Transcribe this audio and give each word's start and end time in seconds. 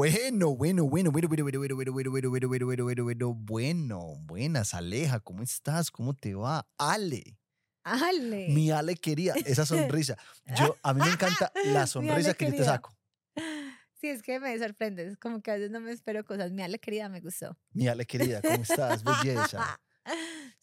Bueno, 0.00 0.56
bueno, 0.56 0.84
bueno, 0.84 1.10
bueno, 1.12 1.28
bueno, 1.28 1.44
bueno, 1.44 1.54
bueno, 1.60 1.74
bueno, 1.74 1.92
bueno, 1.92 2.30
bueno, 2.30 2.48
bueno, 2.48 2.48
bueno, 2.48 2.84
bueno, 2.84 3.04
bueno, 3.04 3.04
bueno, 3.04 3.34
bueno, 3.34 4.14
buenas, 4.20 4.72
Aleja, 4.72 5.20
¿cómo 5.20 5.42
estás? 5.42 5.90
¿Cómo 5.90 6.14
te 6.14 6.34
va? 6.34 6.66
Ale, 6.78 7.38
Ale. 7.84 8.48
mi 8.48 8.70
Ale 8.70 8.96
quería, 8.96 9.34
esa 9.44 9.66
sonrisa. 9.66 10.16
Yo, 10.58 10.74
a 10.82 10.94
mí 10.94 11.02
me 11.04 11.12
encanta 11.12 11.52
la 11.66 11.86
sonrisa 11.86 12.32
que 12.32 12.46
yo 12.46 12.52
te 12.52 12.64
saco. 12.64 12.96
Sí, 14.00 14.08
es 14.08 14.22
que 14.22 14.40
me 14.40 14.58
sorprende. 14.58 15.06
Es 15.06 15.18
como 15.18 15.42
que 15.42 15.50
a 15.50 15.56
veces 15.56 15.70
no 15.70 15.80
me 15.80 15.92
espero 15.92 16.24
cosas. 16.24 16.50
Mi 16.50 16.62
Ale 16.62 16.78
querida 16.78 17.10
me 17.10 17.20
gustó. 17.20 17.58
Mi 17.74 17.86
Ale 17.86 18.06
querida, 18.06 18.40
¿cómo 18.40 18.62
estás? 18.62 19.04
Belleza. 19.04 19.78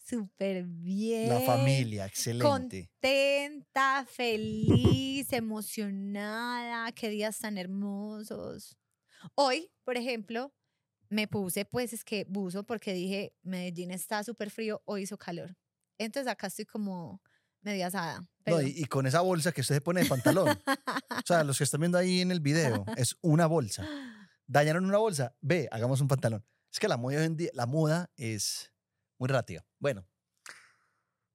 Súper 0.04 0.64
bien. 0.64 1.28
La 1.28 1.40
familia, 1.42 2.06
excelente. 2.06 2.90
Contenta, 3.00 4.04
feliz, 4.10 5.32
emocionada. 5.32 6.90
Qué 6.90 7.08
días 7.08 7.38
tan 7.38 7.56
hermosos. 7.56 8.76
Hoy, 9.34 9.70
por 9.84 9.96
ejemplo, 9.96 10.52
me 11.08 11.26
puse, 11.26 11.64
pues 11.64 11.92
es 11.92 12.04
que 12.04 12.24
buzo 12.28 12.64
porque 12.64 12.92
dije, 12.92 13.34
Medellín 13.42 13.90
está 13.90 14.22
súper 14.24 14.50
frío, 14.50 14.82
hoy 14.84 15.02
hizo 15.02 15.18
calor. 15.18 15.56
Entonces 15.98 16.30
acá 16.30 16.48
estoy 16.48 16.64
como 16.64 17.22
media 17.62 17.88
asada. 17.88 18.20
No, 18.20 18.28
Pero, 18.44 18.62
y, 18.62 18.74
y 18.76 18.84
con 18.84 19.06
esa 19.06 19.20
bolsa 19.20 19.52
que 19.52 19.62
usted 19.62 19.76
se 19.76 19.80
pone 19.80 20.02
de 20.02 20.08
pantalón. 20.08 20.48
O 20.48 21.26
sea, 21.26 21.44
los 21.44 21.58
que 21.58 21.64
están 21.64 21.80
viendo 21.80 21.98
ahí 21.98 22.20
en 22.20 22.30
el 22.30 22.40
video, 22.40 22.84
es 22.96 23.16
una 23.20 23.46
bolsa. 23.46 23.86
¿Dañaron 24.46 24.84
una 24.84 24.98
bolsa? 24.98 25.34
Ve, 25.40 25.68
hagamos 25.70 26.00
un 26.00 26.08
pantalón. 26.08 26.44
Es 26.72 26.78
que 26.78 26.88
la 26.88 26.96
moda 26.96 27.18
hoy 27.18 27.24
en 27.24 27.36
día, 27.36 27.50
la 27.52 27.66
moda 27.66 28.10
es 28.16 28.72
muy 29.18 29.28
relativa. 29.28 29.64
Bueno. 29.78 30.06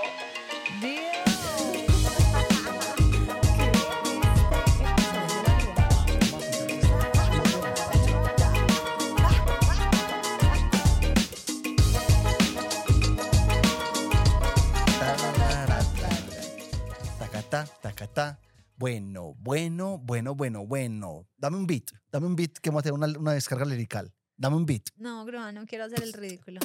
Tacatá, 17.19 17.65
tacatá. 17.79 18.39
Bueno, 18.75 19.35
bueno, 19.37 19.99
bueno, 19.99 20.33
bueno, 20.33 20.65
bueno. 20.65 21.27
Dame 21.37 21.57
un 21.57 21.67
beat, 21.67 21.91
dame 22.11 22.25
un 22.25 22.35
beat 22.35 22.53
que 22.57 22.71
vamos 22.71 22.79
a 22.79 22.81
hacer 22.81 22.93
una, 22.93 23.05
una 23.19 23.33
descarga 23.33 23.65
lirical. 23.65 24.11
Dame 24.41 24.55
un 24.55 24.65
beat. 24.65 24.89
No, 24.95 25.23
Grua, 25.23 25.51
no 25.51 25.67
quiero 25.67 25.83
hacer 25.85 26.01
el 26.01 26.13
ridículo. 26.13 26.59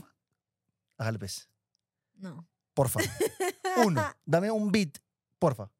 Hágale 0.96 1.19
pues, 1.19 1.46
No. 2.14 2.48
porfa. 2.72 3.00
Uno, 3.84 4.02
dame 4.24 4.50
un 4.50 4.72
beat, 4.72 4.96
porfa. 5.38 5.70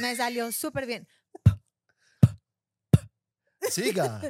Me 0.00 0.14
salió 0.16 0.52
súper 0.52 0.84
bien. 0.84 1.08
Siga. 3.70 4.20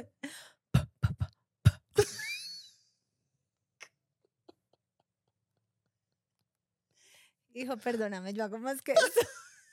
Hijo, 7.53 7.75
perdóname, 7.77 8.33
yo 8.33 8.43
hago 8.45 8.57
más 8.57 8.81
que 8.81 8.93
eso. 8.93 9.27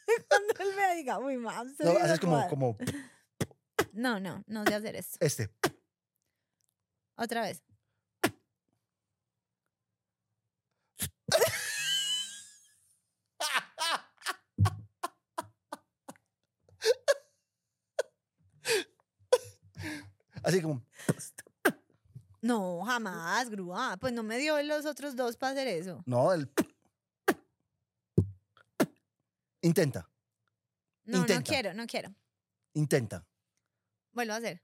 Cuando 0.28 0.55
él 0.61 0.77
me 0.77 0.95
diga, 0.97 1.19
uy, 1.19 1.36
mam, 1.36 1.75
No, 1.78 1.91
haces 1.92 2.20
como, 2.20 2.48
como 2.48 2.77
No, 3.92 4.20
no, 4.20 4.42
no 4.47 4.64
sé 4.64 4.75
hacer 4.75 4.97
eso. 4.97 5.17
este. 5.20 5.50
Otra 7.17 7.42
vez. 7.42 7.62
Así 20.42 20.61
como. 20.61 20.83
No, 22.41 22.83
jamás, 22.85 23.48
grúa. 23.51 23.96
Pues 24.01 24.12
no 24.12 24.23
me 24.24 24.39
dio 24.39 24.61
los 24.62 24.85
otros 24.85 25.14
dos 25.14 25.36
para 25.36 25.52
hacer 25.52 25.68
eso. 25.68 26.02
No, 26.07 26.33
el. 26.33 26.51
Intenta, 29.62 30.11
No, 31.05 31.24
no 31.27 31.42
quiero, 31.42 31.73
no 31.74 31.86
quiero. 31.86 32.14
intenta. 32.74 33.27
Vuelvo 34.12 34.34
a 34.34 34.36
hacer. 34.36 34.62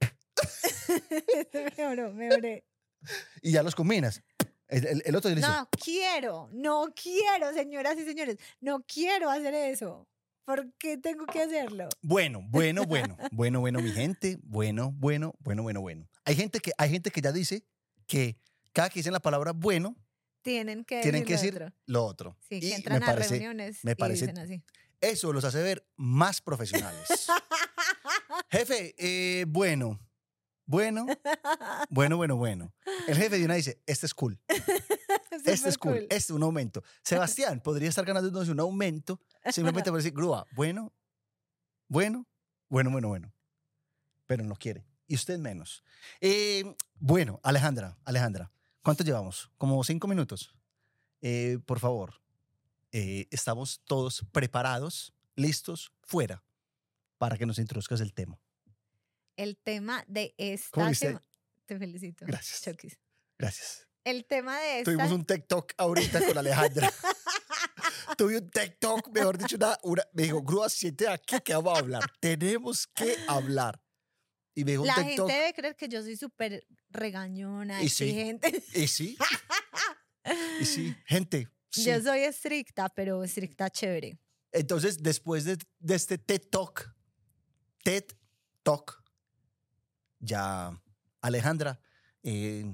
mejoró, 1.76 2.12
mejoré. 2.12 2.64
Y 3.42 3.52
ya 3.52 3.62
los 3.62 3.74
combinas. 3.74 4.22
El, 4.68 4.86
el- 4.86 5.02
el 5.04 5.16
otro 5.16 5.30
dice. 5.30 5.42
No 5.46 5.68
quiero, 5.82 6.48
no 6.52 6.92
quiero, 6.94 7.52
señoras 7.52 7.98
y 7.98 8.04
señores. 8.04 8.36
No 8.60 8.84
quiero 8.86 9.30
hacer 9.30 9.54
eso. 9.54 10.06
¿Por 10.44 10.72
qué 10.74 10.96
tengo 10.98 11.26
que 11.26 11.42
hacerlo? 11.42 11.88
Bueno, 12.02 12.40
bueno, 12.48 12.84
bueno, 12.84 13.16
bueno, 13.30 13.60
bueno, 13.60 13.80
mi 13.80 13.90
gente, 13.92 14.38
bueno, 14.42 14.90
bueno, 14.92 15.34
bueno, 15.40 15.62
bueno, 15.62 15.80
bueno. 15.80 16.08
Hay 16.24 16.34
gente 16.34 16.60
que, 16.60 16.72
hay 16.76 16.90
gente 16.90 17.10
que 17.10 17.20
ya 17.20 17.30
dice 17.32 17.64
que 18.06 18.36
cada 18.72 18.88
que 18.90 18.98
dicen 19.00 19.12
la 19.12 19.20
palabra 19.20 19.52
bueno, 19.52 19.96
Tienen 20.42 20.84
que 20.84 21.00
tienen 21.02 21.24
que 21.24 21.34
decir 21.34 21.54
decir 21.54 21.72
lo 21.86 22.04
otro. 22.04 22.30
lo 22.30 22.32
otro. 22.34 22.36
Sí, 22.48 22.56
Y 22.56 22.60
que 22.60 22.68
me 22.68 22.74
entran 22.76 23.02
a 23.02 23.06
parece- 23.06 23.30
reuniones 23.30 23.84
me 23.84 23.92
y 23.92 23.94
parece- 23.94 24.26
dicen 24.26 24.38
así. 24.38 24.62
Eso 25.00 25.32
los 25.32 25.44
hace 25.44 25.62
ver 25.62 25.86
más 25.96 26.40
profesionales. 26.40 27.06
Jefe, 28.50 28.94
eh, 28.98 29.44
bueno, 29.48 29.98
bueno, 30.66 31.06
bueno, 31.88 32.16
bueno, 32.16 32.36
bueno. 32.36 32.74
El 33.08 33.16
jefe 33.16 33.38
de 33.38 33.44
una 33.44 33.54
dice, 33.54 33.80
este 33.86 34.06
es 34.06 34.14
cool, 34.14 34.38
este 35.44 35.68
es 35.68 35.78
cool, 35.78 35.98
este 36.02 36.14
es 36.16 36.30
un 36.30 36.42
aumento. 36.42 36.82
Sebastián 37.02 37.60
podría 37.60 37.88
estar 37.88 38.04
ganando 38.04 38.40
un 38.40 38.60
aumento 38.60 39.20
simplemente 39.50 39.90
por 39.90 39.98
decir, 39.98 40.12
grúa, 40.12 40.46
bueno, 40.52 40.92
bueno, 41.88 42.26
bueno, 42.68 42.90
bueno, 42.90 43.08
bueno. 43.08 43.32
Pero 44.26 44.44
no 44.44 44.54
quiere. 44.54 44.84
Y 45.08 45.16
usted 45.16 45.38
menos. 45.38 45.82
Eh, 46.20 46.76
bueno, 46.94 47.40
Alejandra, 47.42 47.98
Alejandra, 48.04 48.52
¿cuánto 48.82 49.04
llevamos? 49.04 49.50
Como 49.58 49.82
cinco 49.84 50.06
minutos. 50.08 50.54
Eh, 51.22 51.58
por 51.66 51.78
favor, 51.80 52.20
eh, 52.92 53.26
estamos 53.30 53.80
todos 53.84 54.24
preparados, 54.32 55.12
listos, 55.36 55.92
fuera, 56.02 56.42
para 57.18 57.36
que 57.36 57.46
nos 57.46 57.58
introduzcas 57.58 58.00
el 58.00 58.12
tema. 58.14 58.38
El 59.36 59.56
tema 59.56 60.04
de 60.06 60.34
esta 60.38 60.92
semana. 60.94 61.24
Te 61.66 61.78
felicito. 61.78 62.24
Gracias. 62.26 62.62
Chokis. 62.62 62.98
Gracias. 63.38 63.86
El 64.04 64.24
tema 64.24 64.58
de 64.58 64.80
esta. 64.80 64.90
Tuvimos 64.90 65.12
un 65.12 65.24
TikTok 65.24 65.72
ahorita 65.76 66.26
con 66.26 66.38
Alejandra. 66.38 66.90
Tuve 68.18 68.38
un 68.38 68.50
TikTok, 68.50 69.08
mejor 69.12 69.38
dicho, 69.38 69.56
una, 69.56 69.78
una- 69.82 70.04
me 70.12 70.24
dijo, 70.24 70.42
Grúa, 70.42 70.68
siete 70.68 71.08
aquí 71.08 71.38
que 71.44 71.54
vamos 71.54 71.74
a 71.76 71.78
hablar. 71.80 72.12
Tenemos 72.18 72.86
que 72.88 73.16
hablar. 73.28 73.80
Y 74.54 74.64
me 74.64 74.72
dijo 74.72 74.82
un 74.82 74.88
La 74.88 74.94
TikTok. 74.96 75.28
gente 75.28 75.32
debe 75.40 75.54
creer 75.54 75.76
que 75.76 75.88
yo 75.88 76.02
soy 76.02 76.16
súper 76.16 76.66
regañona, 76.90 77.82
Y 77.82 77.88
sí. 77.88 78.04
exigente. 78.04 78.62
Y 78.74 78.86
sí. 78.88 79.16
Y 80.60 80.64
sí, 80.64 80.94
gente. 81.06 81.48
sí. 81.70 81.84
Yo 81.84 82.00
soy 82.02 82.20
estricta, 82.20 82.88
pero 82.88 83.22
estricta 83.24 83.70
chévere. 83.70 84.18
Entonces, 84.52 84.98
después 85.02 85.44
de, 85.44 85.56
de 85.78 85.94
este 85.94 86.18
TED 86.18 86.42
Talk, 86.50 86.92
TED 87.84 88.04
Talk, 88.64 89.00
ya, 90.18 90.70
Alejandra, 91.20 91.80
eh, 92.24 92.64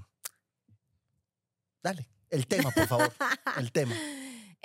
dale, 1.82 2.08
el 2.30 2.46
tema, 2.46 2.70
por 2.70 2.86
favor, 2.88 3.12
el 3.58 3.70
tema. 3.72 3.94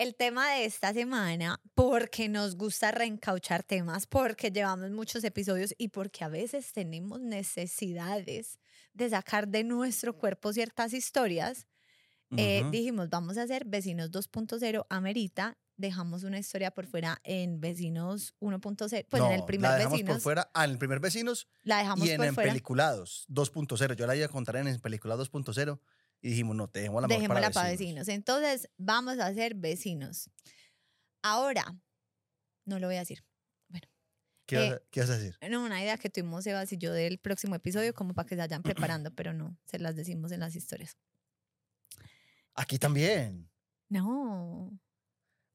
El 0.01 0.15
tema 0.15 0.49
de 0.49 0.65
esta 0.65 0.95
semana, 0.95 1.61
porque 1.75 2.27
nos 2.27 2.55
gusta 2.55 2.89
reencauchar 2.89 3.61
temas, 3.61 4.07
porque 4.07 4.49
llevamos 4.49 4.89
muchos 4.89 5.23
episodios 5.23 5.75
y 5.77 5.89
porque 5.89 6.23
a 6.23 6.27
veces 6.27 6.73
tenemos 6.73 7.21
necesidades 7.21 8.57
de 8.93 9.11
sacar 9.11 9.47
de 9.47 9.63
nuestro 9.63 10.17
cuerpo 10.17 10.53
ciertas 10.53 10.93
historias, 10.93 11.67
eh, 12.35 12.63
dijimos, 12.71 13.11
vamos 13.11 13.37
a 13.37 13.43
hacer 13.43 13.63
Vecinos 13.65 14.09
2.0 14.09 14.87
amerita, 14.89 15.59
dejamos 15.77 16.23
una 16.23 16.39
historia 16.39 16.71
por 16.71 16.87
fuera 16.87 17.19
en 17.23 17.61
Vecinos 17.61 18.33
1.0, 18.39 19.05
pues 19.07 19.21
en 19.21 19.31
el 19.31 19.45
primer 19.45 19.69
la 19.69 19.77
dejamos 19.77 19.99
Vecinos, 19.99 20.15
por 20.15 20.21
fuera, 20.23 20.49
ah, 20.55 20.65
en 20.65 20.71
el 20.71 20.77
primer 20.79 20.99
Vecinos 20.99 21.47
la 21.61 21.77
dejamos 21.77 22.07
y 22.07 22.09
en, 22.09 22.17
por 22.17 22.25
en 22.25 22.33
fuera. 22.33 22.49
Peliculados 22.49 23.27
2.0. 23.29 23.95
Yo 23.95 24.07
la 24.07 24.15
iba 24.15 24.25
a 24.25 24.29
contar 24.29 24.55
en 24.55 24.79
Peliculados 24.79 25.31
2.0 25.31 25.79
y 26.21 26.29
dijimos, 26.29 26.55
no, 26.55 26.67
dejemos 26.67 27.01
la 27.01 27.07
para 27.07 27.49
para 27.51 27.69
vecinos. 27.69 28.07
Entonces, 28.07 28.69
vamos 28.77 29.17
a 29.19 29.27
hacer 29.27 29.55
vecinos. 29.55 30.29
Ahora, 31.23 31.65
no 32.65 32.79
lo 32.79 32.87
voy 32.87 32.97
a 32.97 32.99
decir. 32.99 33.23
¿Qué, 34.45 34.57
vas 34.57 34.65
Eh, 34.65 34.73
a, 34.73 34.81
qué 34.91 34.99
vas 34.99 35.09
a 35.09 35.17
decir? 35.17 35.37
No, 35.49 35.63
una 35.63 35.81
idea 35.81 35.97
que 35.97 36.09
tuvimos 36.09 36.43
Sebas 36.43 36.71
y 36.73 36.77
yo 36.77 36.93
del 36.93 37.19
próximo 37.19 37.55
episodio, 37.55 37.93
como 37.93 38.13
para 38.13 38.27
que 38.27 38.35
se 38.35 38.41
vayan 38.41 38.63
preparando, 38.99 39.13
pero 39.15 39.33
no, 39.33 39.57
se 39.65 39.79
las 39.79 39.95
decimos 39.95 40.31
en 40.31 40.41
las 40.41 40.55
historias. 40.55 40.97
Aquí 42.53 42.77
también. 42.77 43.49
No. 43.89 44.77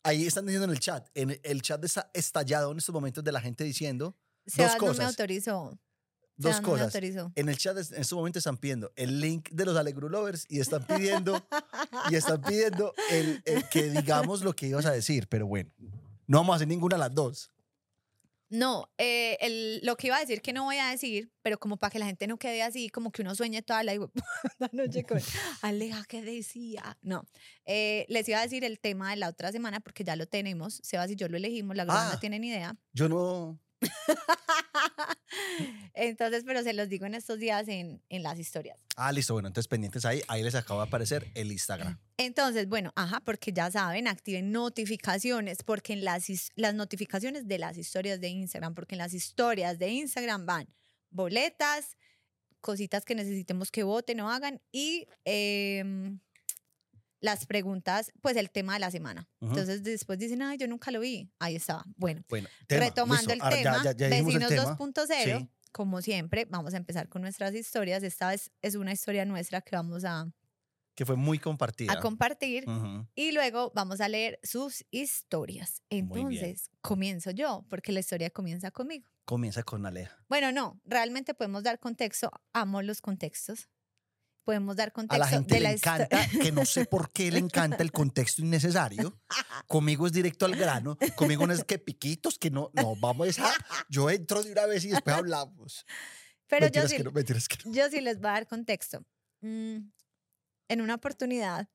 Ahí 0.02 0.26
están 0.26 0.46
diciendo 0.46 0.64
en 0.64 0.70
el 0.70 0.80
chat. 0.80 1.08
En 1.14 1.38
el 1.42 1.62
chat 1.62 1.84
está 1.84 2.10
estallado 2.14 2.72
en 2.72 2.78
estos 2.78 2.92
momentos 2.92 3.22
de 3.22 3.32
la 3.32 3.40
gente 3.40 3.64
diciendo, 3.64 4.16
Sebas 4.46 4.76
no 4.78 4.82
me 4.82 4.88
cosas. 4.88 5.16
Dos 6.36 6.60
no 6.60 6.68
cosas. 6.68 6.94
En 7.34 7.48
el 7.48 7.56
chat 7.56 7.76
en 7.76 8.00
este 8.00 8.14
momento 8.14 8.38
están 8.38 8.56
pidiendo 8.58 8.92
el 8.96 9.20
link 9.20 9.48
de 9.50 9.64
los 9.64 9.76
Alegru 9.76 10.08
Lovers 10.08 10.44
y 10.48 10.60
están 10.60 10.86
pidiendo, 10.86 11.46
y 12.10 12.14
están 12.14 12.42
pidiendo 12.42 12.92
el, 13.10 13.42
el 13.46 13.68
que 13.68 13.88
digamos 13.90 14.42
lo 14.42 14.54
que 14.54 14.66
ibas 14.66 14.84
a 14.86 14.92
decir, 14.92 15.28
pero 15.28 15.46
bueno, 15.46 15.70
no 16.26 16.38
vamos 16.38 16.52
a 16.52 16.56
hacer 16.56 16.68
ninguna 16.68 16.96
de 16.96 17.00
las 17.00 17.14
dos. 17.14 17.50
No, 18.48 18.88
eh, 18.96 19.36
el- 19.40 19.80
lo 19.82 19.96
que 19.96 20.06
iba 20.06 20.16
a 20.18 20.20
decir 20.20 20.40
que 20.40 20.52
no 20.52 20.62
voy 20.64 20.76
a 20.76 20.88
decir, 20.90 21.32
pero 21.42 21.58
como 21.58 21.78
para 21.78 21.90
que 21.90 21.98
la 21.98 22.06
gente 22.06 22.28
no 22.28 22.38
quede 22.38 22.62
así, 22.62 22.90
como 22.90 23.10
que 23.10 23.22
uno 23.22 23.34
sueñe 23.34 23.60
toda 23.62 23.82
la, 23.82 23.94
la 24.60 24.70
noche 24.72 25.04
con 25.04 25.18
Aleja, 25.62 26.04
¿qué 26.06 26.22
decía? 26.22 26.96
No, 27.02 27.24
eh, 27.64 28.06
les 28.08 28.28
iba 28.28 28.38
a 28.38 28.42
decir 28.42 28.62
el 28.62 28.78
tema 28.78 29.10
de 29.10 29.16
la 29.16 29.30
otra 29.30 29.50
semana 29.50 29.80
porque 29.80 30.04
ya 30.04 30.14
lo 30.14 30.26
tenemos. 30.28 30.80
Sebas 30.84 31.10
y 31.10 31.16
yo 31.16 31.28
lo 31.28 31.36
elegimos, 31.38 31.74
la 31.76 31.86
verdad 31.86 32.08
Ah. 32.08 32.12
no 32.14 32.20
tienen 32.20 32.44
idea. 32.44 32.76
Yo 32.92 33.08
no, 33.08 33.58
Entonces, 35.94 36.44
pero 36.44 36.62
se 36.62 36.72
los 36.72 36.88
digo 36.88 37.06
en 37.06 37.14
estos 37.14 37.38
días 37.38 37.68
en, 37.68 38.02
en 38.08 38.22
las 38.22 38.38
historias. 38.38 38.78
Ah, 38.96 39.12
listo, 39.12 39.34
bueno, 39.34 39.48
entonces 39.48 39.68
pendientes 39.68 40.04
ahí, 40.04 40.22
ahí 40.28 40.42
les 40.42 40.54
acaba 40.54 40.82
de 40.82 40.88
aparecer 40.88 41.30
el 41.34 41.52
Instagram. 41.52 41.98
Entonces, 42.16 42.68
bueno, 42.68 42.92
ajá, 42.96 43.20
porque 43.20 43.52
ya 43.52 43.70
saben, 43.70 44.08
activen 44.08 44.52
notificaciones, 44.52 45.62
porque 45.62 45.92
en 45.92 46.04
las, 46.04 46.26
las 46.54 46.74
notificaciones 46.74 47.46
de 47.46 47.58
las 47.58 47.76
historias 47.76 48.20
de 48.20 48.28
Instagram, 48.28 48.74
porque 48.74 48.94
en 48.94 48.98
las 48.98 49.14
historias 49.14 49.78
de 49.78 49.90
Instagram 49.90 50.46
van 50.46 50.68
boletas, 51.10 51.96
cositas 52.60 53.04
que 53.04 53.14
necesitemos 53.14 53.70
que 53.70 53.84
voten 53.84 54.20
o 54.20 54.30
hagan 54.30 54.60
y 54.72 55.06
em, 55.24 56.20
las 57.20 57.46
preguntas, 57.46 58.12
pues 58.20 58.36
el 58.36 58.50
tema 58.50 58.74
de 58.74 58.80
la 58.80 58.90
semana. 58.90 59.28
Entonces 59.40 59.82
después 59.82 60.18
dicen, 60.18 60.42
ay, 60.42 60.58
yo 60.58 60.68
nunca 60.68 60.90
lo 60.90 61.00
vi. 61.00 61.30
Ahí 61.38 61.56
está. 61.56 61.82
Bueno, 61.96 62.22
Bueno, 62.28 62.48
tema, 62.66 62.84
retomando 62.86 63.32
listo. 63.32 63.32
el 63.34 63.40
Ahora, 63.42 63.56
ya- 63.56 63.62
tema, 63.62 63.84
ya- 63.84 63.92
ya 63.92 64.08
Vecinos 64.08 64.48
tema. 64.48 64.64
2.0, 64.64 65.38
Sí. 65.40 65.48
como 65.72 66.02
siempre, 66.02 66.44
vamos 66.46 66.74
a 66.74 66.76
empezar 66.76 67.08
con 67.08 67.22
nuestras 67.22 67.54
historias. 67.54 68.02
Esta 68.02 68.28
vez 68.28 68.50
es 68.62 68.74
una 68.74 68.92
historia 68.92 69.24
nuestra 69.24 69.60
que 69.62 69.76
vamos 69.76 70.04
a, 70.04 70.26
que 70.94 71.04
fue 71.04 71.16
muy 71.16 71.38
compartida. 71.38 71.92
a 71.92 72.00
compartir. 72.00 72.64
Y 73.14 73.32
luego 73.32 73.70
vamos 73.74 74.00
a 74.00 74.08
leer 74.08 74.38
sus 74.42 74.84
historias. 74.90 75.82
Entonces, 75.90 76.70
comienzo 76.80 77.30
yo, 77.30 77.64
porque 77.68 77.92
la 77.92 78.00
historia 78.00 78.30
comienza 78.30 78.70
conmigo. 78.70 79.06
Comienza 79.26 79.62
con 79.62 79.84
Aleja. 79.84 80.16
Bueno, 80.28 80.52
no, 80.52 80.80
realmente 80.84 81.34
podemos 81.34 81.62
dar 81.64 81.80
contexto. 81.80 82.30
Amo 82.52 82.80
los 82.82 83.00
contextos. 83.00 83.68
Podemos 84.46 84.76
dar 84.76 84.92
contexto 84.92 85.16
A 85.16 85.18
la 85.18 85.26
gente 85.26 85.54
de 85.54 85.60
le 85.60 85.64
la 85.64 85.72
encanta, 85.72 86.20
que 86.40 86.52
no 86.52 86.64
sé 86.64 86.84
por 86.84 87.10
qué 87.10 87.32
le 87.32 87.38
encanta 87.40 87.82
el 87.82 87.90
contexto 87.90 88.42
innecesario. 88.42 89.20
Conmigo 89.66 90.06
es 90.06 90.12
directo 90.12 90.46
al 90.46 90.54
grano. 90.54 90.96
Conmigo 91.16 91.48
no 91.48 91.52
es 91.52 91.64
que 91.64 91.80
piquitos, 91.80 92.38
que 92.38 92.48
no, 92.48 92.70
no, 92.72 92.94
vamos 92.94 93.40
a... 93.40 93.52
Yo 93.88 94.08
entro 94.08 94.44
de 94.44 94.52
una 94.52 94.66
vez 94.66 94.84
y 94.84 94.90
después 94.90 95.16
hablamos. 95.16 95.84
Pero 96.46 96.68
yo 96.68 96.86
sí, 96.86 96.96
que 96.96 97.02
no, 97.02 97.12
que 97.12 97.24
no. 97.64 97.72
yo 97.72 97.90
sí 97.90 98.00
les 98.00 98.20
voy 98.20 98.28
a 98.28 98.32
dar 98.34 98.46
contexto. 98.46 99.04
Mm, 99.40 99.78
en 100.68 100.80
una 100.80 100.94
oportunidad, 100.94 101.68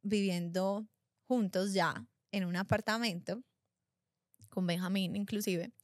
viviendo 0.00 0.88
juntos 1.28 1.74
ya 1.74 2.06
en 2.32 2.46
un 2.46 2.56
apartamento, 2.56 3.44
con 4.48 4.66
Benjamín 4.66 5.14
inclusive, 5.14 5.74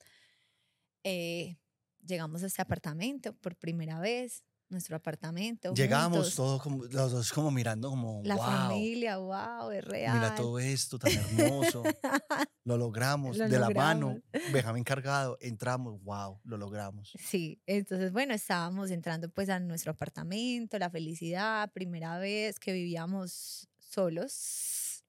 eh, 1.04 1.58
llegamos 2.02 2.42
a 2.42 2.46
este 2.46 2.62
apartamento 2.62 3.34
por 3.34 3.56
primera 3.56 4.00
vez, 4.00 4.42
nuestro 4.70 4.96
apartamento. 4.96 5.74
Llegamos 5.74 6.18
juntos, 6.18 6.34
todos 6.36 6.62
como, 6.62 6.84
los 6.84 7.12
dos 7.12 7.32
como 7.32 7.50
mirando 7.50 7.90
como, 7.90 8.22
La 8.24 8.36
wow, 8.36 8.44
familia, 8.44 9.16
wow, 9.18 9.70
es 9.70 9.84
real. 9.84 10.14
mira 10.14 10.34
todo 10.34 10.58
esto 10.58 10.98
tan 10.98 11.12
hermoso. 11.12 11.82
Lo 12.64 12.76
logramos, 12.76 13.36
Lo 13.36 13.48
de 13.48 13.58
la 13.58 13.70
mano, 13.70 14.20
Benjamín 14.52 14.84
cargado, 14.84 15.36
entramos, 15.40 16.00
wow, 16.02 16.40
lo 16.44 16.56
logramos. 16.56 17.12
Sí, 17.18 17.60
entonces 17.66 18.12
bueno, 18.12 18.32
estábamos 18.32 18.90
entrando 18.90 19.28
pues 19.28 19.48
a 19.48 19.58
nuestro 19.58 19.92
apartamento, 19.92 20.78
la 20.78 20.88
felicidad, 20.90 21.72
primera 21.72 22.18
vez 22.18 22.60
que 22.60 22.72
vivíamos 22.72 23.68
solos, 23.78 25.04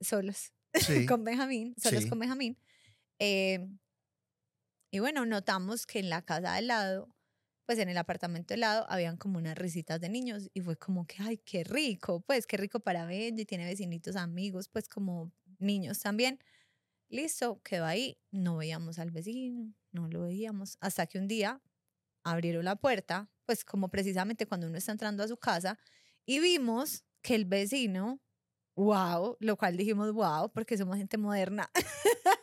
solos, 0.00 0.52
Sí, 0.74 1.06
con 1.06 1.24
Benjamín, 1.24 1.74
solos 1.76 2.04
Sí. 2.04 2.08
con 2.08 2.18
Benjamín. 2.18 2.58
Eh, 3.18 3.68
y 4.90 4.98
bueno, 5.00 5.26
notamos 5.26 5.86
que 5.86 5.98
en 5.98 6.08
la 6.10 6.22
casa 6.22 6.54
del 6.54 6.68
lado, 6.68 7.08
pues 7.66 7.78
en 7.80 7.88
el 7.88 7.98
apartamento 7.98 8.54
del 8.54 8.60
lado, 8.60 8.86
habían 8.88 9.16
como 9.16 9.38
unas 9.38 9.58
risitas 9.58 10.00
de 10.00 10.08
niños 10.08 10.50
y 10.54 10.60
fue 10.60 10.76
como 10.76 11.06
que, 11.06 11.16
ay, 11.22 11.38
qué 11.38 11.64
rico, 11.64 12.20
pues 12.20 12.46
qué 12.46 12.56
rico 12.56 12.80
para 12.80 13.04
Benji, 13.06 13.44
tiene 13.44 13.66
vecinitos 13.66 14.16
amigos, 14.16 14.68
pues 14.68 14.88
como 14.88 15.32
niños 15.58 15.98
también. 16.00 16.38
Listo, 17.08 17.60
quedó 17.62 17.86
ahí, 17.86 18.18
no 18.30 18.56
veíamos 18.56 18.98
al 18.98 19.10
vecino, 19.10 19.74
no 19.92 20.08
lo 20.08 20.22
veíamos, 20.22 20.78
hasta 20.80 21.06
que 21.06 21.18
un 21.18 21.28
día 21.28 21.62
abrieron 22.24 22.64
la 22.64 22.76
puerta, 22.76 23.30
pues 23.46 23.64
como 23.64 23.88
precisamente 23.90 24.46
cuando 24.46 24.66
uno 24.68 24.78
está 24.78 24.92
entrando 24.92 25.22
a 25.22 25.28
su 25.28 25.36
casa, 25.36 25.78
y 26.26 26.40
vimos 26.40 27.04
que 27.22 27.36
el 27.36 27.44
vecino, 27.46 28.20
wow, 28.76 29.36
lo 29.40 29.56
cual 29.56 29.76
dijimos 29.76 30.12
wow, 30.12 30.52
porque 30.52 30.78
somos 30.78 30.96
gente 30.96 31.18
moderna. 31.18 31.70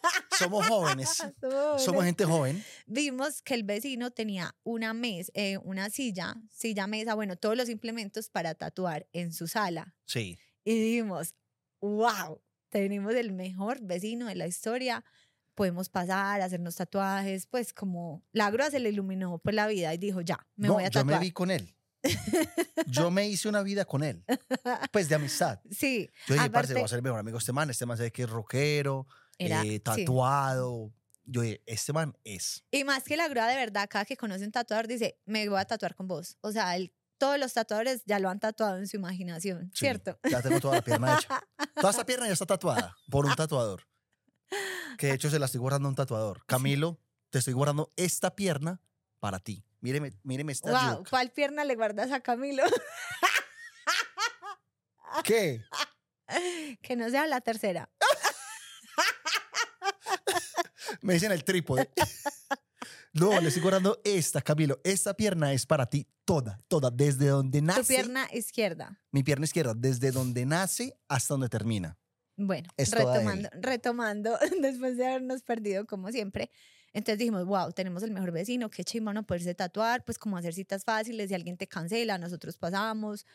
somos 0.44 0.68
jóvenes, 0.68 1.24
somos 1.78 2.04
gente 2.06 2.25
joven. 2.25 2.63
Vimos 2.86 3.42
que 3.42 3.54
el 3.56 3.63
vecino 3.63 4.12
tenía 4.12 4.56
una 4.63 4.94
mesa, 4.94 5.31
una 5.63 5.90
silla, 5.90 6.36
silla, 6.51 6.88
mesa, 6.88 7.13
bueno, 7.16 7.36
todos 7.36 7.57
los 7.57 7.69
implementos 7.69 8.30
para 8.30 8.56
tatuar 8.56 9.07
en 9.13 9.34
su 9.34 9.48
sala. 9.48 9.95
Sí, 10.06 10.38
Y 10.66 10.78
dijimos, 10.80 11.36
wow, 11.81 12.42
tenemos 12.69 13.13
el 13.16 13.31
mejor 13.34 13.81
vecino 13.81 14.28
de 14.28 14.36
la 14.36 14.48
historia. 14.48 15.04
Podemos 15.56 15.90
pasar, 15.90 16.42
hacernos 16.42 16.75
tatuajes, 16.75 17.45
pues 17.45 17.74
como 17.74 18.24
la 18.31 18.50
grúa 18.50 18.72
se 18.72 18.80
le 18.80 18.90
iluminó 18.90 19.38
por 19.38 19.54
la 19.54 19.68
vida 19.68 19.94
y 19.94 19.98
dijo, 20.00 20.22
ya, 20.22 20.48
me 20.56 20.68
no, 20.68 20.74
voy 20.75 20.84
a 20.84 20.88
yo 20.88 21.01
tatuar. 21.01 21.19
me 21.19 21.25
vi 21.25 21.31
con 21.31 21.51
él. 21.51 21.75
Yo 22.88 23.12
me 23.12 23.28
hice 23.30 23.48
una 23.48 23.63
vida 23.63 23.86
con 23.86 24.04
él, 24.04 24.25
pues 24.92 25.07
de 25.07 25.16
amistad. 25.16 25.62
Sí, 25.72 26.10
Yo 26.28 26.34
dije, 26.34 26.50
parce, 26.50 26.50
Aparte- 26.50 26.74
voy 26.74 26.84
a 26.84 26.88
ser 26.90 26.98
el 26.98 27.04
mejor 27.04 27.19
amigo 27.19 27.38
este 27.38 27.54
man. 27.54 27.69
Este 27.69 27.86
man 27.86 27.95
sabe 27.95 28.12
que 28.12 28.24
es 28.24 28.30
rockero, 28.30 29.07
era, 29.38 29.62
eh, 29.63 29.71
sí. 29.71 29.80
tatuado. 29.80 30.94
Yo 31.25 31.41
dije, 31.41 31.62
este 31.65 31.94
man 31.94 32.18
es. 32.24 32.63
Y 32.71 32.83
más 32.83 33.03
que 33.03 33.15
la 33.15 33.27
grúa 33.27 33.47
de 33.47 33.56
verdad, 33.56 33.88
cada 33.89 34.06
que 34.06 34.18
conoce 34.18 34.44
un 34.44 34.51
tatuador 34.51 34.88
dice, 34.88 35.19
me 35.25 35.47
voy 35.47 35.59
a 35.59 35.65
tatuar 35.65 35.95
con 35.95 36.07
vos. 36.07 36.38
O 36.41 36.51
sea, 36.51 36.75
todos 37.18 37.39
los 37.39 37.53
tatuadores 37.53 38.03
ya 38.06 38.19
lo 38.19 38.30
han 38.30 38.39
tatuado 38.39 38.77
en 38.77 38.88
su 38.88 38.97
imaginación, 38.97 39.71
Sí, 39.74 39.85
¿cierto? 39.85 40.19
Ya 40.30 40.41
tengo 40.41 40.59
toda 40.59 40.75
la 40.75 40.81
pierna 40.81 41.18
hecha. 41.18 41.41
Toda 41.75 41.91
esta 41.91 42.06
pierna 42.06 42.27
ya 42.27 42.33
está 42.33 42.45
tatuada 42.45 42.95
por 43.09 43.25
un 43.25 43.33
tatuador. 43.35 43.88
Que 44.97 45.07
de 45.07 45.13
hecho 45.13 45.30
se 45.30 45.39
la 45.39 45.45
estoy 45.45 45.59
guardando 45.59 45.88
a 45.88 45.89
un 45.89 45.95
tatuador. 45.95 46.45
Camilo, 46.45 47.00
te 47.30 47.39
estoy 47.39 47.53
guardando 47.53 47.94
esta 47.95 48.35
pierna 48.35 48.81
para 49.19 49.39
ti. 49.39 49.65
Míreme, 49.80 50.12
míreme 50.24 50.52
esta 50.52 50.71
wow, 50.71 50.97
yuca. 50.99 51.09
¿cuál 51.09 51.31
pierna 51.31 51.66
le 51.66 51.75
guardas 51.75 52.11
a 52.11 52.19
Camilo? 52.19 52.63
¿Qué? 55.23 55.61
que 56.81 56.95
no 56.95 57.09
sea 57.09 57.28
la 57.28 57.42
tercera. 57.42 57.90
Me 61.04 61.14
dicen 61.14 61.31
el 61.31 61.44
trípode. 61.44 61.90
No, 63.16 63.40
le 63.40 63.48
estoy 63.48 63.62
guardando 63.62 64.02
esta, 64.04 64.42
Camilo. 64.42 64.81
Esta 64.83 65.14
pierna 65.14 65.54
es 65.54 65.68
para 65.68 65.86
ti 65.86 66.07
toda, 66.26 66.60
toda, 66.68 66.90
desde 66.90 67.28
donde 67.28 67.62
nace. 67.62 67.81
Tu 67.81 67.88
pierna 67.88 68.28
izquierda. 68.33 69.00
Mi 69.12 69.22
pierna 69.22 69.45
izquierda, 69.45 69.76
desde 69.76 70.12
donde 70.12 70.48
nace 70.48 70.98
hasta 71.07 71.36
donde 71.36 71.48
termina. 71.48 71.95
Bueno, 72.36 72.69
Es 72.76 72.90
retomando, 72.90 73.50
retomando, 73.54 74.40
después 74.62 74.98
de 74.98 75.06
habernos 75.06 75.44
perdido 75.44 75.86
como 75.86 76.12
siempre, 76.12 76.50
entonces 76.92 77.19
dijimos, 77.19 77.45
wow, 77.45 77.72
tenemos 77.72 78.02
el 78.02 78.10
mejor 78.10 78.31
vecino, 78.31 78.72
qué 78.72 78.83
chimón 78.83 79.14
no 79.14 79.24
poderse 79.24 79.54
tatuar, 79.54 80.04
pues 80.04 80.18
como 80.18 80.38
hacer 80.38 80.56
citas 80.56 80.83
fáciles, 80.83 81.30
si 81.30 81.36
alguien 81.36 81.56
te 81.56 81.68
cancela, 81.68 82.18
nosotros 82.18 82.57
pasamos, 82.57 83.28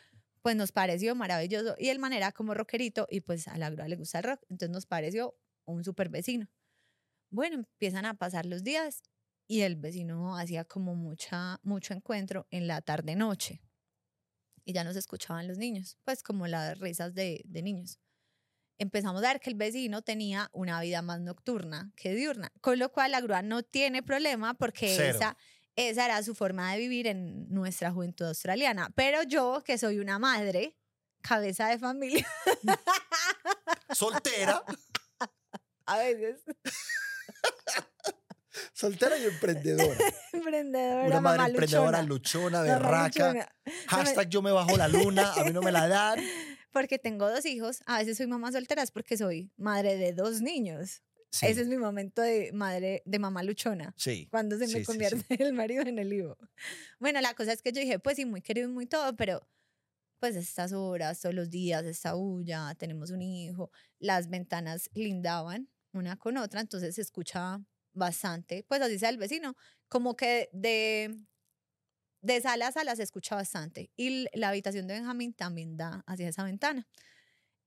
pues 0.43 0.57
nos 0.57 0.73
pareció 0.73 1.15
maravilloso. 1.15 1.77
Y 1.79 1.91
el 1.91 2.01
man 2.01 2.13
era 2.13 2.33
como 2.33 2.55
rockerito 2.55 3.07
y 3.09 3.21
pues 3.21 3.47
a 3.47 3.57
la 3.57 3.71
grúa 3.71 3.87
le 3.87 3.95
gusta 3.95 4.19
el 4.19 4.25
rock, 4.25 4.41
entonces 4.49 4.71
nos 4.71 4.87
pareció 4.87 5.37
un 5.65 5.85
super 5.85 6.09
vecino. 6.09 6.49
Bueno, 7.31 7.57
empiezan 7.57 8.05
a 8.07 8.15
pasar 8.15 8.47
los 8.47 8.65
días 8.65 9.03
y 9.47 9.63
el 9.63 9.77
vecino 9.77 10.37
hacía 10.37 10.65
como 10.65 10.95
mucha, 10.95 11.59
mucho 11.63 11.95
encuentro 11.95 12.47
en 12.51 12.67
la 12.67 12.81
tarde-noche. 12.81 13.63
Y 14.65 14.73
ya 14.73 14.85
nos 14.85 14.97
escuchaban 14.97 15.49
los 15.49 15.59
niños, 15.59 15.97
pues 16.05 16.23
como 16.23 16.47
las 16.47 16.79
risas 16.79 17.15
de, 17.15 17.43
de 17.45 17.63
niños 17.63 17.99
empezamos 18.79 19.23
a 19.23 19.33
ver 19.33 19.41
que 19.41 19.51
el 19.51 19.57
vecino 19.57 20.03
tenía 20.03 20.49
una 20.53 20.81
vida 20.81 21.03
más 21.03 21.21
nocturna 21.21 21.93
que 21.97 22.15
diurna, 22.15 22.53
con 22.61 22.79
lo 22.79 22.91
cual 22.91 23.13
la 23.13 23.21
grúa 23.21 23.43
no 23.43 23.63
tiene 23.63 24.03
problema 24.03 24.55
porque 24.55 24.95
Cero. 24.97 25.17
esa, 25.17 25.37
esa 25.77 26.05
era 26.05 26.23
su 26.23 26.35
forma 26.35 26.73
de 26.73 26.79
vivir 26.79 27.07
en 27.09 27.49
nuestra 27.49 27.91
juventud 27.91 28.27
australiana. 28.27 28.91
Pero 28.95 29.23
yo, 29.25 29.63
que 29.65 29.79
soy 29.79 29.99
una 29.99 30.19
madre, 30.19 30.77
cabeza 31.23 31.69
de 31.69 31.79
familia, 31.79 32.27
Soltera, 33.93 34.63
a 35.87 35.99
veces 35.99 36.43
soltera 38.73 39.19
y 39.19 39.25
emprendedora. 39.25 39.99
emprendedora, 40.33 41.07
Una 41.07 41.21
madre 41.21 41.39
mamá 41.39 41.49
emprendedora, 41.49 42.03
luchona, 42.03 42.63
luchona, 42.63 42.63
berraca. 42.63 43.33
luchona. 43.33 43.49
Hashtag 43.89 44.29
yo 44.29 44.43
me 44.43 44.53
bajo 44.53 44.77
la 44.77 44.89
luna, 44.89 45.33
a 45.33 45.45
mí 45.45 45.51
no 45.53 45.63
me 45.63 45.73
la 45.73 45.89
dan. 45.89 46.21
Porque 46.73 46.99
tengo 46.99 47.29
dos 47.29 47.45
hijos, 47.47 47.83
a 47.87 47.99
veces 47.99 48.19
soy 48.19 48.27
mamá 48.27 48.53
soltera 48.53 48.83
es 48.83 48.91
porque 48.91 49.17
soy 49.17 49.51
madre 49.57 49.97
de 49.97 50.13
dos 50.13 50.43
niños. 50.43 51.03
Sí. 51.31 51.47
Ese 51.47 51.63
es 51.63 51.67
mi 51.67 51.79
momento 51.79 52.21
de 52.23 52.53
madre, 52.53 53.03
de 53.07 53.19
mamá 53.19 53.43
luchona. 53.43 53.95
Sí. 53.97 54.29
Cuando 54.31 54.59
se 54.59 54.67
me 54.67 54.81
sí, 54.81 54.85
convierte 54.85 55.43
el 55.43 55.55
marido 55.55 55.83
en 55.83 55.99
el 55.99 56.13
hijo. 56.13 56.37
Bueno, 57.01 57.21
la 57.23 57.35
cosa 57.35 57.53
es 57.55 57.63
que 57.63 57.73
yo 57.73 57.81
dije, 57.81 57.99
pues 57.99 58.17
sí, 58.17 58.27
muy 58.27 58.43
querido 58.43 58.69
y 58.69 58.73
muy 58.73 58.87
todo, 58.87 59.17
pero 59.17 59.41
pues 60.21 60.37
estas 60.37 60.73
horas, 60.73 61.21
todos 61.21 61.35
los 61.35 61.49
días, 61.49 61.85
esta 61.85 62.13
bulla, 62.13 62.75
tenemos 62.77 63.11
un 63.11 63.23
hijo, 63.23 63.71
las 63.99 64.29
ventanas 64.29 64.91
lindaban 64.93 65.69
una 65.99 66.17
con 66.17 66.37
otra, 66.39 66.61
entonces 66.61 66.95
se 66.95 67.03
escuchaba 67.03 67.61
bastante, 67.93 68.65
pues 68.69 68.81
así 68.81 68.99
sea 68.99 69.11
el 69.11 69.19
vecino, 69.19 69.57
como 69.89 70.17
que 70.17 70.49
de, 70.53 71.17
de 72.23 72.41
sala 72.41 72.69
a 72.69 72.73
sala 72.73 72.97
se 72.97 73.03
escucha 73.03 73.37
bastante. 73.37 73.91
Y 73.97 74.27
la 74.39 74.49
habitación 74.51 74.87
de 74.87 74.95
Benjamín 74.95 75.35
también 75.35 75.77
da 75.77 76.05
hacia 76.07 76.29
esa 76.29 76.45
ventana. 76.45 76.87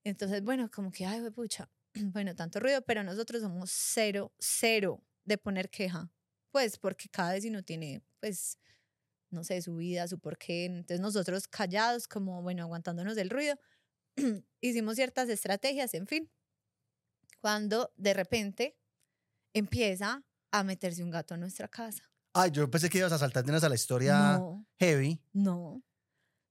Entonces, 0.03 0.43
bueno, 0.43 0.69
como 0.71 0.91
que, 0.91 1.05
ay, 1.05 1.21
pucha, 1.31 1.69
bueno, 2.13 2.35
tanto 2.35 2.59
ruido, 2.59 2.81
pero 2.83 3.03
nosotros 3.03 3.41
somos 3.41 3.71
cero, 3.71 4.33
cero 4.39 5.03
de 5.25 5.37
poner 5.37 5.69
queja. 5.69 6.11
Pues 6.51 6.77
porque 6.77 7.09
cada 7.09 7.33
vecino 7.33 7.63
tiene, 7.63 8.01
pues, 8.19 8.57
no 9.29 9.43
sé, 9.43 9.61
su 9.61 9.75
vida, 9.77 10.07
su 10.07 10.19
porqué. 10.19 10.65
Entonces 10.65 10.99
nosotros 11.01 11.47
callados, 11.47 12.07
como, 12.07 12.41
bueno, 12.41 12.63
aguantándonos 12.63 13.15
del 13.15 13.29
ruido, 13.29 13.57
hicimos 14.61 14.95
ciertas 14.95 15.29
estrategias, 15.29 15.93
en 15.93 16.07
fin. 16.07 16.31
Cuando 17.41 17.91
de 17.97 18.13
repente 18.13 18.77
empieza 19.53 20.23
a 20.51 20.63
meterse 20.63 21.03
un 21.03 21.09
gato 21.11 21.33
a 21.33 21.37
nuestra 21.37 21.67
casa. 21.67 22.03
Ay, 22.33 22.51
yo 22.51 22.69
pensé 22.69 22.89
que 22.89 22.99
ibas 22.99 23.11
a 23.11 23.17
saltarnos 23.17 23.63
a 23.63 23.69
la 23.69 23.75
historia 23.75 24.37
No, 24.37 24.65
heavy. 24.79 25.19
no. 25.33 25.83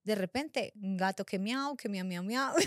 De 0.02 0.14
repente, 0.14 0.72
un 0.82 0.96
gato 0.96 1.24
que 1.24 1.38
miau, 1.38 1.76
que 1.76 1.88
miau, 1.88 2.04
miau, 2.06 2.24
miau. 2.24 2.54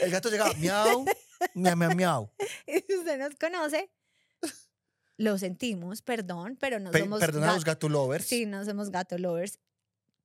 El 0.00 0.10
gato 0.10 0.30
llegaba, 0.30 0.54
miau, 0.54 1.04
miau, 1.54 1.76
miau, 1.76 1.94
miau. 1.94 2.30
y 2.66 2.78
usted 2.94 3.18
nos 3.18 3.34
conoce, 3.36 3.90
lo 5.18 5.36
sentimos, 5.38 6.00
perdón, 6.02 6.56
pero 6.58 6.78
no 6.80 6.90
Pe- 6.90 7.00
somos 7.00 7.20
perdona 7.20 7.50
a 7.50 7.54
los 7.54 7.64
gat- 7.64 7.74
gato 7.74 7.88
lovers. 7.88 8.24
Sí, 8.26 8.46
no 8.46 8.64
somos 8.64 8.90
gato 8.90 9.18
lovers 9.18 9.58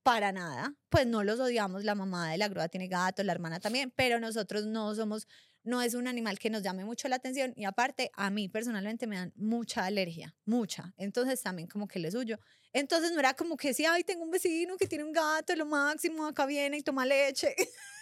para 0.03 0.31
nada. 0.31 0.75
Pues 0.89 1.08
no 1.08 1.24
los 1.24 1.39
odiamos, 1.39 1.84
la 1.84 1.96
mamá 1.96 2.31
de 2.31 2.38
la 2.38 2.48
grúa 2.48 2.67
tiene 2.67 2.88
gato, 2.88 3.24
la 3.24 3.31
hermana 3.31 3.60
también, 3.60 3.91
pero 3.96 4.20
nosotros 4.20 4.65
no 4.65 4.93
somos, 4.96 5.27
no 5.63 5.81
es 5.81 5.93
un 5.93 6.08
animal 6.08 6.39
que 6.39 6.50
nos 6.50 6.63
llame 6.63 6.86
mucho 6.86 7.08
la 7.08 7.17
atención 7.17 7.53
y 7.55 7.65
aparte 7.65 8.12
a 8.13 8.29
mí 8.29 8.50
personalmente 8.50 9.08
me 9.08 9.17
dan 9.17 9.34
mucha 9.36 9.86
alergia, 9.86 10.36
mucha. 10.46 10.93
Entonces 10.98 11.41
también 11.41 11.67
como 11.67 11.88
que 11.88 12.00
le 12.00 12.12
suyo. 12.12 12.39
Entonces 12.74 13.12
no 13.12 13.20
era 13.20 13.34
como 13.34 13.58
que 13.58 13.74
sí, 13.74 13.86
ay, 13.86 14.03
tengo 14.03 14.24
un 14.24 14.31
vecino 14.31 14.77
que 14.77 14.88
tiene 14.88 15.03
un 15.03 15.12
gato, 15.12 15.55
lo 15.55 15.65
máximo, 15.65 16.25
acá 16.25 16.46
viene 16.46 16.77
y 16.77 16.84
toma 16.84 17.05
leche. 17.05 17.55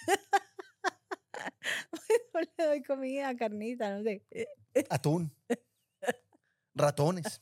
Pues, 2.31 2.47
no 2.57 2.63
le 2.63 2.65
doy 2.65 2.83
comida, 2.83 3.33
carnita, 3.35 3.95
no 3.95 4.03
sé. 4.03 4.25
Atún. 4.89 5.33
Ratones. 6.75 7.41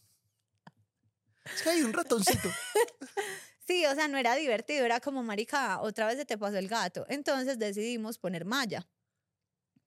Es 1.45 1.61
que 1.63 1.69
hay 1.69 1.81
un 1.81 1.93
ratoncito. 1.93 2.49
Sí, 3.67 3.86
o 3.86 3.93
sea, 3.95 4.07
no 4.07 4.17
era 4.17 4.36
divertido, 4.36 4.86
era 4.86 5.01
como, 5.01 5.24
marica, 5.24 5.81
otra 5.81 6.07
vez 6.07 6.17
se 6.17 6.25
te 6.25 6.38
pasó 6.38 6.57
el 6.57 6.69
gato. 6.69 7.05
Entonces 7.09 7.59
decidimos 7.59 8.17
poner 8.17 8.45
malla. 8.45 8.88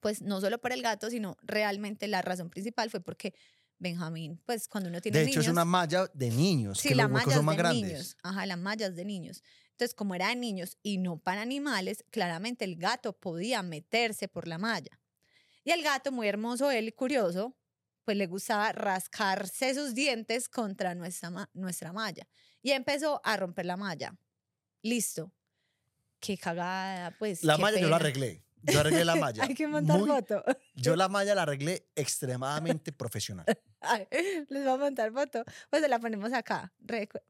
Pues 0.00 0.22
no 0.22 0.40
solo 0.40 0.58
por 0.60 0.72
el 0.72 0.82
gato, 0.82 1.10
sino 1.10 1.36
realmente 1.42 2.06
la 2.08 2.22
razón 2.22 2.50
principal 2.50 2.90
fue 2.90 3.00
porque 3.00 3.34
Benjamín, 3.80 4.38
pues 4.44 4.68
cuando 4.68 4.90
uno 4.90 5.00
tiene 5.00 5.18
De 5.18 5.24
hecho, 5.24 5.40
niños... 5.40 5.46
es 5.46 5.52
una 5.52 5.64
malla 5.64 6.06
de 6.12 6.30
niños. 6.30 6.78
Sí, 6.80 6.90
que 6.90 6.94
los 6.94 7.10
huecos 7.10 7.32
son 7.32 7.46
más 7.46 7.56
de 7.56 7.62
grandes. 7.62 7.82
niños. 7.82 8.16
Ajá, 8.22 8.44
las 8.44 8.58
mallas 8.58 8.94
de 8.94 9.04
niños. 9.06 9.42
Entonces, 9.70 9.94
como 9.94 10.14
era 10.14 10.28
de 10.28 10.36
niños 10.36 10.76
y 10.82 10.98
no 10.98 11.18
para 11.18 11.40
animales, 11.40 12.04
claramente 12.10 12.66
el 12.66 12.76
gato 12.76 13.14
podía 13.14 13.62
meterse 13.62 14.28
por 14.28 14.46
la 14.46 14.58
malla. 14.58 15.00
Y 15.64 15.70
el 15.70 15.82
gato, 15.82 16.12
muy 16.12 16.28
hermoso 16.28 16.70
él 16.70 16.88
y 16.88 16.92
curioso, 16.92 17.56
pues 18.04 18.18
le 18.18 18.26
gustaba 18.26 18.72
rascarse 18.72 19.74
sus 19.74 19.94
dientes 19.94 20.50
contra 20.50 20.94
nuestra, 20.94 21.48
nuestra 21.54 21.94
malla. 21.94 22.28
Y 22.62 22.72
empezó 22.72 23.20
a 23.24 23.36
romper 23.36 23.66
la 23.66 23.76
malla. 23.76 24.14
Listo. 24.82 25.32
Qué 26.20 26.36
cagada, 26.36 27.16
pues. 27.18 27.42
La 27.44 27.56
malla 27.58 27.78
yo 27.80 27.88
la 27.88 27.96
pena. 27.98 28.08
arreglé. 28.10 28.44
Yo 28.62 28.80
arreglé 28.80 29.04
la 29.06 29.16
malla. 29.16 29.44
Hay 29.48 29.54
que 29.54 29.66
montar 29.66 29.98
Muy- 29.98 30.08
foto. 30.08 30.44
Yo 30.74 30.94
la 30.96 31.08
malla 31.08 31.34
la 31.34 31.42
arreglé 31.42 31.86
extremadamente 31.96 32.92
profesional. 32.92 33.46
Ay, 33.80 34.06
Les 34.48 34.64
voy 34.64 34.72
a 34.72 34.76
montar 34.76 35.12
foto. 35.12 35.42
Pues 35.70 35.82
se 35.82 35.88
la 35.88 35.98
ponemos 35.98 36.32
acá. 36.34 36.72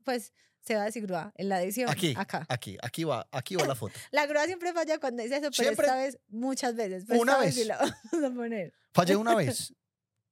Pues 0.05 0.33
se 0.63 0.75
va 0.75 0.83
a 0.83 0.85
decir 0.87 1.07
grúa 1.07 1.33
en 1.37 1.49
la 1.49 1.63
edición. 1.63 1.89
Aquí, 1.89 2.15
Acá. 2.17 2.45
aquí, 2.49 2.77
aquí 2.83 3.05
va, 3.05 3.27
aquí 3.31 3.55
va 3.55 3.65
la 3.67 3.75
foto. 3.77 3.95
La 4.11 4.27
grúa 4.27 4.45
siempre 4.47 4.73
falla 4.73 4.99
cuando 4.99 5.23
dice 5.23 5.37
eso, 5.37 5.51
pero 5.51 5.53
Siempre- 5.55 5.87
esta 5.87 5.97
vez 5.97 6.19
muchas 6.29 6.75
veces. 6.75 7.05
Pero 7.07 7.21
Una 7.21 7.39
vez 7.39 7.55
sí 7.55 7.61
vez. 7.61 7.69
la 7.69 7.79
vamos 8.13 8.31
a 8.31 8.35
poner. 8.35 8.73
Fallé 8.93 9.15
una 9.17 9.35
vez. 9.37 9.73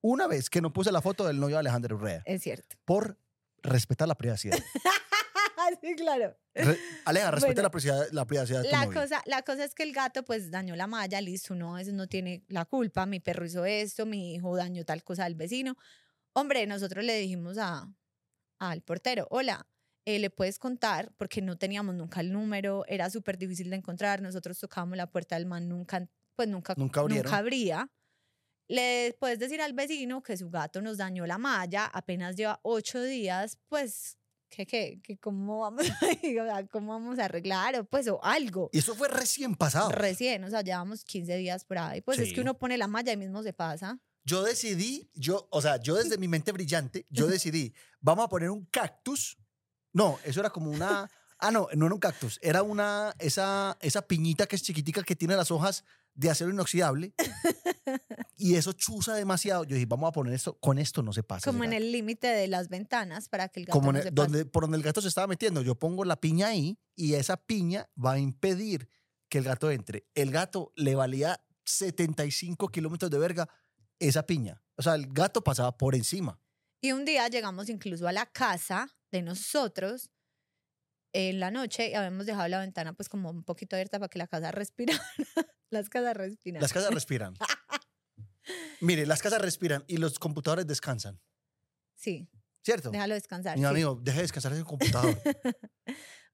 Una 0.01 0.27
vez 0.27 0.51
que 0.51 0.61
no 0.61 0.73
puse 0.73 0.91
la 0.93 1.01
foto 1.01 1.27
del 1.27 1.39
novio 1.41 1.57
de 1.57 1.61
Alejandro 1.61 1.97
Urrea 1.97 2.23
Es 2.25 2.43
cierto. 2.43 2.77
por 2.85 3.17
respetar 3.63 4.09
la 4.09 4.15
privacidad. 4.17 4.59
sí, 5.83 5.95
claro. 5.97 6.37
Re- 6.55 6.79
Aleja, 7.05 7.31
respeta 7.31 7.55
Bueno, 7.55 7.63
la 7.63 7.71
privacidad, 7.71 8.09
la 8.13 8.25
privacidad 8.27 8.63
de 8.63 8.69
tu 8.71 8.75
La 8.77 8.87
cosa, 8.87 9.23
la 9.27 9.43
cosa 9.43 9.65
es 9.65 9.75
que 9.75 9.83
el 9.83 9.93
gato 9.93 10.25
pues 10.25 10.51
dañó 10.51 10.77
la 10.77 10.87
malla, 10.87 11.21
listo, 11.21 11.55
no, 11.55 11.79
eso 11.79 11.93
no 11.93 12.07
tiene 12.07 12.45
la 12.49 12.65
culpa, 12.65 13.07
mi 13.07 13.21
perro 13.21 13.45
hizo 13.45 13.65
esto, 13.65 14.07
mi 14.07 14.35
hijo 14.35 14.57
dañó 14.57 14.85
tal 14.85 15.03
cosa 15.05 15.25
al 15.25 15.35
vecino. 15.35 15.77
Hombre, 16.33 16.67
nosotros 16.67 17.05
le 17.05 17.19
dijimos 17.19 17.59
a, 17.59 17.89
al 18.59 18.83
portero, 18.83 19.27
hola, 19.31 19.67
eh, 20.05 20.19
¿le 20.19 20.31
puedes 20.31 20.59
contar? 20.59 21.13
Porque 21.17 21.43
no 21.43 21.59
teníamos 21.59 21.95
nunca 21.95 22.21
el 22.21 22.33
número, 22.33 22.85
era 22.87 23.11
súper 23.11 23.37
difícil 23.39 23.71
de 23.71 23.77
encontrar, 23.77 24.23
nosotros 24.23 24.59
tocábamos 24.59 24.97
la 24.97 25.11
puerta 25.11 25.37
del 25.37 25.47
man, 25.47 25.69
nunca, 25.69 26.09
pues 26.35 26.49
nunca, 26.49 26.75
Nunca 26.77 27.01
abrieron. 27.01 27.25
nunca 27.25 27.37
abría. 27.39 27.91
Le 28.69 29.17
puedes 29.19 29.39
decir 29.39 29.61
al 29.63 29.73
vecino 29.73 30.23
que 30.23 30.37
su 30.37 30.51
gato 30.51 30.81
nos 30.83 30.99
dañó 30.99 31.27
la 31.27 31.39
malla, 31.39 31.87
apenas 31.87 32.37
lleva 32.37 32.61
ocho 32.63 33.03
días, 33.03 33.59
pues, 33.69 34.19
¿qué, 34.51 34.67
qué, 34.67 35.01
qué, 35.03 35.17
cómo 35.19 35.61
vamos 35.61 35.87
a, 36.53 36.67
cómo 36.67 36.93
vamos 36.93 37.19
a 37.19 37.25
arreglar? 37.25 37.77
O 37.81 37.85
pues, 37.85 38.07
o 38.09 38.23
algo. 38.23 38.69
Y 38.73 38.79
eso 38.79 38.95
fue 38.95 39.09
recién 39.09 39.55
pasado. 39.55 39.89
Recién, 39.91 40.45
o 40.45 40.51
sea, 40.51 40.61
llevamos 40.63 41.03
15 41.05 41.37
días 41.37 41.65
por 41.65 41.79
ahí. 41.79 42.03
Pues 42.03 42.19
es 42.19 42.29
Sí. 42.29 42.35
que 42.35 42.43
uno 42.43 42.59
pone 42.59 42.77
la 42.77 42.89
malla 42.89 43.13
y 43.13 43.17
mismo 43.17 43.43
se 43.43 43.53
pasa. 43.55 43.99
Yo 44.25 44.43
decidí, 44.43 45.11
yo, 45.15 45.49
o 45.51 45.63
sea, 45.63 45.79
yo 45.79 45.95
desde 45.95 46.19
mi 46.19 46.29
mente 46.29 46.53
brillante, 46.53 47.07
yo 47.09 47.27
decidí, 47.43 47.75
vamos 48.01 48.27
a 48.27 48.29
poner 48.29 48.51
un 48.51 48.67
cactus. 48.67 49.39
No, 49.95 50.19
eso 50.25 50.41
era 50.41 50.51
como 50.51 50.71
una. 50.71 51.11
Ah, 51.39 51.51
no, 51.51 51.69
no 51.75 51.87
era 51.87 51.95
un 51.95 52.01
cactus. 52.01 52.39
Era 52.43 52.63
una. 52.63 53.15
Esa, 53.19 53.79
esa 53.81 54.03
piñita 54.03 54.47
que 54.47 54.57
es 54.57 54.63
chiquitica 54.63 55.03
que 55.03 55.17
tiene 55.17 55.35
las 55.37 55.51
hojas 55.51 55.85
de 56.19 56.31
acero 56.31 56.51
inoxidable. 56.51 57.15
y 58.37 58.57
eso 58.57 58.73
chuza 58.73 59.15
demasiado. 59.15 59.63
Yo 59.65 59.75
dije, 59.75 59.87
vamos 59.87 60.09
a 60.09 60.13
poner 60.13 60.35
esto. 60.35 60.59
Con 60.59 60.79
esto 60.79 61.03
no 61.03 61.13
se 61.13 61.23
pasa. 61.23 61.49
Como 61.51 61.63
en 61.63 61.73
el 61.73 61.93
límite 61.93 62.27
de 62.27 62.49
las 62.49 62.69
ventanas 62.69 63.29
para 63.29 63.49
que 63.49 63.61
el 63.61 63.67
gato 63.67 63.79
Como 63.79 63.93
no 63.93 63.99
el- 63.99 64.05
se 64.05 64.13
pase. 64.13 64.29
donde, 64.29 64.45
por 64.45 64.65
donde 64.65 64.77
el 64.79 64.83
gato 64.83 65.01
se 65.01 65.09
estaba 65.09 65.29
metiendo. 65.29 65.63
Yo 65.63 65.77
pongo 65.77 66.05
la 66.05 66.21
piña 66.21 66.49
ahí 66.49 66.77
y 66.97 67.15
esa 67.15 67.37
piña 67.37 67.89
va 68.05 68.13
a 68.15 68.19
impedir 68.19 68.89
que 69.29 69.39
el 69.39 69.45
gato 69.45 69.71
entre. 69.71 70.07
El 70.15 70.33
gato 70.33 70.73
le 70.75 70.97
valía 70.97 71.41
75 71.65 72.69
kilómetros 72.69 73.11
de 73.11 73.19
verga 73.19 73.49
esa 74.01 74.25
piña. 74.27 74.61
O 74.77 74.83
sea, 74.83 74.97
el 74.97 75.07
gato 75.07 75.45
pasaba 75.45 75.77
por 75.77 75.95
encima. 75.95 76.41
Y 76.81 76.93
un 76.93 77.05
día 77.05 77.29
llegamos 77.29 77.69
incluso 77.69 78.09
a 78.09 78.13
la 78.13 78.27
casa 78.27 78.89
de 79.13 79.23
nosotros 79.23 80.11
en 81.13 81.41
la 81.41 81.51
noche 81.51 81.91
y 81.91 81.95
habíamos 81.95 82.27
dejado 82.27 82.49
la 82.49 82.59
ventana 82.61 82.93
pues 82.93 83.09
como 83.09 83.31
un 83.31 83.43
poquito 83.45 83.77
abierta 83.77 83.99
para 83.99 84.09
que 84.09 84.19
la 84.19 84.27
casa 84.27 84.51
respirara. 84.53 85.01
Las 85.71 85.89
casas 85.89 86.17
respiran. 86.17 86.63
Las 86.63 86.73
casas 86.73 86.93
respiran. 86.93 87.35
Mire, 88.81 89.07
las 89.07 89.21
casas 89.23 89.41
respiran 89.43 89.85
y 89.87 89.97
los 89.99 90.19
computadores 90.19 90.67
descansan. 90.67 91.21
Sí, 91.95 92.29
¿Cierto? 92.63 92.91
déjalo 92.91 93.15
descansar. 93.15 93.57
Mi 93.57 93.63
sí. 93.63 93.67
amigo, 93.67 93.99
deje 94.03 94.19
de 94.19 94.23
descansar 94.23 94.53
ese 94.53 94.65
computador. 94.65 95.19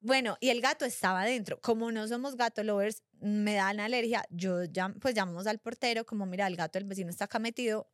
Bueno, 0.01 0.37
y 0.39 0.49
el 0.49 0.61
gato 0.61 0.85
estaba 0.85 1.21
adentro. 1.23 1.59
Como 1.61 1.91
no 1.91 2.07
somos 2.07 2.35
gato 2.35 2.63
lovers, 2.63 3.01
me 3.13 3.55
dan 3.55 3.79
alergia. 3.79 4.23
Yo 4.29 4.63
ya, 4.65 4.93
pues 5.01 5.15
llamamos 5.15 5.47
al 5.47 5.57
portero, 5.57 6.05
como 6.05 6.27
mira, 6.27 6.45
el 6.45 6.55
gato 6.55 6.77
del 6.77 6.87
vecino 6.87 7.09
está 7.09 7.25
acá 7.25 7.39
metido, 7.39 7.89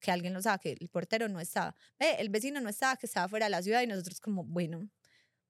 que 0.00 0.10
alguien 0.10 0.34
lo 0.34 0.42
saque. 0.42 0.76
El 0.80 0.88
portero 0.88 1.28
no 1.28 1.38
estaba. 1.38 1.76
Ve, 1.96 2.16
el 2.18 2.28
vecino 2.28 2.60
no 2.60 2.68
estaba, 2.68 2.96
que 2.96 3.06
estaba 3.06 3.28
fuera 3.28 3.46
de 3.46 3.50
la 3.50 3.62
ciudad 3.62 3.82
y 3.82 3.86
nosotros 3.86 4.20
como, 4.20 4.42
bueno, 4.42 4.88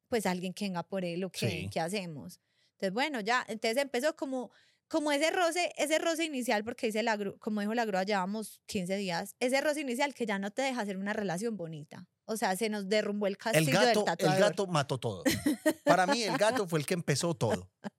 pues 0.09 0.27
alguien 0.27 0.53
que 0.53 0.67
venga 0.67 0.83
por 0.83 1.07
él 1.07 1.25
o 1.25 1.31
qué, 1.31 1.49
Sí. 1.49 1.71
¿qué 1.73 1.81
hacemos? 1.81 2.39
Entonces, 2.73 2.93
bueno, 2.93 3.21
ya, 3.21 3.43
entonces 3.49 3.83
empezó 3.83 4.15
como, 4.15 4.51
como 4.95 5.11
ese 5.11 5.29
roce, 5.33 5.73
ese 5.77 5.99
roce 5.99 6.25
inicial, 6.25 6.63
porque 6.63 6.87
dice 6.87 7.03
la 7.03 7.19
como 7.41 7.61
dijo 7.61 7.75
la 7.75 7.85
grúa, 7.85 8.05
llevamos 8.05 8.61
15 8.67 8.95
días, 8.97 9.35
ese 9.41 9.61
roce 9.61 9.81
inicial 9.81 10.15
que 10.15 10.25
ya 10.25 10.39
no 10.39 10.53
te 10.53 10.63
deja 10.63 10.83
hacer 10.83 10.99
una 10.99 11.13
relación 11.13 11.57
bonita. 11.57 12.07
O 12.27 12.37
sea, 12.37 12.55
se 12.55 12.69
nos 12.69 12.89
derrumbó 12.89 13.27
el 13.27 13.33
El 13.33 13.37
castillo 13.39 13.73
gato, 13.73 14.05
del 14.05 14.33
el 14.33 14.39
gato 14.39 14.67
mató 14.69 14.99
todo. 14.99 15.25
Para 15.85 16.07
mí, 16.07 16.23
el 16.23 16.39
gato 16.39 16.69
fue 16.69 16.79
el 16.79 16.87
que 16.87 16.95
empezó 16.95 17.35
todo. 17.35 17.69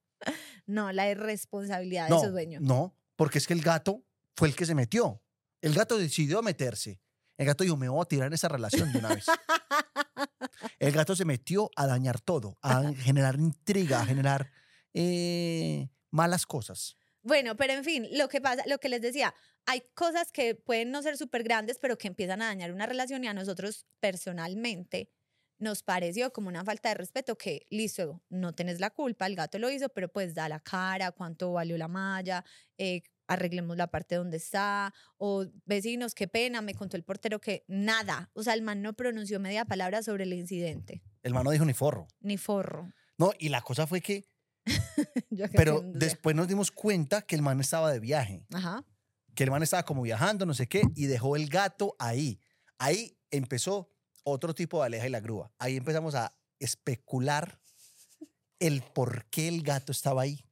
No, 0.68 0.90
la 0.90 1.08
irresponsabilidad 1.08 2.08
de 2.08 2.10
No, 2.10 2.20
su 2.20 2.30
dueño. 2.30 2.58
no, 2.60 2.96
porque 3.14 3.38
es 3.38 3.46
que 3.46 3.52
el 3.52 3.60
gato 3.62 4.02
fue 4.34 4.48
el 4.48 4.56
que 4.56 4.66
se 4.66 4.74
metió. 4.74 5.22
El 5.60 5.74
gato 5.74 5.96
decidió 5.96 6.42
meterse. 6.42 7.00
El 7.36 7.46
gato 7.46 7.62
dijo, 7.62 7.76
me 7.76 7.88
voy 7.88 8.02
a 8.02 8.06
tirar 8.06 8.34
esa 8.34 8.48
relación 8.48 8.90
de 8.92 8.98
una 8.98 9.14
vez. 9.14 9.26
El 10.80 10.90
gato 10.90 11.14
se 11.14 11.24
metió 11.24 11.70
a 11.76 11.86
dañar 11.86 12.20
todo, 12.20 12.58
a 12.62 12.92
generar 12.94 13.36
intriga, 13.36 14.00
a 14.00 14.06
generar 14.06 14.50
eh, 14.92 15.88
malas 16.10 16.46
cosas. 16.46 16.96
Bueno, 17.22 17.56
pero 17.56 17.72
en 17.72 17.84
fin, 17.84 18.06
lo 18.12 18.28
que 18.28 18.40
pasa, 18.40 18.62
lo 18.66 18.78
que 18.78 18.88
les 18.88 19.00
decía, 19.02 19.34
hay 19.64 19.82
cosas 19.94 20.30
que 20.30 20.54
pueden 20.54 20.90
no 20.92 21.02
ser 21.02 21.16
súper 21.16 21.42
grandes, 21.42 21.78
pero 21.78 21.98
que 21.98 22.06
empiezan 22.06 22.40
a 22.40 22.46
dañar 22.46 22.72
una 22.72 22.86
relación 22.86 23.24
y 23.24 23.26
a 23.26 23.34
nosotros 23.34 23.86
personalmente 24.00 25.10
nos 25.58 25.82
pareció 25.82 26.32
como 26.32 26.48
una 26.48 26.64
falta 26.64 26.90
de 26.90 26.96
respeto 26.96 27.36
que, 27.36 27.66
listo, 27.70 28.22
no 28.28 28.54
tenés 28.54 28.78
la 28.78 28.90
culpa, 28.90 29.26
el 29.26 29.36
gato 29.36 29.58
lo 29.58 29.70
hizo, 29.70 29.88
pero 29.88 30.08
pues 30.08 30.34
da 30.34 30.48
la 30.48 30.60
cara, 30.60 31.12
cuánto 31.12 31.52
valió 31.52 31.78
la 31.78 31.88
malla, 31.88 32.44
eh, 32.78 33.02
arreglemos 33.26 33.76
la 33.76 33.86
parte 33.88 34.16
donde 34.16 34.36
está, 34.36 34.92
o 35.16 35.46
vecinos, 35.64 36.14
qué 36.14 36.28
pena, 36.28 36.60
me 36.62 36.74
contó 36.74 36.96
el 36.96 37.04
portero 37.04 37.40
que 37.40 37.64
nada, 37.68 38.30
o 38.34 38.42
sea, 38.42 38.54
el 38.54 38.62
man 38.62 38.82
no 38.82 38.92
pronunció 38.92 39.40
media 39.40 39.64
palabra 39.64 40.02
sobre 40.02 40.24
el 40.24 40.32
incidente, 40.34 41.02
El 41.22 41.34
man 41.34 41.44
no 41.44 41.50
dijo 41.50 41.64
ni 41.64 41.74
forro. 41.74 42.06
ni 42.20 42.36
forro. 42.36 42.92
No, 43.18 43.32
y 43.38 43.48
la 43.48 43.62
cosa 43.62 43.86
fue 43.86 44.00
que, 44.02 44.26
pero 45.52 45.82
después 45.94 46.34
nos 46.36 46.48
dimos 46.48 46.70
cuenta 46.70 47.22
que 47.22 47.36
el 47.36 47.42
man 47.42 47.60
estaba 47.60 47.92
de 47.92 48.00
viaje, 48.00 48.44
Ajá. 48.52 48.84
que 49.34 49.44
el 49.44 49.50
man 49.50 49.62
estaba 49.62 49.84
como 49.84 50.02
viajando, 50.02 50.44
no 50.46 50.54
sé 50.54 50.66
qué, 50.68 50.82
y 50.94 51.06
dejó 51.06 51.36
el 51.36 51.48
gato 51.48 51.94
ahí. 51.98 52.40
Ahí 52.78 53.16
empezó 53.30 53.92
otro 54.24 54.54
tipo 54.54 54.80
de 54.80 54.86
aleja 54.86 55.06
y 55.06 55.10
la 55.10 55.20
grúa. 55.20 55.52
Ahí 55.58 55.76
empezamos 55.76 56.14
a 56.14 56.36
especular 56.58 57.60
el 58.58 58.82
por 58.82 59.26
qué 59.26 59.48
el 59.48 59.62
gato 59.62 59.92
estaba 59.92 60.22
ahí. 60.22 60.44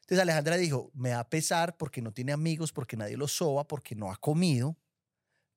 Entonces 0.00 0.20
Alejandra 0.20 0.56
dijo, 0.56 0.90
me 0.94 1.10
da 1.10 1.28
pesar 1.30 1.76
porque 1.76 2.02
no 2.02 2.12
tiene 2.12 2.32
amigos, 2.32 2.72
porque 2.72 2.96
nadie 2.96 3.16
lo 3.16 3.28
soba, 3.28 3.66
porque 3.66 3.94
no 3.94 4.10
ha 4.10 4.16
comido, 4.16 4.76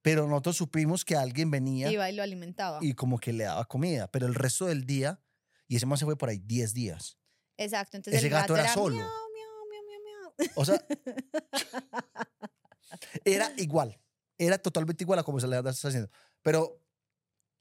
pero 0.01 0.27
nosotros 0.27 0.55
supimos 0.55 1.03
que 1.03 1.15
alguien 1.15 1.49
venía 1.49 1.91
Iba 1.91 2.09
y 2.09 2.15
lo 2.15 2.23
alimentaba. 2.23 2.79
y 2.81 2.93
como 2.93 3.17
que 3.17 3.33
le 3.33 3.43
daba 3.45 3.65
comida, 3.65 4.07
pero 4.11 4.27
el 4.27 4.35
resto 4.35 4.67
del 4.67 4.85
día, 4.85 5.19
y 5.67 5.75
ese 5.75 5.87
man 5.87 5.97
se 5.97 6.05
fue 6.05 6.15
por 6.15 6.29
ahí 6.29 6.37
10 6.37 6.73
días. 6.73 7.17
Exacto, 7.57 7.97
entonces 7.97 8.19
ese 8.19 8.27
el 8.27 8.33
gato 8.33 8.53
gato, 8.53 8.63
era 8.63 8.73
solo. 8.73 8.95
Miau, 8.95 9.07
miau, 9.07 9.65
miau, 9.69 9.83
miau, 9.85 10.33
miau. 10.37 10.51
O 10.55 10.65
sea, 10.65 10.85
era 13.25 13.51
igual, 13.57 13.99
era 14.37 14.57
totalmente 14.57 15.03
igual 15.03 15.19
a 15.19 15.23
como 15.23 15.39
se 15.39 15.47
le 15.47 15.57
está 15.57 15.87
haciendo. 15.87 16.09
Pero 16.41 16.81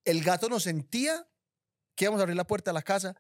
el 0.05 0.23
gato 0.23 0.49
nos 0.49 0.65
sentía 0.65 1.27
que 1.95 2.05
íbamos 2.05 2.21
a 2.21 2.23
abrir 2.23 2.37
la 2.37 2.47
puerta 2.47 2.71
de 2.71 2.75
la 2.75 2.83
casa 2.83 3.17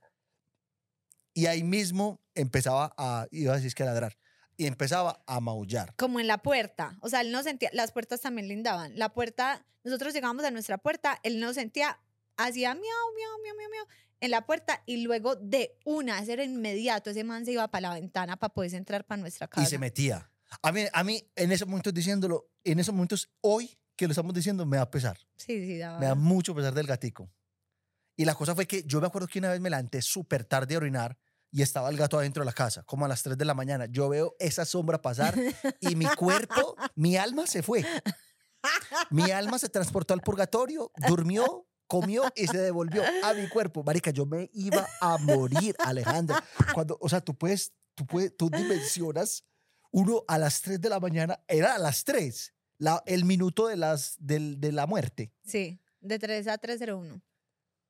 y 1.32 1.46
ahí 1.46 1.62
mismo 1.62 2.20
empezaba 2.34 2.94
a, 2.96 3.26
iba 3.30 3.52
a 3.52 3.56
decir 3.56 3.74
que 3.74 3.82
a 3.82 3.86
ladrar, 3.86 4.16
y 4.56 4.66
empezaba 4.66 5.22
a 5.26 5.40
maullar. 5.40 5.94
Como 5.96 6.20
en 6.20 6.28
la 6.28 6.38
puerta. 6.38 6.96
O 7.00 7.08
sea, 7.08 7.20
él 7.20 7.32
no 7.32 7.42
sentía, 7.42 7.70
las 7.72 7.90
puertas 7.90 8.20
también 8.20 8.46
lindaban. 8.46 8.96
La 8.96 9.12
puerta, 9.12 9.66
nosotros 9.82 10.14
llegamos 10.14 10.44
a 10.44 10.52
nuestra 10.52 10.78
puerta, 10.78 11.18
él 11.24 11.40
no 11.40 11.52
sentía, 11.52 11.98
hacía 12.36 12.74
miau, 12.74 13.14
miau, 13.16 13.38
miau, 13.42 13.56
miau, 13.56 13.70
miau 13.70 13.86
en 14.20 14.30
la 14.30 14.46
puerta 14.46 14.82
y 14.86 15.02
luego 15.02 15.36
de 15.36 15.78
una, 15.84 16.18
ese 16.18 16.34
era 16.34 16.44
inmediato, 16.44 17.10
ese 17.10 17.24
man 17.24 17.44
se 17.44 17.52
iba 17.52 17.68
para 17.68 17.88
la 17.88 17.94
ventana 17.94 18.36
para 18.36 18.52
poder 18.52 18.74
entrar 18.74 19.04
para 19.04 19.20
nuestra 19.20 19.48
casa. 19.48 19.62
Y 19.62 19.66
se 19.66 19.78
metía. 19.78 20.30
A 20.62 20.72
mí, 20.72 20.84
a 20.92 21.04
mí, 21.04 21.30
en 21.36 21.52
esos 21.52 21.66
momentos 21.66 21.92
diciéndolo, 21.92 22.50
en 22.62 22.78
esos 22.78 22.94
momentos, 22.94 23.30
hoy 23.40 23.76
que 23.96 24.06
lo 24.06 24.12
estamos 24.12 24.34
diciendo, 24.34 24.66
me 24.66 24.76
da 24.76 24.90
pesar. 24.90 25.18
Sí, 25.36 25.66
sí, 25.66 25.78
daba. 25.78 25.98
Me 25.98 26.06
da 26.06 26.14
mucho 26.14 26.54
pesar 26.54 26.74
del 26.74 26.86
gatico. 26.86 27.30
Y 28.16 28.24
la 28.24 28.34
cosa 28.34 28.54
fue 28.54 28.66
que 28.66 28.84
yo 28.84 29.00
me 29.00 29.06
acuerdo 29.06 29.28
que 29.28 29.38
una 29.38 29.50
vez 29.50 29.60
me 29.60 29.70
levanté 29.70 30.00
súper 30.02 30.44
tarde 30.44 30.74
a 30.74 30.78
orinar 30.78 31.18
y 31.50 31.62
estaba 31.62 31.88
el 31.88 31.96
gato 31.96 32.18
adentro 32.18 32.42
de 32.42 32.46
la 32.46 32.52
casa, 32.52 32.82
como 32.84 33.04
a 33.04 33.08
las 33.08 33.22
3 33.22 33.38
de 33.38 33.44
la 33.44 33.54
mañana. 33.54 33.86
Yo 33.86 34.08
veo 34.08 34.34
esa 34.38 34.64
sombra 34.64 35.00
pasar 35.00 35.34
y 35.80 35.94
mi 35.94 36.06
cuerpo, 36.06 36.76
mi 36.96 37.16
alma 37.16 37.46
se 37.46 37.62
fue. 37.62 37.84
Mi 39.10 39.30
alma 39.30 39.58
se 39.58 39.68
transportó 39.68 40.14
al 40.14 40.20
purgatorio, 40.20 40.90
durmió, 41.08 41.68
comió 41.86 42.24
y 42.34 42.46
se 42.46 42.58
devolvió 42.58 43.02
a 43.22 43.34
mi 43.34 43.48
cuerpo. 43.48 43.82
Marica, 43.82 44.10
yo 44.10 44.26
me 44.26 44.50
iba 44.52 44.86
a 45.00 45.18
morir, 45.18 45.74
Alejandra. 45.78 46.42
Cuando, 46.72 46.96
o 47.00 47.08
sea, 47.08 47.20
tú 47.20 47.36
puedes, 47.36 47.72
tú 47.94 48.06
puedes, 48.06 48.36
tú 48.36 48.50
dimensionas 48.50 49.44
uno 49.90 50.24
a 50.26 50.38
las 50.38 50.60
3 50.62 50.80
de 50.80 50.88
la 50.88 50.98
mañana, 50.98 51.40
era 51.46 51.76
a 51.76 51.78
las 51.78 52.02
3, 52.02 52.52
la, 52.78 53.02
el 53.06 53.24
minuto 53.24 53.68
de, 53.68 53.76
las, 53.76 54.16
del, 54.18 54.60
de 54.60 54.72
la 54.72 54.86
muerte. 54.86 55.32
Sí, 55.44 55.80
de 56.00 56.18
3 56.18 56.48
a 56.48 56.58
301. 56.58 57.22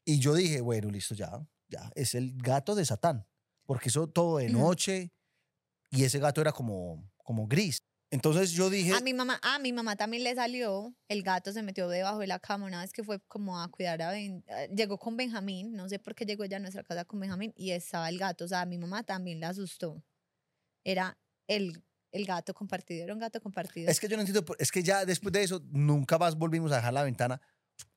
Y 0.05 0.19
yo 0.19 0.35
dije, 0.35 0.61
bueno, 0.61 0.91
listo, 0.91 1.15
ya, 1.15 1.47
ya, 1.69 1.91
es 1.95 2.15
el 2.15 2.37
gato 2.37 2.75
de 2.75 2.85
Satán, 2.85 3.27
porque 3.65 3.89
hizo 3.89 4.07
todo 4.07 4.37
de 4.37 4.51
noche 4.51 5.13
y 5.91 6.05
ese 6.05 6.19
gato 6.19 6.43
era 6.43 6.53
como, 6.53 7.11
como 7.17 7.47
gris. 7.47 7.83
Entonces 8.15 8.53
yo 8.53 8.71
dije, 8.71 8.93
A 8.93 9.01
mi 9.01 9.13
mamá, 9.13 9.41
a 9.43 9.59
mi 9.59 9.73
mamá 9.73 9.97
también 9.97 10.23
le 10.23 10.33
salió, 10.37 10.95
el 11.09 11.25
gato 11.25 11.53
se 11.53 11.65
metió 11.65 11.89
debajo 11.89 12.21
de 12.21 12.29
la 12.29 12.39
cama 12.39 12.65
una 12.65 12.81
vez 12.81 12.93
que 12.93 13.03
fue 13.03 13.19
como 13.27 13.61
a 13.61 13.69
cuidar 13.69 14.01
a 14.03 14.13
Ben, 14.13 14.45
eh, 14.47 14.71
llegó 14.73 14.99
con 14.99 15.17
Benjamín, 15.17 15.75
no 15.75 15.89
sé 15.89 15.99
por 15.99 16.15
qué 16.15 16.25
llegó 16.25 16.45
ella 16.45 16.59
a 16.59 16.61
nuestra 16.61 16.85
casa 16.85 17.05
con 17.05 17.19
Benjamín 17.19 17.53
y 17.57 17.73
estaba 17.73 18.09
el 18.09 18.21
gato, 18.21 18.45
o 18.45 18.49
sea, 18.49 18.61
a 18.61 18.67
mi 18.67 18.79
mamá 18.79 19.03
también 19.03 19.41
la 19.41 19.49
asustó. 19.49 20.01
Era 20.85 21.19
el, 21.49 21.83
el 22.13 22.25
gato 22.25 22.55
compartido, 22.55 23.03
era 23.03 23.15
un 23.15 23.19
gato 23.19 23.41
compartido. 23.41 23.91
es 23.91 23.99
que 23.99 24.07
yo 24.07 24.17
no 24.17 24.23
entiendo, 24.23 24.45
es 24.61 24.71
que 24.71 24.85
ya 24.85 25.05
después 25.05 25.33
de 25.33 25.43
eso 25.43 25.61
nunca 25.73 26.17
más 26.17 26.37
volvimos 26.37 26.71
a 26.71 26.77
dejar 26.77 26.93
la 26.93 27.03
ventana, 27.03 27.41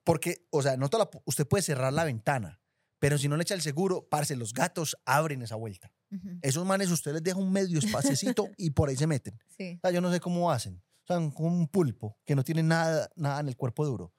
porque, 0.03 0.47
o 0.49 0.63
sea, 0.63 0.77
no 0.77 0.89
toda 0.89 1.03
la 1.03 1.21
usted 1.25 1.45
puede 1.47 1.61
cerrar 1.61 1.93
la 1.93 2.05
ventana, 2.05 2.59
pero 2.99 3.17
si 3.17 3.27
no 3.27 3.37
le 3.37 3.43
echa 3.43 3.53
el 3.53 3.61
seguro, 3.61 4.07
parce, 4.09 4.35
los 4.35 4.53
gatos 4.53 4.97
abren 5.05 5.41
esa 5.41 5.55
vuelta. 5.55 5.91
Ujú, 6.11 6.39
Esos 6.41 6.65
manes 6.65 6.89
usted 6.89 7.13
les 7.13 7.23
deja 7.23 7.37
un 7.37 7.51
medio 7.51 7.79
espacecito 7.79 8.49
y 8.57 8.71
por 8.71 8.89
ahí 8.89 8.95
se 8.97 9.07
meten. 9.07 9.39
Sí. 9.57 9.75
O 9.77 9.79
sea, 9.81 9.91
yo 9.91 10.01
no 10.01 10.11
sé 10.11 10.19
cómo 10.19 10.51
hacen. 10.51 10.81
O 11.03 11.07
sea, 11.07 11.17
como 11.31 11.47
un 11.47 11.67
pulpo 11.67 12.17
que 12.25 12.35
no 12.35 12.43
tiene 12.43 12.63
nada, 12.63 13.09
nada 13.15 13.39
en 13.39 13.47
el 13.49 13.55
cuerpo 13.55 13.85
duro. 13.85 14.13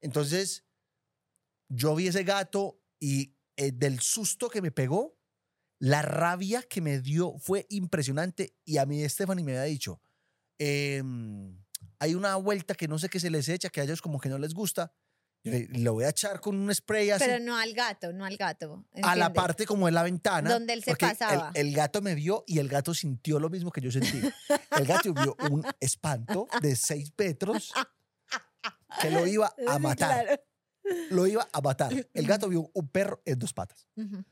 Entonces, 0.00 0.64
yo 1.68 1.94
vi 1.94 2.08
ese 2.08 2.24
gato 2.24 2.80
y 3.00 3.36
eh, 3.56 3.72
del 3.72 4.00
susto 4.00 4.48
que 4.48 4.60
me 4.60 4.70
pegó, 4.70 5.18
la 5.78 6.02
rabia 6.02 6.62
que 6.62 6.80
me 6.80 7.00
dio 7.00 7.38
fue 7.38 7.66
impresionante. 7.70 8.56
Y 8.64 8.78
a 8.78 8.86
mí 8.86 9.06
Stephanie 9.08 9.44
me 9.44 9.52
había 9.52 9.64
dicho, 9.64 10.00
em, 10.58 11.62
hay 11.98 12.14
una 12.14 12.36
vuelta 12.36 12.74
que 12.74 12.88
no 12.88 12.98
sé 12.98 13.08
qué 13.08 13.20
se 13.20 13.30
les 13.30 13.48
echa, 13.48 13.70
que 13.70 13.80
a 13.80 13.84
ellos 13.84 14.02
como 14.02 14.18
que 14.20 14.28
no 14.28 14.38
les 14.38 14.52
gusta. 14.54 14.92
Lo 15.78 15.92
voy 15.94 16.04
a 16.04 16.08
echar 16.10 16.40
con 16.40 16.56
un 16.56 16.74
spray 16.74 17.10
así 17.10 17.24
Pero 17.24 17.42
no 17.44 17.56
al 17.56 17.72
gato, 17.74 18.12
no 18.12 18.24
al 18.24 18.36
gato. 18.36 18.84
a 18.94 19.00
la 19.16 19.26
¿entiendes? 19.26 19.30
parte 19.42 19.66
como 19.66 19.88
en 19.88 19.94
la 19.94 20.02
ventana. 20.02 20.50
Donde 20.50 20.72
él 20.72 20.82
se 20.82 20.90
porque 20.90 21.04
el- 21.06 21.10
pasaba. 21.12 21.50
El, 21.54 21.72
gato 21.74 22.02
me 22.02 22.14
vio 22.14 22.44
y 22.46 22.58
el 22.58 22.68
gato 22.68 22.94
sintió 22.94 23.38
lo 23.38 23.48
mismo 23.50 23.70
que 23.70 23.80
yo 23.80 23.90
sentí. 23.90 24.20
El 24.76 24.86
gato 24.86 25.12
vio 25.14 25.36
un 25.50 25.64
espanto 25.80 26.48
de 26.60 26.74
seis 26.76 27.12
metros 27.16 27.72
que 29.00 29.10
lo 29.10 29.26
iba 29.26 29.52
a 29.68 29.78
matar. 29.78 30.24
claro. 30.24 30.42
Lo 31.10 31.26
iba 31.26 31.46
a 31.52 31.60
matar. 31.60 31.92
El 32.14 32.26
gato 32.26 32.48
vio 32.48 32.70
un 32.72 32.88
perro 32.88 33.20
en 33.24 33.38
dos 33.38 33.52
patas. 33.52 33.88
Ujú. 33.96 34.24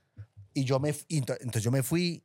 Y 0.52 0.64
yo 0.64 0.78
me, 0.78 0.90
y 1.08 1.20
ento- 1.20 1.36
entonces 1.40 1.62
yo 1.64 1.70
me 1.72 1.82
fui 1.82 2.24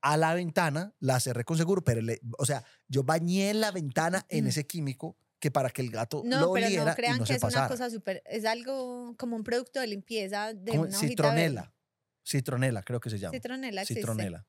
a 0.00 0.16
la 0.16 0.34
ventana, 0.34 0.92
la 0.98 1.20
cerré 1.20 1.44
con 1.44 1.56
seguro, 1.56 1.84
pero, 1.84 2.00
le- 2.02 2.20
o 2.38 2.44
sea, 2.44 2.64
yo 2.88 3.04
bañé 3.04 3.54
la 3.54 3.70
ventana 3.70 4.26
en 4.28 4.44
Ujú. 4.44 4.48
ese 4.50 4.66
químico 4.66 5.16
que 5.42 5.50
para 5.50 5.70
que 5.70 5.82
el 5.82 5.90
gato 5.90 6.22
No, 6.24 6.40
lo 6.40 6.52
pero 6.52 6.66
oliera 6.66 6.84
no 6.84 6.94
crean 6.94 7.16
y 7.16 7.18
no 7.18 7.24
que 7.24 7.32
se 7.38 7.46
es 7.46 7.54
una 7.54 7.66
cosa 7.66 7.90
súper, 7.90 8.22
es 8.26 8.44
algo 8.44 9.16
como 9.18 9.34
un 9.34 9.42
producto 9.42 9.80
de 9.80 9.88
limpieza 9.88 10.54
de 10.54 10.70
Como 10.70 10.82
una 10.84 10.96
citronela. 10.96 11.74
Citronela, 12.24 12.82
creo 12.84 13.00
que 13.00 13.10
se 13.10 13.18
llama. 13.18 13.32
Citronela. 13.32 13.84
Citronela. 13.84 14.46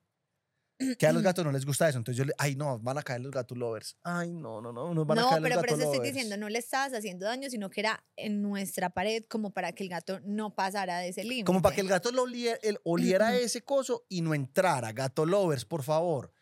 Que 0.99 1.07
a 1.07 1.13
los 1.13 1.21
gatos 1.23 1.45
no 1.45 1.51
les 1.51 1.65
gusta 1.65 1.87
eso. 1.87 1.97
Entonces 1.97 2.17
yo 2.17 2.25
le, 2.25 2.33
ay, 2.37 2.55
no, 2.55 2.77
van 2.79 2.97
a 2.97 3.03
caer 3.03 3.21
los 3.21 3.31
gatos 3.31 3.57
lovers. 3.57 3.95
Ay, 4.03 4.33
no, 4.33 4.59
no, 4.61 4.73
no, 4.73 4.93
nos 4.93 5.07
van 5.07 5.19
a 5.19 5.21
No, 5.21 5.29
caer 5.29 5.41
los 5.41 5.49
pero 5.49 5.61
por 5.61 5.65
gatos 5.69 5.79
eso 5.79 5.85
estoy 5.85 5.97
lovers. 5.99 6.13
diciendo, 6.13 6.37
no 6.37 6.49
le 6.49 6.59
estabas 6.59 6.93
haciendo 6.93 7.25
daño, 7.25 7.49
sino 7.49 7.69
que 7.69 7.79
era 7.81 8.03
en 8.15 8.41
nuestra 8.41 8.89
pared 8.89 9.23
como 9.29 9.51
para 9.51 9.71
que 9.71 9.83
el 9.83 9.89
gato 9.89 10.19
no 10.25 10.53
pasara 10.55 10.97
de 10.99 11.09
ese 11.09 11.23
límite. 11.23 11.45
Como 11.45 11.61
para 11.61 11.73
que 11.75 11.81
el 11.81 11.87
gato 11.87 12.11
lo 12.11 12.23
oliera, 12.23 12.57
el- 12.63 12.79
oliera 12.83 13.35
ese 13.37 13.61
coso 13.63 14.05
y 14.09 14.21
no 14.21 14.33
entrara. 14.33 14.91
Gato 14.91 15.25
lovers, 15.25 15.63
por 15.63 15.83
favor. 15.83 16.32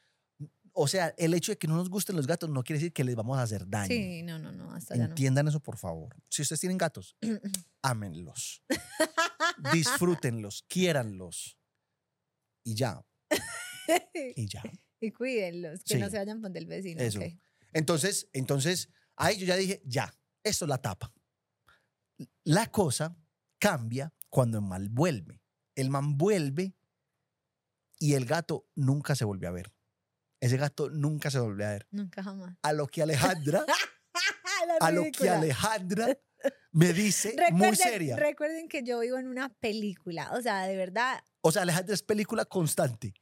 O 0.73 0.87
sea, 0.87 1.13
el 1.17 1.33
hecho 1.33 1.51
de 1.51 1.57
que 1.57 1.67
no 1.67 1.75
nos 1.75 1.89
gusten 1.89 2.15
los 2.15 2.27
gatos 2.27 2.49
no 2.49 2.63
quiere 2.63 2.79
decir 2.79 2.93
que 2.93 3.03
les 3.03 3.15
vamos 3.15 3.37
a 3.37 3.41
hacer 3.41 3.67
daño. 3.67 3.87
Sí, 3.87 4.23
no, 4.23 4.39
no, 4.39 4.51
no, 4.51 4.71
hasta 4.71 4.95
ya 4.95 5.03
no. 5.03 5.09
Entiendan 5.09 5.47
eso, 5.47 5.59
por 5.59 5.77
favor. 5.77 6.15
Si 6.29 6.41
ustedes 6.41 6.59
tienen 6.59 6.77
gatos, 6.77 7.17
ámenlos. 7.81 8.63
Disfrútenlos, 9.73 10.63
quiéranlos. 10.67 11.57
Y 12.63 12.75
ya, 12.75 13.03
y 14.35 14.47
ya. 14.47 14.61
y 14.99 15.11
cuídenlos, 15.11 15.83
que 15.83 15.97
no 15.97 16.09
se 16.09 16.17
vayan 16.17 16.41
por 16.41 16.51
del 16.51 16.67
vecino. 16.67 17.01
Eso. 17.01 17.19
Entonces, 17.73 18.29
entonces, 18.33 18.89
ahí 19.15 19.37
yo 19.37 19.45
ya 19.45 19.55
dije, 19.55 19.81
ya, 19.85 20.13
esto 20.43 20.65
es 20.65 20.69
la 20.69 20.77
tapa. 20.77 21.13
La 22.43 22.71
cosa 22.71 23.17
cambia 23.57 24.13
cuando 24.29 24.59
el 24.59 24.65
mal 24.65 24.89
vuelve. 24.89 25.41
El 25.75 25.89
man 25.89 26.17
vuelve 26.17 26.75
y 27.97 28.13
el 28.13 28.25
gato 28.25 28.67
nunca 28.75 29.15
se 29.15 29.25
volvió 29.25 29.49
a 29.49 29.51
ver. 29.51 29.71
Ese 30.41 30.57
gato 30.57 30.89
nunca 30.89 31.29
se 31.29 31.39
volvió 31.39 31.67
a 31.67 31.69
ver. 31.69 31.87
Nunca 31.91 32.23
jamás. 32.23 32.57
A 32.63 32.73
lo 32.73 32.87
que 32.87 33.03
Alejandra, 33.03 33.63
a 34.81 34.91
lo 34.91 35.03
que. 35.11 35.29
Alejandra 35.29 36.17
me 36.71 36.93
dice 36.93 37.35
muy 37.51 37.75
seria. 37.75 38.15
recuerden 38.15 38.67
que 38.67 38.83
yo 38.83 38.99
vivo 38.99 39.19
en 39.19 39.27
una 39.27 39.49
película, 39.49 40.31
o 40.33 40.41
sea, 40.41 40.63
de 40.63 40.75
verdad, 40.75 41.23
O 41.41 41.51
sea, 41.51 41.61
Alejandra 41.61 41.93
es 41.93 42.01
película 42.01 42.45
constante. 42.45 43.13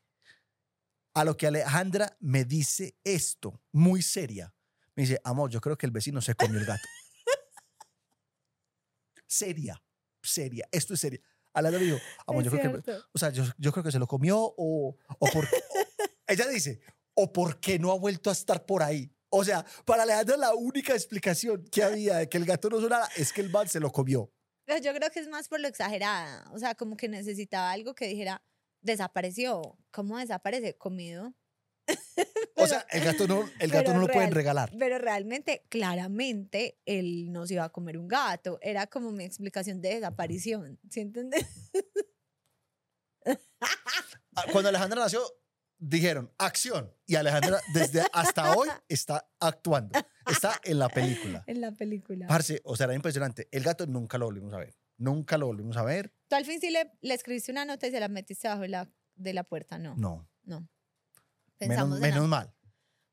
A 1.13 1.25
lo 1.25 1.35
que 1.35 1.47
Alejandra 1.47 2.15
me 2.21 2.45
dice 2.45 2.95
esto, 3.03 3.61
muy 3.73 4.01
seria. 4.01 4.53
Me 4.95 5.03
dice, 5.03 5.19
amor, 5.25 5.49
yo 5.49 5.59
creo 5.59 5.77
que 5.77 5.85
el 5.85 5.91
vecino 5.91 6.21
se 6.21 6.35
comió 6.35 6.57
el 6.57 6.65
gato. 6.65 6.87
seria, 9.27 9.83
seria, 10.23 10.69
esto 10.71 10.93
es 10.93 11.01
seria. 11.01 11.19
Alejandra 11.51 11.83
dijo, 11.83 11.97
amor, 12.25 12.45
es 12.45 12.51
yo 12.51 12.57
creo 12.57 12.81
que, 12.81 12.91
o 13.11 13.19
sea, 13.19 13.31
yo, 13.31 13.43
yo 13.57 13.73
creo 13.73 13.83
que 13.83 13.91
se 13.91 13.99
lo 13.99 14.07
comió 14.07 14.37
o, 14.39 14.95
o 15.19 15.29
por, 15.31 15.45
ella 16.27 16.47
dice, 16.47 16.79
o 17.21 17.33
porque 17.33 17.77
no 17.79 17.91
ha 17.91 17.97
vuelto 17.97 18.29
a 18.29 18.33
estar 18.33 18.65
por 18.65 18.81
ahí. 18.81 19.11
O 19.29 19.43
sea, 19.43 19.65
para 19.85 20.03
Alejandra 20.03 20.37
la 20.37 20.53
única 20.55 20.93
explicación 20.93 21.63
que 21.71 21.83
había 21.83 22.17
de 22.17 22.29
que 22.29 22.37
el 22.37 22.45
gato 22.45 22.69
no 22.69 22.79
sonara 22.79 23.07
es 23.15 23.31
que 23.33 23.41
el 23.41 23.49
man 23.49 23.67
se 23.67 23.79
lo 23.79 23.91
comió. 23.91 24.31
Pero 24.65 24.79
yo 24.81 24.93
creo 24.93 25.09
que 25.09 25.19
es 25.19 25.27
más 25.27 25.47
por 25.47 25.59
lo 25.59 25.67
exagerada. 25.67 26.49
O 26.53 26.59
sea, 26.59 26.75
como 26.75 26.95
que 26.95 27.09
necesitaba 27.09 27.71
algo 27.71 27.93
que 27.93 28.07
dijera, 28.07 28.41
desapareció. 28.81 29.77
¿Cómo 29.91 30.17
desaparece? 30.17 30.77
Comido. 30.77 31.33
O 32.61 32.67
sea, 32.67 32.85
el 32.91 33.05
gato 33.05 33.25
no, 33.25 33.49
el 33.59 33.71
gato 33.71 33.93
no 33.93 34.01
lo 34.01 34.07
pueden 34.07 34.23
real- 34.31 34.35
regalar. 34.35 34.71
Pero 34.77 34.97
realmente, 34.97 35.63
claramente, 35.69 36.77
él 36.85 37.31
no 37.31 37.47
se 37.47 37.53
iba 37.53 37.63
a 37.63 37.69
comer 37.69 37.97
un 37.97 38.09
gato. 38.09 38.59
Era 38.61 38.85
como 38.87 39.11
mi 39.13 39.23
explicación 39.23 39.79
de 39.79 39.95
desaparición. 39.95 40.77
¿Sí 40.89 40.99
entiendes? 40.99 41.45
Ah, 44.35 44.45
Cuando 44.51 44.69
Alejandra 44.69 45.01
nació, 45.01 45.21
dijeron 45.79 46.31
acción. 46.37 46.93
Y 47.07 47.15
Alejandra 47.15 47.59
desde 47.73 48.03
hasta 48.13 48.55
hoy 48.55 48.69
está 48.87 49.27
actuando. 49.39 49.97
Está 50.29 50.59
en 50.63 50.77
la 50.79 50.89
película. 50.89 51.43
en 51.47 51.61
la 51.61 51.71
película. 51.71 52.27
Parce, 52.27 52.61
o 52.63 52.75
sea, 52.75 52.85
era 52.85 52.93
impresionante. 52.95 53.47
El 53.51 53.63
gato 53.63 53.87
nunca 53.87 54.17
lo 54.17 54.25
volvimos 54.25 54.53
a 54.53 54.57
ver. 54.59 54.75
Nunca 54.97 55.37
lo 55.37 55.47
volvimos 55.47 55.77
a 55.77 55.83
ver. 55.83 56.13
Tú 56.27 56.35
al 56.35 56.45
fin 56.45 56.59
sí 56.59 56.69
le, 56.69 56.91
le 57.01 57.13
escribiste 57.13 57.51
una 57.51 57.65
nota 57.65 57.87
y 57.87 57.91
se 57.91 57.99
la 57.99 58.09
metiste 58.09 58.47
abajo 58.47 58.63
de 58.63 58.67
la, 58.69 58.91
de 59.15 59.33
la 59.33 59.43
puerta, 59.43 59.79
¿no? 59.79 59.95
No. 59.95 60.29
No. 60.43 60.59
Menos, 60.59 60.69
Pensamos 61.57 61.95
en 61.97 62.01
menos 62.01 62.21
la- 62.23 62.27
mal. 62.27 62.53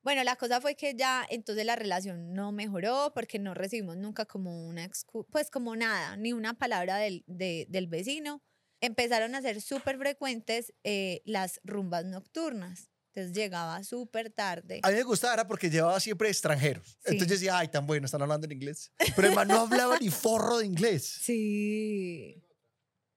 Bueno, 0.03 0.23
la 0.23 0.37
cosa 0.37 0.61
fue 0.61 0.77
que 0.77 0.95
ya 0.95 1.27
entonces 1.31 1.65
la 1.65 1.75
relación 1.75 2.33
no 2.33 2.53
mejoró 2.53 3.13
porque 3.13 3.41
no 3.41 3.55
recibimos 3.55 3.97
nunca 3.97 4.25
como 4.25 4.67
una 4.69 4.85
excu- 4.89 5.27
pues 5.31 5.51
como 5.51 5.75
nada, 5.75 6.17
ni 6.17 6.33
una 6.33 6.55
palabra 6.55 6.97
del, 6.97 7.25
de- 7.27 7.67
del 7.69 7.87
vecino. 7.89 8.43
Empezaron 8.81 9.35
a 9.35 9.43
ser 9.43 9.61
súper 9.63 9.99
frecuentes 9.99 10.73
eh, 10.85 11.23
las 11.25 11.61
rumbas 11.65 12.05
nocturnas. 12.05 12.91
Entonces 13.15 13.35
llegaba 13.35 13.83
súper 13.83 14.31
tarde. 14.31 14.81
A 14.83 14.91
mí 14.91 14.97
me 14.97 15.03
gustaba 15.03 15.33
era 15.35 15.47
porque 15.47 15.71
llevaba 15.71 15.99
siempre 16.01 16.29
extranjeros. 16.29 16.99
Sí. 17.05 17.13
Entonces 17.13 17.41
decía, 17.41 17.57
ay, 17.59 17.69
tan 17.69 17.87
bueno, 17.87 18.05
están 18.05 18.21
hablando 18.21 18.45
en 18.45 18.53
inglés. 18.53 18.93
Pero 19.17 19.29
el 19.29 19.35
man 19.35 19.49
no 19.49 19.61
hablaba 19.61 19.99
ni 19.99 20.11
forro 20.11 20.59
de 20.59 20.67
inglés. 20.67 21.21
Sí, 21.23 22.43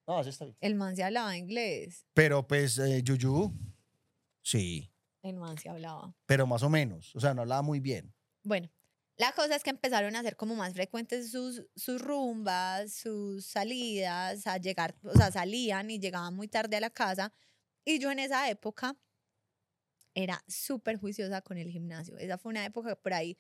No, 0.08 0.19
así 0.19 0.30
está 0.30 0.45
bien. 0.45 0.58
el 0.62 0.76
man 0.76 0.95
se 0.95 1.04
hablaba 1.04 1.36
inglés. 1.36 2.06
Pero 2.13 2.48
pues, 2.48 2.78
eh, 2.80 3.04
Yuyu, 3.04 3.54
sí, 4.41 4.89
El 5.22 5.36
man 5.36 5.58
se 5.58 5.67
hablaba. 5.69 6.15
pero 6.26 6.48
más 6.48 6.63
o 6.63 6.69
menos. 6.69 7.13
O 7.15 7.19
sea, 7.19 7.34
no 7.34 7.41
hablaba 7.41 7.62
muy 7.62 7.82
bien. 7.82 8.13
Bueno, 8.43 8.69
la 9.19 9.34
cosa 9.34 9.58
es 9.58 9.63
que 9.63 9.69
empezaron 9.69 10.15
a 10.15 10.23
ser 10.23 10.38
como 10.38 10.55
más 10.55 10.73
frecuentes 10.73 11.29
sus, 11.29 11.65
sus 11.75 12.01
rumbas, 12.01 12.93
sus 12.93 13.45
salidas, 13.45 14.47
a 14.47 14.58
llegar, 14.58 14.95
o 15.03 15.13
sea, 15.13 15.29
salían 15.29 15.91
y 15.91 15.99
llegaban 15.99 16.34
muy 16.34 16.47
tarde 16.47 16.77
a 16.77 16.79
la 16.79 16.89
casa. 16.89 17.34
Y 17.84 17.99
yo 17.99 18.12
en 18.12 18.19
esa 18.19 18.49
época 18.49 18.95
era 20.13 20.41
súper 20.47 20.95
juiciosa 20.95 21.41
con 21.41 21.58
el 21.58 21.69
gimnasio. 21.69 22.17
Esa 22.17 22.38
fue 22.38 22.51
una 22.51 22.63
época 22.63 22.95
por 22.95 23.13
ahí, 23.13 23.38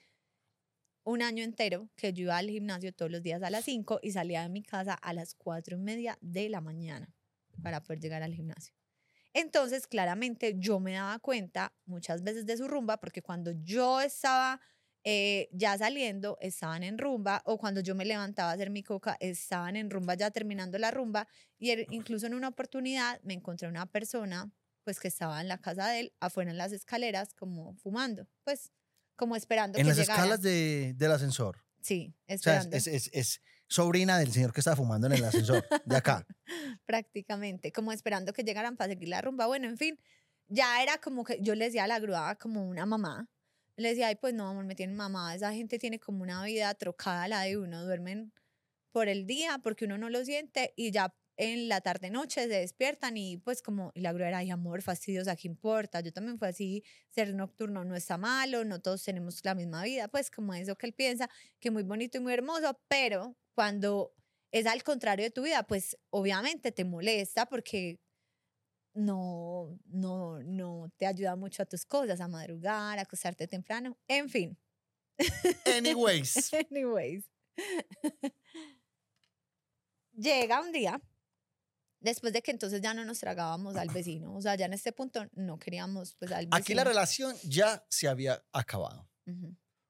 un 1.05 1.21
año 1.21 1.45
entero, 1.45 1.89
que 1.95 2.11
yo 2.11 2.23
iba 2.23 2.37
al 2.37 2.49
gimnasio 2.49 2.93
todos 2.93 3.09
los 3.09 3.23
días 3.23 3.41
a 3.41 3.49
las 3.49 3.63
5 3.63 4.01
y 4.03 4.11
salía 4.11 4.41
de 4.41 4.49
mi 4.49 4.63
casa 4.63 4.95
a 4.95 5.13
las 5.13 5.33
4 5.33 5.77
y 5.77 5.79
media 5.79 6.17
de 6.19 6.49
la 6.49 6.59
mañana 6.59 7.15
para 7.63 7.81
poder 7.81 8.01
llegar 8.01 8.21
al 8.21 8.33
gimnasio. 8.33 8.73
Entonces, 9.33 9.87
claramente, 9.87 10.55
yo 10.57 10.81
me 10.81 10.91
daba 10.91 11.19
cuenta 11.19 11.73
muchas 11.85 12.21
veces 12.21 12.45
de 12.45 12.57
su 12.57 12.67
rumba, 12.67 12.97
porque 12.97 13.21
cuando 13.21 13.51
yo 13.51 14.01
estaba 14.01 14.59
eh, 15.03 15.47
ya 15.51 15.77
saliendo, 15.77 16.37
estaban 16.41 16.83
en 16.83 16.97
rumba, 16.97 17.41
o 17.45 17.57
cuando 17.57 17.81
yo 17.81 17.95
me 17.95 18.05
levantaba 18.05 18.51
a 18.51 18.53
hacer 18.53 18.69
mi 18.69 18.83
coca, 18.83 19.15
estaban 19.19 19.75
en 19.75 19.89
rumba 19.89 20.15
ya 20.15 20.29
terminando 20.31 20.77
la 20.77 20.91
rumba, 20.91 21.27
y 21.57 21.69
él- 21.71 21.87
incluso 21.89 22.27
en 22.27 22.33
una 22.33 22.49
oportunidad 22.49 23.21
me 23.23 23.33
encontré 23.33 23.67
una 23.67 23.85
persona, 23.85 24.51
pues 24.83 24.99
que 24.99 25.07
estaba 25.07 25.39
en 25.41 25.47
la 25.47 25.57
casa 25.59 25.87
de 25.89 25.99
él, 26.01 26.13
afuera 26.19 26.51
en 26.51 26.57
las 26.57 26.71
escaleras, 26.71 27.33
como 27.33 27.73
fumando, 27.75 28.27
pues 28.43 28.71
como 29.15 29.35
esperando 29.35 29.77
En 29.77 29.83
que 29.83 29.89
las 29.89 29.97
llegara. 29.97 30.19
escalas 30.19 30.41
de, 30.41 30.93
del 30.95 31.11
ascensor. 31.11 31.63
Sí, 31.81 32.13
O 32.27 32.37
sea, 32.37 32.57
es, 32.61 32.87
esperando. 32.87 33.09
es- 33.19 33.41
sobrina 33.71 34.17
del 34.17 34.31
señor 34.31 34.51
que 34.51 34.61
estaba 34.61 34.75
fumando 34.75 35.05
en 35.07 35.13
el 35.13 35.23
ascensor 35.23 35.63
de 35.85 35.95
acá. 35.95 36.25
prácticamente, 36.85 37.71
como 37.71 37.91
esperando 37.91 38.33
que 38.33 38.43
llegaran 38.43 38.75
para 38.77 38.93
seguir 38.93 39.09
la 39.09 39.21
rumba. 39.21 39.45
Bueno, 39.47 39.67
en 39.67 39.77
fin, 39.77 39.99
ya 40.47 40.81
era 40.81 40.97
como 40.99 41.23
que 41.23 41.37
yo 41.41 41.53
le 41.55 41.65
decía 41.65 41.83
a 41.83 41.87
la 41.87 41.99
grúa 41.99 42.35
como 42.35 42.67
una 42.67 42.85
mamá. 42.85 43.29
Le 43.79 43.89
decía, 43.89 44.07
ay, 44.07 44.15
pues 44.15 44.33
no, 44.33 44.47
amor, 44.47 44.65
me 44.65 44.75
tienen 44.75 44.95
mamá. 44.95 45.33
Esa 45.33 45.53
gente 45.53 45.79
tiene 45.79 45.99
como 45.99 46.23
una 46.23 46.43
vida 46.43 46.73
trocada 46.75 47.27
la 47.27 47.41
de 47.43 47.57
uno. 47.57 47.83
Duermen 47.83 48.33
por 48.91 49.07
el 49.07 49.25
día 49.25 49.59
porque 49.63 49.85
uno 49.85 49.97
no 49.97 50.09
lo 50.09 50.23
siente 50.25 50.73
y 50.75 50.91
ya 50.91 51.15
en 51.37 51.69
la 51.69 51.79
tarde-noche 51.79 52.41
se 52.41 52.47
despiertan 52.49 53.15
y 53.15 53.37
pues 53.37 53.61
como, 53.61 53.91
y 53.95 54.01
la 54.01 54.11
grúa 54.11 54.27
era, 54.27 54.39
ay, 54.39 54.51
amor, 54.51 54.81
fastidiosa, 54.81 55.37
¿qué 55.37 55.47
importa? 55.47 56.01
Yo 56.01 56.11
también 56.11 56.37
fue 56.37 56.49
así, 56.49 56.83
ser 57.09 57.33
nocturno 57.33 57.85
no 57.85 57.95
está 57.95 58.17
malo, 58.17 58.65
no 58.65 58.81
todos 58.81 59.01
tenemos 59.03 59.39
la 59.45 59.55
misma 59.55 59.83
vida, 59.83 60.09
pues 60.09 60.29
como 60.29 60.53
eso 60.53 60.75
que 60.75 60.87
él 60.87 60.93
piensa, 60.93 61.29
que 61.61 61.71
muy 61.71 61.83
bonito 61.83 62.17
y 62.17 62.21
muy 62.21 62.33
hermoso, 62.33 62.77
pero 62.89 63.37
cuando 63.55 64.13
es 64.51 64.65
al 64.65 64.83
contrario 64.83 65.23
de 65.25 65.31
tu 65.31 65.43
vida, 65.43 65.63
pues 65.63 65.97
obviamente 66.09 66.73
te 66.73 66.83
molesta 66.83 67.45
porque 67.45 68.01
no, 68.99 69.79
no, 69.85 70.43
no 70.43 70.91
te 70.97 71.05
ayuda 71.05 71.35
mucho 71.35 71.63
a 71.63 71.65
tus 71.65 71.85
cosas, 71.85 72.19
a 72.19 72.27
madrugar, 72.27 72.99
a 72.99 73.03
acostarte 73.03 73.47
temprano, 73.47 73.97
en 74.07 74.29
fin. 74.29 74.57
Anyways. 75.65 76.51
Anyways. 76.71 77.25
Llega 80.13 80.61
un 80.61 80.71
día, 80.73 81.01
después 82.01 82.33
de 82.33 82.41
que 82.41 82.51
entonces 82.51 82.81
ya 82.81 82.93
no 82.93 83.05
nos 83.05 83.19
tragábamos 83.19 83.77
al 83.77 83.89
vecino, 83.89 84.35
o 84.35 84.41
sea, 84.41 84.55
ya 84.55 84.65
en 84.65 84.73
este 84.73 84.91
punto 84.91 85.25
no 85.33 85.57
queríamos 85.57 86.15
pues 86.15 86.31
al 86.31 86.47
vecino. 86.47 86.57
Aquí 86.57 86.73
la 86.73 86.83
relación 86.83 87.35
ya 87.43 87.85
se 87.89 88.09
había 88.09 88.43
acabado. 88.51 89.09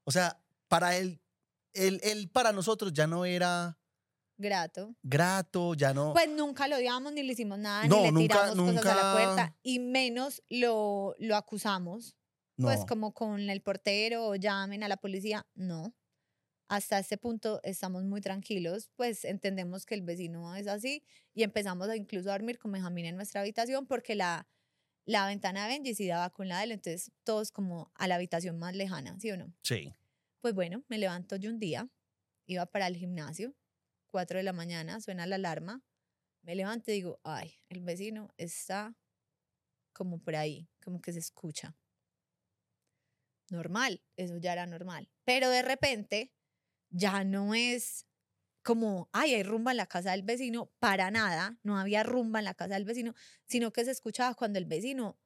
O 0.04 0.12
sea, 0.12 0.40
para 0.68 0.98
él, 0.98 1.22
él, 1.74 2.00
él 2.04 2.30
para 2.30 2.52
nosotros 2.52 2.94
ya 2.94 3.08
no 3.08 3.26
era 3.26 3.79
Grato. 4.42 4.96
grato, 5.04 5.74
ya 5.74 5.94
no. 5.94 6.14
Pues 6.14 6.30
nunca 6.30 6.68
lo 6.70 6.78
odiamos, 6.78 7.12
ni 7.12 7.24
le 7.24 7.34
hicimos 7.34 7.60
nada, 7.60 7.86
No, 7.88 7.98
ni 7.98 8.04
le 8.06 8.12
nunca- 8.14 8.52
tiramos 8.52 8.74
cosas 8.74 8.86
a 8.86 8.96
la 8.96 9.14
puerta, 9.14 9.30
nunca- 9.48 9.56
y 9.64 9.80
menos 9.80 10.42
lo, 10.50 11.14
lo 11.20 11.36
acusamos. 11.36 12.16
no. 12.58 12.68
Pues 12.68 12.84
como 12.86 13.14
con 13.14 13.50
el 13.50 13.62
portero 13.62 14.28
o 14.28 14.36
llamen 14.36 14.82
a 14.84 14.88
la 14.88 14.98
policía, 14.98 15.46
no. 15.56 15.94
Hasta 16.70 17.00
este 17.00 17.18
punto 17.18 17.60
estamos 17.64 18.04
muy 18.04 18.22
tranquilos, 18.22 18.90
pues 18.96 19.26
entendemos 19.26 19.86
que 19.86 19.96
el 19.96 20.04
vecino 20.04 20.56
es 20.56 20.68
así 20.68 21.04
y 21.34 21.44
empezamos 21.44 21.90
a 21.90 21.96
incluso 21.96 22.30
a 22.30 22.34
dormir 22.34 22.60
con 22.60 22.72
Benjamín 22.72 23.06
en 23.08 23.16
nuestra 23.16 23.42
habitación 23.42 23.88
porque 23.88 24.14
la, 24.16 24.48
la 25.06 25.26
ventana 25.26 25.64
de 25.68 25.74
Benji 25.74 25.96
sí 25.96 26.06
daba 26.08 26.30
con 26.30 26.48
la 26.48 26.60
de 26.60 26.66
él, 26.66 26.72
entonces 26.74 27.12
todos 27.24 27.52
como 27.52 27.92
a 27.96 28.08
la 28.08 28.16
habitación 28.16 28.58
más 28.60 28.76
lejana, 28.76 29.18
¿sí 29.20 29.32
o 29.32 29.38
no? 29.38 29.52
Sí. 29.64 29.94
Pues 30.42 30.54
bueno, 30.54 30.84
me 30.90 30.98
levanto 30.98 31.36
yo 31.38 31.50
un 31.50 31.60
día, 31.60 31.90
iba 32.46 32.66
para 32.68 32.88
el 32.88 32.96
gimnasio, 32.98 33.56
4 34.10 34.38
de 34.38 34.44
la 34.44 34.54
mañana, 34.54 35.02
suena 35.02 35.26
la 35.28 35.36
alarma, 35.36 35.84
me 36.44 36.56
levanto 36.56 36.92
y 36.92 36.96
digo, 36.96 37.20
ay, 37.24 37.56
el 37.70 37.82
vecino 37.82 38.30
está 38.38 38.96
como 39.94 40.20
por 40.22 40.36
ahí, 40.36 40.70
como 40.84 41.02
que 41.02 41.14
se 41.14 41.20
escucha. 41.20 41.78
Normal, 43.50 44.04
eso 44.16 44.38
ya 44.38 44.54
era 44.54 44.66
normal. 44.68 45.10
Pero 45.26 45.50
de 45.50 45.64
repente 45.64 46.34
ya 46.90 47.24
no 47.24 47.56
es 47.56 48.06
como, 48.64 49.10
ay, 49.14 49.36
hay 49.36 49.44
rumba 49.44 49.72
en 49.72 49.78
la 49.78 49.88
casa 49.88 50.12
del 50.12 50.24
vecino, 50.24 50.72
para 50.80 51.12
nada, 51.12 51.60
no 51.64 51.80
había 51.80 52.04
rumba 52.04 52.40
en 52.40 52.46
la 52.46 52.54
casa 52.54 52.76
del 52.76 52.86
vecino, 52.86 53.16
sino 53.48 53.72
que 53.72 53.86
se 53.86 53.92
escuchaba 53.92 54.36
cuando 54.36 54.60
el 54.60 54.66
vecino, 54.66 55.20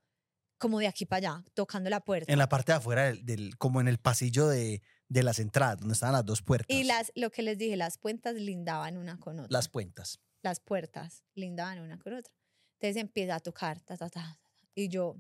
como 0.60 0.80
de 0.80 0.88
aquí 0.88 1.06
para 1.06 1.32
allá, 1.36 1.46
tocando 1.54 1.90
la 1.90 2.02
puerta. 2.02 2.32
En 2.32 2.40
la 2.40 2.50
parte 2.50 2.72
de 2.74 2.78
afuera, 2.78 3.06
del, 3.06 3.26
del- 3.26 3.58
como 3.58 3.82
en 3.82 3.88
el 3.90 4.00
pasillo 4.00 4.48
de, 4.48 4.82
de 5.10 5.24
las 5.24 5.40
entradas, 5.40 5.78
donde 5.80 5.94
estaban 5.94 6.14
las 6.14 6.26
dos 6.26 6.42
puertas. 6.42 6.76
Y 6.76 6.84
las, 6.84 7.12
lo 7.16 7.30
que 7.32 7.42
les 7.44 7.58
dije, 7.58 7.76
las 7.78 7.98
puertas 7.98 8.36
lindaban 8.36 8.98
una 8.98 9.20
con 9.20 9.40
otra. 9.40 9.48
Las 9.52 9.70
puentas. 9.70 10.20
las 10.42 10.60
puertas 10.60 11.24
lindaban 11.36 11.80
una 11.80 11.98
con 12.00 12.14
otra. 12.14 12.34
Entonces 12.80 13.02
empieza 13.02 13.36
a 13.36 13.40
tocar, 13.40 13.80
ta, 13.82 13.96
ta, 13.98 14.10
ta, 14.10 14.40
y 14.76 14.90
yo, 14.90 15.16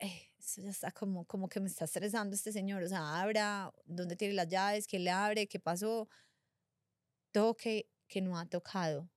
"Eh, 0.00 0.28
eso 0.38 0.60
ya 0.62 0.70
está 0.70 0.90
como, 0.92 1.24
como 1.26 1.48
que 1.48 1.60
me 1.60 1.68
está 1.68 1.84
estresando 1.86 2.34
este 2.36 2.52
señor, 2.52 2.82
o 2.82 2.88
sea, 2.88 3.20
abra, 3.22 3.72
¿dónde 3.86 4.16
tiene 4.16 4.34
las 4.34 4.48
llaves? 4.48 4.86
¿Quién 4.86 5.04
le 5.04 5.10
abre? 5.10 5.46
¿Qué 5.48 5.58
pasó? 5.60 6.08
Toque 7.32 7.88
que 8.08 8.20
no 8.22 8.38
ha 8.38 8.46
tocado. 8.46 9.10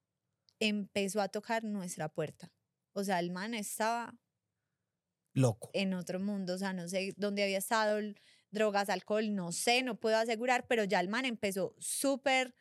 Empezó 0.60 1.22
a 1.22 1.30
tocar 1.30 1.64
nuestra 1.64 2.10
puerta. 2.10 2.52
O 2.94 3.04
sea, 3.04 3.20
el 3.20 3.32
man 3.32 3.54
estaba 3.54 4.18
Loco. 5.34 5.70
en 5.74 5.94
otro 5.94 6.20
mundo, 6.20 6.56
o 6.56 6.58
sea, 6.58 6.74
no 6.74 6.88
sé 6.88 7.14
dónde 7.18 7.44
había 7.44 7.60
estado, 7.60 8.00
drogas, 8.52 8.90
alcohol, 8.90 9.34
no 9.36 9.52
sé, 9.52 9.84
no 9.84 10.00
puedo 10.00 10.18
asegurar, 10.18 10.68
pero 10.68 10.84
ya 10.84 11.00
el 11.00 11.10
man 11.10 11.26
empezó 11.26 11.76
súper 11.80 12.54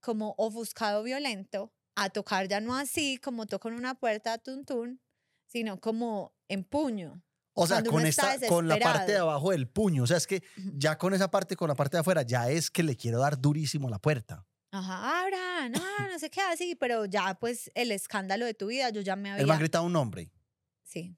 como 0.00 0.34
ofuscado, 0.38 1.02
violento, 1.02 1.72
a 1.94 2.10
tocar 2.10 2.48
ya 2.48 2.60
no 2.60 2.76
así, 2.76 3.18
como 3.18 3.46
toca 3.46 3.68
en 3.68 3.74
una 3.74 3.94
puerta, 3.94 4.38
tun, 4.38 4.64
tun, 4.64 5.00
sino 5.46 5.80
como 5.80 6.34
en 6.48 6.64
puño. 6.64 7.22
O 7.54 7.66
sea, 7.66 7.82
con, 7.82 8.04
esta, 8.04 8.38
con 8.48 8.68
la 8.68 8.78
parte 8.78 9.12
de 9.12 9.18
abajo 9.18 9.50
del 9.50 9.66
puño. 9.66 10.02
O 10.02 10.06
sea, 10.06 10.18
es 10.18 10.26
que 10.26 10.42
ya 10.74 10.98
con 10.98 11.14
esa 11.14 11.30
parte, 11.30 11.56
con 11.56 11.68
la 11.68 11.74
parte 11.74 11.96
de 11.96 12.02
afuera, 12.02 12.20
ya 12.20 12.50
es 12.50 12.70
que 12.70 12.82
le 12.82 12.96
quiero 12.96 13.18
dar 13.18 13.40
durísimo 13.40 13.88
a 13.88 13.90
la 13.90 13.98
puerta. 13.98 14.46
Ajá, 14.72 15.22
abra, 15.22 15.68
no, 15.70 15.80
no 16.12 16.18
sé 16.18 16.28
qué 16.28 16.42
así, 16.42 16.74
pero 16.74 17.06
ya 17.06 17.34
pues 17.34 17.70
el 17.74 17.92
escándalo 17.92 18.44
de 18.44 18.52
tu 18.52 18.66
vida, 18.66 18.90
yo 18.90 19.00
ya 19.00 19.16
me 19.16 19.30
Él 19.30 19.36
me 19.36 19.40
ha 19.40 19.54
había... 19.54 19.58
gritado 19.58 19.84
un 19.84 19.92
nombre 19.92 20.30
Sí. 20.84 21.16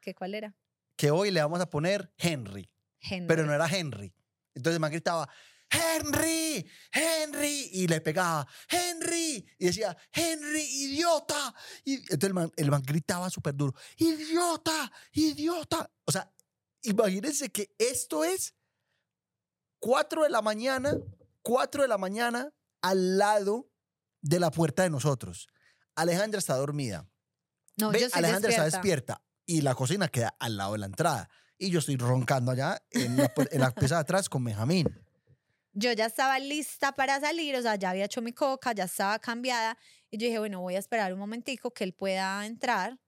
¿Qué 0.00 0.14
cuál 0.14 0.34
era? 0.34 0.54
que 1.02 1.10
hoy 1.10 1.32
le 1.32 1.40
vamos 1.40 1.60
a 1.60 1.68
poner 1.68 2.12
Henry. 2.16 2.70
Henry. 3.02 3.26
pero 3.26 3.44
no 3.44 3.52
era 3.52 3.66
Henry. 3.66 4.14
Entonces 4.54 4.76
el 4.76 4.80
man 4.80 4.90
gritaba, 4.90 5.28
Henry, 5.70 6.68
Henry, 6.92 7.70
y 7.72 7.86
le 7.86 8.00
pegaba, 8.00 8.46
Henry, 8.68 9.46
y 9.58 9.66
decía, 9.66 9.96
Henry, 10.12 10.62
idiota. 10.62 11.54
Y 11.84 11.94
entonces 11.94 12.24
el 12.24 12.34
man, 12.34 12.52
el 12.56 12.70
man 12.70 12.82
gritaba 12.82 13.30
súper 13.30 13.54
duro, 13.54 13.74
idiota, 13.96 14.92
idiota. 15.12 15.90
O 16.04 16.12
sea, 16.12 16.30
imagínense 16.82 17.50
que 17.50 17.74
esto 17.78 18.22
es 18.24 18.54
4 19.78 20.24
de 20.24 20.30
la 20.30 20.42
mañana, 20.42 20.94
4 21.42 21.82
de 21.82 21.88
la 21.88 21.98
mañana 21.98 22.52
al 22.82 23.16
lado 23.18 23.70
de 24.20 24.38
la 24.40 24.50
puerta 24.50 24.82
de 24.82 24.90
nosotros. 24.90 25.48
Alejandra 25.94 26.38
está 26.38 26.56
dormida. 26.56 27.08
no, 27.76 27.90
Ve, 27.90 28.00
yo 28.00 28.06
Alejandra 28.12 28.48
despierta. 28.48 28.66
está 28.66 28.76
despierta 28.78 29.24
y 29.46 29.60
la 29.62 29.74
cocina 29.74 30.08
queda 30.08 30.36
al 30.38 30.56
lado 30.56 30.72
de 30.72 30.78
la 30.78 30.86
entrada. 30.86 31.28
Y 31.62 31.70
yo 31.70 31.78
estoy 31.78 31.96
roncando 31.96 32.50
allá 32.50 32.82
en 32.90 33.16
la, 33.16 33.32
en 33.52 33.72
pieza 33.74 33.94
de 33.94 34.00
atrás 34.00 34.28
con 34.28 34.42
Benjamín. 34.42 34.88
Yo 35.72 35.92
ya 35.92 36.06
estaba 36.06 36.40
lista 36.40 36.90
para 36.90 37.20
salir, 37.20 37.54
o 37.54 37.62
sea, 37.62 37.76
ya 37.76 37.90
había 37.90 38.06
hecho 38.06 38.20
mi 38.20 38.32
coca, 38.32 38.72
ya 38.72 38.84
estaba 38.84 39.16
cambiada. 39.20 39.78
Y 40.10 40.18
yo 40.18 40.26
dije, 40.26 40.40
bueno, 40.40 40.60
voy 40.60 40.74
a 40.74 40.80
esperar 40.80 41.12
un 41.12 41.20
momentico 41.20 41.70
que 41.70 41.84
él 41.84 41.92
pueda 41.92 42.44
entrar 42.46 42.98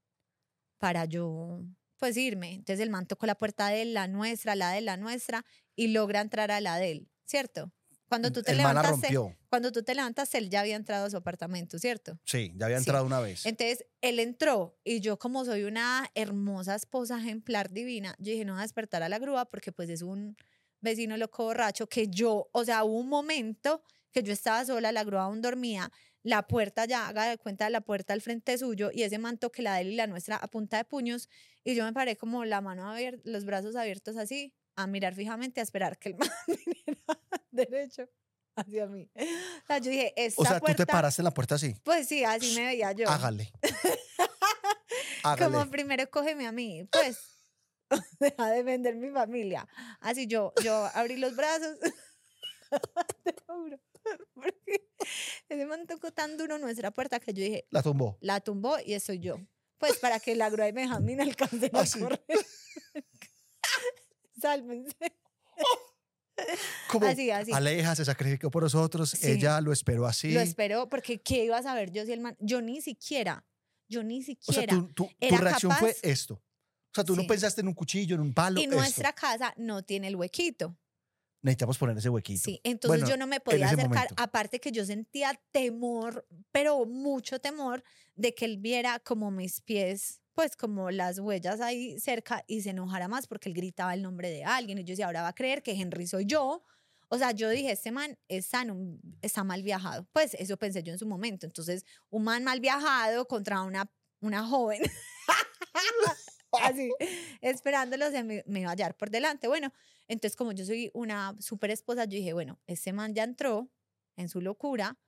para 0.79 1.05
yo, 1.05 1.63
pues, 1.99 2.17
irme. 2.17 2.53
Entonces 2.55 2.79
el 2.79 2.91
man 2.91 3.07
tocó 3.07 3.27
la 3.27 3.35
puerta 3.35 3.67
de 3.71 3.87
la 3.87 4.07
nuestra, 4.07 4.55
la 4.55 4.71
de 4.71 4.83
la 4.83 4.97
nuestra, 4.97 5.45
y 5.75 5.89
logra 5.89 6.21
entrar 6.21 6.53
a 6.53 6.61
la 6.61 6.77
de 6.77 6.93
él, 6.93 7.09
¿cierto? 7.25 7.73
Cuando 8.09 8.31
tú 8.31 8.43
te 8.43 8.53
el 8.53 8.59
levantaste, 8.59 8.91
rompió. 8.91 9.37
cuando 9.49 9.73
tú 9.73 9.83
te 9.83 9.95
levantas, 9.95 10.35
él 10.35 10.51
ya 10.51 10.61
había 10.61 10.77
entrado 10.77 11.07
a 11.07 11.11
su 11.11 11.17
apartamento, 11.17 11.79
¿cierto? 11.79 12.19
Sí, 12.25 12.53
ya 12.57 12.67
había 12.67 12.79
Sí. 12.79 12.85
entrado 12.91 13.07
una 13.07 13.21
vez. 13.21 13.45
Entonces, 13.47 13.87
él 14.01 14.19
entró 14.21 14.79
y 14.85 15.01
yo 15.01 15.19
como 15.19 15.45
soy 15.45 15.65
una 15.65 16.11
hermosa 16.15 16.75
esposa 16.75 17.19
ejemplar 17.19 17.71
divina, 17.71 18.15
yo 18.19 18.33
dije, 18.33 18.45
no 18.45 18.53
voy 18.55 18.61
a 18.61 18.63
despertar 18.63 19.03
a 19.03 19.09
la 19.09 19.19
grúa 19.19 19.47
porque 19.47 19.73
pues 19.73 19.89
es 19.91 20.03
un 20.03 20.37
vecino 20.81 21.17
loco 21.17 21.45
borracho 21.45 21.89
que 21.89 22.09
yo, 22.09 22.49
o 22.53 22.65
sea, 22.65 22.85
hubo 22.85 22.99
un 23.01 23.09
momento 23.09 23.83
que 24.13 24.23
yo 24.23 24.33
estaba 24.33 24.65
sola, 24.65 24.93
la 24.93 25.03
grúa 25.05 25.25
aún 25.25 25.41
dormía, 25.43 25.91
la 26.23 26.47
puerta 26.47 26.85
ya, 26.87 27.09
haga 27.09 27.25
de 27.29 27.39
cuenta, 27.39 27.69
la 27.71 27.81
puerta 27.81 28.13
al 28.13 28.21
frente 28.23 28.57
suyo 28.59 28.91
y 28.93 29.03
ese 29.03 29.19
manto 29.19 29.51
que 29.51 29.63
la 29.63 29.77
de 29.77 29.83
él 29.83 29.89
y 29.93 29.97
la 29.97 30.07
nuestra 30.07 30.37
a 30.37 30.49
punta 30.49 30.77
de 30.79 30.85
puños 30.85 31.29
y 31.65 31.75
yo 31.75 31.85
me 31.85 31.93
paré 31.93 32.17
como 32.17 32.45
la 32.45 32.61
mano 32.61 32.91
abierta, 32.91 33.23
los 33.25 33.45
brazos 33.45 33.77
abiertos 33.77 34.17
así, 34.17 34.55
a 34.77 34.87
mirar 34.87 35.15
fijamente, 35.15 35.61
a 35.61 35.63
esperar 35.63 35.99
que 35.99 36.11
el 36.11 36.15
man 36.19 36.29
viniera 36.47 37.21
derecho 37.51 38.09
hacia 38.57 38.87
mí. 38.87 39.11
O 39.17 39.67
sea, 39.67 39.79
yo 39.79 39.91
dije, 39.91 40.13
esta 40.17 40.43
o 40.43 40.45
sea, 40.45 40.55
tú 40.59 40.67
puerta... 40.67 40.85
te 40.87 40.93
paraste 40.93 41.23
en 41.23 41.25
la 41.25 41.35
puerta 41.35 41.55
así. 41.57 41.75
Pues 41.83 42.07
sí, 42.09 42.25
así 42.25 42.55
me 42.55 42.67
veía 42.67 42.93
yo. 42.93 43.09
Hágale. 43.09 43.53
Hágale. 45.25 45.53
Como 45.53 45.71
primero 45.71 46.09
cógeme 46.11 46.47
a 46.47 46.53
mí, 46.53 46.85
pues. 46.91 47.19
Deja 48.21 48.51
de 48.51 48.63
vender 48.63 48.97
mi 48.97 49.11
familia. 49.11 49.67
Así 50.01 50.27
yo, 50.27 50.53
yo 50.63 50.89
abrí 50.95 51.17
los 51.17 51.35
brazos. 51.37 51.79
Te 53.23 53.35
lo 53.47 53.55
juro. 53.55 53.81
Porque 54.35 54.89
ese 55.49 55.65
man 55.67 55.87
tocó 55.87 56.13
tan 56.13 56.37
duro 56.37 56.59
nuestra 56.59 56.91
puerta 56.91 57.21
que 57.21 57.33
yo 57.33 57.43
dije, 57.43 57.67
La 57.71 57.83
tumbó. 57.83 58.19
la 58.21 58.41
tumbó 58.41 58.77
y 58.85 58.95
eso 58.95 59.13
yo. 59.15 59.37
Pues 59.79 59.97
para 59.99 60.21
que 60.21 60.35
la 60.35 60.51
grúa 60.51 60.69
y 60.69 60.73
Benjamín 60.73 61.21
alcancen 61.21 61.75
a 61.75 61.81
Así. 61.81 62.01
correr. 62.01 62.21
Sálvense. 64.45 64.95
Como 66.91 67.07
Así, 67.07 67.31
así. 67.31 67.53
Aleja 67.53 67.95
se 67.95 68.05
sacrificó 68.05 68.51
por 68.51 68.65
nosotros. 68.65 69.11
Sí. 69.11 69.31
Ella 69.31 69.61
lo 69.61 69.73
esperó 69.73 70.05
así. 70.05 70.33
Lo 70.33 70.41
esperó 70.41 70.89
porque 70.89 71.23
¿qué 71.23 71.45
iba 71.45 71.57
a 71.57 71.63
saber 71.63 71.93
yo 71.93 72.05
si 72.05 72.13
el 72.13 72.21
man? 72.21 72.37
Yo 72.41 72.61
ni 72.61 72.83
siquiera, 72.83 73.47
yo 73.89 74.03
ni 74.03 74.21
o 74.21 74.23
sea, 74.23 74.35
siquiera. 74.35 74.89
tu, 74.95 75.09
reacción 75.21 75.73
fue 75.73 75.97
esto. 76.03 76.35
O 76.35 76.93
sea, 76.95 77.05
tú 77.05 77.17
no 77.17 77.27
pensaste 77.27 77.61
en 77.61 77.69
un 77.69 77.75
cuchillo, 77.75 78.17
en 78.17 78.21
un 78.21 78.35
palo. 78.35 78.61
y 78.61 78.65
esto. 78.65 78.77
nuestra 78.77 79.13
casa 79.13 79.55
no 79.57 79.85
tiene 79.85 80.09
el 80.09 80.17
huequito. 80.17 80.77
Necesitamos 81.41 81.79
poner 81.79 81.97
ese 81.99 82.09
huequito. 82.09 82.43
Sí, 82.43 82.61
entonces 82.65 83.03
Bueno, 83.03 83.09
yo 83.09 83.17
no 83.17 83.27
me 83.27 83.39
podía 83.39 83.67
acercar, 83.67 83.89
momento. 83.89 84.15
aparte 84.17 84.61
que 84.61 84.73
yo 84.73 84.85
sentía 84.85 85.41
temor, 85.53 86.27
pero 86.51 86.85
mucho 86.85 87.39
temor 87.39 87.85
de 88.17 88.35
que 88.35 88.45
él 88.45 88.59
viera 88.59 88.99
como 88.99 89.31
mis 89.31 89.61
pies, 89.61 90.21
pues 90.35 90.57
como 90.57 90.91
las 90.91 91.19
huellas 91.21 91.61
ahí 91.61 91.99
cerca 92.01 92.45
y 92.47 92.63
se 92.63 92.71
enojara 92.71 93.09
más 93.09 93.27
porque 93.27 93.49
él 93.49 93.55
gritaba 93.55 93.95
el 93.95 94.03
nombre 94.03 94.31
de 94.31 94.45
alguien 94.45 94.79
y 94.79 94.85
yo 94.85 94.93
decía, 94.93 95.07
ahora 95.07 95.23
va 95.23 95.29
a 95.29 95.35
creer 95.35 95.63
que 95.63 95.73
Henry 95.73 96.07
soy 96.07 96.27
yo. 96.27 96.63
O 97.09 97.19
sea, 97.19 97.33
yo 97.33 97.49
dije, 97.51 97.71
este 97.73 97.93
man 97.93 98.19
está, 98.29 98.63
en 98.63 98.71
un- 98.73 99.19
está 99.23 99.45
mal 99.45 99.63
viajado. 99.63 100.07
Pues 100.13 100.35
eso 100.35 100.57
pensé 100.57 100.83
yo 100.83 100.93
en 100.93 100.99
su 100.99 101.07
momento. 101.07 101.47
Entonces, 101.47 101.85
un 102.11 102.25
man 102.25 102.43
mal 102.45 102.61
viajado 102.61 103.27
contra 103.29 103.63
una, 103.63 103.91
una 104.21 104.45
joven. 104.47 104.83
Así, 106.63 106.91
esperándolo, 107.41 108.11
se 108.11 108.23
me, 108.25 108.43
me 108.47 108.61
iba 108.61 108.71
a 108.71 108.73
hallar 108.73 108.97
por 108.97 109.11
delante. 109.11 109.49
Bueno, 109.49 109.73
entonces 110.09 110.37
como 110.37 110.53
yo 110.53 110.65
soy 110.65 110.91
una 110.95 111.35
super 111.41 111.71
esposa, 111.71 112.05
yo 112.05 112.17
dije, 112.17 112.33
bueno, 112.33 112.61
este 112.67 112.93
man 112.93 113.15
ya 113.15 113.25
entró 113.25 113.71
en 114.17 114.29
su 114.29 114.41
locura, 114.41 114.99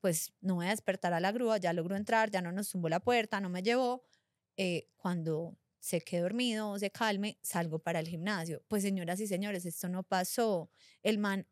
pues 0.00 0.32
no 0.40 0.56
voy 0.56 0.66
a 0.66 0.70
despertar 0.70 1.12
a 1.14 1.20
la 1.20 1.32
grúa, 1.32 1.58
ya 1.58 1.72
logró 1.72 1.96
entrar, 1.96 2.30
ya 2.30 2.42
no 2.42 2.52
nos 2.52 2.70
tumbó 2.70 2.88
la 2.88 3.00
puerta, 3.00 3.40
no 3.40 3.48
me 3.50 3.62
llevó. 3.62 4.02
Eh, 4.56 4.88
cuando 4.96 5.56
se 5.78 6.00
quede 6.00 6.22
dormido 6.22 6.70
o 6.70 6.78
se 6.78 6.90
calme, 6.90 7.38
salgo 7.42 7.78
para 7.78 8.00
el 8.00 8.08
gimnasio. 8.08 8.62
Pues 8.68 8.82
señoras 8.82 9.20
y 9.20 9.26
señores, 9.28 9.64
esto 9.66 9.88
no 9.88 10.02
pasó. 10.02 10.68
El 11.02 11.18
man, 11.18 11.46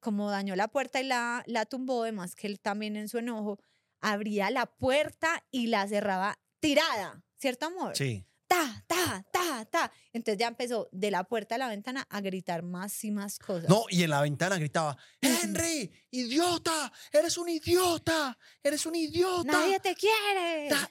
como 0.00 0.30
dañó 0.30 0.54
la 0.56 0.68
puerta 0.68 1.00
y 1.00 1.04
la, 1.04 1.42
la 1.46 1.64
tumbó, 1.64 2.02
además 2.02 2.34
que 2.34 2.46
él 2.48 2.60
también 2.60 2.96
en 2.96 3.08
su 3.08 3.18
enojo, 3.18 3.58
abría 4.00 4.50
la 4.50 4.66
puerta 4.66 5.42
y 5.50 5.68
la 5.68 5.88
cerraba 5.88 6.38
tirada, 6.60 7.24
¿cierto 7.36 7.66
amor? 7.66 7.96
Sí. 7.96 8.24
ta, 8.46 8.84
ta, 8.86 9.24
ta, 9.32 9.64
ta. 9.66 9.92
Entonces 10.12 10.38
ya 10.38 10.48
empezó 10.48 10.88
de 10.92 11.10
la 11.10 11.24
puerta 11.24 11.54
a 11.54 11.58
la 11.58 11.68
ventana 11.68 12.06
a 12.10 12.20
gritar 12.20 12.62
más 12.62 13.04
y 13.04 13.10
más 13.10 13.38
cosas. 13.38 13.68
No, 13.70 13.84
y 13.90 14.02
en 14.02 14.10
la 14.10 14.20
ventana 14.22 14.56
gritaba, 14.58 14.96
Henry, 15.20 15.90
idiota, 16.10 16.92
eres 17.12 17.38
un 17.38 17.48
idiota, 17.48 18.36
eres 18.62 18.84
un 18.86 18.94
idiota. 18.96 19.44
Nadie 19.52 19.80
te 19.80 19.94
quiere. 19.94 20.68
Ta- 20.68 20.90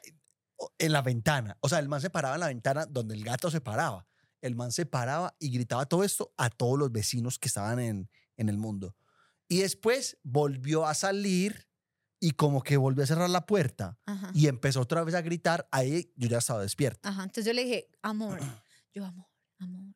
En 0.80 0.91
la 0.91 1.02
ventana. 1.02 1.58
O 1.62 1.70
sea, 1.70 1.80
el 1.80 1.88
man 1.88 2.02
se 2.02 2.10
paraba 2.10 2.36
en 2.36 2.41
la 2.41 2.48
ventana 2.48 2.86
donde 2.86 3.15
el 3.15 3.24
gato 3.24 3.52
se 3.52 3.62
paraba. 3.62 4.08
El 4.41 4.56
man 4.56 4.72
se 4.72 4.86
paraba 4.86 5.36
y 5.39 5.50
gritaba 5.50 5.86
todo 5.86 6.04
esto 6.04 6.34
a 6.38 6.50
todos 6.50 6.78
los 6.78 6.91
vecinos 6.91 7.39
que 7.39 7.48
estaban 7.48 7.80
en, 7.80 8.10
en 8.36 8.50
el 8.50 8.58
mundo. 8.58 8.96
Y 9.48 9.60
después 9.60 10.17
volvió 10.24 10.86
a 10.86 10.93
salir 10.93 11.67
y 12.20 12.32
como 12.32 12.63
que 12.63 12.78
volvió 12.78 13.04
a 13.04 13.08
cerrar 13.08 13.30
la 13.30 13.46
puerta 13.46 13.98
Ajá. 14.06 14.32
y 14.34 14.48
empezó 14.48 14.82
otra 14.82 15.04
vez 15.04 15.15
a 15.15 15.22
gritar. 15.22 15.67
Ahí 15.72 16.12
yo 16.15 16.28
ya 16.28 16.39
estaba 16.39 16.62
despierto. 16.62 17.08
Ajá. 17.08 17.24
Entonces 17.24 17.46
yo 17.46 17.54
le 17.54 17.63
dije, 17.63 17.89
amor, 18.02 18.39
yo 18.93 19.06
amor, 19.06 19.28
amor. 19.60 19.87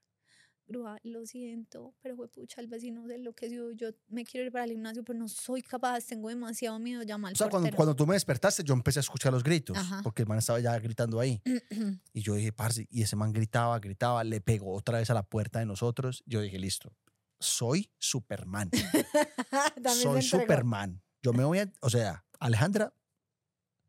Grúa, 0.71 0.97
lo 1.03 1.25
siento, 1.25 1.93
pero 2.01 2.15
fue 2.15 2.29
pucha, 2.29 2.61
el 2.61 2.67
vecino 2.67 3.05
se 3.05 3.15
enloqueció. 3.15 3.71
Yo 3.73 3.89
me 4.07 4.23
quiero 4.23 4.45
ir 4.45 4.51
para 4.53 4.63
el 4.63 4.71
gimnasio, 4.71 5.03
pero 5.03 5.19
no 5.19 5.27
soy 5.27 5.61
capaz, 5.61 6.05
tengo 6.05 6.29
demasiado 6.29 6.79
miedo. 6.79 7.03
Llama 7.03 7.27
al 7.27 7.33
O 7.33 7.37
sea, 7.37 7.49
cuando, 7.49 7.69
cuando 7.75 7.95
tú 7.95 8.07
me 8.07 8.13
despertaste, 8.13 8.63
yo 8.63 8.73
empecé 8.73 8.99
a 8.99 9.01
escuchar 9.01 9.33
los 9.33 9.43
gritos, 9.43 9.77
Ajá. 9.77 9.99
porque 10.01 10.21
el 10.21 10.29
man 10.29 10.37
estaba 10.37 10.59
ya 10.61 10.77
gritando 10.79 11.19
ahí. 11.19 11.41
Y 12.13 12.21
yo 12.21 12.35
dije, 12.35 12.53
parce, 12.53 12.87
y 12.89 13.01
ese 13.01 13.15
man 13.15 13.33
gritaba, 13.33 13.79
gritaba, 13.79 14.23
le 14.23 14.41
pegó 14.41 14.73
otra 14.73 14.99
vez 14.99 15.09
a 15.09 15.13
la 15.13 15.23
puerta 15.23 15.59
de 15.59 15.65
nosotros. 15.65 16.23
Yo 16.25 16.41
dije, 16.41 16.57
listo, 16.57 16.95
soy 17.39 17.91
Superman. 17.99 18.69
Soy. 20.01 20.21
Superman. 20.21 21.01
Yo 21.21 21.33
me 21.33 21.43
voy 21.43 21.59
a, 21.59 21.71
o 21.81 21.89
sea, 21.89 22.25
Alejandra, 22.39 22.93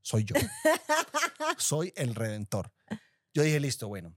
soy 0.02 0.24
yo. 0.24 0.34
soy 1.58 1.92
el 1.96 2.14
redentor. 2.14 2.72
Yo 3.32 3.42
dije, 3.42 3.60
listo, 3.60 3.88
bueno. 3.88 4.16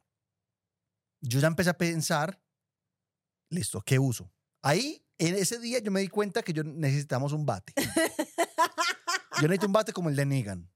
Yo 1.22 1.40
ya 1.40 1.48
empecé 1.48 1.70
a 1.70 1.78
pensar, 1.78 2.42
listo, 3.50 3.82
¿qué 3.82 4.00
uso? 4.00 4.32
Ahí, 4.62 5.06
en 5.18 5.36
ese 5.36 5.60
día, 5.60 5.80
yo 5.80 5.92
me 5.92 6.02
di 6.02 6.08
cuenta 6.08 6.42
que 6.42 6.54
yo 6.54 6.64
necesitamos 6.64 7.32
un 7.34 7.46
bate. 7.46 7.74
Yo 9.42 9.50
necesito 9.50 9.68
un 9.68 9.74
bate 9.74 9.92
como 9.92 10.08
el 10.10 10.16
de 10.16 10.26
Negan, 10.26 10.72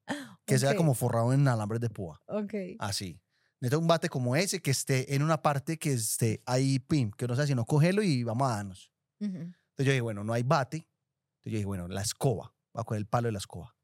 que 0.46 0.60
sea 0.60 0.72
Ok. 0.72 0.76
como 0.76 0.94
forrado 0.94 1.32
en 1.32 1.48
alambres 1.48 1.80
de 1.80 1.90
púa. 1.90 2.22
Ok. 2.28 2.54
Así. 2.80 3.22
Necesito 3.62 3.80
un 3.80 3.88
bate 3.88 4.10
como 4.10 4.36
ese 4.36 4.62
que 4.62 4.72
esté 4.72 5.16
en 5.16 5.24
una 5.24 5.42
parte 5.42 5.78
que 5.80 5.94
esté 5.94 6.44
ahí, 6.46 6.78
pim, 6.80 7.10
que 7.12 7.26
no 7.26 7.36
sea 7.38 7.48
sino 7.48 7.64
cógelo 7.66 8.04
y 8.04 8.24
vamos 8.26 8.50
a 8.52 8.56
darnos. 8.58 8.92
Ujú. 9.22 9.30
Entonces 9.34 9.86
yo 9.86 9.92
dije, 9.92 10.02
bueno, 10.02 10.26
no 10.26 10.34
hay 10.34 10.44
bate. 10.44 10.78
Entonces 10.78 11.46
yo 11.46 11.52
dije, 11.52 11.66
bueno, 11.66 11.88
la 11.88 12.02
escoba. 12.02 12.54
Voy 12.74 12.82
a 12.82 12.84
coger 12.84 13.00
el 13.00 13.08
palo 13.08 13.28
de 13.28 13.32
la 13.32 13.38
escoba. 13.40 13.76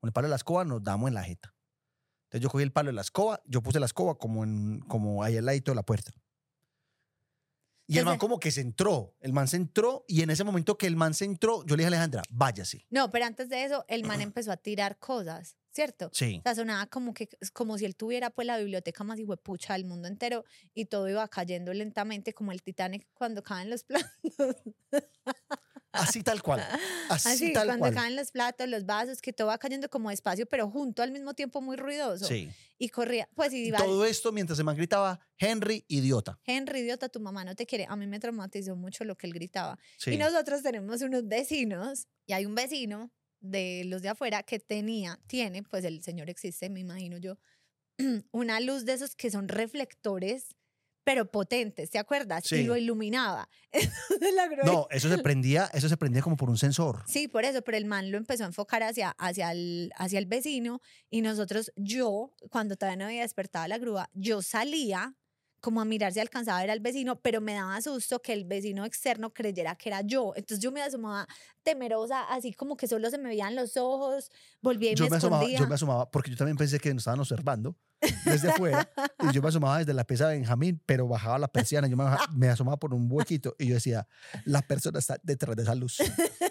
Con 0.00 0.08
el 0.08 0.12
palo 0.14 0.26
de 0.26 0.30
la 0.30 0.36
escoba 0.36 0.64
nos 0.64 0.82
damos 0.82 1.08
en 1.08 1.14
la 1.14 1.22
jeta. 1.24 1.54
Entonces 2.28 2.40
yo 2.42 2.48
cogí 2.48 2.64
el 2.64 2.72
palo 2.72 2.86
de 2.88 2.94
la 2.94 3.02
escoba, 3.02 3.42
yo 3.44 3.62
puse 3.62 3.78
la 3.78 3.86
escoba 3.86 4.16
como, 4.16 4.42
en, 4.44 4.80
como 4.88 5.22
ahí 5.22 5.36
al 5.36 5.44
ladito 5.44 5.70
de 5.70 5.76
la 5.76 5.82
puerta. 5.82 6.12
Y 7.86 7.98
el 7.98 8.04
man 8.04 8.18
como 8.18 8.40
que 8.40 8.50
se 8.50 8.60
entró. 8.60 9.14
El 9.20 9.32
man 9.32 9.48
se 9.48 9.56
entró 9.56 10.04
y 10.08 10.22
en 10.22 10.30
ese 10.30 10.44
momento 10.44 10.78
que 10.78 10.86
el 10.86 10.96
man 10.96 11.14
se 11.14 11.24
entró, 11.24 11.64
yo 11.66 11.76
le 11.76 11.82
dije 11.82 11.86
a 11.86 11.88
Alejandra, 11.88 12.22
váyase. 12.30 12.86
No, 12.90 13.10
pero 13.10 13.26
antes 13.26 13.48
de 13.48 13.64
eso, 13.64 13.84
el 13.88 14.04
man 14.04 14.20
empezó 14.20 14.52
a 14.52 14.56
tirar 14.56 14.98
cosas, 14.98 15.56
¿cierto? 15.70 16.10
Sí. 16.12 16.38
O 16.38 16.42
sea, 16.42 16.54
sonaba 16.54 16.86
como 16.86 17.12
que 17.12 17.28
como 17.52 17.76
si 17.76 17.84
él 17.84 17.96
tuviera 17.96 18.30
pues 18.30 18.46
la 18.46 18.58
biblioteca 18.58 19.04
más 19.04 19.18
pucha 19.42 19.74
del 19.74 19.84
mundo 19.84 20.08
entero 20.08 20.44
y 20.72 20.86
todo 20.86 21.08
iba 21.08 21.26
cayendo 21.28 21.74
lentamente 21.74 22.32
como 22.32 22.52
el 22.52 22.62
Titanic 22.62 23.06
cuando 23.12 23.42
caen 23.42 23.70
los 23.70 23.84
planos. 23.84 24.10
Así 25.94 26.22
tal 26.22 26.42
cual. 26.42 26.60
Así, 27.08 27.28
Así, 27.28 27.52
tal 27.52 27.66
cuando 27.68 27.84
cual. 27.84 27.94
caen 27.94 28.16
los 28.16 28.30
platos, 28.30 28.68
los 28.68 28.84
vasos, 28.84 29.22
que 29.22 29.32
todo 29.32 29.48
va 29.48 29.58
cayendo 29.58 29.88
como 29.88 30.10
despacio, 30.10 30.46
pero 30.46 30.68
junto 30.68 31.02
al 31.02 31.10
mismo 31.12 31.34
tiempo 31.34 31.60
muy 31.60 31.76
ruidoso. 31.76 32.26
Sí. 32.26 32.50
Y 32.78 32.88
corría, 32.88 33.28
pues 33.34 33.52
y 33.52 33.66
iba, 33.68 33.78
Todo 33.78 34.04
esto 34.04 34.32
mientras 34.32 34.56
se 34.56 34.64
me 34.64 34.74
gritaba, 34.74 35.20
Henry, 35.38 35.84
idiota. 35.88 36.38
Henry, 36.44 36.80
idiota, 36.80 37.08
tu 37.08 37.20
mamá 37.20 37.44
no 37.44 37.54
te 37.54 37.66
quiere. 37.66 37.86
A 37.88 37.96
mí 37.96 38.06
me 38.06 38.18
traumatizó 38.18 38.76
mucho 38.76 39.04
lo 39.04 39.16
que 39.16 39.26
él 39.26 39.32
gritaba. 39.32 39.78
Sí. 39.98 40.12
Y 40.12 40.16
nosotros 40.16 40.62
tenemos 40.62 41.02
unos 41.02 41.26
vecinos, 41.28 42.08
y 42.26 42.32
hay 42.32 42.46
un 42.46 42.54
vecino 42.54 43.12
de 43.40 43.84
los 43.84 44.02
de 44.02 44.08
afuera 44.08 44.42
que 44.42 44.58
tenía, 44.58 45.20
tiene, 45.26 45.62
pues 45.62 45.84
el 45.84 46.02
señor 46.02 46.30
existe, 46.30 46.70
me 46.70 46.80
imagino 46.80 47.18
yo, 47.18 47.38
una 48.32 48.58
luz 48.60 48.84
de 48.84 48.94
esos 48.94 49.14
que 49.14 49.30
son 49.30 49.48
reflectores, 49.48 50.54
pero 51.04 51.30
potentes, 51.30 51.90
¿te 51.90 51.98
acuerdas? 51.98 52.44
Sí. 52.44 52.56
Y 52.56 52.62
lo 52.64 52.76
iluminaba. 52.76 53.48
No, 54.64 54.86
eso 54.90 55.08
se 55.08 55.18
prendía, 55.18 55.68
eso 55.72 55.88
se 55.88 55.96
prendía 55.96 56.22
como 56.22 56.36
por 56.36 56.48
un 56.48 56.56
sensor. 56.56 57.02
Sí, 57.06 57.28
por 57.28 57.44
eso, 57.44 57.62
pero 57.62 57.76
el 57.76 57.84
man 57.84 58.10
lo 58.10 58.16
empezó 58.16 58.44
a 58.44 58.46
enfocar 58.46 58.82
hacia, 58.82 59.10
hacia, 59.10 59.52
el, 59.52 59.92
hacia 59.96 60.18
el 60.18 60.26
vecino 60.26 60.80
y 61.10 61.20
nosotros, 61.20 61.72
yo, 61.76 62.32
cuando 62.50 62.76
todavía 62.76 62.96
no 62.96 63.04
había 63.06 63.22
despertado 63.22 63.66
la 63.68 63.78
grúa, 63.78 64.10
yo 64.14 64.42
salía 64.42 65.14
como 65.60 65.80
a 65.80 65.84
mirar 65.86 66.12
si 66.12 66.20
alcanzaba 66.20 66.58
a 66.58 66.60
ver 66.60 66.70
al 66.70 66.80
vecino, 66.80 67.16
pero 67.16 67.40
me 67.40 67.54
daba 67.54 67.80
susto 67.80 68.20
que 68.20 68.34
el 68.34 68.44
vecino 68.44 68.84
externo 68.84 69.32
creyera 69.32 69.74
que 69.76 69.88
era 69.88 70.02
yo. 70.02 70.34
Entonces 70.36 70.62
yo 70.62 70.70
me 70.70 70.82
asomaba 70.82 71.26
temerosa, 71.62 72.22
así 72.24 72.52
como 72.52 72.76
que 72.76 72.86
solo 72.86 73.08
se 73.08 73.16
me 73.16 73.30
veían 73.30 73.56
los 73.56 73.76
ojos, 73.78 74.30
volvía 74.60 74.92
y 74.92 74.94
Yo 74.94 75.04
me, 75.04 75.10
me, 75.10 75.16
asomaba, 75.16 75.42
escondía. 75.42 75.58
yo 75.60 75.66
me 75.66 75.74
asomaba, 75.74 76.10
porque 76.10 76.30
yo 76.30 76.36
también 76.36 76.58
pensé 76.58 76.78
que 76.78 76.92
nos 76.92 77.00
estaban 77.00 77.18
observando 77.20 77.76
desde 78.24 78.50
afuera. 78.50 78.88
y 79.20 79.32
yo 79.32 79.42
me 79.42 79.48
asomaba 79.48 79.78
desde 79.78 79.94
la 79.94 80.04
pieza 80.04 80.28
de 80.28 80.36
Benjamín, 80.36 80.82
pero 80.86 81.06
bajaba 81.08 81.38
la 81.38 81.48
persiana. 81.48 81.86
Yo 81.88 81.96
me, 81.96 82.04
baja- 82.04 82.30
me 82.32 82.48
asomaba 82.48 82.78
por 82.78 82.94
un 82.94 83.06
huequito 83.10 83.54
y 83.58 83.66
yo 83.68 83.74
decía, 83.74 84.06
la 84.44 84.62
persona 84.62 84.98
está 84.98 85.18
detrás 85.22 85.56
de 85.56 85.62
esa 85.62 85.74
luz 85.74 85.98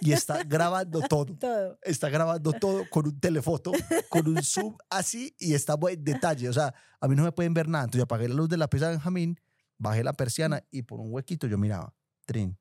y 0.02 0.12
está 0.14 0.44
grabando 0.44 1.02
todo. 1.10 1.36
Todo. 1.38 1.78
Está 1.82 2.10
grabando 2.10 2.54
todo 2.54 2.84
con 2.90 3.08
un 3.08 3.20
telefoto, 3.20 3.72
con 4.10 4.28
un 4.28 4.44
zoom 4.44 4.78
así 4.90 5.36
y 5.40 5.54
está 5.54 5.76
en 5.90 6.04
detalle. 6.04 6.50
O 6.50 6.54
sea, 6.54 6.74
a 7.00 7.08
mí 7.08 7.16
no 7.16 7.24
me 7.24 7.32
pueden 7.32 7.54
ver 7.54 7.68
nada. 7.68 7.86
Entonces 7.86 8.00
yo 8.00 8.04
apagué 8.04 8.28
la 8.30 8.36
luz 8.36 8.50
de 8.50 8.58
la 8.58 8.68
pieza 8.70 8.86
de 8.88 8.94
Benjamín, 8.94 9.40
bajé 9.78 10.04
la 10.04 10.14
persiana 10.14 10.64
y 10.72 10.84
por 10.84 11.00
un 11.00 11.12
huequito 11.14 11.48
yo 11.48 11.58
miraba. 11.58 11.94
Trin. 12.26 12.58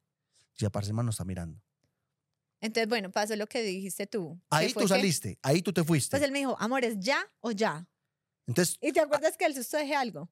Y 0.59 0.65
aparte, 0.65 0.93
no 0.93 1.09
está 1.11 1.25
mirando. 1.25 1.61
Entonces, 2.61 2.89
bueno, 2.89 3.11
pasó 3.11 3.35
lo 3.35 3.47
que 3.49 3.61
dijiste 3.63 4.07
tú. 4.07 4.41
Ahí 4.51 4.73
tú 4.73 4.81
que- 4.81 4.89
saliste, 4.89 5.39
ahí 5.43 5.63
tú 5.63 5.73
te 5.73 5.83
fuiste. 5.83 6.11
Pues 6.11 6.23
él 6.23 6.31
me 6.31 6.39
dijo, 6.39 6.57
amores, 6.61 6.97
¿ya 7.01 7.19
o 7.41 7.51
ya? 7.51 7.89
Entonces, 8.47 8.77
¿Y 8.81 8.93
te 8.93 9.01
acuerdas 9.01 9.37
que 9.37 9.45
el 9.47 9.55
susto 9.55 9.77
dejé 9.77 9.95
algo? 9.95 10.31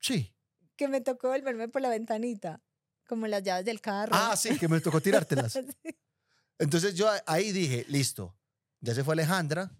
sí. 0.00 0.32
Que 0.76 0.88
me 0.88 1.00
tocó 1.00 1.28
volverme 1.30 1.68
por 1.68 1.80
la 1.80 1.88
ventanita, 1.88 2.62
como 3.08 3.26
las 3.26 3.42
llaves 3.42 3.64
del 3.64 3.80
carro. 3.80 4.12
Ah, 4.14 4.36
sí, 4.36 4.58
que 4.58 4.68
me 4.68 4.80
tocó 4.80 5.00
tirártelas. 5.00 5.54
Sí. 5.82 5.96
Entonces 6.58 6.94
yo 6.94 7.10
ahí 7.26 7.52
dije, 7.52 7.84
listo, 7.88 8.36
ya 8.80 8.94
se 8.94 9.04
fue 9.04 9.14
Alejandra, 9.14 9.70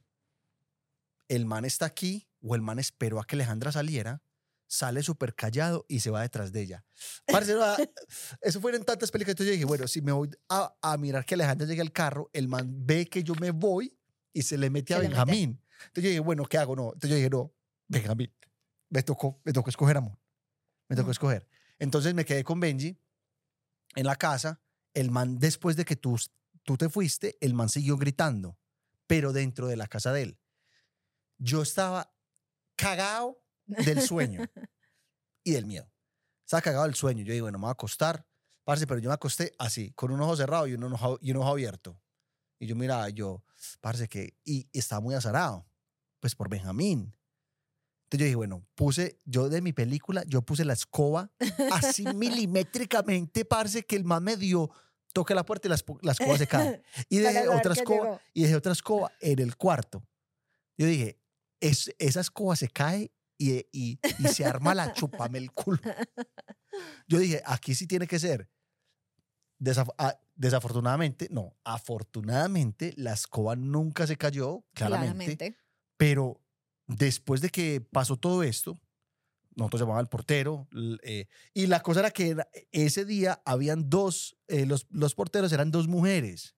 el 1.29 1.45
man 1.47 1.65
está 1.65 1.87
aquí, 1.87 2.29
o 2.41 2.55
el 2.55 2.61
man 2.63 2.79
esperó 2.79 3.21
a 3.21 3.27
que 3.27 3.37
Alejandra 3.37 3.73
saliera, 3.73 4.23
sale 4.67 5.03
súper 5.03 5.35
callado 5.35 5.85
y 5.89 6.01
se 6.01 6.11
va 6.11 6.23
detrás 6.23 6.53
de 6.53 6.63
ella. 6.63 6.85
Ah, 7.29 7.41
eso 8.41 8.61
fueron 8.61 8.85
tantas 8.85 9.11
películas, 9.11 9.33
entonces 9.33 9.47
yo 9.47 9.53
dije, 9.53 9.65
bueno, 9.65 9.89
si 9.89 10.03
me 10.03 10.13
voy 10.13 10.31
a, 10.49 10.75
a 10.83 10.97
mirar 10.97 11.25
que 11.25 11.35
Alejandra 11.35 11.67
llegue 11.67 11.81
al 11.81 11.93
carro, 11.93 12.31
el 12.33 12.49
man 12.49 12.87
ve 12.87 13.07
que 13.07 13.23
yo 13.23 13.35
me 13.35 13.51
voy 13.51 13.97
y 14.33 14.43
se 14.43 14.59
le 14.59 14.71
mete 14.71 14.95
a 14.95 14.99
Se. 14.99 15.09
Benjamín. 15.09 15.63
Entonces 15.87 16.05
yo 16.05 16.09
dije, 16.11 16.21
bueno, 16.21 16.45
¿qué 16.47 16.59
hago? 16.59 16.75
No. 16.77 16.85
Entonces 16.87 17.11
yo 17.11 17.17
dije, 17.17 17.31
no, 17.31 17.53
Benjamín, 17.89 18.33
me 18.91 19.03
tocó, 19.03 19.41
me 19.45 19.53
tocó 19.53 19.71
escoger 19.71 19.97
amor. 19.97 20.19
Me 20.89 20.97
tocó 20.97 21.09
Mm. 21.09 21.13
escoger. 21.13 21.49
Entonces 21.79 22.15
me 22.15 22.25
quedé 22.25 22.45
con 22.45 22.61
Benji 22.61 22.99
en 23.95 24.07
la 24.07 24.17
casa. 24.17 24.61
El 24.95 25.11
man, 25.11 25.39
después 25.39 25.77
de 25.77 25.85
que 25.85 25.97
tú, 25.97 26.17
tú 26.63 26.77
te 26.77 26.89
fuiste, 26.89 27.37
el 27.41 27.55
man 27.55 27.69
siguió 27.69 27.97
gritando, 27.97 28.59
pero 29.07 29.33
dentro 29.33 29.67
de 29.67 29.77
la 29.77 29.87
casa 29.87 30.13
de 30.13 30.23
él. 30.23 30.39
Yo 31.39 31.63
estaba 31.63 32.13
cagado 32.77 33.43
del 33.67 34.01
sueño 34.01 34.41
y 35.45 35.53
del 35.53 35.67
miedo. 35.67 35.91
Estaba 36.45 36.63
cagado 36.63 36.85
del 36.85 36.95
sueño. 36.95 37.25
Yo 37.25 37.33
digo, 37.33 37.45
bueno, 37.45 37.59
me 37.59 37.63
voy 37.63 37.69
a 37.71 37.73
acostar. 37.73 38.27
Parce, 38.65 38.87
pero 38.87 38.99
yo 39.01 39.11
me 39.11 39.15
acosté 39.15 39.53
así, 39.59 39.93
con 39.93 40.11
un 40.11 40.21
ojo 40.21 40.35
cerrado 40.37 40.67
y 40.67 40.75
un 40.75 40.83
ojo, 40.85 41.19
y 41.21 41.31
un 41.31 41.37
ojo 41.37 41.49
abierto. 41.51 42.01
Y 42.59 42.67
yo 42.67 42.77
miraba, 42.77 43.09
yo, 43.11 43.45
parce, 43.81 44.09
que. 44.09 44.35
Y 44.45 44.69
estaba 44.73 45.01
muy 45.01 45.15
azarado, 45.15 45.67
pues 46.21 46.35
por 46.35 46.49
Benjamín. 46.49 47.15
Entonces 48.05 48.21
yo 48.21 48.25
dije, 48.27 48.37
bueno, 48.37 48.67
puse, 48.77 49.21
yo 49.25 49.49
de 49.49 49.61
mi 49.61 49.73
película, 49.73 50.23
yo 50.29 50.43
puse 50.43 50.65
la 50.65 50.75
escoba 50.75 51.33
así 51.73 52.05
milimétricamente, 52.15 53.45
parce, 53.45 53.83
que 53.83 53.97
el 53.97 54.05
man 54.05 54.23
me 54.23 54.37
dio, 54.37 54.71
toque 55.13 55.35
la 55.35 55.45
puerta 55.45 55.67
y 55.67 55.71
la, 55.71 55.79
la 56.03 56.13
escoba 56.13 56.39
se 56.39 56.47
cae. 56.47 56.83
Y 57.09 57.19
dejé 57.19 57.49
otra 57.49 57.73
escoba, 57.73 58.05
llegó. 58.05 58.21
y 58.33 58.43
dejé 58.43 58.55
otra 58.55 58.73
escoba 58.73 59.13
en 59.21 59.41
el 59.41 59.57
cuarto. 59.57 60.07
Yo 60.79 60.87
dije, 60.87 61.19
es, 61.61 61.93
esa 61.99 62.21
escoba 62.21 62.55
se 62.55 62.69
cae 62.69 63.13
y, 63.39 63.67
y, 63.73 63.99
y 64.19 64.29
se 64.29 64.45
arma 64.45 64.75
la 64.75 64.93
chupame 64.95 65.39
el 65.39 65.51
culo. 65.51 65.81
Yo 67.09 67.19
dije, 67.19 67.43
aquí 67.45 67.75
sí 67.75 67.87
tiene 67.87 68.07
que 68.07 68.21
ser. 68.21 68.49
Desaf- 69.59 69.95
ah, 69.99 70.19
desafortunadamente, 70.35 71.29
no, 71.31 71.57
afortunadamente 71.65 72.93
la 72.97 73.13
escoba 73.13 73.57
nunca 73.57 74.07
se 74.07 74.17
cayó, 74.17 74.65
claramente, 74.75 75.37
Claramente. 75.37 75.57
pero 75.97 76.41
después 76.87 77.41
de 77.41 77.51
que 77.51 77.81
pasó 77.81 78.17
todo 78.17 78.43
esto, 78.43 78.79
nosotros 79.55 79.81
llamamos 79.81 80.01
al 80.01 80.09
portero 80.09 80.69
eh, 81.03 81.27
y 81.55 81.67
la 81.67 81.81
cosa 81.81 82.01
era 82.01 82.11
que 82.11 82.37
ese 82.73 83.05
día 83.07 83.41
habían 83.47 83.89
dos, 83.89 84.37
eh, 84.49 84.67
los, 84.67 84.87
los 84.91 85.15
porteros 85.15 85.51
eran 85.53 85.71
dos 85.71 85.89
mujeres. 85.89 86.55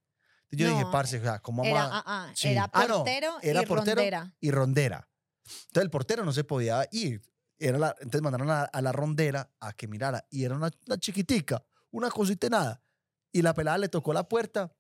Yo 0.51 0.67
dije, 0.69 0.81
No, 0.83 0.91
parce, 0.91 1.19
o 1.19 1.23
sea, 1.23 1.39
¿cómo 1.41 1.63
Era, 1.63 1.85
a- 1.85 1.99
ah, 1.99 2.03
ah, 2.07 2.33
Sí. 2.35 2.49
era 2.49 2.69
Ah, 2.73 2.87
no, 2.89 2.97
portero 2.99 3.37
era 3.43 3.63
y 3.63 3.67
portero 3.67 3.97
rondera. 3.97 4.35
y 4.41 4.51
rondera. 4.51 5.09
Entonces 5.45 5.83
el 5.85 5.91
portero 5.91 6.25
no 6.25 6.33
se 6.33 6.43
podía 6.43 6.89
ir. 6.91 7.23
Era 7.59 7.79
la- 7.79 7.95
entonces 8.01 8.23
mandaron 8.23 8.51
a, 8.51 8.63
a 8.63 8.83
la 8.83 8.91
rondera 8.93 9.51
a 9.61 9.73
que 9.75 9.87
mirara. 9.87 10.27
Y 10.31 10.45
era 10.45 10.57
una, 10.57 10.71
una 10.87 10.99
chiquitica, 10.99 11.65
una 11.91 12.11
cosita 12.11 12.49
nada. 12.49 12.83
Y 13.33 13.43
la 13.43 13.55
pelada 13.55 13.79
le 13.79 13.89
tocó 13.89 14.13
la 14.13 14.29
puerta. 14.29 14.75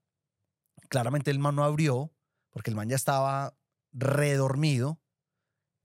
Claramente 0.88 1.30
el 1.30 1.38
man 1.38 1.56
no 1.56 1.64
abrió, 1.64 2.14
porque 2.50 2.70
el 2.70 2.76
man 2.76 2.88
ya 2.88 2.96
estaba 2.96 3.56
redormido. 3.92 5.00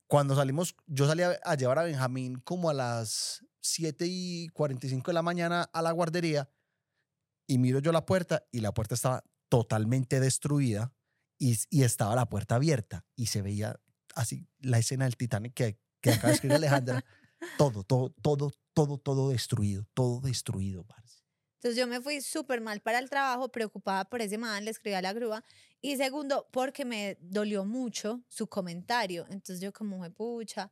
Cuando 0.08 0.36
salimos, 0.36 0.76
yo 0.86 1.08
salí 1.08 1.24
a, 1.24 1.40
a 1.44 1.56
llevar 1.56 1.80
a 1.80 1.84
Benjamín 1.84 2.40
como 2.40 2.70
a 2.70 2.74
las 2.74 3.46
7 3.62 4.06
y 4.08 4.50
45 4.50 5.10
de 5.10 5.14
la 5.14 5.22
mañana 5.22 5.70
a 5.74 5.82
la 5.82 5.92
guardería. 5.92 6.50
Y 7.48 7.58
miro 7.58 7.80
yo 7.80 7.92
la 7.92 8.06
puerta 8.06 8.46
y 8.52 8.62
la 8.62 8.74
puerta 8.74 8.96
estaba 8.96 9.24
totalmente 9.50 10.20
destruida 10.20 10.94
y, 11.38 11.58
y 11.70 11.84
estaba 11.84 12.16
la 12.16 12.30
puerta 12.30 12.56
abierta 12.56 13.06
y 13.16 13.28
se 13.28 13.42
veía 13.42 13.80
así 14.16 14.48
la 14.60 14.80
escena 14.80 15.06
del 15.06 15.18
Titanic 15.18 15.54
que, 15.54 15.80
que 16.02 16.12
acaba 16.12 16.30
de 16.30 16.36
escribir 16.36 16.56
Alejandra. 16.56 17.04
Todo, 17.58 17.84
todo, 17.84 18.10
todo, 18.22 18.52
todo, 18.74 18.98
todo 18.98 19.30
destruido, 19.30 19.86
todo 19.94 20.22
destruido, 20.22 20.86
parce. 20.86 21.03
Entonces 21.64 21.78
yo 21.80 21.88
me 21.88 22.02
fui 22.02 22.20
súper 22.22 22.60
mal 22.62 22.82
para 22.82 23.00
el 23.00 23.10
trabajo, 23.10 23.50
preocupada 23.50 24.04
por 24.06 24.22
ese 24.22 24.38
man, 24.38 24.66
le 24.66 24.72
escribí 24.72 24.96
a 24.96 25.02
la 25.02 25.14
grúa. 25.14 25.44
Y 25.82 25.96
segundo, 25.98 26.50
porque 26.52 26.84
me 26.86 27.18
dolió 27.22 27.64
mucho 27.66 28.22
su 28.28 28.48
comentario. 28.48 29.26
Entonces 29.30 29.62
yo 29.62 29.72
como, 29.72 29.98
"Jue 30.00 30.12
pucha, 30.12 30.72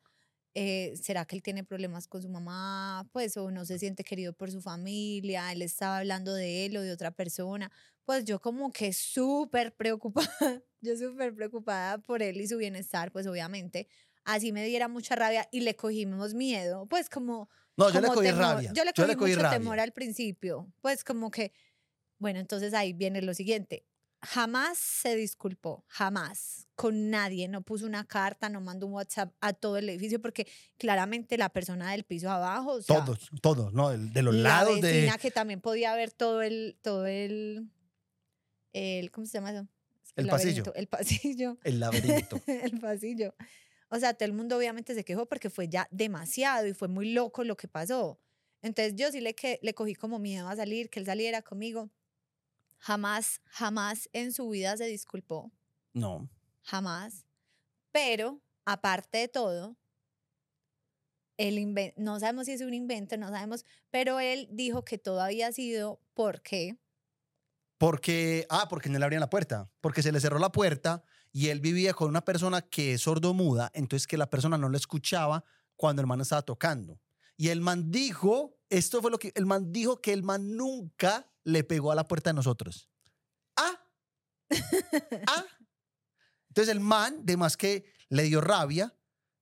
eh, 0.53 0.93
¿será 1.01 1.25
que 1.25 1.35
él 1.37 1.43
tiene 1.43 1.63
problemas 1.63 2.07
con 2.07 2.21
su 2.21 2.29
mamá? 2.29 3.07
Pues 3.13 3.37
o 3.37 3.51
no 3.51 3.65
se 3.65 3.79
siente 3.79 4.03
querido 4.03 4.33
por 4.33 4.51
su 4.51 4.61
familia, 4.61 5.51
él 5.53 5.61
estaba 5.61 5.99
hablando 5.99 6.33
de 6.33 6.65
él 6.65 6.75
o 6.77 6.81
de 6.81 6.91
otra 6.91 7.11
persona. 7.11 7.71
Pues 8.05 8.25
yo 8.25 8.39
como 8.41 8.71
que 8.71 8.91
súper 8.93 9.73
preocupada, 9.75 10.27
yo 10.81 10.97
súper 10.97 11.33
preocupada 11.35 11.99
por 11.99 12.21
él 12.21 12.41
y 12.41 12.47
su 12.47 12.57
bienestar, 12.57 13.11
pues 13.11 13.27
obviamente. 13.27 13.87
Así 14.25 14.51
me 14.51 14.63
diera 14.65 14.87
mucha 14.87 15.15
rabia 15.15 15.47
y 15.51 15.61
le 15.61 15.75
cogimos 15.75 16.33
miedo, 16.35 16.85
pues 16.87 17.09
como 17.09 17.49
No, 17.77 17.89
yo 17.89 18.01
le 18.01 18.07
cogí 18.07 18.27
temor. 18.27 18.41
rabia. 18.41 18.71
Yo 18.73 18.83
le 18.85 18.93
cogí, 18.93 19.15
cogí 19.15 19.31
mucho 19.31 19.43
rabia. 19.43 19.57
temor 19.59 19.79
al 19.79 19.91
principio. 19.93 20.71
Pues 20.81 21.03
como 21.03 21.31
que, 21.31 21.53
bueno, 22.19 22.39
entonces 22.39 22.73
ahí 22.73 22.93
viene 22.93 23.21
lo 23.21 23.33
siguiente. 23.33 23.85
Jamás 24.23 24.77
se 24.77 25.15
disculpó, 25.15 25.83
jamás, 25.87 26.67
con 26.75 27.09
nadie. 27.09 27.47
No 27.47 27.63
puso 27.63 27.87
una 27.87 28.05
carta, 28.05 28.49
no 28.49 28.61
mandó 28.61 28.85
un 28.85 28.93
WhatsApp 28.93 29.33
a 29.41 29.53
todo 29.53 29.77
el 29.77 29.89
edificio 29.89 30.21
porque 30.21 30.45
claramente 30.77 31.39
la 31.39 31.49
persona 31.49 31.91
del 31.91 32.03
piso 32.03 32.29
abajo, 32.29 32.73
o 32.73 32.81
sea, 32.83 33.03
Todos, 33.03 33.29
todos, 33.41 33.73
¿no? 33.73 33.89
El- 33.91 34.13
De 34.13 34.21
los 34.21 34.35
la 34.35 34.49
lados 34.49 34.79
de... 34.79 34.91
vecina 34.93 35.17
que 35.17 35.31
también 35.31 35.59
podía 35.59 35.95
ver 35.95 36.11
todo 36.11 36.43
el, 36.43 36.77
todo 36.83 37.07
el, 37.07 37.71
el 38.73 39.09
¿cómo 39.09 39.25
se 39.25 39.33
llama 39.33 39.51
eso? 39.53 39.67
Es 40.05 40.13
que 40.13 40.21
El 40.21 40.27
pasillo. 40.27 40.73
El 40.75 40.87
pasillo 40.87 41.57
El 41.63 41.79
laberinto. 41.79 42.39
el 42.47 42.79
pasillo. 42.79 43.33
O 43.91 43.99
sea, 43.99 44.13
todo 44.15 44.25
el 44.27 44.33
mundo 44.33 44.57
obviamente 44.57 44.95
se 44.95 45.03
quejó 45.05 45.27
porque 45.27 45.49
fue 45.49 45.67
ya 45.69 45.87
demasiado 45.91 46.67
y 46.67 46.73
fue 46.73 46.87
muy 46.87 47.13
loco 47.13 47.43
lo 47.43 47.57
que 47.57 47.67
pasó. 47.67 48.21
Entonces 48.61 48.95
yo 48.95 49.11
sí 49.11 49.21
le, 49.21 49.35
que, 49.35 49.59
le 49.63 49.73
cogí 49.73 49.95
como 49.95 50.19
miedo 50.19 50.47
a 50.49 50.55
salir, 50.55 50.89
que 50.89 50.99
él 51.01 51.05
saliera 51.05 51.41
conmigo. 51.41 51.91
Jamás, 52.79 53.41
jamás 53.45 54.09
en 54.13 54.33
su 54.33 54.49
vida 54.49 54.77
se 54.77 54.85
disculpó, 54.85 55.51
No. 55.93 56.29
jamás. 56.63 57.27
Pero, 57.91 58.41
aparte 58.65 59.19
de 59.19 59.27
todo, 59.29 59.77
el 61.37 61.93
no 61.97 62.19
sabemos 62.19 62.45
si 62.45 62.53
es 62.53 62.61
un 62.61 62.73
invento, 62.73 63.17
no 63.17 63.29
sabemos, 63.29 63.65
pero 63.89 64.19
él 64.19 64.47
dijo 64.51 64.83
que 64.85 64.97
todo 64.97 65.21
había 65.21 65.51
sido 65.51 66.01
porque 66.13 66.77
Porque, 67.77 68.45
ah, 68.49 68.67
porque 68.69 68.89
no 68.89 68.99
le 68.99 69.05
abrían 69.05 69.21
la 69.21 69.29
puerta. 69.29 69.71
Porque 69.81 70.03
se 70.03 70.11
le 70.11 70.19
cerró 70.19 70.37
la 70.39 70.51
puerta 70.51 71.03
y 71.31 71.47
él 71.49 71.59
vivía 71.61 71.93
con 71.93 72.09
una 72.09 72.21
persona 72.21 72.61
que 72.61 72.93
es 72.93 73.01
sordomuda, 73.01 73.71
entonces 73.73 74.07
que 74.07 74.17
la 74.17 74.29
persona 74.29 74.57
no 74.57 74.69
le 74.69 74.77
escuchaba 74.77 75.43
cuando 75.75 76.01
el 76.01 76.07
man 76.07 76.21
estaba 76.21 76.41
tocando. 76.41 76.99
Y 77.37 77.49
el 77.49 77.61
man 77.61 77.89
dijo, 77.91 78.59
esto 78.69 79.01
fue 79.01 79.09
lo 79.11 79.17
que, 79.17 79.31
el 79.35 79.45
man 79.45 79.71
dijo 79.71 80.01
que 80.01 80.13
el 80.13 80.23
man 80.23 80.55
nunca 80.55 81.31
le 81.43 81.63
pegó 81.63 81.91
a 81.91 81.95
la 81.95 82.07
puerta 82.07 82.29
de 82.29 82.35
nosotros. 82.35 82.89
Ah, 83.55 83.79
ah. 85.27 85.45
Entonces 86.49 86.71
el 86.71 86.81
man, 86.81 87.25
de 87.25 87.37
más 87.37 87.55
que 87.55 87.85
le 88.09 88.23
dio 88.23 88.41
rabia, 88.41 88.93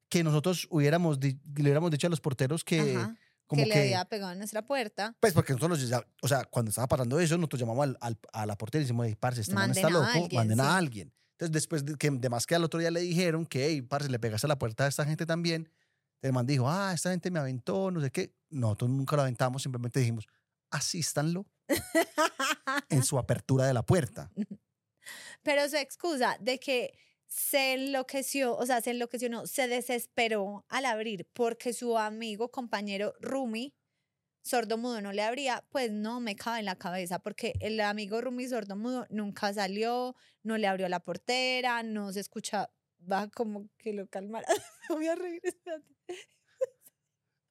que 0.10 0.24
nosotros 0.24 0.68
hubiéramos, 0.70 1.20
le 1.22 1.40
hubiéramos 1.58 1.92
dicho 1.92 2.08
a 2.08 2.10
los 2.10 2.22
porteros 2.22 2.64
que, 2.64 2.96
Ajá, 2.96 3.16
como 3.48 3.64
que 3.64 3.70
que, 3.70 3.76
le 3.76 3.82
había 3.82 4.06
pegado 4.06 4.32
en 4.32 4.38
nuestra 4.38 4.64
puerta. 4.64 5.16
pues 5.20 5.34
porque 5.34 5.54
nosotros, 5.54 5.84
o 6.22 6.28
sea, 6.28 6.46
cuando 6.46 6.70
estaba 6.70 6.88
pasando 6.88 7.20
eso, 7.20 7.36
nosotros 7.38 7.60
llamamos 7.60 7.84
al, 7.84 7.98
al- 8.00 8.20
a 8.32 8.46
la 8.46 8.56
portera 8.58 8.82
y 8.82 8.86
decimos, 8.86 9.08
parce, 9.20 9.42
este 9.42 9.54
man 9.54 9.72
está 9.72 9.88
a 9.88 9.90
loco, 9.90 10.06
alguien, 10.06 10.36
manden 10.36 10.60
a 10.60 10.64
sí. 10.64 10.70
alguien. 10.78 11.14
Entonces, 11.40 11.54
después 11.54 11.86
de 11.86 11.96
que, 11.96 12.12
de 12.12 12.30
más 12.30 12.46
que 12.46 12.54
al 12.54 12.66
otro 12.66 12.82
día 12.82 12.92
le 12.92 13.00
dijeron 13.00 13.46
que, 13.46 13.66
hey, 13.66 13.82
parce, 13.82 14.10
le 14.10 14.20
pegaste 14.20 14.46
a 14.46 14.50
la 14.50 14.60
puerta 14.60 14.84
a 14.84 14.88
esta 14.90 15.06
gente 15.06 15.26
también, 15.26 15.72
el 16.22 16.34
man 16.34 16.46
dijo, 16.46 16.70
ah, 16.70 16.92
esta 16.94 17.12
gente 17.12 17.32
me 17.32 17.40
aventó, 17.40 17.92
no 17.92 18.02
sé 18.02 18.12
qué. 18.12 18.36
Nosotros 18.50 18.90
nunca 18.90 19.16
lo 19.16 19.22
aventamos, 19.22 19.64
simplemente 19.64 20.02
dijimos, 20.02 20.28
asístanlo 20.70 21.46
en 22.90 23.04
su 23.04 23.18
apertura 23.18 23.66
de 23.66 23.74
la 23.74 23.84
puerta. 23.84 24.30
Pero 25.42 25.70
su 25.70 25.78
excusa 25.78 26.36
de 26.42 26.60
que 26.60 26.94
se 27.26 27.76
enloqueció, 27.76 28.58
o 28.58 28.66
sea, 28.66 28.82
se 28.82 28.92
enloqueció, 28.92 29.30
no, 29.30 29.48
se 29.48 29.70
desesperó 29.70 30.66
al 30.68 30.84
abrir 30.84 31.26
porque 31.32 31.72
su 31.72 31.98
amigo, 31.98 32.52
compañero 32.52 33.14
Rumi, 33.22 33.74
sordomudo, 34.50 35.02
no 35.02 35.14
le 35.14 35.22
abría, 35.22 35.64
pues 35.70 35.92
no 35.92 36.20
me 36.20 36.36
cabe 36.36 36.60
en 36.60 36.66
la 36.66 36.76
cabeza 36.76 37.20
porque 37.20 37.54
el 37.62 37.80
amigo 37.80 38.20
Rumi 38.22 38.48
sordomudo 38.48 39.06
nunca 39.10 39.54
salió, 39.54 40.16
no 40.44 40.58
le 40.58 40.68
abrió 40.68 40.90
la 40.90 41.00
portera, 41.00 41.84
no 41.84 42.12
se 42.12 42.20
escuchaba 42.20 42.70
como 43.34 43.70
que 43.78 43.94
lo 43.94 44.08
calmara. 44.08 44.48
Voy 44.90 45.08
a 45.08 45.16
reír, 45.16 45.42
espérate. 45.44 45.96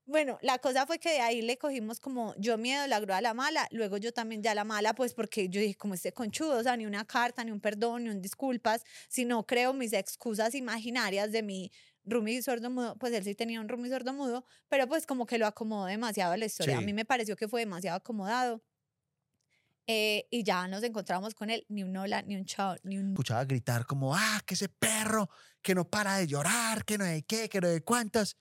Bueno, 0.09 0.39
la 0.41 0.59
cosa 0.59 0.87
fue 0.87 0.99
que 0.99 1.11
de 1.11 1.21
ahí 1.21 1.43
le 1.43 1.59
cogimos 1.59 2.01
como 2.01 2.35
yo 2.39 2.57
miedo, 2.57 2.87
la 2.87 2.99
grúa 2.99 3.21
la 3.21 3.35
mala, 3.35 3.69
luego 3.73 3.99
yo 3.99 4.11
también 4.11 4.43
ya 4.43 4.55
la 4.55 4.65
mala, 4.65 4.95
pues 4.95 5.13
porque 5.13 5.51
yo 5.51 5.61
dije 5.61 5.75
como 5.75 5.93
este 5.93 6.13
conchudo, 6.13 6.57
o 6.57 6.63
sea, 6.63 6.79
ni 6.79 6.87
una 6.87 7.05
carta, 7.05 7.45
ni 7.45 7.51
un 7.51 7.61
perdón, 7.61 8.05
ni 8.05 8.09
un 8.09 8.23
disculpas, 8.23 8.85
sino 9.11 9.45
creo 9.45 9.75
mis 9.75 9.93
excusas 9.93 10.55
imaginarias 10.55 11.31
de 11.31 11.43
mi 11.43 11.71
Rumi 12.11 12.41
sordomudo, 12.43 12.97
pues 12.97 13.13
él 13.13 13.25
sí 13.25 13.35
tenía 13.35 13.61
un 13.61 13.69
Rumi 13.69 13.89
sordomudo, 13.89 14.45
pero 14.69 14.87
pues 14.89 15.07
como 15.07 15.27
que 15.27 15.39
lo 15.39 15.47
acomodó 15.47 15.87
demasiado 15.87 16.33
a 16.33 16.37
la 16.37 16.47
historia. 16.47 16.77
A 16.77 16.81
Sí. 16.81 16.87
mí 16.87 16.93
me 16.93 17.05
pareció 17.05 17.37
que 17.37 17.49
fue 17.49 17.61
demasiado 17.61 17.97
acomodado. 17.97 18.63
Eh, 19.91 20.27
y 20.31 20.43
ya 20.45 20.69
nos 20.69 20.83
encontramos 20.83 21.35
con 21.35 21.49
él, 21.49 21.65
ni 21.71 21.83
un 21.83 21.97
hola, 21.97 22.21
ni 22.21 22.37
un 22.37 22.45
chao, 22.45 22.77
ni 22.83 22.99
un... 22.99 23.11
Escuchaba 23.13 23.45
gritar 23.47 23.87
como, 23.87 24.15
ah, 24.15 24.43
que 24.45 24.53
ese 24.53 24.69
perro 24.69 25.31
que 25.63 25.75
no 25.75 25.89
para 25.89 26.17
de 26.19 26.27
llorar, 26.27 26.85
que 26.85 26.99
no 26.99 27.05
de 27.05 27.23
qué, 27.23 27.49
que 27.49 27.59
no 27.61 27.69
de 27.69 27.81
cuántas. 27.83 28.37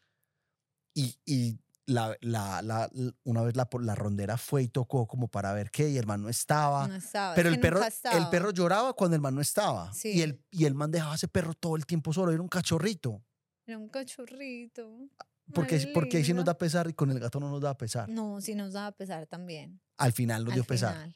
Y, 0.93 1.17
y 1.25 1.57
la, 1.85 2.17
la, 2.19 2.61
la, 2.61 2.89
una 3.23 3.43
vez 3.43 3.55
la, 3.55 3.69
la 3.79 3.95
rondera 3.95 4.37
fue 4.37 4.63
y 4.63 4.67
tocó 4.67 5.07
como 5.07 5.29
para 5.29 5.53
ver 5.53 5.71
qué, 5.71 5.87
y 5.89 5.97
el 5.97 6.05
man 6.05 6.21
no 6.21 6.27
estaba. 6.27 6.85
No 6.85 6.95
estaba, 6.95 7.29
es 7.33 7.35
Pero 7.37 7.49
que 7.49 7.55
el 7.55 7.61
perro, 7.61 7.81
el 8.11 8.29
perro 8.29 8.51
lloraba 8.51 8.91
cuando 8.93 9.15
el 9.15 9.21
man 9.21 9.33
no 9.33 9.39
estaba. 9.39 9.93
Sí. 9.93 10.09
Y, 10.15 10.23
el, 10.23 10.43
y 10.51 10.65
el 10.65 10.75
man 10.75 10.91
dejaba 10.91 11.13
a 11.13 11.15
ese 11.15 11.29
perro 11.29 11.53
todo 11.53 11.77
el 11.77 11.85
tiempo 11.85 12.11
solo. 12.11 12.33
Era 12.33 12.41
un 12.41 12.49
cachorrito. 12.49 13.23
Era 13.67 13.77
un 13.77 13.89
cachorrito. 13.89 15.09
Porque, 15.53 15.75
Ay, 15.75 15.91
porque 15.93 16.17
ahí 16.17 16.23
sí 16.23 16.33
nos 16.33 16.45
da 16.45 16.57
pesar 16.57 16.89
y 16.89 16.93
con 16.93 17.11
el 17.11 17.19
gato 17.19 17.39
no 17.39 17.51
nos 17.51 17.61
da 17.61 17.77
pesar. 17.77 18.07
No, 18.07 18.39
sí 18.39 18.55
nos 18.55 18.73
daba 18.73 18.93
pesar 18.93 19.27
también. 19.27 19.81
Al 19.97 20.13
final 20.13 20.45
nos 20.45 20.53
al 20.53 20.55
dio 20.55 20.63
pesar. 20.63 21.13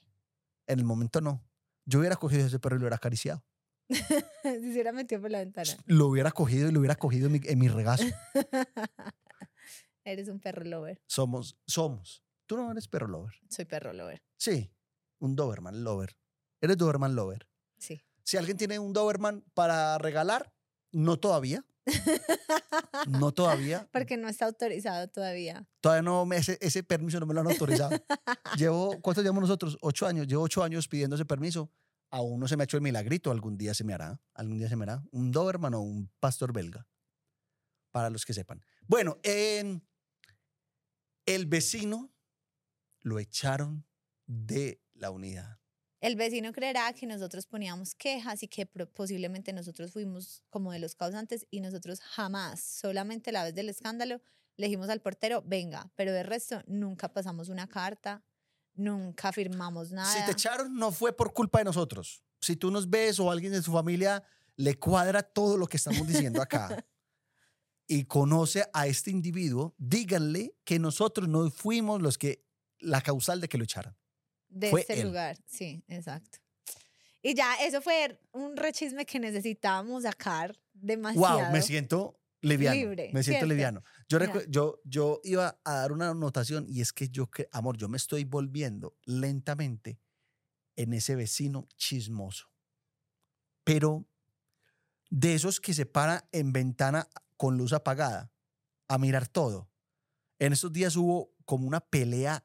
En 0.68 0.80
el 0.80 0.86
momento 0.86 1.22
no. 1.22 1.41
Yo 1.86 1.99
hubiera 1.99 2.18
cogido 2.18 2.43
a 2.43 2.47
ese 2.47 2.60
perro 2.60 2.76
y 2.76 2.80
lo 2.80 2.84
hubiera 2.84 2.97
acariciado. 2.97 3.43
si 3.89 4.04
se 4.04 4.72
hubiera 4.72 4.91
metido 4.91 5.22
por 5.22 5.32
la 5.32 5.39
ventana. 5.39 5.72
Lo 5.86 6.08
hubiera 6.08 6.32
cogido 6.32 6.70
y 6.70 6.72
lo 6.72 6.80
hubiera 6.80 6.95
cogido 6.95 7.28
en 7.28 7.34
mi, 7.34 7.41
en 7.43 7.60
mi 7.60 7.70
regazo. 7.70 8.04
Eres 10.04 10.28
un 10.28 10.39
perro 10.39 10.66
lover. 10.66 11.02
Somos, 11.08 11.58
somos. 11.66 12.24
Tú 12.47 12.58
no 12.58 12.70
eres 12.72 12.88
perro 12.88 13.08
lover. 13.08 13.36
Soy 13.49 13.66
perro 13.66 13.93
lover. 13.93 14.22
Sí, 14.36 14.74
un 15.20 15.38
Doberman 15.38 15.86
lover. 15.86 16.18
Eres 16.60 16.78
Doberman 16.78 17.16
lover. 17.16 17.47
Sí. 17.78 18.04
Si 18.24 18.36
alguien 18.36 18.58
tiene 18.58 18.78
un 18.78 18.91
Doberman 18.91 19.45
para 19.54 19.97
regalar, 19.99 20.54
no 20.91 21.18
todavía. 21.18 21.66
No 23.08 23.32
todavía. 23.32 23.88
Porque 23.92 24.18
no 24.18 24.28
está 24.30 24.46
autorizado 24.46 25.08
todavía. 25.10 25.68
Todavía 25.82 26.02
no, 26.04 26.26
me- 26.26 26.38
ese, 26.38 26.58
ese 26.62 26.84
permiso 26.84 27.20
no 27.20 27.26
me 27.26 27.34
lo 27.34 27.42
han 27.42 27.48
autorizado. 27.52 27.92
Llevo, 28.58 29.02
¿cuánto 29.02 29.22
llevamos 29.22 29.42
nosotros? 29.42 29.78
Ocho 29.82 30.06
años. 30.08 30.28
Llevo 30.28 30.44
ocho 30.44 30.64
años 30.64 30.88
pidiendo 30.88 31.16
ese 31.16 31.26
permiso. 31.26 31.72
Aún 32.12 32.40
no 32.40 32.48
se 32.48 32.58
me 32.58 32.64
ha 32.64 32.66
hecho 32.66 32.78
el 32.78 32.84
milagrito. 32.84 33.32
Algún 33.32 33.58
día 33.58 33.74
se 33.74 33.84
me 33.84 33.94
hará. 33.94 34.22
Algún 34.34 34.58
día 34.60 34.70
se 34.70 34.76
me 34.76 34.84
hará. 34.84 35.04
Un 35.12 35.32
Doberman 35.32 35.74
o 35.74 35.82
un 35.82 36.12
pastor 36.20 36.54
belga. 36.54 36.88
Para 37.92 38.10
los 38.10 38.26
que 38.26 38.34
sepan. 38.34 38.62
Bueno, 38.88 39.18
en- 39.24 39.86
el 41.26 41.46
vecino 41.46 42.12
lo 43.02 43.20
echaron 43.20 43.86
de 44.28 44.82
la 44.94 45.10
unidad. 45.12 45.60
El 46.02 46.16
vecino 46.16 46.52
creerá 46.52 46.91
que 46.93 47.06
nosotros 47.06 47.45
poníamos 47.45 47.93
quejas 47.93 48.41
y 48.41 48.47
que 48.47 48.66
posiblemente 48.66 49.54
nosotros 49.54 49.93
fuimos 49.93 50.43
como 50.49 50.72
de 50.72 50.80
los 50.80 50.95
causantes 50.95 51.45
y 51.52 51.62
nosotros 51.62 52.02
jamás, 52.02 52.60
solamente 52.60 53.32
la 53.32 53.43
vez 53.43 53.54
del 53.54 53.70
escándalo, 53.70 54.20
le 54.58 54.66
dijimos 54.66 54.89
al 54.89 54.99
portero, 54.99 55.43
venga, 55.45 55.91
pero 55.95 56.12
de 56.12 56.24
resto 56.24 56.64
nunca 56.66 57.14
pasamos 57.14 57.49
una 57.49 57.68
carta, 57.68 58.24
nunca 58.74 59.32
firmamos 59.32 59.91
nada. 59.91 60.12
Si 60.12 60.26
te 60.26 60.32
echaron, 60.32 60.76
no 60.76 60.91
fue 60.91 61.16
por 61.16 61.34
culpa 61.34 61.60
de 61.60 61.66
nosotros. 61.66 62.24
Si 62.41 62.56
tú 62.56 62.72
nos 62.72 62.89
ves 62.89 63.20
o 63.20 63.30
alguien 63.30 63.54
de 63.54 63.62
su 63.62 63.72
familia 63.72 64.24
le 64.56 64.80
cuadra 64.80 65.22
todo 65.22 65.56
lo 65.56 65.68
que 65.68 65.78
estamos 65.78 66.08
diciendo 66.08 66.41
acá 66.41 66.84
y 67.88 68.06
conoce 68.06 68.68
a 68.74 68.88
este 68.88 69.12
individuo, 69.12 69.76
díganle 69.78 70.56
que 70.64 70.80
nosotros 70.80 71.28
no 71.28 71.52
fuimos 71.52 72.02
los 72.02 72.18
que, 72.18 72.43
la 72.80 73.02
causal 73.02 73.39
de 73.39 73.47
que 73.47 73.60
lo 73.60 73.66
echaran. 73.66 73.95
De 74.52 74.70
fue 74.70 74.82
este 74.82 74.93
él. 74.93 75.08
lugar. 75.08 75.38
Sí, 75.45 75.84
exacto. 75.88 76.39
Y 77.24 77.36
ya, 77.36 77.56
eso 77.62 77.82
fue 77.82 78.20
un 78.32 78.58
rechisme 78.58 79.06
que 79.06 79.20
necesitábamos 79.20 80.04
sacar 80.04 80.58
demasiado. 80.74 81.39
Wow, 81.39 81.52
me 81.52 81.62
siento 81.62 82.20
liviano. 82.41 82.76
Libre, 82.76 83.12
me 83.14 83.24
siento 83.24 83.39
¿cierto? 83.39 83.45
liviano. 83.47 83.84
Yo, 84.10 84.20
yo, 84.47 84.82
yo 84.84 85.22
iba 85.24 85.60
a 85.64 85.74
dar 85.74 85.91
una 85.91 86.10
anotación 86.10 86.66
y 86.68 86.82
es 86.82 86.91
que 86.91 87.10
yo, 87.10 87.30
amor, 87.52 87.78
yo 87.78 87.88
me 87.89 87.97
estoy 87.97 88.24
volviendo 88.24 88.97
lentamente 89.06 89.99
en 90.76 90.93
ese 90.93 91.16
vecino 91.16 91.68
chismoso. 91.76 92.52
Pero 93.64 94.08
de 95.10 95.36
esos 95.36 95.60
que 95.60 95.74
se 95.74 95.86
para 95.86 96.28
en 96.32 96.52
ventana 96.52 97.08
con 97.38 97.58
luz 97.58 97.74
apagada 97.74 98.32
a 98.88 98.97
mirar 98.97 99.28
todo. 99.28 99.70
En 100.39 100.54
estos 100.54 100.72
días 100.72 100.95
hubo 100.95 101.34
como 101.45 101.68
una 101.68 101.82
pelea 101.82 102.43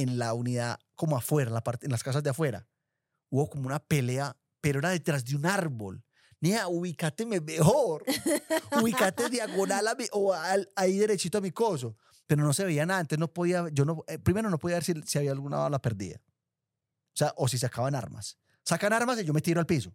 en 0.00 0.18
la 0.18 0.32
unidad, 0.34 0.78
como 0.94 1.16
afuera, 1.16 1.48
en, 1.48 1.54
la 1.54 1.64
parte, 1.64 1.86
en 1.86 1.92
las 1.92 2.02
casas 2.02 2.22
de 2.22 2.30
afuera. 2.30 2.66
Hubo 3.30 3.50
como 3.50 3.66
una 3.66 3.80
pelea, 3.80 4.36
pero 4.60 4.78
era 4.78 4.90
detrás 4.90 5.24
de 5.24 5.36
un 5.36 5.44
árbol. 5.46 6.04
Nia, 6.40 6.68
ubícateme 6.68 7.40
mejor. 7.40 8.04
ubícate 8.80 9.28
diagonal 9.28 9.88
a 9.88 9.94
mi, 9.96 10.06
o 10.12 10.32
al- 10.32 10.68
ahí 10.76 10.98
derechito 10.98 11.38
a 11.38 11.40
mi 11.40 11.50
coso. 11.50 11.96
Pero 12.26 12.42
no 12.44 12.52
se 12.52 12.64
veía 12.64 12.86
nada, 12.86 13.00
entonces 13.00 13.18
no 13.18 13.32
podía, 13.32 13.66
yo 13.72 13.84
no, 13.84 14.04
eh, 14.06 14.18
primero 14.18 14.50
no 14.50 14.58
podía 14.58 14.76
ver 14.76 14.84
si, 14.84 14.94
si 15.02 15.18
había 15.18 15.32
alguna 15.32 15.58
bala 15.58 15.80
perdida. 15.80 16.20
O 16.22 17.16
sea, 17.18 17.32
o 17.36 17.48
si 17.48 17.58
sacaban 17.58 17.94
armas. 17.94 18.38
Sacan 18.64 18.92
armas 18.92 19.18
y 19.20 19.24
yo 19.24 19.32
me 19.32 19.40
tiro 19.40 19.58
al 19.60 19.66
piso. 19.66 19.94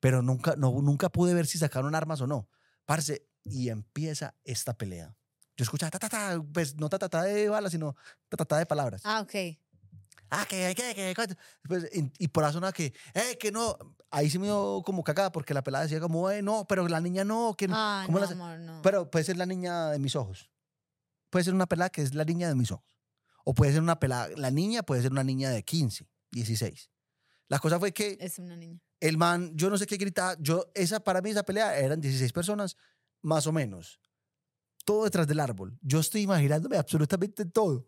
Pero 0.00 0.20
nunca, 0.22 0.56
no, 0.56 0.72
nunca 0.82 1.08
pude 1.08 1.32
ver 1.32 1.46
si 1.46 1.56
sacaron 1.56 1.94
armas 1.94 2.20
o 2.20 2.26
no. 2.26 2.50
Parce, 2.84 3.26
y 3.44 3.70
empieza 3.70 4.34
esta 4.44 4.76
pelea. 4.76 5.16
Yo 5.56 5.62
escuchaba 5.62 5.90
ta, 5.90 5.98
ta, 5.98 6.08
ta, 6.08 6.42
pues 6.52 6.74
no 6.76 6.88
ta, 6.88 6.98
ta, 6.98 7.08
ta 7.08 7.22
de 7.22 7.48
balas, 7.48 7.72
sino 7.72 7.96
ta, 8.28 8.36
ta, 8.36 8.44
ta 8.44 8.58
de 8.58 8.66
palabras. 8.66 9.00
Ah, 9.04 9.20
ok. 9.22 9.34
Ah, 10.28 10.44
que, 10.48 10.74
que, 10.76 10.94
que, 10.94 11.14
que. 11.14 11.36
Pues, 11.68 11.88
y, 11.94 12.12
y 12.18 12.28
por 12.28 12.42
la 12.42 12.52
zona 12.52 12.72
que, 12.72 12.92
eh, 13.14 13.36
que 13.38 13.52
no. 13.52 13.76
Ahí 14.10 14.28
se 14.30 14.38
me 14.38 14.46
dio 14.46 14.82
como 14.84 15.02
cagada 15.04 15.30
porque 15.32 15.54
la 15.54 15.62
pelada 15.62 15.84
decía 15.84 16.00
como, 16.00 16.30
eh, 16.30 16.42
no, 16.42 16.66
pero 16.66 16.86
la 16.88 17.00
niña 17.00 17.24
no, 17.24 17.54
que 17.56 17.68
no. 17.68 17.74
Ah, 17.76 18.02
¿Cómo 18.06 18.18
no, 18.18 18.24
la- 18.26 18.32
amor, 18.32 18.58
no. 18.58 18.82
Pero 18.82 19.10
puede 19.10 19.24
ser 19.24 19.36
la 19.36 19.46
niña 19.46 19.90
de 19.90 19.98
mis 19.98 20.14
ojos. 20.16 20.50
Puede 21.30 21.44
ser 21.44 21.54
una 21.54 21.66
pelada 21.66 21.90
que 21.90 22.02
es 22.02 22.14
la 22.14 22.24
niña 22.24 22.48
de 22.48 22.54
mis 22.54 22.70
ojos. 22.70 22.84
O 23.44 23.54
puede 23.54 23.72
ser 23.72 23.80
una 23.82 23.98
pelada, 24.00 24.28
la 24.36 24.50
niña 24.50 24.82
puede 24.82 25.02
ser 25.02 25.12
una 25.12 25.22
niña 25.24 25.50
de 25.50 25.62
15, 25.64 26.08
16. 26.32 26.90
La 27.48 27.58
cosa 27.60 27.78
fue 27.78 27.92
que 27.92 28.16
es 28.20 28.38
una 28.40 28.56
niña. 28.56 28.80
el 29.00 29.16
man, 29.16 29.52
yo 29.54 29.70
no 29.70 29.78
sé 29.78 29.86
qué 29.86 29.96
gritaba, 29.96 30.34
yo, 30.40 30.66
esa, 30.74 30.98
para 31.00 31.20
mí 31.22 31.30
esa 31.30 31.44
pelea 31.44 31.78
eran 31.78 32.00
16 32.00 32.32
personas, 32.32 32.76
más 33.22 33.46
o 33.46 33.52
menos. 33.52 34.00
Todo 34.86 35.04
detrás 35.04 35.26
del 35.26 35.40
árbol. 35.40 35.78
Yo 35.82 36.00
estoy 36.00 36.22
imaginándome 36.22 36.78
absolutamente 36.78 37.44
todo. 37.44 37.86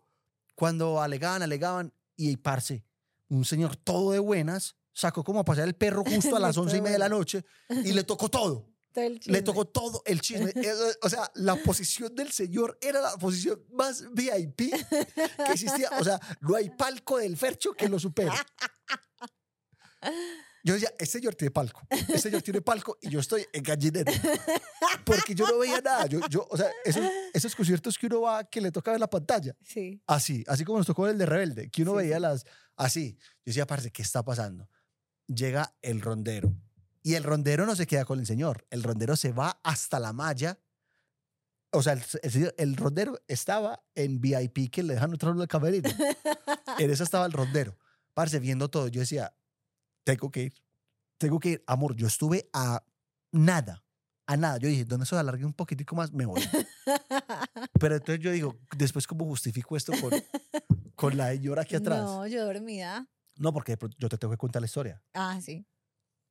Cuando 0.53 1.01
alegaban, 1.01 1.41
alegaban, 1.41 1.91
y 2.15 2.35
parce, 2.37 2.85
un 3.29 3.45
señor 3.45 3.75
todo 3.77 4.11
de 4.11 4.19
buenas, 4.19 4.75
sacó 4.93 5.23
como 5.23 5.39
a 5.39 5.45
pasear 5.45 5.67
el 5.67 5.75
perro 5.75 6.03
justo 6.07 6.35
a 6.35 6.39
las 6.39 6.57
once 6.57 6.77
y 6.77 6.81
media 6.81 6.93
de 6.93 6.99
la 6.99 7.09
noche 7.09 7.45
y 7.69 7.93
le 7.93 8.03
tocó 8.03 8.29
todo. 8.29 8.67
Le 9.25 9.41
tocó 9.43 9.65
todo 9.65 10.01
el 10.05 10.19
chisme. 10.19 10.51
Eh, 10.55 10.73
O 11.03 11.09
sea, 11.09 11.31
la 11.35 11.55
posición 11.55 12.13
del 12.15 12.31
señor 12.31 12.77
era 12.81 12.99
la 12.99 13.15
posición 13.17 13.63
más 13.71 14.03
VIP 14.13 14.57
que 14.57 15.51
existía. 15.53 15.89
O 15.99 16.03
sea, 16.03 16.19
no 16.41 16.55
hay 16.55 16.69
palco 16.71 17.17
del 17.17 17.37
Fercho 17.37 17.73
que 17.73 17.87
lo 17.87 17.99
supere. 17.99 18.31
Yo 20.69 20.75
decía, 20.75 20.93
este 20.99 21.17
señor 21.17 21.33
tiene 21.33 21.49
palco, 21.49 21.81
este 21.89 22.19
señor 22.19 22.43
tiene 22.43 22.61
palco 22.61 22.95
y 23.01 23.09
yo 23.09 23.19
estoy 23.19 23.43
en 23.51 23.63
gallinero. 23.63 24.11
Porque 25.03 25.33
yo 25.33 25.47
no 25.47 25.57
veía 25.57 25.81
nada. 25.81 26.05
Yo, 26.05 26.19
yo, 26.29 26.47
o 26.47 26.55
sea, 26.55 26.69
esos, 26.85 27.03
esos 27.33 27.55
conciertos 27.55 27.97
que 27.97 28.05
uno 28.05 28.21
va, 28.21 28.43
que 28.43 28.61
le 28.61 28.71
toca 28.71 28.91
ver 28.91 28.99
la 28.99 29.09
pantalla. 29.09 29.55
Sí. 29.63 29.99
Así, 30.05 30.43
así 30.47 30.63
como 30.63 30.77
nos 30.77 30.85
tocó 30.85 31.07
el 31.07 31.17
de 31.17 31.25
Rebelde, 31.25 31.71
que 31.71 31.81
uno 31.81 31.93
Sí, 31.93 31.97
veía 31.97 32.19
las, 32.19 32.45
así. 32.75 33.17
Yo 33.19 33.45
decía, 33.45 33.65
parce, 33.65 33.89
¿qué 33.89 34.03
está 34.03 34.23
pasando? 34.23 34.69
Llega 35.25 35.73
el 35.81 36.01
rondero. 36.01 36.53
Y 37.01 37.15
el 37.15 37.23
rondero 37.23 37.65
no 37.65 37.75
se 37.75 37.87
queda 37.87 38.05
con 38.05 38.19
el 38.19 38.27
señor. 38.27 38.67
El 38.69 38.83
rondero 38.83 39.15
se 39.15 39.31
va 39.31 39.59
hasta 39.63 39.99
la 39.99 40.13
malla. 40.13 40.59
O 41.71 41.81
sea, 41.81 41.93
el, 41.93 42.53
el 42.57 42.75
rondero 42.75 43.19
estaba 43.27 43.83
en 43.95 44.21
VIP 44.21 44.69
que 44.71 44.83
le 44.83 44.93
dejan 44.93 45.13
entrar 45.13 45.33
al 45.33 45.47
camerino. 45.47 45.89
En 46.77 46.91
eso 46.91 47.03
estaba 47.03 47.25
el 47.25 47.31
rondero. 47.33 47.75
Parce, 48.13 48.39
viendo 48.39 48.69
todo, 48.69 48.87
yo 48.87 48.99
decía, 49.01 49.33
tengo 50.17 50.31
que 50.31 50.43
ir. 50.43 50.53
Tengo 51.17 51.39
que 51.39 51.49
ir. 51.49 51.63
Amor, 51.67 51.95
yo 51.95 52.07
estuve 52.07 52.49
a 52.53 52.83
nada. 53.31 53.83
A 54.25 54.37
nada. 54.37 54.57
Yo 54.57 54.67
dije, 54.67 54.85
¿dónde 54.85 55.05
se 55.05 55.15
alargue 55.15 55.45
un 55.45 55.53
poquitico 55.53 55.95
más? 55.95 56.11
Me 56.11 56.25
voy. 56.25 56.41
Pero 57.79 57.95
entonces 57.95 58.23
yo 58.23 58.31
digo, 58.31 58.59
después, 58.77 59.05
¿cómo 59.07 59.25
justifico 59.25 59.75
esto 59.75 59.93
con, 59.99 60.11
con 60.95 61.17
la 61.17 61.29
señora 61.31 61.63
aquí 61.63 61.75
atrás? 61.75 61.99
No, 61.99 62.19
No, 62.19 62.27
yo 62.27 62.45
dormida. 62.45 63.07
porque 63.53 63.73
de 63.73 63.77
pronto 63.77 63.97
yo 63.99 64.09
te 64.09 64.17
tengo 64.17 64.31
que 64.31 64.37
contar 64.37 64.61
la 64.61 64.65
historia. 64.67 65.01
Ah, 65.13 65.39
sí. 65.41 65.65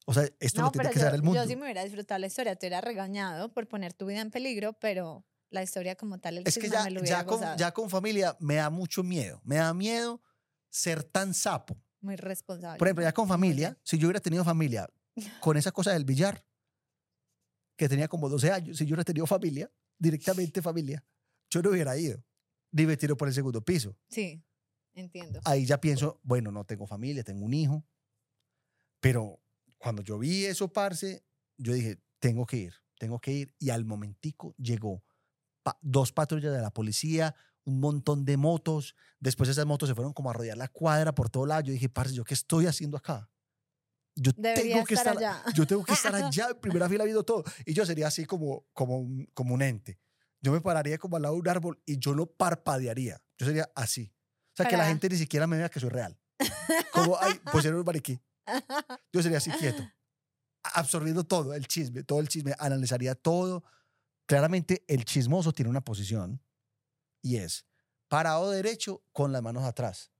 O 0.06 0.14
sea, 0.14 0.24
esto 0.40 0.62
no, 0.62 0.70
tiene 0.70 0.84
pero 0.84 0.94
que 0.94 1.00
ser 1.00 1.14
el 1.14 1.22
mundo. 1.22 1.42
yo 1.42 1.46
sí 1.48 1.54
me 1.54 1.64
hubiera 1.64 1.84
disfrutado 1.84 2.18
la 2.18 2.28
historia. 2.28 2.56
Te 2.56 2.66
hubiera 2.66 2.80
regañado 2.80 3.52
por 3.52 3.68
poner 3.68 3.92
tu 3.92 4.06
vida 4.06 4.20
en 4.20 4.30
peligro, 4.30 4.72
pero 4.74 5.26
la 5.50 5.62
historia 5.62 5.96
como 5.96 6.18
tal, 6.18 6.38
el 6.38 6.48
es 6.48 6.56
que 6.58 6.70
ya, 6.70 6.84
me 6.84 6.90
lo 6.92 7.00
hubiera 7.00 7.18
ya, 7.18 7.26
con, 7.26 7.40
ya 7.58 7.72
con 7.72 7.90
familia 7.90 8.36
me 8.40 8.56
da 8.56 8.70
mucho 8.70 9.02
miedo. 9.02 9.40
Me 9.44 9.56
da 9.56 9.74
miedo 9.74 10.22
ser 10.70 11.04
tan 11.04 11.34
sapo. 11.34 11.76
Muy 12.00 12.16
responsable. 12.16 12.78
Por 12.78 12.88
ejemplo, 12.88 13.04
ya 13.04 13.12
con 13.12 13.26
familia, 13.28 13.76
si 13.82 13.98
yo 13.98 14.06
hubiera 14.08 14.20
tenido 14.20 14.44
familia 14.44 14.88
con 15.40 15.56
esa 15.56 15.72
cosa 15.72 15.92
del 15.92 16.04
billar, 16.04 16.44
que 17.76 17.88
tenía 17.88 18.08
como 18.08 18.28
12 18.28 18.50
años, 18.50 18.76
si 18.76 18.84
yo 18.84 18.90
hubiera 18.90 19.04
tenido 19.04 19.26
familia, 19.26 19.70
directamente 19.98 20.62
familia, 20.62 21.04
yo 21.50 21.62
no 21.62 21.70
hubiera 21.70 21.96
ido. 21.96 22.22
Ni 22.72 22.86
me 22.86 22.96
tiro 22.96 23.16
por 23.16 23.28
el 23.28 23.34
segundo 23.34 23.62
piso. 23.64 23.96
Sí, 24.08 24.42
entiendo. 24.94 25.40
ahí 25.44 25.64
ya 25.64 25.80
pienso, 25.80 26.20
bueno, 26.22 26.50
no 26.52 26.64
tengo 26.64 26.86
familia, 26.86 27.22
tengo 27.24 27.44
un 27.44 27.54
hijo. 27.54 27.84
Pero 29.00 29.40
cuando 29.78 30.02
yo 30.02 30.18
vi 30.18 30.44
eso, 30.44 30.72
parce, 30.72 31.24
yo 31.56 31.72
dije, 31.72 31.98
tengo 32.18 32.46
que 32.46 32.56
ir, 32.56 32.74
tengo 32.98 33.20
que 33.20 33.32
ir. 33.32 33.54
Y 33.58 33.70
al 33.70 33.84
momentico 33.84 34.54
llegó 34.58 35.02
pa- 35.62 35.78
dos 35.80 36.12
patrullas 36.12 36.52
de 36.52 36.60
la 36.60 36.70
policía, 36.72 37.34
un 37.68 37.80
montón 37.80 38.24
de 38.24 38.36
motos. 38.36 38.94
Después 39.20 39.48
esas 39.48 39.66
motos 39.66 39.88
se 39.88 39.94
fueron 39.94 40.12
como 40.12 40.30
a 40.30 40.32
rodear 40.32 40.56
la 40.56 40.68
cuadra 40.68 41.14
por 41.14 41.28
todo 41.30 41.46
lado. 41.46 41.60
Yo 41.62 41.72
dije, 41.72 41.88
parce, 41.88 42.14
¿yo 42.14 42.24
qué 42.24 42.34
estoy 42.34 42.66
haciendo 42.66 42.96
acá? 42.96 43.30
Yo 44.14 44.32
tengo 44.32 44.84
que 44.84 44.94
estar 44.94 45.14
estar, 45.14 45.16
allá. 45.16 45.44
yo 45.54 45.66
tengo 45.66 45.84
que 45.84 45.92
estar 45.92 46.14
allá 46.14 46.48
en 46.50 46.60
primera 46.60 46.88
fila 46.88 47.04
viendo 47.04 47.22
todo. 47.24 47.44
Y 47.66 47.74
yo 47.74 47.84
sería 47.86 48.08
así 48.08 48.24
como, 48.24 48.66
como, 48.72 48.98
un, 48.98 49.26
como 49.34 49.54
un 49.54 49.62
ente. 49.62 50.00
Yo 50.40 50.50
me 50.52 50.60
pararía 50.60 50.98
como 50.98 51.16
al 51.16 51.22
lado 51.22 51.34
de 51.34 51.40
un 51.40 51.48
árbol 51.48 51.82
y 51.84 51.98
yo 51.98 52.14
no 52.14 52.26
parpadearía. 52.26 53.22
Yo 53.36 53.46
sería 53.46 53.70
así. 53.74 54.12
O 54.52 54.56
sea, 54.56 54.66
que 54.66 54.72
la 54.72 54.78
Para- 54.78 54.88
gente 54.90 55.08
ni 55.08 55.16
siquiera 55.16 55.46
me 55.46 55.56
vea 55.56 55.68
que 55.68 55.78
soy 55.80 55.90
real. 55.90 56.18
Como, 56.92 57.16
ay, 57.20 57.40
pues 57.52 57.64
era 57.64 57.76
un 57.76 57.84
mariquí. 57.84 58.18
Yo 59.12 59.22
sería 59.22 59.38
así 59.38 59.50
quieto, 59.50 59.82
absorbiendo 60.62 61.22
todo, 61.24 61.52
el 61.54 61.66
chisme, 61.66 62.02
todo 62.02 62.20
el 62.20 62.28
chisme, 62.28 62.54
analizaría 62.58 63.14
todo. 63.14 63.62
Claramente 64.26 64.84
el 64.88 65.04
chismoso 65.04 65.52
tiene 65.52 65.68
una 65.70 65.80
posición 65.82 66.40
y 67.28 67.36
es 67.36 67.66
parado 68.08 68.50
derecho 68.50 69.02
con 69.12 69.32
las 69.32 69.42
manos 69.42 69.64
atrás. 69.64 70.10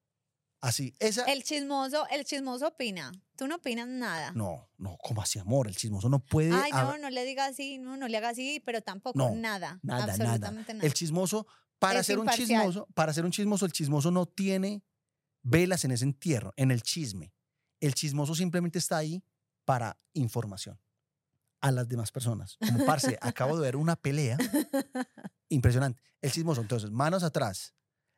Así, 0.61 0.93
esa... 0.99 1.25
El 1.25 1.45
chismoso, 1.45 2.07
el 2.11 2.25
chismoso 2.25 2.67
opina. 2.67 3.13
Tú 3.37 3.47
no 3.47 3.57
opinas 3.57 3.87
nada. 3.87 4.33
No, 4.33 4.69
no, 4.77 4.97
como 4.99 5.23
así, 5.23 5.39
amor? 5.39 5.69
El 5.69 5.77
chismoso 5.77 6.09
no 6.09 6.19
puede... 6.19 6.53
Ay, 6.53 6.71
hab- 6.73 6.85
no, 6.93 6.99
no 6.99 7.11
le 7.11 7.25
diga 7.25 7.47
así, 7.47 7.79
no, 7.79 7.97
no 7.97 8.09
le 8.09 8.17
haga 8.19 8.31
así, 8.31 8.61
pero 8.67 8.83
tampoco 8.83 9.17
No, 9.19 9.31
nada. 9.35 9.79
nada, 9.83 10.01
nada. 10.07 10.13
absolutamente 10.13 10.75
nada. 10.75 10.85
El 10.87 10.93
chismoso, 10.95 11.47
para 11.79 12.01
Es 12.01 12.07
ser 12.07 12.19
un 12.19 12.29
chismoso, 12.29 12.89
para 12.95 13.13
ser 13.15 13.25
un 13.25 13.31
chismoso, 13.31 13.65
el 13.67 13.73
chismoso 13.73 14.11
no 14.11 14.27
tiene 14.27 14.83
velas 15.43 15.85
en 15.85 15.93
ese 15.93 16.05
entierro, 16.05 16.53
en 16.57 16.73
el 16.73 16.83
chisme. 16.83 17.33
El 17.81 17.95
chismoso 17.95 18.35
simplemente 18.35 18.79
está 18.81 18.97
ahí 18.99 19.23
para 19.65 19.97
información 20.13 20.79
a 21.61 21.71
las 21.73 21.89
demás 21.89 22.11
personas. 22.13 22.57
Como, 22.59 22.85
parce, 22.87 23.19
acabo 23.23 23.57
de 23.57 23.63
ver 23.63 23.77
una 23.77 23.97
pelea 23.97 24.37
impresionante. 25.49 26.01
El 26.21 26.33
chismoso, 26.33 26.61
entonces, 26.61 26.91
manos 26.91 27.23
atrás. 27.23 27.75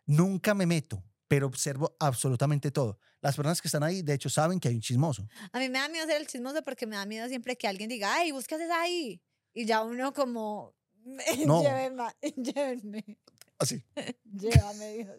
Nunca 0.06 0.54
me 0.54 0.66
meto, 0.66 1.04
pero 1.28 1.46
observo 1.46 1.94
absolutamente 2.00 2.70
todo. 2.70 2.98
Las 3.20 3.36
personas 3.36 3.60
que 3.60 3.68
están 3.68 3.82
ahí, 3.82 4.02
de 4.02 4.14
hecho, 4.14 4.28
saben 4.30 4.58
que 4.58 4.68
hay 4.68 4.74
un 4.74 4.80
chismoso. 4.80 5.26
A 5.52 5.58
mí 5.58 5.68
me 5.68 5.78
da 5.78 5.88
miedo 5.88 6.06
ser 6.06 6.20
el 6.20 6.26
chismoso 6.26 6.62
porque 6.62 6.86
me 6.86 6.96
da 6.96 7.06
miedo 7.06 7.28
siempre 7.28 7.56
que 7.56 7.68
alguien 7.68 7.88
diga, 7.88 8.14
ay, 8.14 8.32
¿vos 8.32 8.46
qué 8.46 8.54
haces 8.56 8.70
ahí? 8.70 9.22
Y 9.54 9.66
ya 9.66 9.82
uno 9.82 10.12
como, 10.12 10.74
No. 11.46 11.62
llévenme, 11.62 12.04
llévenme, 12.36 13.18
Así. 13.58 13.84
llévame 14.24 14.92
Dios. 14.94 15.16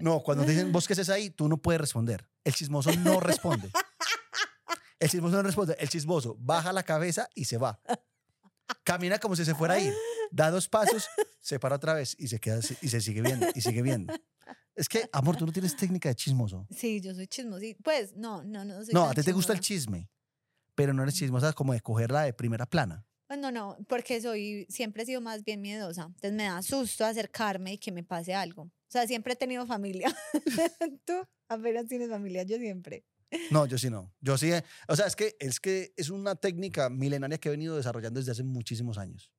No, 0.00 0.20
cuando 0.22 0.44
te 0.44 0.50
dicen 0.50 0.72
vos 0.72 0.86
qué 0.88 0.94
haces 0.94 1.08
ahí, 1.08 1.30
tú 1.30 1.48
no 1.48 1.56
puedes 1.56 1.80
responder. 1.80 2.28
El 2.42 2.52
chismoso 2.54 2.90
no 2.96 3.20
responde. 3.20 3.70
El 5.00 5.08
chismoso 5.08 5.36
no 5.36 5.42
responde. 5.42 5.76
El 5.80 5.88
chismoso 5.88 6.36
baja 6.38 6.72
la 6.72 6.82
cabeza 6.82 7.28
y 7.34 7.46
se 7.46 7.56
va. 7.56 7.80
Camina 8.84 9.18
como 9.18 9.34
si 9.34 9.44
se 9.44 9.54
fuera 9.54 9.74
a 9.74 9.80
ir. 9.80 9.94
Da 10.30 10.50
dos 10.50 10.68
pasos, 10.68 11.08
se 11.40 11.58
para 11.58 11.76
otra 11.76 11.94
vez 11.94 12.14
y 12.18 12.28
se 12.28 12.38
queda 12.38 12.58
así, 12.58 12.76
y 12.82 12.88
se 12.88 13.00
sigue 13.00 13.22
viendo 13.22 13.48
y 13.54 13.60
sigue 13.60 13.82
viendo. 13.82 14.14
Es 14.76 14.88
que, 14.88 15.08
amor, 15.12 15.36
tú 15.36 15.44
no 15.44 15.52
tienes 15.52 15.74
técnica 15.76 16.08
de 16.08 16.14
chismoso. 16.14 16.66
Sí, 16.70 17.00
yo 17.00 17.14
soy 17.14 17.26
chismoso. 17.26 17.64
Pues 17.82 18.14
no, 18.14 18.44
no, 18.44 18.64
no 18.64 18.84
soy 18.84 18.94
No, 18.94 19.08
a 19.08 19.14
ti 19.14 19.22
te 19.22 19.32
gusta 19.32 19.52
el 19.52 19.60
chisme, 19.60 20.08
pero 20.74 20.94
no 20.94 21.02
eres 21.02 21.16
chismosa 21.16 21.52
como 21.52 21.72
de 21.72 21.80
cogerla 21.80 22.22
de 22.22 22.32
primera 22.32 22.66
plana. 22.66 23.04
Pues 23.26 23.38
no, 23.38 23.50
no, 23.50 23.76
porque 23.88 24.20
soy, 24.20 24.66
siempre 24.68 25.02
he 25.02 25.06
sido 25.06 25.20
más 25.20 25.44
bien 25.44 25.60
miedosa. 25.60 26.02
Entonces 26.02 26.32
me 26.32 26.44
da 26.44 26.62
susto 26.62 27.04
acercarme 27.04 27.74
y 27.74 27.78
que 27.78 27.92
me 27.92 28.04
pase 28.04 28.34
algo. 28.34 28.62
O 28.62 28.72
sea, 28.88 29.06
siempre 29.06 29.34
he 29.34 29.36
tenido 29.36 29.66
familia. 29.66 30.14
Tú 31.04 31.14
apenas 31.48 31.86
tienes 31.86 32.08
familia, 32.08 32.42
yo 32.42 32.58
siempre. 32.58 33.04
No, 33.50 33.66
yo 33.66 33.78
sí 33.78 33.90
no. 33.90 34.12
Yo 34.20 34.36
sí, 34.38 34.52
eh, 34.52 34.64
o 34.88 34.96
sea, 34.96 35.06
es 35.06 35.16
que 35.16 35.36
es 35.38 35.60
que 35.60 35.92
es 35.96 36.10
una 36.10 36.34
técnica 36.34 36.90
milenaria 36.90 37.38
que 37.38 37.48
he 37.48 37.52
venido 37.52 37.76
desarrollando 37.76 38.20
desde 38.20 38.32
hace 38.32 38.42
muchísimos 38.42 38.98
años. 38.98 39.32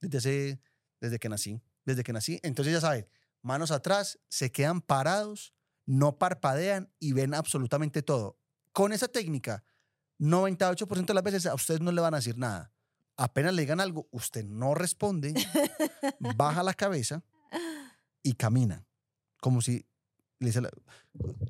Desde 0.00 0.18
hace, 0.18 0.60
desde 1.00 1.18
que 1.18 1.28
nací, 1.28 1.62
desde 1.84 2.02
que 2.02 2.12
nací. 2.12 2.40
Entonces 2.42 2.74
ya 2.74 2.80
saben, 2.80 3.08
manos 3.42 3.70
atrás, 3.70 4.18
se 4.28 4.50
quedan 4.50 4.80
parados, 4.80 5.54
no 5.86 6.18
parpadean 6.18 6.92
y 6.98 7.12
ven 7.12 7.34
absolutamente 7.34 8.02
todo. 8.02 8.38
Con 8.72 8.92
esa 8.92 9.08
técnica, 9.08 9.64
98% 10.18 11.06
de 11.06 11.14
las 11.14 11.24
veces 11.24 11.46
a 11.46 11.54
ustedes 11.54 11.80
no 11.80 11.92
le 11.92 12.00
van 12.00 12.14
a 12.14 12.18
decir 12.18 12.36
nada. 12.38 12.72
Apenas 13.16 13.54
le 13.54 13.62
digan 13.62 13.80
algo, 13.80 14.08
usted 14.12 14.44
no 14.44 14.74
responde, 14.74 15.34
baja 16.36 16.62
la 16.62 16.74
cabeza 16.74 17.24
y 18.22 18.34
camina. 18.34 18.86
Como 19.40 19.60
si 19.60 19.86
le 20.40 20.46
dice 20.46 20.60
la- 20.60 20.70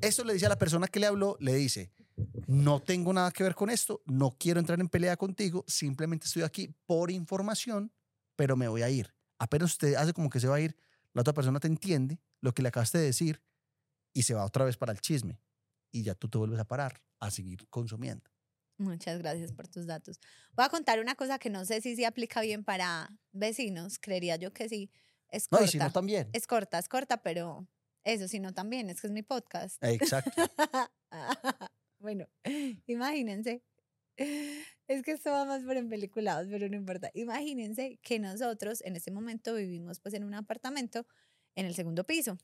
Eso 0.01 0.23
le 0.23 0.33
dice 0.33 0.45
a 0.45 0.49
la 0.49 0.57
persona 0.57 0.87
que 0.87 0.99
le 0.99 1.07
habló, 1.07 1.37
le 1.39 1.53
dice, 1.55 1.91
no 2.47 2.81
tengo 2.81 3.13
nada 3.13 3.31
que 3.31 3.43
ver 3.43 3.55
con 3.55 3.69
esto, 3.69 4.01
no 4.05 4.35
quiero 4.37 4.59
entrar 4.59 4.79
en 4.79 4.89
pelea 4.89 5.15
contigo, 5.17 5.63
simplemente 5.67 6.25
estoy 6.25 6.43
aquí 6.43 6.73
por 6.85 7.11
información, 7.11 7.91
pero 8.35 8.55
me 8.55 8.67
voy 8.67 8.81
a 8.81 8.89
ir. 8.89 9.13
Apenas 9.37 9.71
usted 9.71 9.95
hace 9.95 10.13
como 10.13 10.29
que 10.29 10.39
se 10.39 10.47
va 10.47 10.55
a 10.55 10.61
ir, 10.61 10.75
la 11.13 11.21
otra 11.21 11.33
persona 11.33 11.59
te 11.59 11.67
entiende 11.67 12.19
lo 12.41 12.53
que 12.53 12.61
le 12.61 12.69
acabaste 12.69 12.97
de 12.97 13.05
decir 13.05 13.41
y 14.13 14.23
se 14.23 14.33
va 14.33 14.45
otra 14.45 14.65
vez 14.65 14.77
para 14.77 14.91
el 14.91 14.99
chisme. 15.01 15.39
Y 15.91 16.03
ya 16.03 16.15
tú 16.15 16.29
te 16.29 16.37
vuelves 16.37 16.59
a 16.59 16.65
parar, 16.65 17.01
a 17.19 17.31
seguir 17.31 17.67
consumiendo. 17.69 18.29
Muchas 18.77 19.17
gracias 19.19 19.51
por 19.51 19.67
tus 19.67 19.85
datos. 19.85 20.19
Voy 20.55 20.65
a 20.65 20.69
contar 20.69 20.99
una 20.99 21.15
cosa 21.15 21.37
que 21.39 21.49
no 21.49 21.65
sé 21.65 21.81
si 21.81 21.95
se 21.95 22.05
aplica 22.05 22.41
bien 22.41 22.63
para 22.63 23.09
vecinos, 23.31 23.99
creería 23.99 24.35
yo 24.37 24.53
que 24.53 24.69
sí. 24.69 24.89
Es 25.29 25.47
No, 25.51 25.57
corta. 25.57 25.65
y 25.65 25.71
si 25.71 25.77
no 25.79 25.91
también. 25.91 26.29
Es 26.33 26.47
corta, 26.47 26.79
es 26.79 26.87
corta, 26.87 27.21
pero 27.21 27.67
eso 28.03 28.27
sí 28.27 28.39
no 28.39 28.53
también, 28.53 28.89
es 28.89 29.01
que 29.01 29.07
es 29.07 29.13
mi 29.13 29.23
podcast. 29.23 29.83
Exacto. 29.83 30.31
bueno, 31.99 32.27
imagínense. 32.87 33.63
Es 34.87 35.03
que 35.03 35.11
esto 35.11 35.31
va 35.31 35.45
más 35.45 35.63
por 35.63 35.77
en 35.77 35.87
peliculados, 35.87 36.47
pero 36.49 36.67
no 36.67 36.75
importa. 36.75 37.09
Imagínense 37.13 37.99
que 38.01 38.19
nosotros 38.19 38.81
en 38.81 38.95
este 38.95 39.11
momento 39.11 39.53
vivimos 39.53 39.99
pues 39.99 40.13
en 40.13 40.23
un 40.23 40.33
apartamento 40.33 41.05
en 41.55 41.65
el 41.65 41.75
segundo 41.75 42.05
piso. 42.05 42.37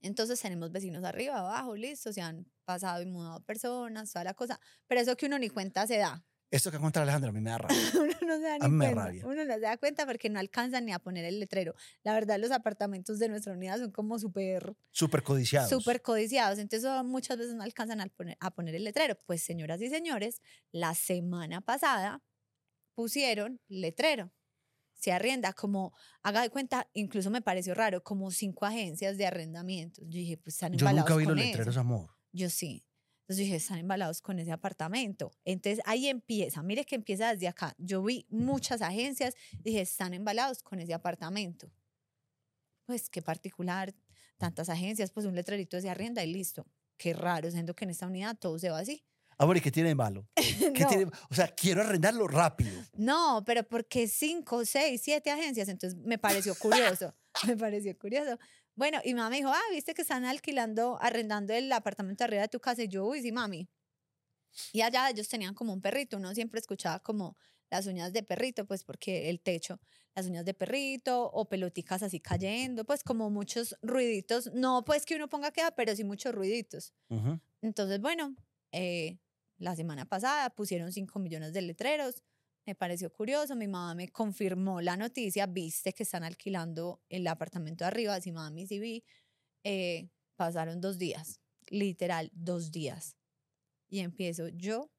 Entonces 0.00 0.40
tenemos 0.40 0.70
vecinos 0.70 1.04
arriba, 1.04 1.38
abajo, 1.38 1.76
listo, 1.76 2.12
se 2.12 2.20
han 2.20 2.46
pasado 2.64 3.02
y 3.02 3.06
mudado 3.06 3.40
personas, 3.40 4.12
toda 4.12 4.24
la 4.24 4.34
cosa. 4.34 4.60
Pero 4.86 5.00
eso 5.00 5.16
que 5.16 5.26
uno 5.26 5.38
ni 5.38 5.48
cuenta 5.48 5.86
se 5.86 5.98
da. 5.98 6.24
Esto 6.54 6.70
que 6.70 6.78
cuenta 6.78 7.02
Alejandra 7.02 7.30
a 7.30 7.32
mí 7.32 7.40
me 7.40 7.50
da 7.50 7.58
rabia. 7.58 7.76
uno 7.94 8.14
no 8.22 8.36
se 8.36 8.42
da 8.42 8.54
A 8.54 8.58
mí 8.58 8.64
ni 8.68 8.70
me 8.76 8.84
da 8.86 8.92
cuenta. 8.92 9.04
rabia. 9.06 9.26
Uno 9.26 9.44
no 9.44 9.54
se 9.54 9.60
da 9.60 9.76
cuenta 9.76 10.06
porque 10.06 10.30
no 10.30 10.38
alcanzan 10.38 10.84
ni 10.86 10.92
a 10.92 10.98
poner 10.98 11.24
el 11.24 11.40
letrero. 11.40 11.74
La 12.02 12.14
verdad, 12.14 12.38
los 12.38 12.50
apartamentos 12.50 13.18
de 13.18 13.28
nuestra 13.28 13.52
unidad 13.52 13.78
son 13.78 13.90
como 13.90 14.18
súper 14.18 14.74
Súper 14.90 15.22
codiciados. 15.22 15.68
súper 15.70 16.00
codiciados, 16.02 16.58
entonces 16.58 16.88
eso 16.88 17.04
muchas 17.04 17.38
veces 17.38 17.54
no 17.54 17.62
alcanzan 17.62 18.00
a 18.00 18.06
poner, 18.06 18.36
a 18.40 18.50
poner 18.52 18.74
el 18.74 18.84
letrero. 18.84 19.18
Pues 19.26 19.42
señoras 19.42 19.80
y 19.82 19.88
señores, 19.90 20.40
la 20.72 20.94
semana 20.94 21.60
pasada 21.60 22.22
pusieron 22.94 23.60
letrero. 23.68 24.30
Se 24.94 25.12
arrienda 25.12 25.52
como, 25.52 25.92
haga 26.22 26.40
de 26.42 26.50
cuenta, 26.50 26.88
incluso 26.94 27.28
me 27.30 27.42
pareció 27.42 27.74
raro, 27.74 28.02
como 28.02 28.30
cinco 28.30 28.64
agencias 28.64 29.18
de 29.18 29.26
arrendamientos. 29.26 30.04
Yo 30.06 30.18
dije, 30.18 30.38
pues 30.38 30.54
están 30.54 30.72
Yo 30.72 30.90
nunca 30.90 31.16
vi 31.16 31.24
los 31.24 31.32
con 31.32 31.38
eso. 31.38 31.48
letreros, 31.48 31.76
amor. 31.76 32.10
Yo 32.32 32.48
sí. 32.48 32.86
Entonces 33.24 33.44
dije, 33.46 33.56
están 33.56 33.78
embalados 33.78 34.20
con 34.20 34.38
ese 34.38 34.52
apartamento. 34.52 35.32
Entonces 35.46 35.82
ahí 35.86 36.08
empieza, 36.08 36.62
mire 36.62 36.84
que 36.84 36.94
empieza 36.94 37.32
desde 37.32 37.48
acá. 37.48 37.74
Yo 37.78 38.02
vi 38.02 38.26
muchas 38.28 38.82
agencias, 38.82 39.34
dije, 39.60 39.80
están 39.80 40.12
embalados 40.12 40.62
con 40.62 40.78
ese 40.78 40.92
apartamento. 40.92 41.72
Pues 42.86 43.08
qué 43.08 43.22
particular, 43.22 43.94
tantas 44.36 44.68
agencias, 44.68 45.10
pues 45.10 45.24
un 45.24 45.34
letrerito 45.34 45.80
de 45.80 45.88
arrienda 45.88 46.22
y 46.22 46.30
listo. 46.32 46.66
Qué 46.98 47.14
raro, 47.14 47.50
siendo 47.50 47.74
que 47.74 47.84
en 47.84 47.90
esta 47.90 48.06
unidad 48.06 48.36
todo 48.38 48.58
se 48.58 48.68
va 48.68 48.78
así. 48.78 49.02
Amor, 49.38 49.56
¿y 49.56 49.60
qué 49.62 49.72
tiene 49.72 49.88
de 49.88 49.94
malo? 49.94 50.28
¿Qué 50.36 50.82
No. 50.82 50.88
tiene- 50.88 51.06
O 51.30 51.34
sea, 51.34 51.48
quiero 51.48 51.80
arrendarlo 51.80 52.28
rápido. 52.28 52.78
No, 52.92 53.42
pero 53.46 53.66
porque 53.66 54.06
cinco, 54.06 54.64
seis, 54.66 55.00
siete 55.02 55.30
agencias, 55.30 55.68
entonces 55.70 55.98
me 55.98 56.18
pareció 56.18 56.54
curioso, 56.54 57.14
me 57.48 57.56
pareció 57.56 57.98
curioso. 57.98 58.38
Bueno, 58.76 59.00
y 59.04 59.14
mamá 59.14 59.30
me 59.30 59.36
dijo, 59.36 59.50
ah, 59.50 59.60
viste 59.70 59.94
que 59.94 60.02
están 60.02 60.24
alquilando, 60.24 60.98
arrendando 61.00 61.52
el 61.54 61.70
apartamento 61.72 62.24
arriba 62.24 62.42
de 62.42 62.48
tu 62.48 62.60
casa, 62.60 62.82
y 62.82 62.88
yo, 62.88 63.04
uy, 63.06 63.22
sí, 63.22 63.30
mami. 63.32 63.68
Y 64.72 64.80
allá 64.82 65.08
ellos 65.10 65.28
tenían 65.28 65.54
como 65.54 65.72
un 65.72 65.80
perrito, 65.80 66.16
uno 66.16 66.34
siempre 66.34 66.60
escuchaba 66.60 67.00
como 67.00 67.36
las 67.70 67.86
uñas 67.86 68.12
de 68.12 68.22
perrito, 68.22 68.66
pues 68.66 68.84
porque 68.84 69.30
el 69.30 69.40
techo, 69.40 69.80
las 70.14 70.26
uñas 70.26 70.44
de 70.44 70.54
perrito 70.54 71.24
o 71.30 71.48
peloticas 71.48 72.02
así 72.02 72.20
cayendo, 72.20 72.84
pues 72.84 73.02
como 73.04 73.30
muchos 73.30 73.76
ruiditos, 73.82 74.52
no 74.52 74.84
pues 74.84 75.06
que 75.06 75.16
uno 75.16 75.28
ponga 75.28 75.52
queda, 75.52 75.70
pero 75.72 75.94
sí 75.96 76.04
muchos 76.04 76.34
ruiditos. 76.34 76.92
Ujú. 77.10 77.40
Entonces, 77.62 78.00
bueno, 78.00 78.36
eh, 78.72 79.18
la 79.58 79.76
semana 79.76 80.06
pasada 80.06 80.50
pusieron 80.50 80.92
5 80.92 81.18
millones 81.20 81.52
de 81.54 81.62
letreros. 81.62 82.22
Me 82.66 82.74
pareció 82.74 83.12
curioso. 83.12 83.56
Mi 83.56 83.68
mamá 83.68 83.94
me 83.94 84.08
confirmó 84.08 84.80
la 84.80 84.96
noticia. 84.96 85.46
Viste 85.46 85.92
que 85.92 86.04
están 86.04 86.24
alquilando 86.24 87.02
el 87.08 87.26
apartamento 87.26 87.84
arriba. 87.84 88.20
Sí, 88.20 88.32
mami, 88.32 88.66
sí 88.66 88.78
vi. 88.78 89.04
Eh, 89.64 90.08
pasaron 90.36 90.80
dos 90.80 90.98
días, 90.98 91.40
literal, 91.66 92.30
dos 92.32 92.70
días. 92.70 93.16
Y 93.88 94.00
empiezo 94.00 94.48
yo 94.48 94.90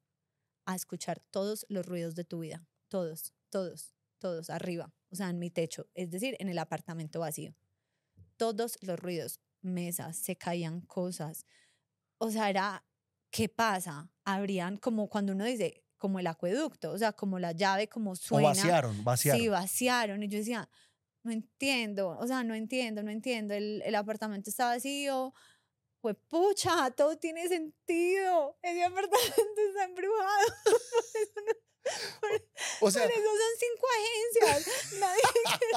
a 0.66 0.76
escuchar 0.76 1.20
todos 1.32 1.66
los 1.70 1.86
ruidos 1.86 2.16
de 2.16 2.24
tu 2.24 2.40
vida. 2.40 2.68
Todos, 2.88 3.34
todos, 3.50 3.96
todos, 4.20 4.50
arriba. 4.50 4.94
O 5.10 5.16
sea, 5.16 5.30
en 5.30 5.40
mi 5.40 5.50
techo. 5.50 5.88
Es 5.94 6.12
decir, 6.12 6.36
en 6.40 6.50
el 6.50 6.60
apartamento 6.60 7.20
vacío. 7.20 7.56
Todos 8.38 8.78
los 8.82 9.00
ruidos. 9.00 9.40
Mesas, 9.62 10.18
se 10.18 10.36
caían 10.36 10.82
cosas. 10.82 11.46
O 12.20 12.30
sea, 12.30 12.50
era, 12.52 12.86
¿qué 13.32 13.50
pasa? 13.50 14.12
Abrían 14.24 14.78
como 14.78 15.10
cuando 15.10 15.34
uno 15.34 15.44
dice, 15.46 15.85
como 16.06 16.20
el 16.20 16.28
acueducto, 16.28 16.92
o 16.92 16.98
sea, 17.00 17.14
como 17.14 17.40
la 17.40 17.52
llave, 17.52 17.90
como 17.90 18.12
O 18.12 18.16
suena. 18.16 18.50
vaciaron, 18.50 19.04
vaciaron. 19.04 19.42
Sí, 19.42 19.48
vaciaron. 19.48 20.22
Y 20.22 20.28
yo 20.28 20.38
decía, 20.38 20.70
no 21.24 21.32
entiendo, 21.32 22.10
o 22.10 22.28
sea, 22.28 22.44
no 22.44 22.54
entiendo, 22.54 23.02
no 23.02 23.10
entiendo. 23.10 23.56
El, 23.56 23.82
el 23.84 23.96
apartamento 23.96 24.52
está 24.52 24.68
vacío. 24.68 25.34
Pues 26.02 26.16
pucha, 26.30 26.92
todo 26.92 27.18
tiene 27.18 27.48
sentido. 27.48 28.56
Ese 28.62 28.84
apartamento 28.84 29.62
está 29.68 29.86
embrujado. 29.86 30.46
o 32.82 32.92
sea, 32.92 33.02
Por 33.02 33.12
eso 33.12 33.22
son 33.24 33.56
cinco 33.66 33.88
agencias. 33.98 34.94
Nadie 35.00 35.22
quiere, 35.42 35.74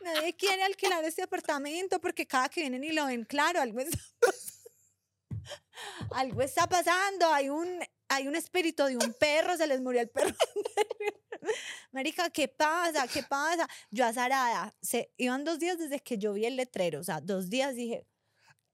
nadie 0.00 0.34
quiere 0.34 0.62
alquilar 0.64 1.04
este 1.04 1.22
apartamento 1.22 2.00
porque 2.00 2.26
cada 2.26 2.48
que 2.48 2.62
vienen 2.62 2.82
y 2.82 2.90
lo 2.90 3.06
ven, 3.06 3.24
claro, 3.24 3.60
algo 3.60 3.78
está, 3.78 3.98
algo 6.10 6.42
está 6.42 6.68
pasando. 6.68 7.32
Hay 7.32 7.50
un, 7.50 7.78
hay 8.14 8.28
un 8.28 8.36
espíritu 8.36 8.84
de 8.84 8.96
un 8.96 9.12
perro, 9.18 9.56
se 9.56 9.66
les 9.66 9.80
murió 9.80 10.00
el 10.00 10.08
perro. 10.08 10.34
Marica, 11.92 12.30
¿qué 12.30 12.48
pasa? 12.48 13.06
¿Qué 13.08 13.22
pasa? 13.22 13.68
Yo 13.90 14.04
azarada. 14.06 14.74
Se, 14.80 15.12
iban 15.16 15.44
dos 15.44 15.58
días 15.58 15.78
desde 15.78 16.00
que 16.00 16.18
yo 16.18 16.32
vi 16.32 16.46
el 16.46 16.56
letrero. 16.56 17.00
O 17.00 17.04
sea, 17.04 17.20
dos 17.20 17.50
días 17.50 17.74
dije, 17.74 18.06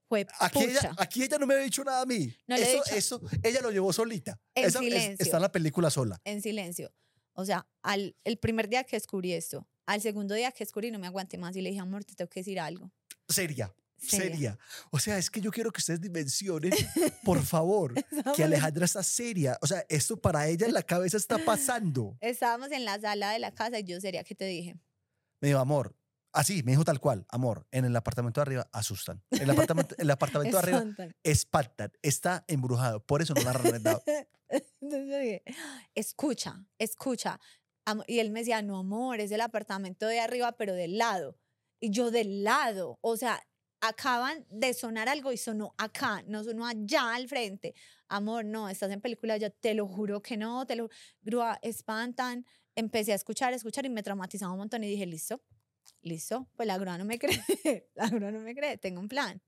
fue 0.07 0.25
aquí 0.39 0.59
ella, 0.63 0.91
aquí 0.97 1.23
ella 1.23 1.37
no 1.37 1.47
me 1.47 1.53
había 1.55 1.65
dicho 1.65 1.83
nada 1.83 2.01
a 2.01 2.05
mí. 2.05 2.33
No 2.47 2.55
le 2.55 2.63
he 2.63 2.73
eso, 2.75 2.83
dicho. 2.83 2.95
eso, 2.95 3.21
ella 3.43 3.61
lo 3.61 3.71
llevó 3.71 3.91
solita. 3.93 4.39
En 4.55 4.65
Esa 4.65 4.79
es- 4.79 4.85
silencio. 4.85 5.23
está 5.23 5.37
en 5.37 5.43
la 5.43 5.51
película 5.51 5.89
sola. 5.89 6.19
en 6.23 6.41
silencio. 6.41 6.93
O 7.33 7.45
sea, 7.45 7.67
al, 7.81 8.15
el 8.23 8.37
primer 8.37 8.67
día 8.67 8.83
que 8.83 8.95
descubrí 8.97 9.33
esto, 9.33 9.67
al 9.85 10.01
segundo 10.01 10.35
día 10.35 10.51
que 10.51 10.63
descubrí 10.65 10.91
no 10.91 10.99
me 10.99 11.07
aguanté 11.07 11.37
más 11.37 11.55
y 11.55 11.61
le 11.61 11.69
dije, 11.69 11.81
amor, 11.81 12.03
te 12.03 12.13
tengo 12.13 12.29
que 12.29 12.41
decir 12.41 12.59
algo. 12.59 12.91
Seria. 13.27 13.73
Seria. 14.01 14.29
Seria. 14.31 14.59
O 14.89 14.99
sea, 14.99 15.17
es 15.17 15.29
que 15.29 15.41
yo 15.41 15.51
quiero 15.51 15.71
que 15.71 15.79
ustedes 15.79 16.01
dimensionen, 16.01 16.71
por 17.23 17.41
favor, 17.43 17.93
que 18.35 18.43
Alejandra 18.43 18.85
está 18.85 19.03
seria. 19.03 19.57
O 19.61 19.67
sea, 19.67 19.85
esto 19.89 20.17
para 20.17 20.47
ella 20.47 20.65
en 20.65 20.73
la 20.73 20.83
cabeza 20.83 21.17
está 21.17 21.37
pasando. 21.37 22.17
Estábamos 22.21 22.71
en 22.71 22.83
la 22.83 22.99
sala 22.99 23.31
de 23.31 23.39
la 23.39 23.51
casa 23.51 23.79
y 23.79 23.83
yo 23.83 24.01
sería 24.01 24.23
que 24.23 24.35
te 24.35 24.45
dije. 24.45 24.75
Me 25.39 25.49
dijo, 25.49 25.59
amor, 25.59 25.95
así, 26.33 26.63
me 26.63 26.71
dijo 26.71 26.83
tal 26.83 26.99
cual, 26.99 27.25
amor, 27.29 27.67
en 27.71 27.85
el 27.85 27.95
apartamento 27.95 28.39
de 28.39 28.43
arriba 28.43 28.69
asustan. 28.71 29.23
En 29.29 29.43
el 29.43 29.51
apartamento, 29.51 29.95
el 29.97 30.09
apartamento 30.09 30.57
de 30.57 30.63
arriba 30.63 30.83
"Espantan". 31.23 31.91
Está 32.01 32.43
embrujado. 32.47 33.05
Por 33.05 33.21
eso 33.21 33.33
no 33.33 33.41
la 33.41 33.51
han. 33.51 33.65
Entonces 34.81 35.09
yo 35.09 35.17
dije, 35.17 35.43
escucha, 35.95 36.65
escucha. 36.77 37.39
Y 38.07 38.19
él 38.19 38.31
me 38.31 38.41
decía, 38.41 38.61
no, 38.61 38.77
amor, 38.77 39.19
es 39.19 39.31
el 39.31 39.41
apartamento 39.41 40.07
de 40.07 40.19
arriba, 40.19 40.53
pero 40.53 40.73
del 40.73 40.97
lado. 40.97 41.37
Y 41.79 41.89
yo 41.89 42.11
del 42.11 42.43
lado. 42.43 42.99
O 43.01 43.17
sea, 43.17 43.41
acaban 43.81 44.45
de 44.49 44.73
sonar 44.73 45.09
algo 45.09 45.31
y 45.31 45.37
sonó 45.37 45.73
acá, 45.77 46.23
no 46.27 46.43
sonó 46.43 46.65
allá 46.65 47.13
al 47.15 47.27
frente. 47.27 47.73
Amor, 48.07 48.45
no, 48.45 48.69
estás 48.69 48.91
en 48.91 49.01
película, 49.01 49.37
yo 49.37 49.51
te 49.51 49.73
lo 49.73 49.87
juro 49.87 50.21
que 50.21 50.37
no, 50.37 50.65
te 50.65 50.75
lo 50.75 50.89
grúa, 51.21 51.59
espantan. 51.61 52.45
Empecé 52.75 53.11
a 53.11 53.15
escuchar, 53.15 53.53
escuchar 53.53 53.85
y 53.85 53.89
me 53.89 54.03
traumatizaba 54.03 54.51
un 54.53 54.59
montón 54.59 54.83
y 54.83 54.87
dije, 54.87 55.05
listo, 55.05 55.41
listo, 56.01 56.47
pues 56.55 56.67
la 56.67 56.77
grúa 56.77 56.97
no 56.97 57.05
me 57.05 57.19
cree, 57.19 57.41
la 57.95 58.07
grúa 58.07 58.31
no 58.31 58.39
me 58.39 58.55
cree, 58.55 58.77
tengo 58.77 58.99
un 59.01 59.07
plan. 59.07 59.41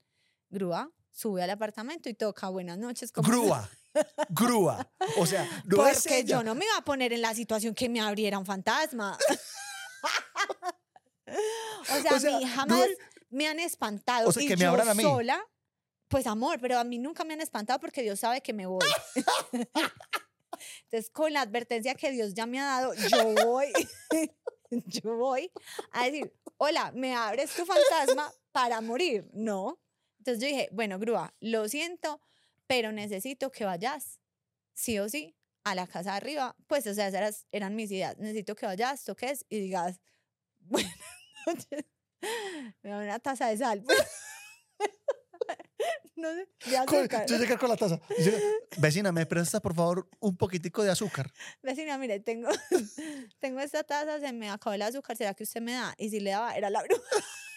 Grúa, 0.49 0.91
sube 1.11 1.41
al 1.43 1.49
apartamento 1.49 2.09
y 2.09 2.13
toca 2.13 2.49
buenas 2.49 2.77
noches. 2.77 3.11
¿cómo 3.11 3.27
estás?". 3.27 3.41
Grúa. 3.41 3.69
Grúa. 4.29 4.91
O 5.17 5.25
sea, 5.27 5.47
no 5.65 5.85
es 5.87 6.01
Porque 6.01 6.19
ella. 6.19 6.37
yo 6.37 6.43
no 6.43 6.55
me 6.55 6.65
iba 6.65 6.77
a 6.77 6.83
poner 6.83 7.13
en 7.13 7.21
la 7.21 7.33
situación 7.35 7.75
que 7.75 7.87
me 7.89 8.01
abriera 8.01 8.39
un 8.39 8.45
fantasma. 8.45 9.17
o 11.27 11.85
sea, 12.01 12.15
O 12.15 12.19
sea, 12.19 12.35
a 12.35 12.39
mí 12.39 12.45
no 12.45 12.51
jamás 12.55 12.87
es- 12.87 12.97
me 13.33 13.47
han 13.47 13.59
espantado. 13.59 14.29
O 14.29 14.31
sea, 14.31 14.43
y 14.43 14.47
que 14.47 14.55
me 14.55 14.63
yo 14.63 14.69
abran 14.69 14.89
a 14.89 14.93
mí. 14.93 15.03
sola, 15.03 15.43
pues 16.07 16.27
amor, 16.27 16.59
pero 16.61 16.77
a 16.77 16.83
mí 16.83 16.99
nunca 16.99 17.23
me 17.23 17.33
han 17.33 17.41
espantado 17.41 17.79
porque 17.79 18.01
Dios 18.01 18.19
sabe 18.19 18.41
que 18.41 18.53
me 18.53 18.65
voy. 18.65 18.85
Entonces, 20.83 21.09
con 21.09 21.33
la 21.33 21.41
advertencia 21.41 21.95
que 21.95 22.11
Dios 22.11 22.33
ya 22.33 22.45
me 22.45 22.59
ha 22.59 22.65
dado, 22.65 22.93
yo 22.93 23.33
voy, 23.45 23.73
yo 24.69 25.15
voy 25.17 25.51
a 25.91 26.05
decir, 26.05 26.33
hola, 26.57 26.91
¿me 26.93 27.15
abres 27.15 27.51
tu 27.51 27.65
fantasma 27.65 28.31
para 28.51 28.79
morir? 28.81 29.29
No. 29.33 29.81
Entonces 30.19 30.41
yo 30.41 30.47
dije, 30.47 30.69
bueno, 30.71 30.99
Grúa, 30.99 31.33
lo 31.41 31.67
siento, 31.67 32.21
pero 32.67 32.91
necesito 32.91 33.51
que 33.51 33.65
vayas, 33.65 34.19
sí 34.73 34.99
o 34.99 35.09
sí, 35.09 35.35
a 35.63 35.75
la 35.75 35.87
casa 35.87 36.11
de 36.11 36.17
arriba. 36.17 36.55
Pues, 36.67 36.87
o 36.87 36.93
sea, 36.93 37.07
esas 37.07 37.47
eran 37.51 37.75
mis 37.75 37.91
ideas. 37.91 38.17
Necesito 38.17 38.55
que 38.55 38.65
vayas, 38.65 39.03
toques 39.03 39.45
y 39.49 39.59
digas, 39.59 39.99
buenas 40.59 40.93
noches, 41.45 41.85
me 42.81 42.89
da 42.89 42.97
una 42.97 43.19
taza 43.19 43.47
de 43.47 43.57
sal. 43.57 43.83
no 46.15 46.29
sé, 46.31 46.47
de 46.69 46.77
azúcar. 46.77 47.25
yo 47.27 47.37
llegué 47.37 47.57
con 47.57 47.69
la 47.69 47.75
taza. 47.75 47.99
yo, 48.19 48.31
Vecina, 48.77 49.11
¿me 49.11 49.25
prestas 49.25 49.61
por 49.61 49.75
favor 49.75 50.09
un 50.19 50.37
poquitico 50.37 50.83
de 50.83 50.91
azúcar? 50.91 51.31
Vecina, 51.61 51.97
mire, 51.97 52.19
tengo, 52.19 52.49
tengo 53.39 53.59
esta 53.59 53.83
taza, 53.83 54.19
se 54.19 54.31
me 54.33 54.49
acabó 54.49 54.73
el 54.73 54.81
azúcar, 54.81 55.17
¿será 55.17 55.33
que 55.33 55.43
usted 55.43 55.61
me 55.61 55.73
da? 55.73 55.93
Y 55.97 56.09
si 56.09 56.19
le 56.19 56.31
daba, 56.31 56.55
era 56.55 56.69
la 56.69 56.83
bruja. 56.83 57.01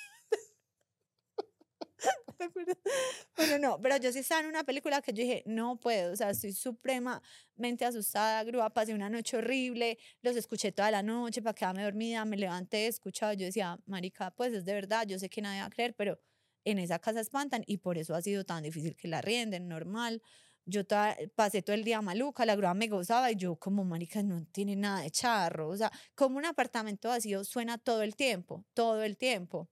Bueno, 3.36 3.58
no, 3.58 3.80
pero 3.80 3.96
yo 3.98 4.12
sí 4.12 4.20
estaba 4.20 4.40
en 4.42 4.46
una 4.48 4.64
película 4.64 5.02
que 5.02 5.12
yo 5.12 5.22
dije, 5.22 5.42
no 5.46 5.78
puedo, 5.78 6.12
o 6.12 6.16
sea, 6.16 6.30
estoy 6.30 6.52
supremamente 6.52 7.84
asustada, 7.84 8.42
grúa, 8.44 8.70
pasé 8.70 8.94
una 8.94 9.10
noche 9.10 9.36
horrible, 9.36 9.98
los 10.22 10.36
escuché 10.36 10.72
toda 10.72 10.90
la 10.90 11.02
noche 11.02 11.42
para 11.42 11.54
quedarme 11.54 11.82
dormida, 11.84 12.24
me 12.24 12.36
levanté, 12.36 12.86
escuchaba, 12.86 13.34
yo 13.34 13.46
decía, 13.46 13.78
marica, 13.86 14.30
pues 14.32 14.52
es 14.52 14.64
de 14.64 14.72
verdad, 14.74 15.06
yo 15.06 15.18
sé 15.18 15.28
que 15.28 15.42
nadie 15.42 15.60
va 15.60 15.66
a 15.66 15.70
creer, 15.70 15.94
pero 15.94 16.18
en 16.64 16.78
esa 16.78 16.98
casa 16.98 17.20
espantan 17.20 17.62
y 17.66 17.78
por 17.78 17.98
eso 17.98 18.14
ha 18.14 18.22
sido 18.22 18.44
tan 18.44 18.62
difícil 18.64 18.96
que 18.96 19.08
la 19.08 19.20
rienden, 19.22 19.68
normal. 19.68 20.22
Yo 20.64 20.84
toda- 20.84 21.16
pasé 21.36 21.62
todo 21.62 21.74
el 21.76 21.84
día 21.84 22.02
maluca, 22.02 22.44
la 22.44 22.56
grúa 22.56 22.74
me 22.74 22.88
gozaba 22.88 23.30
y 23.30 23.36
yo 23.36 23.56
como, 23.56 23.84
marica, 23.84 24.22
no 24.22 24.44
tiene 24.46 24.74
nada 24.76 25.02
de 25.02 25.10
charro, 25.10 25.68
o 25.68 25.76
sea, 25.76 25.92
como 26.16 26.38
un 26.38 26.44
apartamento 26.46 27.08
vacío 27.08 27.44
suena 27.44 27.78
todo 27.78 28.02
el 28.02 28.16
tiempo, 28.16 28.64
todo 28.74 29.02
el 29.04 29.16
tiempo. 29.16 29.68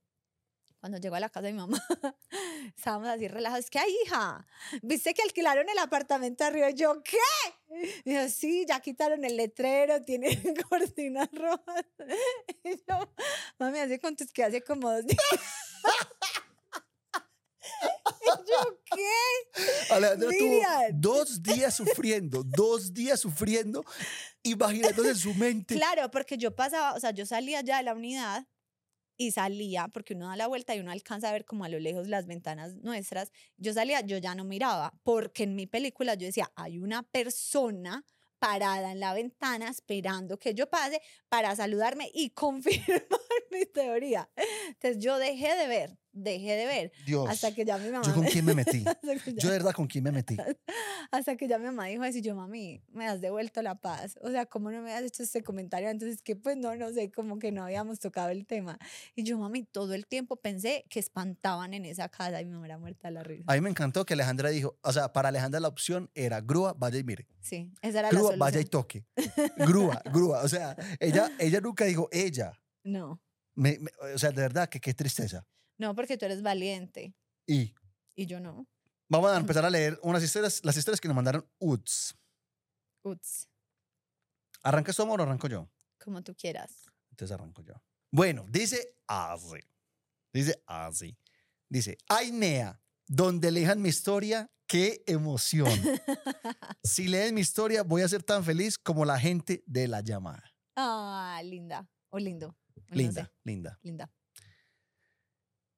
Cuando 0.85 0.99
llegó 0.99 1.15
a 1.15 1.21
la 1.21 1.31
casa 1.31 1.47
de 1.47 1.55
mi 1.55 1.61
mamá, 1.61 1.83
estábamos 2.77 3.09
así 3.09 3.27
relajados. 3.27 3.71
¿Qué 3.71 3.81
hija? 3.89 4.47
¿Viste 4.83 5.15
que 5.15 5.23
alquilaron 5.23 5.67
el 5.67 5.79
apartamento 5.79 6.45
arriba? 6.45 6.69
Y 6.69 6.75
yo, 6.75 7.03
¿qué? 7.03 7.17
Dijo, 8.05 8.29
sí, 8.29 8.67
ya 8.69 8.81
quitaron 8.81 9.25
el 9.25 9.39
letrero, 9.39 10.03
tiene 10.03 10.29
cortinas 10.69 11.31
rojas. 11.33 11.87
Y 12.63 12.73
yo, 12.87 13.15
mami, 13.59 13.79
hace 13.79 13.99
cuántos 13.99 14.31
que 14.31 14.45
hace 14.45 14.61
como 14.61 14.93
dos 14.93 15.07
días. 15.07 15.23
y 18.21 18.27
yo, 18.27 18.83
¿qué? 18.95 19.09
Alejandra 19.89 20.29
tuvo 20.39 20.61
dos 20.93 21.43
días 21.43 21.75
sufriendo, 21.75 22.43
dos 22.45 22.93
días 22.93 23.21
sufriendo, 23.21 23.87
imaginándose 24.43 25.09
en 25.09 25.17
su 25.17 25.33
mente. 25.33 25.77
Claro, 25.77 26.11
porque 26.11 26.37
yo 26.37 26.55
pasaba, 26.55 26.93
o 26.93 27.01
sea, 27.01 27.13
yo 27.13 27.25
salía 27.25 27.63
ya 27.63 27.79
de 27.79 27.85
la 27.85 27.95
unidad 27.95 28.47
y 29.17 29.31
salía, 29.33 29.89
porque 29.89 30.15
uno 30.15 30.29
da 30.29 30.37
la 30.37 30.47
vuelta 30.47 30.75
y 30.75 30.81
uno 30.81 30.91
alcanza 30.91 31.29
a 31.29 31.33
ver 31.33 31.45
como 31.45 31.65
a 31.65 31.69
lo 31.69 31.79
lejos 31.79 32.09
las 32.09 32.27
ventanas 32.27 32.75
nuestras. 32.77 33.33
Yo 33.57 33.73
salía, 33.73 34.01
yo 34.01 34.19
ya 34.19 34.35
no 34.35 34.45
miraba, 34.45 34.93
porque 35.03 35.45
en 35.45 35.55
mi 35.55 35.67
película 35.67 36.15
yo 36.15 36.27
decía, 36.27 36.51
hay 36.57 36.79
una 36.79 37.03
persona 37.03 38.05
parada 38.39 38.93
en 38.93 39.01
la 39.01 39.15
ventana 39.15 39.71
esperando 39.71 40.39
que 40.39 40.55
yo 40.55 40.69
pase 40.69 41.01
para 41.29 41.57
saludarme 41.57 42.11
y 42.13 42.31
confirmar 42.35 43.21
mi 43.55 43.67
teoría. 43.67 44.29
Entonces 44.69 45.03
yo 45.03 45.19
dejé 45.19 45.57
de 45.57 45.67
ver, 45.69 45.99
dejé 46.13 46.57
de 46.57 46.67
ver. 46.67 46.93
Dios. 47.05 47.29
Hasta 47.29 47.55
que 47.55 47.65
ya 47.65 47.79
mi 47.79 47.91
mamá. 47.91 48.07
¿Yo 48.07 48.15
con 48.15 48.25
quién 48.25 48.45
me 48.45 48.55
metí? 48.55 48.85
Yo 49.37 49.49
de 49.49 49.59
verdad 49.59 49.73
con 49.73 49.87
quién 49.87 50.05
me 50.05 50.13
metí. 50.13 50.37
hasta 51.11 51.37
que 51.37 51.49
ya 51.49 51.59
mi 51.59 51.67
mamá 51.67 51.87
dijo 51.87 52.03
así, 52.03 52.21
yo, 52.23 52.35
mami, 52.35 52.83
me 52.93 53.07
has 53.07 53.21
devuelto 53.21 53.63
la 53.63 53.75
paz. 53.77 54.19
O 54.23 54.31
sea, 54.31 54.47
¿cómo 54.47 54.71
no 54.71 54.83
me 54.83 54.93
has 54.93 55.03
hecho 55.03 55.23
este 55.23 55.43
comentario? 55.43 55.89
Entonces, 55.89 56.23
que 56.23 56.37
pues 56.37 56.57
no, 56.57 56.75
no 56.77 56.93
sé, 56.93 57.11
como 57.11 57.39
que 57.39 57.53
no 57.53 57.65
habíamos 57.65 58.01
tocado 58.01 58.31
el 58.31 58.47
tema. 58.47 58.79
Y 59.15 59.23
yo, 59.25 59.39
mami, 59.39 59.65
todo 59.65 59.95
el 59.95 60.07
tiempo 60.07 60.37
pensé 60.37 60.85
que 60.89 61.01
espantaban 61.01 61.75
en 61.75 61.85
esa 61.85 62.09
casa 62.09 62.41
y 62.41 62.47
me 62.47 62.59
hubiera 62.59 62.79
muerta 62.79 63.11
la 63.11 63.23
risa. 63.23 63.45
A 63.47 63.55
mí 63.55 63.61
me 63.61 63.71
encantó 63.71 64.05
que 64.05 64.15
Alejandra 64.15 64.51
dijo, 64.51 64.79
o 64.83 64.93
sea, 64.93 65.13
para 65.13 65.29
Alejandra 65.29 65.61
la 65.61 65.69
opción 65.69 66.11
era 66.15 66.41
grúa, 66.41 66.75
vaya 66.77 66.99
y 66.99 67.05
mire. 67.05 67.27
Sí, 67.41 67.73
esa 67.83 68.01
era 68.01 68.13
la 68.13 68.19
Grúa, 68.19 68.37
vaya 68.37 68.61
y 68.61 68.65
toque. 68.65 69.05
Grúa, 69.57 70.03
grúa. 70.13 70.43
O 70.43 70.49
sea, 70.49 70.77
ella, 71.01 71.31
ella 71.39 71.61
nunca 71.61 71.85
dijo 71.85 72.09
ella. 72.11 72.53
No, 72.83 73.21
Me- 73.55 73.79
me- 73.79 73.91
o 74.15 74.19
sea, 74.19 74.31
de 74.31 74.43
verdad 74.43 74.69
que 74.69 74.81
qué 74.81 74.95
tristeza. 74.95 75.47
no, 75.79 75.95
porque 75.95 76.17
tú 76.17 76.25
eres 76.25 76.43
valiente 76.43 77.15
Y 77.47 77.75
y 78.17 78.27
yo 78.27 78.41
no. 78.41 78.67
vamos 79.09 79.31
a 79.31 79.37
empezar 79.59 79.65
a 79.65 79.71
leer 79.71 79.99
unas 80.03 80.23
historias, 80.23 80.61
las 80.65 80.77
historias 80.77 81.01
que 81.01 81.09
nos 81.09 81.15
mandaron 81.15 81.49
UTS. 81.59 82.15
Uts, 83.03 83.49
¿Arrancas 84.63 84.97
tú, 84.97 85.03
amor, 85.03 85.21
o 85.21 85.25
arranco 85.25 85.47
yo? 85.49 85.69
como 86.03 86.23
tú 86.23 86.35
quieras. 86.35 86.85
Entonces 87.11 87.35
arranco 87.35 87.63
yo. 87.63 87.75
Bueno, 88.11 88.45
dice 88.51 88.97
así. 89.07 89.59
Dice 90.33 90.63
así. 90.67 91.17
Dice, 91.69 91.97
ay, 92.09 92.31
Nea, 92.33 92.81
donde 93.07 93.51
lejan 93.51 93.81
mi 93.81 93.89
historia, 93.89 94.51
qué 94.67 95.03
emoción. 95.07 95.69
si 96.83 97.09
leen 97.09 97.35
mi 97.35 97.41
historia, 97.41 97.83
voy 97.83 98.03
a 98.03 98.09
ser 98.09 98.23
tan 98.23 98.45
feliz 98.45 98.77
como 98.79 99.05
la 99.05 99.19
gente 99.19 99.63
de 99.67 99.89
la 99.89 100.01
llamada. 100.03 100.45
Ah, 100.77 101.41
linda. 101.45 101.89
O 102.11 102.19
lindo. 102.19 102.57
Linda, 102.95 103.33
linda. 103.45 103.79
linda. 103.83 104.11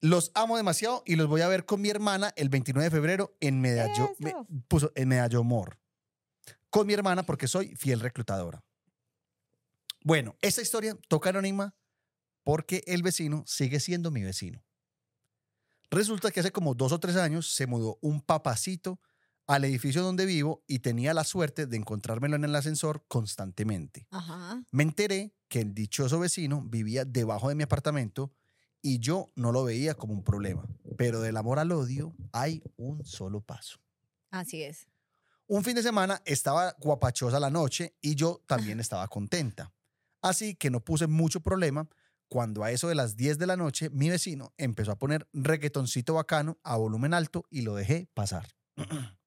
Los 0.00 0.30
amo 0.34 0.56
demasiado 0.56 1.02
y 1.06 1.16
los 1.16 1.26
voy 1.26 1.40
a 1.40 1.48
ver 1.48 1.64
con 1.64 1.80
mi 1.80 1.88
hermana 1.88 2.32
el 2.36 2.48
29 2.48 2.84
de 2.84 2.90
febrero 2.90 3.36
en 3.40 3.60
Medallo, 3.60 4.14
me- 4.18 4.34
puso 4.68 4.92
en 4.94 5.08
Medallo 5.08 5.42
Mor. 5.42 5.78
Con 6.70 6.86
mi 6.86 6.92
hermana 6.92 7.22
porque 7.24 7.48
soy 7.48 7.74
fiel 7.76 8.00
reclutadora. 8.00 8.62
Bueno, 10.02 10.36
esta 10.42 10.62
historia 10.62 10.96
toca 11.08 11.30
anónima 11.30 11.74
porque 12.44 12.84
el 12.86 13.02
vecino 13.02 13.42
sigue 13.46 13.80
siendo 13.80 14.10
mi 14.10 14.22
vecino. 14.22 14.62
Resulta 15.90 16.30
que 16.30 16.40
hace 16.40 16.52
como 16.52 16.74
dos 16.74 16.92
o 16.92 17.00
tres 17.00 17.16
años 17.16 17.50
se 17.54 17.66
mudó 17.66 17.98
un 18.02 18.20
papacito 18.20 19.00
al 19.46 19.64
edificio 19.64 20.02
donde 20.02 20.26
vivo 20.26 20.64
y 20.66 20.80
tenía 20.80 21.14
la 21.14 21.24
suerte 21.24 21.66
de 21.66 21.76
encontrármelo 21.76 22.36
en 22.36 22.44
el 22.44 22.54
ascensor 22.54 23.04
constantemente. 23.08 24.06
Ajá. 24.10 24.62
Me 24.72 24.82
enteré 24.82 25.34
que 25.48 25.60
el 25.60 25.74
dichoso 25.74 26.18
vecino 26.18 26.62
vivía 26.62 27.04
debajo 27.04 27.48
de 27.48 27.54
mi 27.54 27.62
apartamento 27.62 28.32
y 28.82 28.98
yo 28.98 29.32
no 29.36 29.52
lo 29.52 29.64
veía 29.64 29.94
como 29.94 30.14
un 30.14 30.24
problema. 30.24 30.66
Pero 30.96 31.20
del 31.20 31.36
amor 31.36 31.58
al 31.58 31.72
odio 31.72 32.14
hay 32.32 32.62
un 32.76 33.04
solo 33.04 33.40
paso. 33.40 33.78
Así 34.30 34.62
es. 34.62 34.86
Un 35.46 35.62
fin 35.62 35.76
de 35.76 35.82
semana 35.82 36.20
estaba 36.24 36.74
guapachosa 36.80 37.38
la 37.38 37.50
noche 37.50 37.94
y 38.00 38.16
yo 38.16 38.42
también 38.46 38.80
estaba 38.80 39.06
contenta. 39.08 39.72
Así 40.22 40.56
que 40.56 40.70
no 40.70 40.80
puse 40.80 41.06
mucho 41.06 41.40
problema 41.40 41.88
cuando 42.28 42.64
a 42.64 42.72
eso 42.72 42.88
de 42.88 42.96
las 42.96 43.16
10 43.16 43.38
de 43.38 43.46
la 43.46 43.56
noche 43.56 43.90
mi 43.90 44.10
vecino 44.10 44.52
empezó 44.56 44.90
a 44.90 44.98
poner 44.98 45.28
reggaetoncito 45.32 46.14
bacano 46.14 46.58
a 46.64 46.76
volumen 46.76 47.14
alto 47.14 47.44
y 47.48 47.62
lo 47.62 47.76
dejé 47.76 48.08
pasar. 48.12 48.48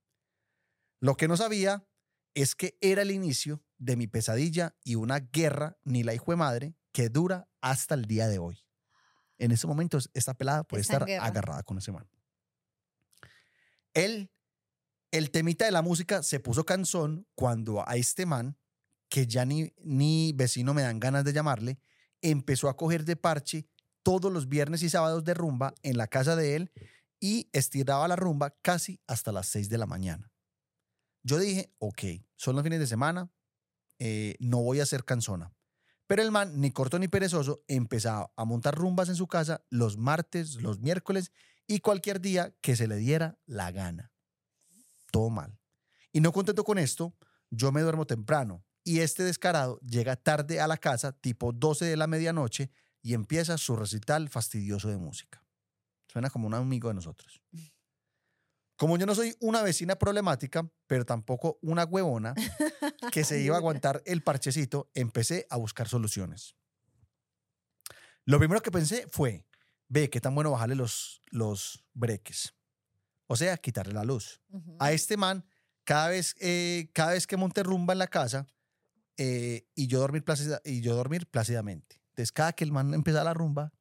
lo 1.00 1.16
que 1.16 1.28
no 1.28 1.38
sabía 1.38 1.86
es 2.34 2.56
que 2.56 2.78
era 2.82 3.02
el 3.02 3.12
inicio 3.12 3.64
de 3.78 3.95
mi 3.95 4.08
pesadilla 4.08 4.76
y 4.84 4.95
una 4.95 5.20
guerra 5.20 5.78
ni 5.84 6.04
la 6.04 6.14
hijo 6.14 6.32
de 6.32 6.38
madre 6.38 6.76
que 6.91 7.10
dura 7.10 7.50
hasta 7.62 7.95
el 7.95 8.06
día 8.06 8.28
de 8.28 8.39
hoy. 8.39 8.66
En 9.38 9.52
estos 9.52 9.68
momentos 9.68 10.10
esta 10.14 10.34
pelada 10.34 10.64
puede 10.64 10.82
estar 10.82 11.06
guerra. 11.06 11.26
agarrada 11.26 11.64
con 11.64 11.78
ese 11.78 11.91
man. 11.91 12.10
Él 13.93 14.32
el 15.12 15.32
temita 15.32 15.66
de 15.66 15.72
la 15.72 15.82
música 15.82 16.22
se 16.22 16.39
puso 16.39 16.66
cansón 16.66 17.28
cuando 17.34 17.88
a 17.88 17.95
este 17.95 18.26
man, 18.26 18.58
que 19.10 19.26
ya 19.26 19.43
ni, 19.43 19.74
ni 19.80 20.34
vecino 20.34 20.74
me 20.74 20.84
dan 20.84 21.00
ganas 21.00 21.24
de 21.24 21.34
llamarle, 21.34 21.80
empezó 22.22 22.70
a 22.70 22.78
coger 22.78 23.06
de 23.06 23.16
parche 23.16 23.68
todos 24.04 24.32
los 24.32 24.47
viernes 24.47 24.84
y 24.84 24.89
sábados 24.89 25.24
de 25.24 25.34
rumba 25.34 25.74
en 25.82 25.97
la 25.97 26.08
casa 26.08 26.36
de 26.36 26.56
él 26.56 26.72
y 27.20 27.50
estiraba 27.54 28.08
la 28.08 28.16
rumba 28.16 28.56
casi 28.62 29.02
hasta 29.08 29.32
las 29.32 29.47
6 29.47 29.70
de 29.70 29.78
la 29.78 29.88
mañana. 29.88 30.29
Yo 31.24 31.38
dije, 31.40 31.74
ok, 31.80 32.04
son 32.36 32.56
los 32.56 32.64
fines 32.64 32.80
de 32.80 32.88
semana, 32.88 33.32
eh, 34.00 34.36
no 34.40 34.62
voy 34.62 34.80
a 34.80 34.86
ser 34.86 35.04
cansona. 35.04 35.54
Pero 36.08 36.22
el 36.22 36.32
man, 36.32 36.60
ni 36.60 36.72
corto 36.72 36.98
ni 36.98 37.08
perezoso, 37.08 37.64
empezaba 37.68 38.32
a 38.36 38.46
montar 38.46 38.76
rumbas 38.76 39.10
en 39.10 39.16
su 39.16 39.28
casa 39.28 39.64
los 39.70 39.98
martes, 39.98 40.56
los 40.56 40.80
miércoles 40.80 41.32
y 41.68 41.80
cualquier 41.80 42.20
día 42.20 42.56
que 42.62 42.76
se 42.76 42.88
le 42.88 42.96
diera 42.96 43.38
la 43.46 43.72
gana 43.72 44.12
todo 45.10 45.30
mal. 45.30 45.58
Y 46.12 46.22
no 46.22 46.32
contento 46.32 46.64
con 46.64 46.78
esto, 46.78 47.16
yo 47.50 47.72
me 47.72 47.82
duermo 47.82 48.06
temprano 48.06 48.66
y 48.84 49.00
este 49.00 49.24
descarado 49.24 49.80
llega 49.82 50.16
tarde 50.16 50.62
a 50.62 50.68
la 50.68 50.78
casa, 50.78 51.12
tipo 51.12 51.52
12 51.52 51.86
de 51.86 51.98
la 51.98 52.08
medianoche, 52.08 52.72
y 53.02 53.14
empieza 53.14 53.58
su 53.58 53.76
recital 53.76 54.30
fastidioso 54.30 54.90
de 54.90 54.98
música. 54.98 55.46
Suena 56.08 56.30
como 56.30 56.48
un 56.48 56.54
amigo 56.54 56.90
de 56.90 56.96
nosotros. 56.96 57.42
Como 58.80 58.98
yo 58.98 59.06
no 59.06 59.14
soy 59.14 59.36
una 59.42 59.62
vecina 59.62 59.98
problemática, 59.98 60.72
pero 60.88 61.06
tampoco 61.06 61.60
una 61.62 61.84
huevona 61.84 62.34
que 63.12 63.26
se 63.26 63.42
iba 63.42 63.56
a 63.56 63.58
aguantar 63.60 64.02
el 64.06 64.24
parchecito, 64.24 64.90
empecé 64.94 65.46
a 65.50 65.58
buscar 65.58 65.90
soluciones. 65.90 66.56
Lo 68.24 68.40
primero 68.40 68.62
que 68.62 68.72
pensé 68.72 69.06
fue, 69.12 69.46
ve, 69.90 70.10
qué 70.10 70.22
tan 70.22 70.34
bueno 70.34 70.52
bajarle 70.52 70.76
los, 70.76 71.22
los 71.30 71.84
breques. 71.94 72.54
O 73.28 73.36
sea, 73.36 73.58
quitarle 73.58 73.92
la 73.92 74.06
luz 74.06 74.40
a 74.80 74.94
este 74.94 75.18
man, 75.18 75.46
cada 75.84 76.08
vez, 76.08 76.34
eh, 76.40 76.90
cada 76.94 77.12
vez 77.12 77.28
que 77.28 77.36
monte 77.36 77.64
rumba 77.64 77.92
en 77.92 78.00
la 78.00 78.08
casa 78.08 78.48
eh, 79.18 79.68
y, 79.76 79.88
yo 79.88 80.00
dormir 80.00 80.24
plácida- 80.24 80.62
y 80.64 80.80
yo 80.80 80.96
dormir 80.96 81.28
plácidamente. 81.28 82.02
Entonces, 82.12 82.32
cada 82.32 82.54
que 82.54 82.64
el 82.64 82.72
man 82.72 82.94
empezara 82.94 83.26
la 83.26 83.34
rumba, 83.34 83.74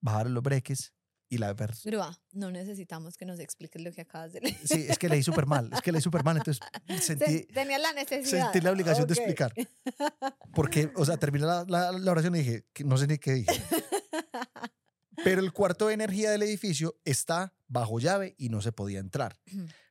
bajar 0.00 0.30
los 0.30 0.42
breques 0.42 0.94
y 1.28 1.38
la 1.38 1.52
ver. 1.52 1.74
Grúa, 1.84 2.18
no 2.32 2.50
necesitamos 2.50 3.16
que 3.16 3.24
nos 3.26 3.38
expliques 3.38 3.82
lo 3.82 3.92
que 3.92 4.00
acabas 4.02 4.32
de 4.32 4.40
leer. 4.40 4.56
Sí, 4.64 4.86
es 4.88 4.98
que 4.98 5.08
leí 5.08 5.22
súper 5.22 5.46
mal, 5.46 5.70
es 5.72 5.80
que 5.82 5.92
leí 5.92 6.00
súper 6.00 6.24
mal, 6.24 6.36
entonces 6.38 6.60
sentí, 7.04 7.44
Tenía 7.46 7.78
la 7.78 7.92
necesidad. 7.92 8.44
sentí 8.52 8.60
la 8.64 8.72
obligación 8.72 9.04
Ok. 9.04 9.08
de 9.10 9.14
explicar. 9.14 9.52
Porque, 10.54 10.90
o 10.96 11.04
sea, 11.04 11.16
terminé 11.16 11.46
la, 11.46 11.64
la- 11.68 11.92
la 11.92 12.10
oración 12.10 12.34
y 12.36 12.38
dije, 12.38 12.64
que 12.72 12.84
no 12.84 12.96
sé 12.98 13.06
ni 13.06 13.18
qué 13.18 13.32
dije. 13.34 13.62
Pero 15.24 15.40
el 15.40 15.52
cuarto 15.52 15.88
de 15.88 15.94
energía 15.94 16.30
del 16.30 16.42
edificio 16.42 16.96
está 17.04 17.52
bajo 17.66 17.98
llave 17.98 18.34
y 18.38 18.50
no 18.50 18.60
se 18.62 18.70
podía 18.72 19.00
entrar. 19.00 19.38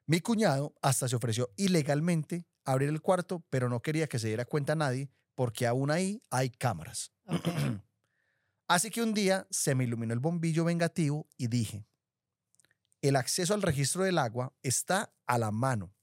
Mi 0.06 0.22
cuñado 0.22 0.74
hasta 0.82 1.10
se 1.10 1.16
ofreció 1.18 1.50
ilegalmente 1.58 2.46
a 2.64 2.72
abrir 2.72 2.88
el 2.90 3.02
cuarto, 3.02 3.44
pero 3.50 3.68
no 3.68 3.82
quería 3.82 4.08
que 4.08 4.20
se 4.20 4.28
diera 4.28 4.46
cuenta 4.46 4.76
nadie 4.76 5.10
porque 5.36 5.68
aún 5.68 5.92
ahí 5.92 6.24
hay 6.30 6.50
cámaras. 6.50 7.12
Ok. 7.28 7.46
Así 8.68 8.90
que 8.90 9.02
un 9.02 9.14
día 9.14 9.48
se 9.50 9.76
me 9.76 9.86
iluminó 9.86 10.14
el 10.14 10.20
bombillo 10.20 10.66
vengativo 10.66 11.28
y 11.38 11.48
dije, 11.48 11.86
el 13.02 13.16
acceso 13.16 13.54
al 13.54 13.62
registro 13.62 14.04
del 14.04 14.18
agua 14.18 14.54
está 14.62 15.14
a 15.26 15.38
la 15.38 15.52
mano 15.52 15.94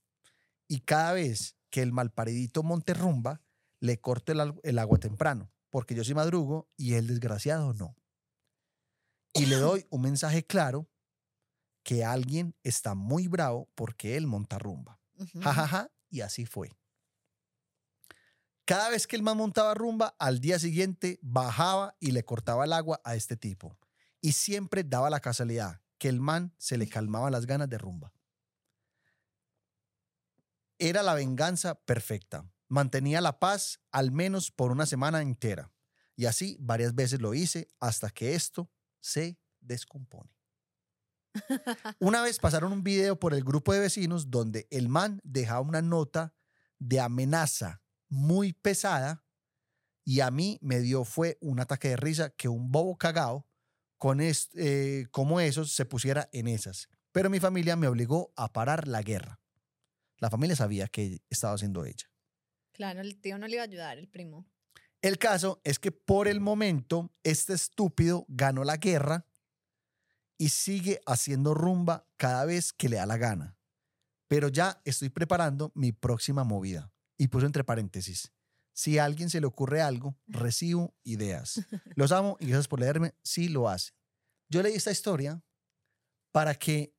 y 0.67 0.79
cada 0.79 1.13
vez 1.13 1.55
que 1.69 1.81
el 1.81 1.91
malparidito 1.91 2.63
monte 2.63 2.93
rumba, 2.93 3.41
le 3.79 3.99
corto 3.99 4.31
el, 4.31 4.79
agua 4.79 4.97
temprano, 4.97 5.51
porque 5.69 5.93
yo 5.93 6.03
sí 6.03 6.13
madrugo 6.13 6.69
y 6.77 6.93
el 6.93 7.07
desgraciado 7.07 7.73
no. 7.73 7.95
Y 9.33 9.45
le 9.45 9.57
doy 9.57 9.85
un 9.89 10.01
mensaje 10.01 10.45
claro 10.45 10.89
que 11.83 12.05
alguien 12.05 12.55
está 12.63 12.95
muy 12.95 13.27
bravo 13.27 13.69
porque 13.75 14.15
él 14.15 14.25
monta 14.25 14.57
rumba. 14.57 14.99
Ujú. 15.19 15.41
Ja, 15.41 15.53
ja, 15.53 15.67
ja, 15.67 15.91
y 16.09 16.21
así 16.21 16.45
fue. 16.45 16.71
Cada 18.65 18.89
vez 18.89 19.05
que 19.05 19.15
el 19.15 19.21
man 19.21 19.37
montaba 19.37 19.75
rumba, 19.75 20.15
al 20.17 20.41
día 20.41 20.57
siguiente 20.57 21.19
bajaba 21.21 21.95
y 21.99 22.11
le 22.11 22.25
cortaba 22.25 22.65
el 22.65 22.73
agua 22.73 22.99
a 23.03 23.15
este 23.15 23.37
tipo. 23.37 23.77
Y 24.21 24.31
siempre 24.31 24.83
daba 24.83 25.11
la 25.11 25.19
casualidad 25.19 25.81
que 25.99 26.09
el 26.09 26.19
man 26.19 26.51
se 26.57 26.77
le 26.79 26.89
calmaba 26.89 27.29
las 27.29 27.45
ganas 27.45 27.69
de 27.69 27.77
rumba. 27.77 28.11
Era 30.79 31.03
la 31.03 31.13
venganza 31.13 31.75
perfecta. 31.75 32.49
Mantenía 32.67 33.21
la 33.21 33.39
paz 33.39 33.81
al 33.91 34.11
menos 34.11 34.51
por 34.51 34.71
una 34.71 34.87
semana 34.87 35.21
entera. 35.21 35.71
Y 36.15 36.25
así 36.25 36.57
varias 36.59 36.95
veces 36.95 37.21
lo 37.21 37.35
hice 37.35 37.69
hasta 37.79 38.09
que 38.09 38.33
esto 38.33 38.71
se 38.99 39.37
descompone. 39.59 40.35
Una 41.99 42.23
vez 42.23 42.39
pasaron 42.39 42.73
un 42.73 42.83
video 42.83 43.19
por 43.19 43.35
el 43.35 43.43
grupo 43.43 43.73
de 43.73 43.81
vecinos 43.81 44.31
donde 44.31 44.67
el 44.71 44.89
man 44.89 45.21
dejaba 45.23 45.59
una 45.59 45.81
nota 45.83 46.33
de 46.79 46.99
amenaza 46.99 47.84
muy 48.09 48.53
pesada 48.53 49.25
y 50.03 50.19
a 50.19 50.31
mí 50.31 50.59
me 50.61 50.79
dio 50.79 51.03
fue 51.03 51.37
un 51.41 51.59
ataque 51.59 51.89
de 51.89 51.97
risa 51.97 52.29
que 52.31 52.47
un 52.47 52.71
bobo 52.71 52.97
cagao 52.97 53.47
con 53.97 54.21
es- 54.21 54.49
eh, 54.55 55.07
como 55.11 55.39
esos 55.39 55.71
se 55.71 55.85
pusiera 55.85 56.29
en 56.31 56.47
esas. 56.47 56.87
Pero 57.11 57.29
mi 57.29 57.39
familia 57.39 57.75
me 57.75 57.87
obligó 57.87 58.33
a 58.35 58.51
parar 58.51 58.87
la 58.87 59.01
guerra. 59.01 59.39
La 60.17 60.29
familia 60.29 60.55
sabía 60.55 60.87
que 60.87 61.21
estaba 61.29 61.53
haciendo 61.55 61.85
ella. 61.85 62.11
Claro, 62.73 63.01
el 63.01 63.19
tío 63.19 63.37
no 63.37 63.47
le 63.47 63.55
iba 63.55 63.63
a 63.63 63.65
ayudar, 63.65 63.97
el 63.97 64.07
primo. 64.09 64.45
El 65.01 65.17
caso 65.17 65.61
es 65.63 65.79
que 65.79 65.91
por 65.91 66.27
el 66.27 66.39
momento 66.41 67.13
este 67.23 67.53
estúpido 67.53 68.25
ganó 68.27 68.63
la 68.63 68.77
guerra 68.77 69.27
y 70.37 70.49
sigue 70.49 70.99
haciendo 71.05 71.53
rumba 71.53 72.07
cada 72.17 72.45
vez 72.45 72.73
que 72.73 72.89
le 72.89 72.97
da 72.97 73.05
la 73.05 73.17
gana. 73.17 73.57
Pero 74.27 74.49
ya 74.49 74.81
estoy 74.83 75.09
preparando 75.09 75.71
mi 75.75 75.91
próxima 75.91 76.43
movida. 76.43 76.91
Y 77.17 77.27
puso 77.27 77.45
entre 77.45 77.63
paréntesis, 77.63 78.33
si 78.73 78.99
a 78.99 79.05
alguien 79.05 79.29
se 79.29 79.39
le 79.39 79.47
ocurre 79.47 79.81
algo, 79.81 80.17
recibo 80.27 80.95
ideas. 81.03 81.65
Los 81.95 82.11
amo 82.11 82.37
y 82.39 82.47
gracias 82.47 82.67
por 82.67 82.79
leerme, 82.79 83.15
sí 83.23 83.47
lo 83.47 83.69
hace. 83.69 83.93
Yo 84.49 84.61
leí 84.61 84.75
esta 84.75 84.91
historia 84.91 85.41
para 86.31 86.53
que 86.53 86.93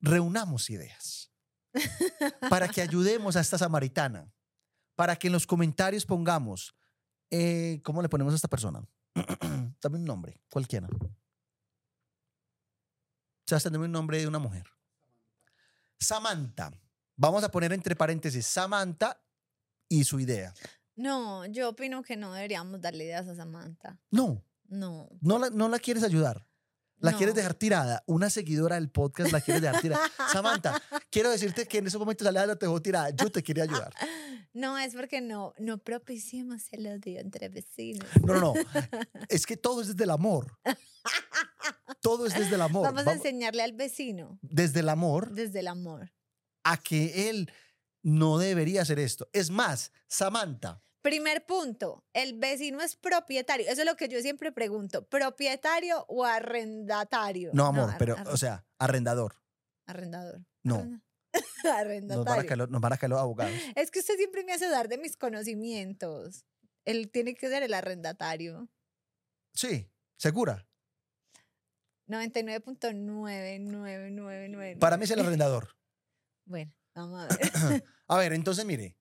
reunamos 0.00 0.70
ideas, 0.70 1.32
para 2.48 2.68
que 2.68 2.80
ayudemos 2.80 3.36
a 3.36 3.40
esta 3.40 3.58
samaritana, 3.58 4.32
para 4.94 5.16
que 5.16 5.26
en 5.26 5.32
los 5.32 5.46
comentarios 5.46 6.06
pongamos, 6.06 6.74
eh, 7.30 7.80
¿cómo 7.82 8.00
le 8.00 8.08
ponemos 8.08 8.32
a 8.32 8.36
esta 8.36 8.48
persona? 8.48 8.86
Dame 9.82 9.98
un 9.98 10.04
nombre, 10.04 10.40
cualquiera. 10.50 10.88
Sebastián, 13.46 13.74
dame 13.74 13.84
un 13.84 13.92
nombre 13.92 14.18
de 14.18 14.26
una 14.26 14.38
mujer. 14.38 14.64
Samantha. 15.98 16.72
Vamos 17.16 17.44
a 17.44 17.50
poner 17.50 17.72
entre 17.72 17.94
paréntesis 17.96 18.46
Samantha 18.46 19.20
y 19.88 20.04
su 20.04 20.18
idea. 20.20 20.52
No, 20.96 21.44
yo 21.46 21.70
opino 21.70 22.02
que 22.02 22.16
no 22.16 22.32
deberíamos 22.32 22.80
darle 22.80 23.04
ideas 23.04 23.28
a 23.28 23.34
Samantha. 23.34 24.00
No, 24.10 24.44
No. 24.68 25.08
no 25.20 25.38
la, 25.38 25.50
no 25.50 25.68
la 25.68 25.78
quieres 25.78 26.02
ayudar. 26.04 26.46
La 26.98 27.10
no. 27.10 27.16
quieres 27.18 27.34
dejar 27.34 27.54
tirada. 27.54 28.02
Una 28.06 28.30
seguidora 28.30 28.76
del 28.76 28.88
podcast 28.88 29.32
la 29.32 29.40
quieres 29.40 29.60
dejar 29.62 29.80
tirada. 29.82 30.02
Samantha, 30.32 30.80
quiero 31.10 31.30
decirte 31.30 31.66
que 31.66 31.78
en 31.78 31.86
esos 31.88 31.98
momentos 31.98 32.26
Alejandra 32.26 32.56
te 32.56 32.66
dejó 32.66 32.80
tirada. 32.80 33.10
Yo 33.10 33.30
te 33.30 33.42
quería 33.42 33.64
ayudar. 33.64 33.92
No, 34.52 34.78
es 34.78 34.94
porque 34.94 35.20
no, 35.20 35.52
no 35.58 35.78
propiciemos 35.78 36.68
el 36.72 36.86
odio 36.86 37.18
entre 37.20 37.48
vecinos. 37.48 38.08
No, 38.24 38.34
no, 38.34 38.40
no. 38.40 38.54
Es 39.28 39.44
que 39.46 39.56
todo 39.56 39.82
es 39.82 39.88
desde 39.88 40.04
el 40.04 40.10
amor. 40.10 40.56
Todo 42.00 42.26
es 42.26 42.34
desde 42.34 42.54
el 42.54 42.60
amor. 42.62 42.84
Vamos 42.84 43.06
a 43.06 43.12
enseñarle 43.12 43.62
al 43.62 43.72
vecino 43.72 44.38
desde 44.42 44.80
el 44.80 44.88
amor 44.90 45.32
desde 45.32 45.60
el 45.60 45.68
amor. 45.68 46.12
A 46.64 46.76
que 46.78 47.28
él 47.30 47.48
no 48.02 48.38
debería 48.38 48.82
hacer 48.82 48.98
esto. 48.98 49.28
Es 49.32 49.50
más, 49.50 49.92
Samantha, 50.08 50.80
Primer 51.02 51.44
punto, 51.44 52.02
el 52.14 52.38
vecino 52.38 52.80
es 52.80 52.96
propietario. 52.96 53.66
Eso 53.68 53.82
es 53.82 53.86
lo 53.86 53.94
que 53.94 54.08
yo 54.08 54.22
siempre 54.22 54.52
pregunto, 54.52 55.06
¿propietario 55.06 56.06
o 56.08 56.24
arrendatario? 56.24 57.50
no 57.52 57.66
amor, 57.66 57.90
ar- 57.90 57.98
pero, 57.98 58.16
o 58.32 58.38
sea, 58.38 58.64
arrendador. 58.78 59.34
arrendador. 59.86 60.40
No. 60.62 60.76
Arrenda- 61.64 62.14
Nos 62.16 62.24
van, 62.24 62.50
a 62.50 62.56
los- 62.56 62.70
nos 62.70 62.80
van 62.80 62.92
a 62.94 62.96
caer 62.96 63.10
los 63.10 63.20
abogados. 63.20 63.52
Es 63.76 63.90
que 63.90 63.98
usted 63.98 64.16
siempre 64.16 64.44
me 64.44 64.54
hace 64.54 64.66
dar 64.70 64.88
de 64.88 64.96
mis 64.96 65.18
conocimientos. 65.18 66.46
Él 66.86 67.10
tiene 67.10 67.34
que 67.34 67.50
ser 67.50 67.62
el 67.62 67.74
arrendatario. 67.74 68.70
Sí, 69.52 69.90
segura. 70.16 70.66
99.9999. 72.08 74.78
Para 74.78 74.96
mí 74.96 75.04
es 75.04 75.10
el 75.10 75.20
arrendador. 75.20 75.76
Bueno, 76.44 76.72
vamos 76.94 77.22
a 77.22 77.28
ver. 77.68 77.84
A 78.06 78.18
ver, 78.18 78.32
entonces 78.34 78.64
mire, 78.66 78.98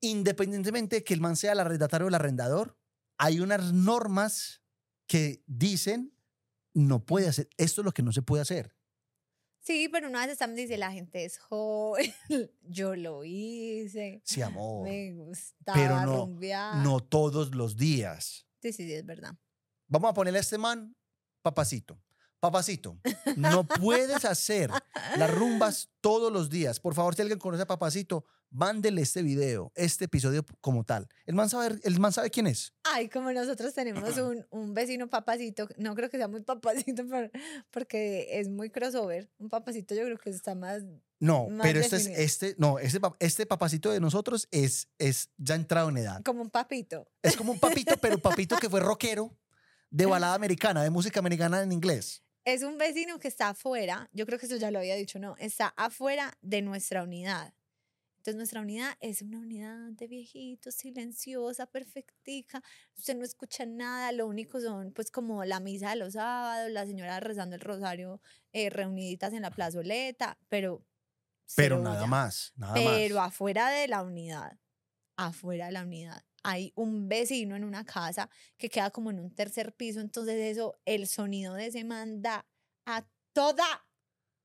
independientemente 0.00 0.96
de 0.96 1.04
que 1.04 1.14
el 1.14 1.20
man 1.20 1.36
sea 1.36 1.52
el 1.52 1.60
arrendatario 1.60 2.04
o 2.06 2.08
el 2.08 2.14
arrendador, 2.14 2.78
hay 3.18 3.40
unas 3.40 3.72
normas 3.72 4.62
que 5.06 5.42
dicen 5.46 6.14
no 6.74 7.04
puede 7.04 7.28
hacer, 7.28 7.48
esto 7.56 7.80
es 7.80 7.84
lo 7.84 7.92
que 7.92 8.02
no 8.02 8.12
se 8.12 8.22
puede 8.22 8.42
hacer. 8.42 8.76
Sí, 9.60 9.88
pero 9.90 10.08
una 10.08 10.24
vez 10.26 10.38
también 10.38 10.68
dice, 10.68 10.78
la 10.78 10.92
gente 10.92 11.24
es 11.24 11.38
joven, 11.38 12.12
yo 12.62 12.94
lo 12.94 13.24
hice, 13.24 14.20
Sí, 14.24 14.40
amor, 14.42 14.84
me 14.88 15.14
gustaba 15.14 15.76
pero 15.78 16.00
no- 16.02 16.16
rumbear. 16.26 16.76
no 16.76 17.00
todos 17.00 17.54
los 17.54 17.76
días. 17.76 18.46
Sí, 18.62 18.72
sí, 18.72 18.84
sí, 18.84 18.92
es 18.92 19.04
verdad. 19.04 19.34
Vamos 19.88 20.10
a 20.10 20.14
ponerle 20.14 20.38
a 20.38 20.42
este 20.42 20.58
man 20.58 20.94
papacito. 21.42 22.00
Papacito, 22.40 22.96
no 23.36 23.64
puedes 23.66 24.24
hacer 24.24 24.70
las 25.16 25.30
rumbas 25.34 25.88
todos 26.00 26.32
los 26.32 26.48
días. 26.50 26.78
Por 26.78 26.94
favor, 26.94 27.14
si 27.16 27.22
alguien 27.22 27.38
conoce 27.40 27.62
a 27.64 27.66
Papacito, 27.66 28.24
mándele 28.50 29.02
este 29.02 29.22
video, 29.22 29.72
este 29.74 30.04
episodio 30.04 30.44
como 30.60 30.84
tal. 30.84 31.08
El 31.26 31.34
man 31.34 31.50
sabe, 31.50 31.80
el 31.82 31.98
man 31.98 32.12
sabe 32.12 32.30
quién 32.30 32.46
es. 32.46 32.72
Ay, 32.84 33.08
como 33.08 33.32
nosotros 33.32 33.74
tenemos 33.74 34.16
un, 34.18 34.46
un 34.50 34.72
vecino 34.72 35.08
papacito, 35.08 35.68
no 35.78 35.94
creo 35.96 36.08
que 36.10 36.16
sea 36.16 36.28
muy 36.28 36.42
papacito 36.42 37.04
por- 37.08 37.30
porque 37.72 38.28
es 38.40 38.48
muy 38.48 38.70
crossover. 38.70 39.28
Un 39.38 39.48
papacito 39.48 39.94
yo 39.96 40.04
creo 40.04 40.18
que 40.18 40.30
está 40.30 40.54
más... 40.54 40.82
No, 41.20 41.48
Más 41.48 41.66
pero 41.66 41.80
este 41.80 41.96
es 41.96 42.06
este, 42.06 42.54
no, 42.58 42.78
este, 42.78 43.00
este 43.18 43.44
papacito 43.44 43.90
de 43.90 43.98
nosotros 43.98 44.46
es, 44.52 44.86
es 44.98 45.30
ya 45.36 45.56
entrado 45.56 45.88
en 45.88 45.96
edad. 45.96 46.22
como 46.22 46.42
un 46.42 46.50
papito. 46.50 47.08
Es 47.22 47.36
como 47.36 47.50
un 47.50 47.58
papito, 47.58 47.96
pero 48.00 48.18
papito 48.18 48.56
que 48.58 48.70
fue 48.70 48.78
rockero 48.78 49.36
de 49.90 50.06
balada 50.06 50.34
americana, 50.34 50.84
de 50.84 50.90
música 50.90 51.18
americana 51.18 51.60
en 51.62 51.72
inglés. 51.72 52.22
Es 52.48 52.62
un 52.62 52.78
vecino 52.78 53.18
que 53.18 53.28
está 53.28 53.50
afuera, 53.50 54.08
yo 54.14 54.24
creo 54.24 54.38
que 54.38 54.46
eso 54.46 54.56
ya 54.56 54.70
lo 54.70 54.78
había 54.78 54.94
dicho, 54.94 55.18
no, 55.18 55.36
está 55.36 55.74
afuera 55.76 56.32
de 56.40 56.62
nuestra 56.62 57.02
unidad. 57.02 57.52
Entonces 58.16 58.36
nuestra 58.36 58.62
unidad 58.62 58.96
es 59.00 59.20
una 59.20 59.40
unidad 59.40 59.90
de 59.90 60.06
viejitos, 60.06 60.74
silenciosa, 60.74 61.66
perfectica. 61.66 62.62
Usted 62.96 63.16
no 63.16 63.24
escucha 63.26 63.66
nada, 63.66 64.12
lo 64.12 64.26
único 64.26 64.62
son 64.62 64.92
pues 64.92 65.10
como 65.10 65.44
la 65.44 65.60
misa 65.60 65.90
de 65.90 65.96
los 65.96 66.14
sábados, 66.14 66.70
la 66.70 66.86
señora 66.86 67.20
rezando 67.20 67.54
el 67.54 67.60
rosario, 67.60 68.22
eh, 68.54 68.70
reuniditas 68.70 69.34
en 69.34 69.42
la 69.42 69.50
plazoleta, 69.50 70.38
pero... 70.48 70.82
Pero 71.54 71.78
nada 71.82 72.06
más, 72.06 72.54
nada 72.56 72.72
Pero 72.72 73.16
más. 73.16 73.28
afuera 73.28 73.68
de 73.68 73.88
la 73.88 74.02
unidad, 74.02 74.58
afuera 75.16 75.66
de 75.66 75.72
la 75.72 75.82
unidad, 75.82 76.24
hay 76.42 76.72
un 76.74 77.08
vecino 77.08 77.56
en 77.56 77.64
una 77.64 77.84
casa 77.84 78.30
que 78.56 78.68
queda 78.68 78.90
como 78.90 79.10
en 79.10 79.20
un 79.20 79.34
tercer 79.34 79.74
piso, 79.74 80.00
entonces 80.00 80.36
eso, 80.36 80.78
el 80.84 81.06
sonido 81.06 81.54
de 81.54 81.66
ese 81.66 81.84
manda 81.84 82.46
a 82.86 83.06
toda, 83.32 83.86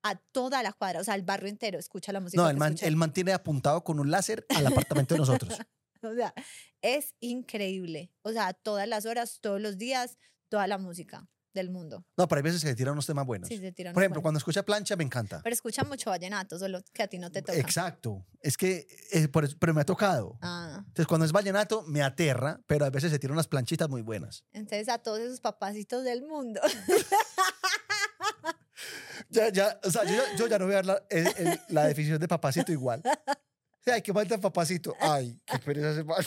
a 0.03 0.15
toda 0.31 0.63
la 0.63 0.73
cuadra, 0.73 1.01
o 1.01 1.03
sea, 1.03 1.15
el 1.15 1.23
barrio 1.23 1.49
entero 1.49 1.79
escucha 1.79 2.11
la 2.11 2.19
música. 2.19 2.41
No, 2.41 2.49
el 2.49 2.57
man, 2.57 2.73
escucha. 2.73 2.87
el 2.87 2.95
man 2.95 3.13
tiene 3.13 3.33
apuntado 3.33 3.83
con 3.83 3.99
un 3.99 4.11
láser 4.11 4.45
al 4.55 4.67
apartamento 4.67 5.15
de 5.15 5.19
nosotros. 5.19 5.57
O 6.05 6.13
sea, 6.13 6.33
es 6.81 7.15
increíble. 7.21 8.11
O 8.23 8.33
sea, 8.33 8.51
todas 8.51 8.85
las 8.89 9.05
horas, 9.05 9.39
todos 9.39 9.61
los 9.61 9.77
días, 9.77 10.17
toda 10.49 10.67
la 10.67 10.77
música 10.77 11.29
del 11.53 11.69
mundo. 11.69 12.05
No, 12.17 12.27
pero 12.27 12.39
hay 12.39 12.43
veces 12.43 12.61
que 12.61 12.67
se 12.67 12.75
tiran 12.75 12.93
unos 12.93 13.05
temas 13.05 13.25
buenos. 13.25 13.47
Sí, 13.49 13.57
se 13.57 13.71
tiran 13.71 13.93
Por 13.93 14.03
ejemplo, 14.03 14.15
buenos. 14.19 14.23
cuando 14.23 14.37
escucha 14.39 14.63
plancha, 14.63 14.95
me 14.95 15.03
encanta. 15.03 15.41
Pero 15.43 15.53
escucha 15.53 15.83
mucho 15.83 16.09
vallenato, 16.09 16.57
solo 16.59 16.81
que 16.93 17.03
a 17.03 17.07
ti 17.07 17.17
no 17.19 17.31
te 17.31 17.41
toca. 17.41 17.57
Exacto. 17.57 18.25
Es 18.41 18.57
que, 18.57 18.87
eh, 19.11 19.27
por 19.27 19.45
eso- 19.45 19.55
pero 19.59 19.73
me 19.73 19.81
ha 19.81 19.85
tocado. 19.85 20.37
Ah, 20.41 20.77
Entonces, 20.79 21.07
cuando 21.07 21.25
es 21.25 21.31
vallenato, 21.31 21.83
me 21.83 22.01
aterra, 22.01 22.59
pero 22.67 22.85
a 22.85 22.89
veces 22.89 23.11
se 23.11 23.19
tiran 23.19 23.33
unas 23.35 23.47
planchitas 23.47 23.89
muy 23.89 24.01
buenas. 24.01 24.43
entonces 24.51 24.89
a 24.89 24.97
todos 24.97 25.19
esos 25.19 25.39
papacitos 25.41 26.03
del 26.03 26.23
mundo. 26.23 26.59
Ya, 29.29 29.49
ya, 29.49 29.79
o 29.83 29.89
sea, 29.89 30.03
yo, 30.03 30.11
ya- 30.15 30.35
yo 30.35 30.47
ya 30.47 30.59
no 30.59 30.65
voy 30.65 30.73
a 30.73 30.77
dar 30.77 30.85
la, 30.85 31.03
el- 31.09 31.27
el- 31.37 31.59
la 31.69 31.85
definición 31.87 32.19
de 32.19 32.27
papacito 32.27 32.71
igual. 32.71 33.01
Ay, 33.85 34.01
qué 34.01 34.13
falta 34.13 34.37
papacito. 34.39 34.95
Ay, 34.99 35.39
qué 35.45 35.59
pereza 35.59 35.91
ese 35.91 36.03
man. 36.03 36.23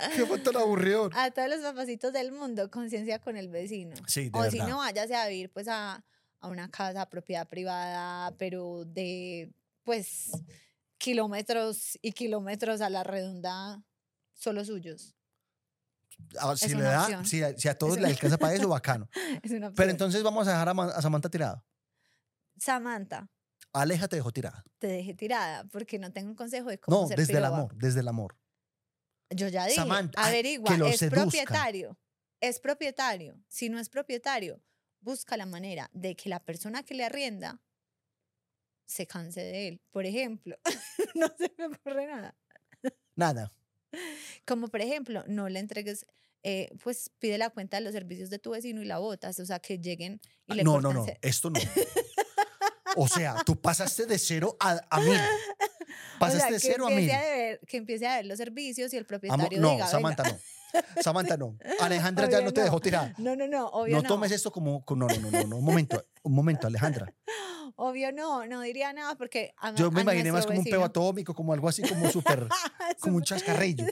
Qué 0.16 0.26
falta 0.26 0.50
el 0.50 0.56
aburrido. 0.56 1.10
a 1.14 1.30
todos 1.30 1.48
los 1.48 1.60
papacitos 1.60 2.12
del 2.12 2.32
mundo, 2.32 2.70
conciencia 2.70 3.18
con 3.20 3.36
el 3.36 3.48
vecino. 3.48 3.94
Sí, 4.06 4.30
de 4.30 4.38
o 4.38 4.50
si 4.50 4.58
no, 4.58 4.78
váyase 4.78 5.14
a 5.14 5.26
vivir 5.28 5.50
pues 5.52 5.68
a, 5.68 6.04
a 6.40 6.48
una 6.48 6.70
casa, 6.70 7.08
propiedad 7.08 7.48
privada, 7.48 8.32
pero 8.38 8.84
de 8.84 9.52
pues 9.84 10.30
kilómetros 10.98 11.98
y 12.02 12.12
kilómetros 12.12 12.80
a 12.80 12.88
la 12.90 13.02
redonda 13.02 13.82
solo 14.34 14.64
suyos. 14.64 15.14
Ah, 16.38 16.54
si 16.56 16.66
es 16.66 16.70
le 16.72 16.78
una 16.78 16.90
da, 16.90 17.02
opción. 17.02 17.24
si, 17.26 17.42
a- 17.42 17.56
si 17.58 17.68
a 17.68 17.76
todos 17.76 17.98
le 17.98 18.06
alcanza 18.06 18.38
para 18.38 18.54
eso, 18.54 18.68
bacano. 18.68 19.08
Es 19.42 19.50
una 19.50 19.72
Pero 19.72 19.90
entonces 19.90 20.22
vamos 20.22 20.46
a 20.46 20.52
dejar 20.52 20.68
a, 20.68 20.74
Ma- 20.74 20.90
a 20.90 21.02
Samantha 21.02 21.28
tirada. 21.28 21.64
Samantha, 22.58 23.28
Aléjate 23.72 24.16
dejó 24.16 24.30
tirada. 24.30 24.62
te 24.78 24.86
dejé 24.86 25.14
tirada 25.14 25.64
porque 25.72 25.98
no 25.98 26.12
tengo 26.12 26.28
un 26.30 26.36
consejo 26.36 26.68
de 26.68 26.78
cómo 26.78 27.02
No, 27.02 27.08
ser 27.08 27.18
desde 27.18 27.38
el 27.38 27.44
amor, 27.44 27.74
desde 27.74 28.00
el 28.00 28.08
amor. 28.08 28.36
Yo 29.34 29.48
ya 29.48 29.64
dije, 29.64 29.76
Samantha, 29.76 30.20
ay, 30.22 30.30
averigua, 30.30 30.74
es 30.90 30.98
seduzca. 30.98 31.22
propietario, 31.22 31.98
es 32.40 32.60
propietario. 32.60 33.36
Si 33.48 33.68
no 33.68 33.78
es 33.78 33.88
propietario, 33.88 34.62
busca 35.00 35.36
la 35.36 35.46
manera 35.46 35.90
de 35.92 36.14
que 36.16 36.28
la 36.28 36.40
persona 36.44 36.82
que 36.82 36.94
le 36.94 37.04
arrienda 37.04 37.60
se 38.86 39.06
canse 39.06 39.40
de 39.40 39.68
él. 39.68 39.80
Por 39.90 40.06
ejemplo, 40.06 40.56
no 41.14 41.28
se 41.38 41.52
me 41.58 41.66
ocurre 41.66 42.06
nada. 42.06 42.36
Nada. 43.16 43.52
Como 44.46 44.68
por 44.68 44.80
ejemplo, 44.80 45.24
no 45.26 45.48
le 45.48 45.58
entregues, 45.60 46.06
eh, 46.42 46.70
pues 46.82 47.10
pide 47.18 47.38
la 47.38 47.50
cuenta 47.50 47.76
de 47.76 47.82
los 47.82 47.92
servicios 47.92 48.30
de 48.30 48.38
tu 48.38 48.50
vecino 48.50 48.82
y 48.82 48.84
la 48.86 48.98
botas, 48.98 49.38
o 49.38 49.46
sea, 49.46 49.58
que 49.60 49.78
lleguen 49.78 50.20
y 50.46 50.54
le 50.54 50.62
Ah, 50.62 50.64
No, 50.64 50.80
no, 50.80 50.92
no, 50.92 51.04
se- 51.04 51.18
esto 51.22 51.50
no. 51.50 51.60
O 52.96 53.08
sea, 53.08 53.36
tú 53.46 53.58
pasaste 53.58 54.04
de 54.04 54.18
cero 54.18 54.54
a, 54.60 54.78
a 54.90 55.00
mil. 55.00 55.18
O 56.16 56.18
Pasaste 56.18 56.40
sea, 56.42 56.50
de 56.52 56.60
cero 56.60 56.86
a 56.86 56.90
mil. 56.90 56.98
empiece 57.00 57.16
a 57.16 57.20
ver, 57.36 57.60
que 57.66 57.76
empiece 57.76 58.06
a 58.06 58.16
ver 58.16 58.26
los 58.26 58.38
servicios 58.38 58.92
y 58.92 58.96
el 58.96 59.02
Amo- 59.04 59.08
propietario 59.08 59.60
no, 59.60 59.70
diga, 59.72 59.86
Samantha, 59.86 60.22
"Venga". 60.22 60.38
no. 60.96 61.02
Samantha, 61.02 61.36
no. 61.36 61.58
Alejandra 61.80 62.30
ya 62.30 62.40
no 62.40 62.52
te 62.52 62.62
dejó 62.62 62.80
tirada. 62.80 63.12
No, 63.18 63.36
no, 63.36 63.46
no, 63.46 63.66
obvio 63.68 63.96
No 63.96 64.02
no. 64.02 64.08
tomes 64.08 64.32
esto 64.32 64.50
como. 64.50 64.84
No, 64.88 64.96
no, 64.96 65.08
no, 65.08 65.30
no, 65.30 65.44
no. 65.46 65.56
Un 65.58 65.64
momento, 65.64 66.04
un 66.22 66.34
momento, 66.34 66.66
Alejandra. 66.66 67.12
Obvio 67.76 68.12
no, 68.12 68.46
no 68.46 68.60
diría 68.60 68.92
nada 68.92 69.16
porque 69.16 69.54
a, 69.56 69.74
Yo 69.74 69.90
me 69.90 70.00
a 70.00 70.02
imaginé 70.02 70.30
más 70.30 70.46
como 70.46 70.58
un 70.58 70.64
peo 70.64 70.84
atómico, 70.84 71.34
como 71.34 71.52
algo 71.54 71.68
así, 71.68 71.82
como 71.82 72.08
súper. 72.12 72.46
como 73.00 73.16
un 73.16 73.22
chascarrillo. 73.22 73.86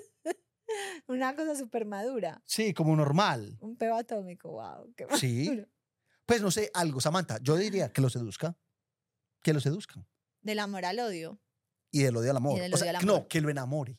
Una 1.08 1.34
cosa 1.34 1.56
súper 1.56 1.84
madura. 1.86 2.42
Sí, 2.46 2.72
como 2.74 2.94
normal. 2.94 3.56
Un 3.60 3.76
peo 3.76 3.96
atómico, 3.96 4.50
wow. 4.50 4.92
Qué 4.96 5.06
Sí. 5.16 5.46
maduro. 5.48 5.68
Pues 6.26 6.42
no 6.42 6.50
sé, 6.50 6.70
algo, 6.74 7.00
Samantha. 7.00 7.38
Yo 7.42 7.56
diría 7.56 7.90
que 7.92 8.00
lo 8.00 8.08
seduzca. 8.10 8.54
Que 9.42 9.52
lo 9.52 9.60
seduzcan. 9.60 10.06
Del 10.42 10.58
amor 10.60 10.84
al 10.84 11.00
odio. 11.00 11.40
Y 11.90 12.02
del 12.02 12.16
odio 12.16 12.30
al 12.30 12.36
amor. 12.36 12.60
o 12.72 12.76
sea, 12.76 12.98
al 12.98 13.06
no, 13.06 13.14
amor. 13.16 13.28
que 13.28 13.40
lo 13.40 13.50
enamore. 13.50 13.98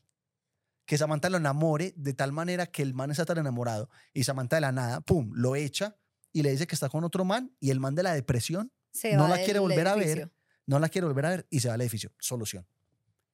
Que 0.86 0.98
Samantha 0.98 1.30
lo 1.30 1.38
enamore 1.38 1.94
de 1.96 2.14
tal 2.14 2.32
manera 2.32 2.66
que 2.68 2.82
el 2.82 2.94
man 2.94 3.12
está 3.12 3.26
tan 3.26 3.38
enamorado 3.38 3.90
y 4.14 4.24
Samantha 4.24 4.58
de 4.58 4.62
la 4.62 4.72
nada, 4.72 5.02
pum, 5.02 5.32
lo 5.34 5.56
echa 5.56 5.96
y 6.34 6.42
le 6.44 6.52
dice 6.52 6.68
que 6.68 6.76
está 6.76 6.90
con 6.90 7.04
otro 7.04 7.24
man 7.26 7.56
y 7.60 7.70
el 7.70 7.80
man 7.80 7.96
de 7.96 8.04
la 8.04 8.14
depresión 8.14 8.72
Se 8.92 9.16
No 9.16 9.28
la 9.28 9.38
quiere 9.44 9.60
volver 9.60 9.88
a 9.88 9.96
ver. 9.96 10.34
no 10.66 10.80
la 10.80 10.90
quiere 10.90 11.08
volver 11.08 11.26
a 11.26 11.30
ver 11.30 11.48
y 11.50 11.60
se 11.60 11.68
va 11.68 11.76
al 11.76 11.82
edificio. 11.82 12.12
Solución. 12.20 12.68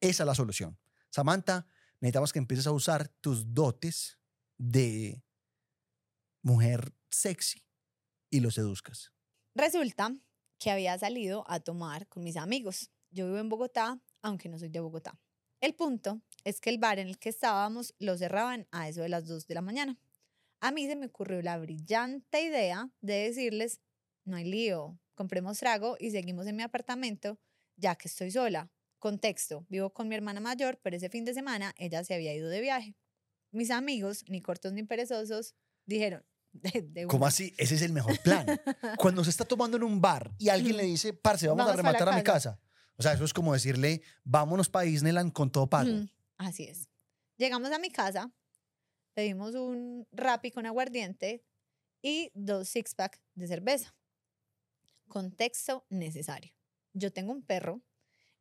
Esa 0.00 0.22
es 0.22 0.26
la 0.26 0.34
solución. 0.34 0.78
Samantha, 1.10 1.66
necesitamos 2.00 2.32
que 2.32 2.38
empieces 2.38 2.66
a 2.66 2.72
usar 2.72 3.08
tus 3.20 3.52
dotes 3.54 4.18
de 4.56 5.22
mujer 6.42 6.92
sexy 7.10 7.64
y 8.30 8.40
lo 8.40 8.50
seduzcas. 8.50 9.12
Resulta 9.54 10.14
que 10.58 10.70
había 10.70 10.96
salido 10.98 11.44
a 11.48 11.60
tomar 11.60 12.06
con 12.08 12.22
mis 12.24 12.36
amigos. 12.36 12.90
Yo 13.10 13.26
vivo 13.26 13.38
en 13.38 13.48
Bogotá, 13.48 14.00
aunque 14.22 14.48
no 14.48 14.58
soy 14.58 14.68
de 14.68 14.80
Bogotá. 14.80 15.18
El 15.60 15.74
punto 15.74 16.20
es 16.44 16.60
que 16.60 16.70
el 16.70 16.78
bar 16.78 16.98
en 16.98 17.08
el 17.08 17.18
que 17.18 17.30
estábamos 17.30 17.94
lo 17.98 18.16
cerraban 18.16 18.68
a 18.70 18.88
eso 18.88 19.02
de 19.02 19.08
las 19.08 19.26
2 19.26 19.46
de 19.46 19.54
la 19.54 19.62
mañana. 19.62 19.98
A 20.60 20.70
mí 20.70 20.86
se 20.86 20.96
me 20.96 21.06
ocurrió 21.06 21.42
la 21.42 21.58
brillante 21.58 22.42
idea 22.42 22.90
de 23.00 23.14
decirles, 23.14 23.80
no 24.24 24.36
hay 24.36 24.44
lío, 24.44 24.98
compremos 25.14 25.58
trago 25.58 25.96
y 25.98 26.10
seguimos 26.10 26.46
en 26.46 26.56
mi 26.56 26.62
apartamento 26.62 27.38
ya 27.76 27.94
que 27.94 28.08
estoy 28.08 28.30
sola. 28.30 28.70
Contexto, 28.98 29.64
vivo 29.68 29.90
con 29.90 30.08
mi 30.08 30.16
hermana 30.16 30.40
mayor, 30.40 30.80
pero 30.82 30.96
ese 30.96 31.08
fin 31.08 31.24
de 31.24 31.32
semana 31.32 31.72
ella 31.78 32.02
se 32.02 32.14
había 32.14 32.34
ido 32.34 32.48
de 32.48 32.60
viaje. 32.60 32.96
Mis 33.52 33.70
amigos, 33.70 34.24
ni 34.28 34.42
cortos 34.42 34.72
ni 34.72 34.82
perezosos, 34.82 35.54
dijeron, 35.86 36.24
de, 36.52 36.82
de 36.82 37.06
¿Cómo 37.06 37.26
así? 37.26 37.54
Ese 37.58 37.76
es 37.76 37.82
el 37.82 37.92
mejor 37.92 38.20
plan. 38.20 38.46
Cuando 38.98 39.22
se 39.22 39.30
está 39.30 39.44
tomando 39.44 39.76
en 39.76 39.84
un 39.84 40.00
bar 40.00 40.34
y 40.38 40.48
alguien 40.48 40.76
le 40.76 40.84
dice, 40.84 41.12
parce, 41.12 41.46
vamos, 41.46 41.66
Vamos 41.66 41.74
a 41.74 41.76
rematar 41.76 42.08
a 42.08 42.16
mi 42.16 42.22
casa". 42.22 42.60
O 42.98 43.02
sea, 43.02 43.12
eso 43.12 43.24
es 43.24 43.32
como 43.32 43.52
decirle, 43.52 44.02
vámonos 44.24 44.68
para 44.68 44.84
Disneyland 44.84 45.32
con 45.32 45.50
todo 45.50 45.68
pago. 45.68 45.88
Así 46.36 46.64
es. 46.64 46.88
Llegamos 47.36 47.70
a 47.70 47.78
mi 47.78 47.90
casa, 47.90 48.32
pedimos 49.14 49.54
un 49.54 50.06
Rappi 50.12 50.50
con 50.50 50.66
aguardiente 50.66 51.44
y 52.02 52.30
dos 52.34 52.68
six-pack 52.68 53.20
de 53.34 53.46
cerveza. 53.46 53.94
Contexto 55.06 55.86
necesario. 55.88 56.52
Yo 56.92 57.12
tengo 57.12 57.32
un 57.32 57.42
perro, 57.42 57.82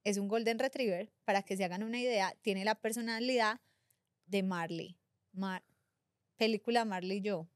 es 0.03 0.17
un 0.17 0.27
Golden 0.27 0.59
Retriever, 0.59 1.13
para 1.23 1.43
que 1.43 1.55
se 1.55 1.63
hagan 1.63 1.83
una 1.83 1.99
idea, 1.99 2.35
tiene 2.41 2.65
la 2.65 2.75
personalidad 2.75 3.61
de 4.25 4.43
Marley. 4.43 4.97
Mar- 5.33 5.63
película 6.35 6.83
Marley 6.85 7.17
y 7.17 7.21
yo. 7.21 7.47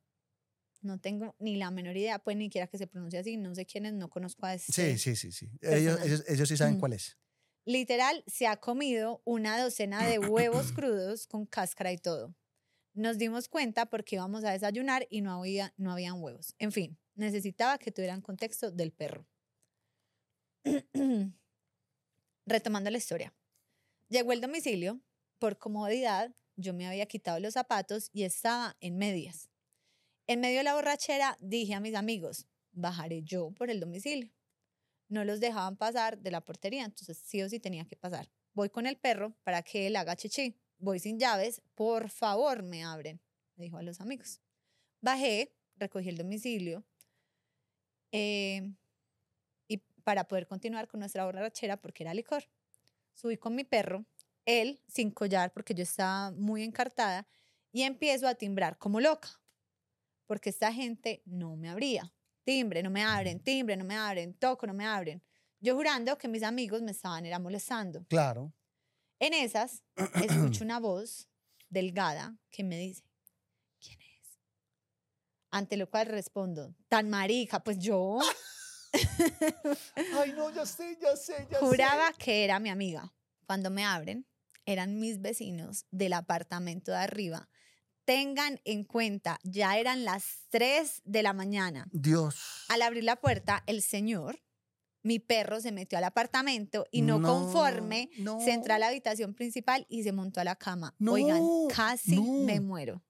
No 0.81 0.99
tengo 0.99 1.35
ni 1.39 1.55
la 1.57 1.69
menor 1.71 1.95
idea, 1.95 2.19
pues 2.19 2.35
ni 2.37 2.45
siquiera 2.45 2.67
que 2.67 2.77
se 2.77 2.87
pronuncie 2.87 3.19
así, 3.19 3.37
no 3.37 3.53
sé 3.53 3.65
quién 3.65 3.85
es, 3.85 3.93
no 3.93 4.09
conozco 4.09 4.45
a 4.45 4.57
Sí, 4.57 4.81
este. 4.81 4.97
sí, 4.97 5.15
sí, 5.15 5.31
sí. 5.31 5.45
Ellos, 5.61 5.95
personaje. 5.97 6.07
ellos, 6.07 6.23
ellos 6.27 6.49
sí 6.49 6.57
saben 6.57 6.79
cuál 6.79 6.93
es. 6.93 7.17
Literal, 7.65 8.23
se 8.25 8.47
ha 8.47 8.57
comido 8.57 9.21
una 9.23 9.61
docena 9.61 10.05
de 10.07 10.17
huevos 10.17 10.71
crudos 10.73 11.27
con 11.27 11.45
cáscara 11.45 11.91
y 11.91 11.97
todo. 11.97 12.35
Nos 12.93 13.17
dimos 13.19 13.47
cuenta 13.47 13.85
porque 13.85 14.15
íbamos 14.15 14.43
a 14.43 14.51
desayunar 14.51 15.07
y 15.09 15.21
no 15.21 15.31
había, 15.39 15.73
no 15.77 15.91
habían 15.91 16.19
huevos. 16.21 16.55
En 16.57 16.71
fin, 16.71 16.97
necesitaba 17.15 17.77
que 17.77 17.91
tuvieran 17.91 18.21
contexto 18.21 18.71
del 18.71 18.91
perro. 18.91 19.27
Retomando 22.45 22.89
la 22.89 22.97
historia. 22.97 23.33
Llegó 24.09 24.33
el 24.33 24.41
domicilio. 24.41 24.99
Por 25.39 25.57
comodidad, 25.57 26.35
yo 26.55 26.73
me 26.73 26.85
había 26.87 27.05
quitado 27.07 27.39
los 27.39 27.53
zapatos 27.53 28.09
y 28.13 28.23
estaba 28.23 28.75
en 28.79 28.97
medias. 28.97 29.49
En 30.31 30.39
medio 30.39 30.59
de 30.59 30.63
la 30.63 30.75
borrachera 30.75 31.37
dije 31.41 31.73
a 31.73 31.81
mis 31.81 31.93
amigos, 31.93 32.47
bajaré 32.71 33.21
yo 33.21 33.51
por 33.51 33.69
el 33.69 33.81
domicilio 33.81 34.31
no 35.09 35.25
los 35.25 35.41
dejaban 35.41 35.75
pasar 35.75 36.19
de 36.19 36.31
la 36.31 36.39
portería, 36.39 36.85
entonces 36.85 37.17
sí 37.17 37.41
o 37.41 37.49
sí 37.49 37.59
tenía 37.59 37.83
que 37.83 37.97
pasar. 37.97 38.31
Voy 38.53 38.69
con 38.69 38.87
el 38.87 38.95
perro 38.95 39.35
para 39.43 39.61
que 39.61 39.87
él 39.87 39.97
haga 39.97 40.15
chichi. 40.15 40.57
Voy 40.77 40.99
sin 40.99 41.19
llaves, 41.19 41.61
por 41.75 42.09
favor 42.09 42.63
me 42.63 42.85
abren, 42.85 43.19
me 43.57 43.65
dijo 43.65 43.75
a 43.75 43.81
los 43.81 43.99
amigos. 43.99 44.39
Bajé, 45.01 45.53
recogí 45.75 46.07
el 46.07 46.17
domicilio 46.17 46.85
eh, 48.13 48.71
y 49.67 49.79
para 50.05 50.29
poder 50.29 50.47
continuar 50.47 50.87
con 50.87 51.01
nuestra 51.01 51.25
borrachera 51.25 51.75
porque 51.75 52.03
era 52.03 52.13
licor. 52.13 52.45
Subí 53.15 53.35
con 53.35 53.53
mi 53.53 53.65
perro, 53.65 54.05
él 54.45 54.81
sin 54.87 55.11
collar 55.11 55.51
porque 55.51 55.73
yo 55.73 55.83
estaba 55.83 56.31
muy 56.31 56.63
encartada 56.63 57.27
y 57.73 57.81
empiezo 57.81 58.29
a 58.29 58.35
timbrar 58.35 58.77
como 58.77 59.01
loca 59.01 59.40
porque 60.31 60.49
esta 60.49 60.71
gente 60.71 61.21
no 61.25 61.57
me 61.57 61.69
abría 61.69 62.09
timbre, 62.45 62.81
no 62.81 62.89
me 62.89 63.03
abren, 63.03 63.43
timbre, 63.43 63.75
no 63.75 63.83
me 63.83 63.97
abren, 63.97 64.33
toco, 64.33 64.65
no 64.65 64.73
me 64.73 64.85
abren. 64.85 65.21
Yo 65.59 65.75
jurando 65.75 66.17
que 66.17 66.29
mis 66.29 66.41
amigos 66.41 66.81
me 66.81 66.91
estaban 66.91 67.25
era 67.25 67.37
molestando. 67.37 68.05
Claro. 68.07 68.53
En 69.19 69.33
esas, 69.33 69.83
escucho 70.23 70.63
una 70.63 70.79
voz 70.79 71.27
delgada 71.67 72.37
que 72.49 72.63
me 72.63 72.77
dice, 72.77 73.03
¿quién 73.81 73.99
es? 73.99 74.39
Ante 75.49 75.75
lo 75.75 75.89
cual 75.89 76.05
respondo, 76.05 76.77
tan 76.87 77.09
marica, 77.09 77.61
pues 77.61 77.77
yo 77.77 78.17
Ay, 80.15 80.31
no, 80.31 80.49
ya 80.49 80.65
sé, 80.65 80.97
ya 81.01 81.17
sé, 81.17 81.45
ya 81.51 81.59
juraba 81.59 82.13
que 82.13 82.45
era 82.45 82.57
mi 82.61 82.69
amiga. 82.69 83.13
Cuando 83.45 83.69
me 83.69 83.83
abren, 83.83 84.25
eran 84.65 84.97
mis 84.97 85.19
vecinos 85.19 85.87
del 85.91 86.13
apartamento 86.13 86.93
de 86.93 86.99
arriba. 86.99 87.49
Tengan 88.05 88.59
en 88.65 88.83
cuenta, 88.83 89.39
ya 89.43 89.77
eran 89.77 90.05
las 90.05 90.45
3 90.49 91.01
de 91.05 91.23
la 91.23 91.33
mañana. 91.33 91.87
Dios. 91.91 92.65
Al 92.69 92.81
abrir 92.81 93.03
la 93.03 93.15
puerta, 93.15 93.63
el 93.67 93.81
señor, 93.81 94.41
mi 95.03 95.19
perro, 95.19 95.61
se 95.61 95.71
metió 95.71 95.97
al 95.97 96.03
apartamento 96.03 96.85
y 96.91 97.01
no, 97.01 97.21
conforme, 97.21 98.09
no. 98.17 98.39
se 98.39 98.51
entró 98.51 98.73
a 98.73 98.79
la 98.79 98.87
habitación 98.87 99.33
principal 99.33 99.85
y 99.89 100.03
se 100.03 100.11
montó 100.11 100.41
a 100.41 100.43
la 100.43 100.55
cama. 100.55 100.95
No, 100.99 101.13
Oigan, 101.13 101.43
casi 101.73 102.19
me 102.19 102.59
muero. 102.59 103.03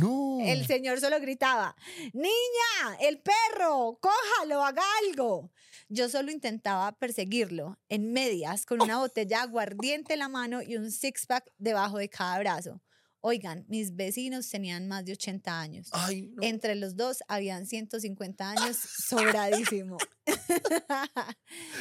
No. 0.00 0.38
El 0.44 0.66
señor 0.66 1.00
solo 1.00 1.20
gritaba, 1.20 1.76
niña, 2.12 2.96
el 3.00 3.20
perro, 3.20 3.98
cójalo, 4.00 4.64
haga 4.64 4.82
algo. 5.06 5.52
Yo 5.88 6.08
solo 6.08 6.30
intentaba 6.30 6.92
perseguirlo 6.92 7.78
en 7.88 8.12
medias 8.12 8.64
con 8.64 8.80
una 8.80 8.98
botella 8.98 9.38
de 9.38 9.42
aguardiente 9.42 10.14
en 10.14 10.20
la 10.20 10.28
mano 10.28 10.62
y 10.62 10.76
un 10.76 10.90
six-pack 10.90 11.52
debajo 11.58 11.98
de 11.98 12.08
cada 12.08 12.38
brazo. 12.38 12.80
Oigan, 13.22 13.66
mis 13.68 13.94
vecinos 13.94 14.48
tenían 14.48 14.88
más 14.88 15.04
de 15.04 15.12
80 15.12 15.60
años. 15.60 15.90
Ay, 15.92 16.28
no. 16.28 16.42
Entre 16.42 16.74
los 16.74 16.96
dos 16.96 17.22
habían 17.28 17.66
150 17.66 18.50
años 18.50 18.76
sobradísimo. 19.08 19.98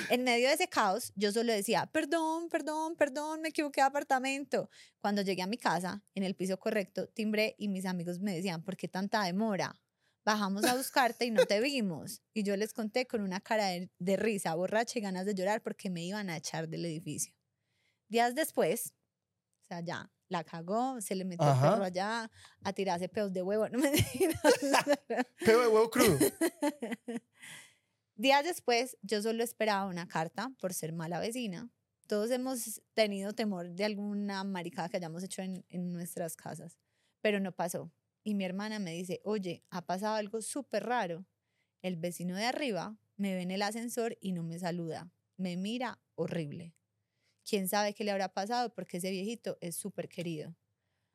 en 0.10 0.24
medio 0.26 0.50
de 0.50 0.56
ese 0.56 0.68
caos, 0.68 1.14
yo 1.16 1.32
solo 1.32 1.54
decía, 1.54 1.86
perdón, 1.94 2.50
perdón, 2.50 2.98
perdón, 2.98 3.42
me 3.42 3.50
equivoqué 3.50 3.80
de 3.80 3.88
apartamento. 3.88 4.70
Cuando 5.00 5.22
llegué 5.22 5.42
a 5.42 5.48
mi 5.48 5.58
casa, 5.58 6.04
en 6.14 6.24
el 6.24 6.36
piso 6.36 6.60
correcto, 6.60 7.08
timbré 7.08 7.56
y 7.58 7.70
mis 7.70 7.86
amigos 7.86 8.20
me 8.20 8.36
decían, 8.36 8.62
¿por 8.62 8.76
qué 8.76 8.90
tanta 8.90 9.24
demora? 9.24 9.80
Bajamos 10.26 10.66
a 10.66 10.76
buscarte 10.76 11.26
y 11.26 11.32
no 11.32 11.46
te 11.46 11.62
vimos. 11.62 12.22
Y 12.34 12.44
yo 12.44 12.58
les 12.58 12.74
conté 12.74 13.08
con 13.08 13.22
una 13.22 13.40
cara 13.40 13.68
de, 13.68 13.90
de 13.98 14.18
risa, 14.18 14.56
borracha 14.56 15.00
y 15.00 15.02
ganas 15.02 15.26
de 15.26 15.36
llorar 15.36 15.62
porque 15.62 15.90
me 15.90 16.04
iban 16.04 16.30
a 16.30 16.36
echar 16.36 16.68
del 16.68 16.86
edificio. 16.86 17.34
Días 18.10 18.36
después, 18.36 18.94
o 19.64 19.68
sea, 19.70 19.80
ya 19.80 20.12
la 20.30 20.44
cagó, 20.44 21.02
se 21.02 21.16
le 21.16 21.26
metió 21.26 21.46
Ajá. 21.46 21.68
el 21.68 21.74
perro 21.74 21.84
allá 21.86 22.32
a 22.64 22.74
tirarse 22.74 23.10
pedos 23.10 23.34
de 23.34 23.42
huevo. 23.42 23.68
No 23.72 23.80
me 23.80 23.92
Peo 25.46 25.62
de 25.62 25.68
huevo 25.68 25.90
crudo. 25.90 26.18
Días 28.16 28.44
después, 28.44 28.98
yo 29.02 29.22
solo 29.22 29.44
esperaba 29.44 29.86
una 29.86 30.08
carta 30.08 30.52
por 30.60 30.74
ser 30.74 30.94
mala 30.94 31.20
vecina. 31.20 31.70
Todos 32.08 32.32
hemos 32.32 32.82
tenido 32.94 33.34
temor 33.34 33.70
de 33.70 33.86
alguna 33.86 34.44
maricada 34.44 34.90
que 34.90 34.98
hayamos 34.98 35.24
hecho 35.24 35.42
en, 35.42 35.66
en 35.70 35.94
nuestras 35.94 36.36
casas, 36.36 36.78
pero 37.22 37.40
no 37.40 37.52
pasó. 37.52 37.92
Y 38.24 38.36
mi 38.36 38.46
hermana 38.46 38.80
me 38.80 38.92
dice, 38.94 39.22
oye, 39.24 39.64
ha 39.70 39.86
pasado 39.86 40.16
algo 40.16 40.42
súper 40.42 40.86
raro. 40.86 41.26
El 41.82 41.96
vecino 41.96 42.36
de 42.36 42.46
arriba 42.46 42.98
me 43.16 43.36
ve 43.36 43.42
en 43.42 43.52
el 43.52 43.62
ascensor 43.62 44.18
y 44.22 44.34
no 44.34 44.44
me 44.44 44.60
saluda. 44.60 45.10
Me 45.38 45.56
mira 45.56 46.00
horrible. 46.16 46.76
¿Quién 47.50 47.68
sabe 47.68 47.96
qué 47.96 48.04
le 48.04 48.12
habrá 48.12 48.32
pasado? 48.32 48.72
Porque 48.76 48.98
ese 48.98 49.10
viejito 49.10 49.58
es 49.60 49.76
súper 49.76 50.08
querido. 50.08 50.56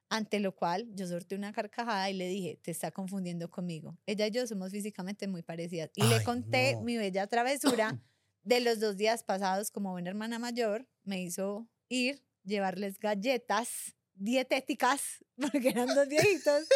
Ante 0.08 0.40
lo 0.40 0.54
cual 0.54 0.88
yo 0.94 1.06
sorteé 1.06 1.38
una 1.38 1.52
carcajada 1.52 2.10
y 2.10 2.14
le 2.14 2.26
dije, 2.26 2.58
te 2.60 2.72
está 2.72 2.90
confundiendo 2.90 3.48
conmigo. 3.50 3.96
Ella 4.04 4.26
y 4.26 4.32
yo 4.32 4.44
somos 4.46 4.72
físicamente 4.72 5.28
muy 5.28 5.42
parecidas. 5.42 5.90
Y 5.94 6.02
le 6.04 6.24
conté 6.24 6.74
no. 6.74 6.82
mi 6.82 6.96
bella 6.96 7.28
travesura 7.28 8.00
de 8.42 8.60
los 8.60 8.80
dos 8.80 8.96
días 8.96 9.22
pasados 9.22 9.70
como 9.70 9.92
buena 9.92 10.10
hermana 10.10 10.40
mayor. 10.40 10.88
Me 11.04 11.22
hizo 11.22 11.68
ir, 11.88 12.24
llevarles 12.42 12.98
galletas 12.98 13.94
dietéticas, 14.14 15.24
porque 15.36 15.68
eran 15.68 15.94
dos 15.94 16.08
viejitos, 16.08 16.66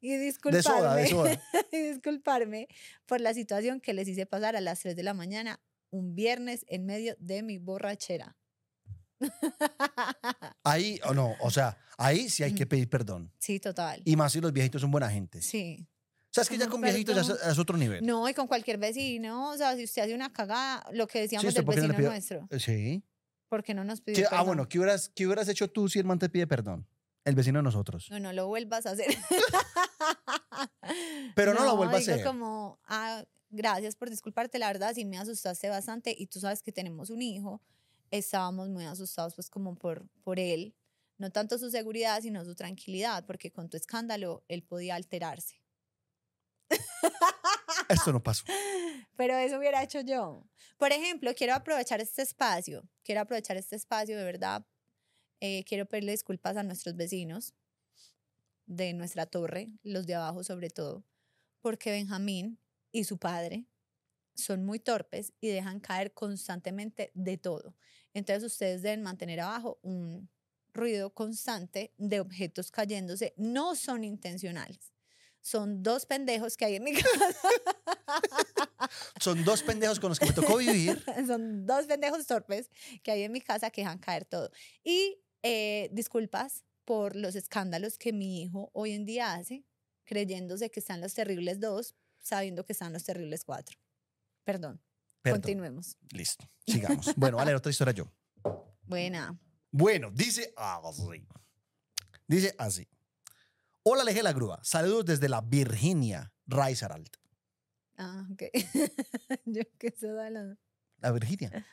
y 0.00 0.10
De 0.10 0.18
disculparme, 0.18 0.62
soda, 0.62 0.94
de 0.94 1.06
soda. 1.08 1.42
y 1.72 1.78
disculparme 1.78 2.68
por 3.06 3.20
la 3.20 3.34
situación 3.34 3.80
que 3.80 3.92
les 3.92 4.06
hice 4.06 4.26
pasar 4.26 4.54
a 4.54 4.60
las 4.60 4.80
3 4.80 4.94
de 4.94 5.02
la 5.02 5.14
mañana 5.14 5.60
un 5.90 6.14
viernes 6.14 6.64
en 6.68 6.86
medio 6.86 7.16
de 7.18 7.42
mi 7.42 7.58
borrachera. 7.58 8.36
Ahí, 10.64 11.00
o 11.04 11.14
no, 11.14 11.34
o 11.40 11.50
sea, 11.50 11.76
ahí 11.98 12.28
sí 12.28 12.42
hay 12.42 12.54
que 12.54 12.66
pedir 12.66 12.88
perdón. 12.88 13.32
Sí, 13.38 13.60
total. 13.60 14.00
Y 14.04 14.16
más 14.16 14.32
si 14.32 14.40
los 14.40 14.52
viejitos 14.52 14.80
son 14.80 14.90
buena 14.90 15.10
gente. 15.10 15.42
Sí. 15.42 15.86
O 16.22 16.32
sea, 16.32 16.42
es 16.42 16.48
que 16.48 16.58
ya 16.58 16.68
con 16.68 16.80
viejitos 16.80 17.26
ya 17.26 17.50
es, 17.50 17.58
otro 17.58 17.76
nivel. 17.76 18.04
No, 18.06 18.28
y 18.28 18.34
con 18.34 18.46
cualquier 18.46 18.78
vecino, 18.78 19.50
o 19.50 19.56
sea, 19.56 19.76
si 19.76 19.84
usted 19.84 20.02
hace 20.02 20.14
una 20.14 20.32
cagada, 20.32 20.86
lo 20.92 21.06
que 21.08 21.20
decíamos 21.22 21.44
¿usted 21.46 21.60
del 21.60 21.66
no 21.66 21.72
vecino 21.74 21.94
pidió- 21.94 22.10
nuestro, 22.10 22.46
Eh, 22.50 22.60
Sí. 22.60 23.02
¿por 23.48 23.64
qué 23.64 23.74
no 23.74 23.82
nos 23.84 24.00
pidió 24.00 24.16
¿Qué- 24.20 24.26
ah, 24.26 24.30
perdón? 24.30 24.46
bueno, 24.46 24.68
¿qué 24.68 24.78
hubieras, 24.78 25.10
¿qué 25.14 25.26
hubieras 25.26 25.48
hecho 25.48 25.68
tú 25.68 25.88
si 25.88 25.98
el 25.98 26.04
man 26.04 26.18
te 26.18 26.28
pide 26.28 26.46
perdón? 26.46 26.86
El 27.24 27.34
vecino 27.34 27.58
de 27.58 27.64
nosotros. 27.64 28.06
No, 28.10 28.20
no 28.20 28.32
lo 28.32 28.46
vuelvas 28.46 28.86
a 28.86 28.92
hacer. 28.92 29.08
Pero 31.34 31.54
no 31.54 31.64
lo 31.64 31.76
vuelva 31.76 31.94
a 31.94 31.98
hacer. 31.98 32.24
como, 32.24 32.78
ah, 32.86 33.24
gracias 33.50 33.96
por 33.96 34.10
disculparte, 34.10 34.58
la 34.58 34.66
verdad, 34.68 34.92
sí 34.94 35.04
me 35.04 35.18
asustaste 35.18 35.68
bastante 35.68 36.14
y 36.16 36.26
tú 36.26 36.40
sabes 36.40 36.62
que 36.62 36.72
tenemos 36.72 37.10
un 37.10 37.22
hijo. 37.22 37.60
Estábamos 38.10 38.68
muy 38.68 38.84
asustados 38.84 39.34
pues 39.34 39.48
como 39.50 39.76
por, 39.76 40.08
por 40.22 40.38
él, 40.38 40.74
no 41.18 41.30
tanto 41.30 41.58
su 41.58 41.70
seguridad, 41.70 42.20
sino 42.22 42.44
su 42.44 42.54
tranquilidad, 42.54 43.24
porque 43.26 43.52
con 43.52 43.68
tu 43.68 43.76
escándalo 43.76 44.44
él 44.48 44.62
podía 44.62 44.94
alterarse. 44.96 45.62
Esto 47.88 48.12
no 48.12 48.22
pasó. 48.22 48.44
Pero 49.16 49.36
eso 49.36 49.58
hubiera 49.58 49.82
hecho 49.82 50.00
yo. 50.00 50.46
Por 50.78 50.92
ejemplo, 50.92 51.32
quiero 51.34 51.54
aprovechar 51.54 52.00
este 52.00 52.22
espacio, 52.22 52.88
quiero 53.02 53.20
aprovechar 53.20 53.56
este 53.56 53.76
espacio 53.76 54.16
de 54.16 54.24
verdad. 54.24 54.64
eh, 55.40 55.64
quiero 55.64 55.86
pedirle 55.86 56.12
disculpas 56.12 56.56
a 56.56 56.62
nuestros 56.62 56.96
vecinos 56.96 57.54
de 58.66 58.92
nuestra 58.94 59.26
torre, 59.26 59.68
los 59.82 60.06
de 60.06 60.14
abajo 60.14 60.44
sobre 60.44 60.70
todo, 60.70 61.04
porque 61.60 61.90
Benjamín 61.90 62.58
y 62.92 63.04
su 63.04 63.18
padre 63.18 63.66
son 64.34 64.64
muy 64.64 64.78
torpes 64.78 65.32
y 65.40 65.48
dejan 65.48 65.80
caer 65.80 66.12
constantemente 66.12 67.10
de 67.14 67.36
todo. 67.36 67.74
Entonces 68.14 68.44
ustedes 68.44 68.82
deben 68.82 69.02
mantener 69.02 69.40
abajo 69.40 69.78
un 69.82 70.28
ruido 70.72 71.10
constante 71.10 71.92
de 71.98 72.20
objetos 72.20 72.70
cayéndose. 72.70 73.34
No 73.36 73.74
son 73.74 74.04
intencionales. 74.04 74.92
Son 75.40 75.82
dos 75.82 76.06
pendejos 76.06 76.56
que 76.56 76.66
hay 76.66 76.76
en 76.76 76.84
mi 76.84 76.92
casa. 76.94 77.36
Son 79.20 79.42
dos 79.44 79.62
pendejos 79.62 79.98
con 80.00 80.10
los 80.10 80.18
que 80.18 80.26
me 80.26 80.32
tocó 80.32 80.56
vivir. 80.58 81.02
Son 81.26 81.66
dos 81.66 81.86
pendejos 81.86 82.26
torpes 82.26 82.70
que 83.02 83.10
hay 83.10 83.22
en 83.22 83.32
mi 83.32 83.40
casa 83.40 83.70
que 83.70 83.82
dejan 83.82 83.98
caer 83.98 84.24
todo. 84.24 84.50
Y 84.84 85.22
eh, 85.42 85.88
disculpas 85.92 86.64
por 86.84 87.16
los 87.16 87.36
escándalos 87.36 87.96
que 87.98 88.12
mi 88.12 88.42
hijo 88.42 88.70
hoy 88.74 88.92
en 88.92 89.06
día 89.06 89.34
hace, 89.34 89.64
creyéndose 90.04 90.70
que 90.70 90.80
están 90.80 91.00
los 91.00 91.14
terribles 91.14 91.60
dos, 91.60 91.94
sabiendo 92.18 92.64
que 92.66 92.72
están 92.72 92.92
los 92.92 93.04
terribles 93.04 93.44
cuatro. 93.44 93.79
Perdón, 94.50 94.80
Perdón. 95.22 95.40
continuemos. 95.40 95.96
Listo. 96.10 96.48
Sigamos. 96.66 97.14
Bueno, 97.16 97.36
vale, 97.36 97.54
otra 97.54 97.70
historia 97.70 97.92
yo. 97.94 98.12
Buena. 98.82 99.38
Bueno, 99.70 100.10
dice 100.10 100.52
así. 100.56 101.24
Dice 102.26 102.54
así. 102.58 102.88
Hola, 103.84 104.02
Leje 104.04 104.22
la 104.22 104.32
Grúa. 104.32 104.58
Saludos 104.64 105.04
desde 105.06 105.28
la 105.28 105.40
Virginia, 105.40 106.32
Riserald. 106.46 107.08
Ah, 107.96 108.26
ok. 108.32 108.42
Yo 109.44 109.62
que 109.78 109.90
se 109.92 110.08
da 110.08 110.28
la... 110.30 110.56
La 110.98 111.12
Virginia. 111.12 111.66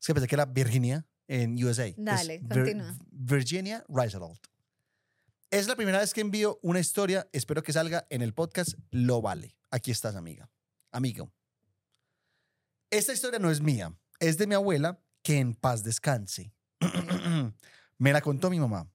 Es 0.00 0.06
que 0.06 0.14
pensé 0.14 0.26
que 0.28 0.34
era 0.34 0.46
Virginia 0.46 1.06
en 1.28 1.62
USA. 1.64 1.86
Es 1.86 1.94
Dale, 1.96 2.40
Vir- 2.40 2.48
continúa. 2.48 2.98
Virginia, 3.10 3.84
Riserald. 3.88 4.38
Es 5.50 5.68
la 5.68 5.76
primera 5.76 5.98
vez 6.00 6.12
que 6.12 6.20
envío 6.22 6.58
una 6.62 6.80
historia. 6.80 7.28
Espero 7.32 7.62
que 7.62 7.72
salga 7.72 8.06
en 8.10 8.22
el 8.22 8.34
podcast. 8.34 8.70
Lo 8.90 9.22
vale. 9.22 9.56
Aquí 9.70 9.90
estás, 9.92 10.16
amiga. 10.16 10.50
Amigo. 10.90 11.32
Esta 12.90 13.12
historia 13.12 13.38
no 13.38 13.50
es 13.50 13.60
mía. 13.60 13.96
Es 14.20 14.38
de 14.38 14.46
mi 14.46 14.54
abuela, 14.54 15.02
que 15.22 15.38
en 15.38 15.54
paz 15.54 15.82
descanse. 15.82 16.54
Me 17.98 18.12
la 18.12 18.20
contó 18.20 18.48
mi 18.48 18.60
mamá. 18.60 18.88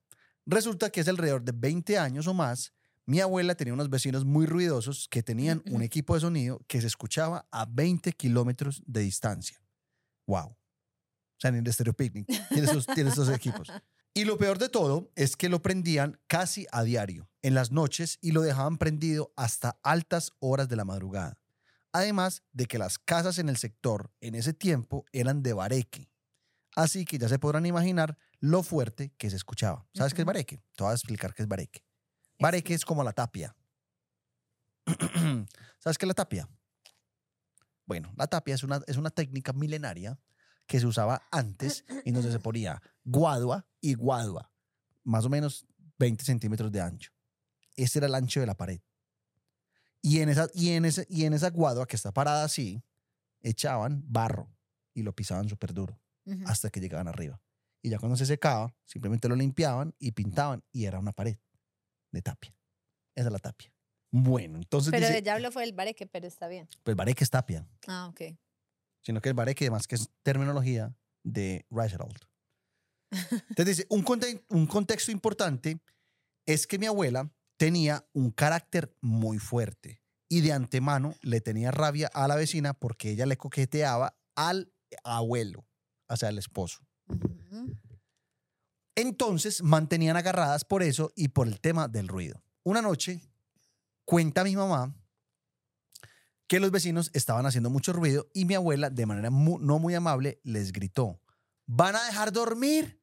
Resulta 0.46 0.90
que 0.90 1.00
hace 1.00 1.10
alrededor 1.10 1.42
de 1.42 1.52
20 1.52 1.98
años 1.98 2.26
o 2.26 2.34
más, 2.34 2.72
mi 3.04 3.20
abuela 3.20 3.54
tenía 3.54 3.74
unos 3.74 3.90
vecinos 3.90 4.24
muy 4.24 4.46
ruidosos 4.46 5.08
que 5.10 5.22
tenían 5.22 5.62
un 5.70 5.82
equipo 5.82 6.14
de 6.14 6.20
sonido 6.20 6.64
que 6.68 6.80
se 6.80 6.86
escuchaba 6.86 7.46
a 7.50 7.66
20 7.66 8.12
kilómetros 8.12 8.82
de 8.86 9.00
distancia. 9.00 9.60
¡Wow! 10.26 10.46
O 10.46 10.56
sea, 11.38 11.50
ni 11.50 11.58
el 11.58 11.72
Stereo 11.72 11.92
Picnic 11.92 12.26
tiene 12.48 12.68
esos, 12.68 12.86
tiene 12.86 13.10
esos 13.10 13.28
equipos. 13.28 13.68
Y 14.14 14.24
lo 14.24 14.38
peor 14.38 14.58
de 14.58 14.68
todo 14.68 15.10
es 15.16 15.36
que 15.36 15.48
lo 15.48 15.62
prendían 15.62 16.20
casi 16.28 16.66
a 16.70 16.82
diario, 16.82 17.28
en 17.42 17.54
las 17.54 17.72
noches, 17.72 18.18
y 18.20 18.30
lo 18.30 18.42
dejaban 18.42 18.78
prendido 18.78 19.32
hasta 19.36 19.80
altas 19.82 20.32
horas 20.38 20.68
de 20.68 20.76
la 20.76 20.84
madrugada. 20.84 21.41
Además 21.92 22.42
de 22.52 22.66
que 22.66 22.78
las 22.78 22.98
casas 22.98 23.38
en 23.38 23.48
el 23.48 23.58
sector 23.58 24.10
en 24.20 24.34
ese 24.34 24.54
tiempo 24.54 25.04
eran 25.12 25.42
de 25.42 25.52
bareque. 25.52 26.10
Así 26.74 27.04
que 27.04 27.18
ya 27.18 27.28
se 27.28 27.38
podrán 27.38 27.66
imaginar 27.66 28.16
lo 28.40 28.62
fuerte 28.62 29.12
que 29.18 29.28
se 29.28 29.36
escuchaba. 29.36 29.86
¿Sabes 29.94 30.14
qué 30.14 30.22
es 30.22 30.26
bareque? 30.26 30.62
Te 30.74 30.84
voy 30.84 30.90
a 30.90 30.94
explicar 30.94 31.34
qué 31.34 31.42
es 31.42 31.48
bareque. 31.48 31.84
Bareque 32.38 32.72
es 32.74 32.84
como 32.84 33.04
la 33.04 33.12
tapia. 33.12 33.54
¿Sabes 35.78 35.98
qué 35.98 36.06
es 36.06 36.08
la 36.08 36.14
tapia? 36.14 36.48
Bueno, 37.84 38.12
la 38.16 38.26
tapia 38.26 38.54
es 38.54 38.62
una, 38.62 38.80
es 38.86 38.96
una 38.96 39.10
técnica 39.10 39.52
milenaria 39.52 40.18
que 40.66 40.80
se 40.80 40.86
usaba 40.86 41.22
antes 41.30 41.84
en 42.04 42.14
donde 42.14 42.32
se 42.32 42.38
ponía 42.38 42.80
guadua 43.04 43.66
y 43.80 43.94
guadua, 43.94 44.50
más 45.04 45.26
o 45.26 45.28
menos 45.28 45.66
20 45.98 46.24
centímetros 46.24 46.72
de 46.72 46.80
ancho. 46.80 47.12
Ese 47.76 47.98
era 47.98 48.06
el 48.06 48.14
ancho 48.14 48.40
de 48.40 48.46
la 48.46 48.56
pared. 48.56 48.80
Y 50.02 50.20
en 50.20 50.28
esa, 50.28 50.48
y 50.52 50.70
en 50.70 50.84
ese, 50.84 51.06
y 51.08 51.24
en 51.24 51.32
esa 51.32 51.50
guadua 51.50 51.86
que 51.86 51.96
está 51.96 52.12
parada 52.12 52.44
así, 52.44 52.82
echaban 53.40 54.02
barro 54.06 54.48
y 54.94 55.02
lo 55.02 55.14
pisaban 55.14 55.48
súper 55.48 55.72
duro 55.72 55.98
hasta 56.46 56.70
que 56.70 56.80
llegaban 56.80 57.08
arriba. 57.08 57.40
Y 57.82 57.90
ya 57.90 57.98
cuando 57.98 58.16
se 58.16 58.26
secaba, 58.26 58.74
simplemente 58.84 59.28
lo 59.28 59.34
limpiaban 59.36 59.94
y 59.98 60.12
pintaban 60.12 60.62
y 60.72 60.84
era 60.84 60.98
una 61.00 61.12
pared 61.12 61.36
de 62.12 62.22
tapia. 62.22 62.54
Esa 63.16 63.26
es 63.28 63.32
la 63.32 63.38
tapia. 63.38 63.72
Bueno, 64.12 64.58
entonces 64.58 64.90
Pero 64.92 65.06
dice, 65.06 65.18
ella 65.18 65.34
habló 65.34 65.50
fue 65.50 65.62
del 65.64 65.72
bareque, 65.72 66.06
pero 66.06 66.26
está 66.26 66.46
bien. 66.46 66.68
pues 66.84 66.96
bareque 66.96 67.24
es 67.24 67.30
tapia, 67.30 67.66
Ah, 67.88 68.08
ok. 68.08 68.20
sino 69.02 69.20
que 69.20 69.30
el 69.30 69.34
bareque 69.34 69.64
además 69.64 69.86
que 69.88 69.94
es 69.96 70.10
terminología 70.22 70.94
de 71.24 71.64
Reiserald. 71.70 72.18
Entonces 73.50 73.76
dice, 73.76 73.86
un, 73.90 74.02
conte- 74.04 74.44
un 74.48 74.66
contexto 74.66 75.10
importante 75.10 75.80
es 76.46 76.66
que 76.66 76.78
mi 76.78 76.86
abuela 76.86 77.30
tenía 77.62 78.04
un 78.12 78.32
carácter 78.32 78.92
muy 79.00 79.38
fuerte 79.38 80.02
y 80.28 80.40
de 80.40 80.52
antemano 80.52 81.14
le 81.22 81.40
tenía 81.40 81.70
rabia 81.70 82.10
a 82.12 82.26
la 82.26 82.34
vecina 82.34 82.74
porque 82.74 83.10
ella 83.10 83.24
le 83.24 83.36
coqueteaba 83.36 84.18
al 84.34 84.74
abuelo, 85.04 85.64
o 86.08 86.16
sea, 86.16 86.30
al 86.30 86.38
esposo. 86.38 86.84
Entonces 88.96 89.62
mantenían 89.62 90.16
agarradas 90.16 90.64
por 90.64 90.82
eso 90.82 91.12
y 91.14 91.28
por 91.28 91.46
el 91.46 91.60
tema 91.60 91.86
del 91.86 92.08
ruido. 92.08 92.42
Una 92.64 92.82
noche, 92.82 93.20
cuenta 94.04 94.42
mi 94.42 94.56
mamá 94.56 94.92
que 96.48 96.58
los 96.58 96.72
vecinos 96.72 97.12
estaban 97.14 97.46
haciendo 97.46 97.70
mucho 97.70 97.92
ruido 97.92 98.28
y 98.34 98.44
mi 98.44 98.54
abuela, 98.54 98.90
de 98.90 99.06
manera 99.06 99.30
no 99.30 99.78
muy 99.78 99.94
amable, 99.94 100.40
les 100.42 100.72
gritó, 100.72 101.20
¿van 101.66 101.94
a 101.94 102.04
dejar 102.06 102.32
dormir? 102.32 103.00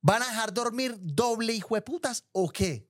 ¿Van 0.00 0.22
a 0.22 0.28
dejar 0.28 0.54
dormir 0.54 0.96
doble 1.00 1.54
hijo 1.54 1.74
de 1.74 1.82
putas 1.82 2.24
o 2.30 2.50
qué? 2.50 2.87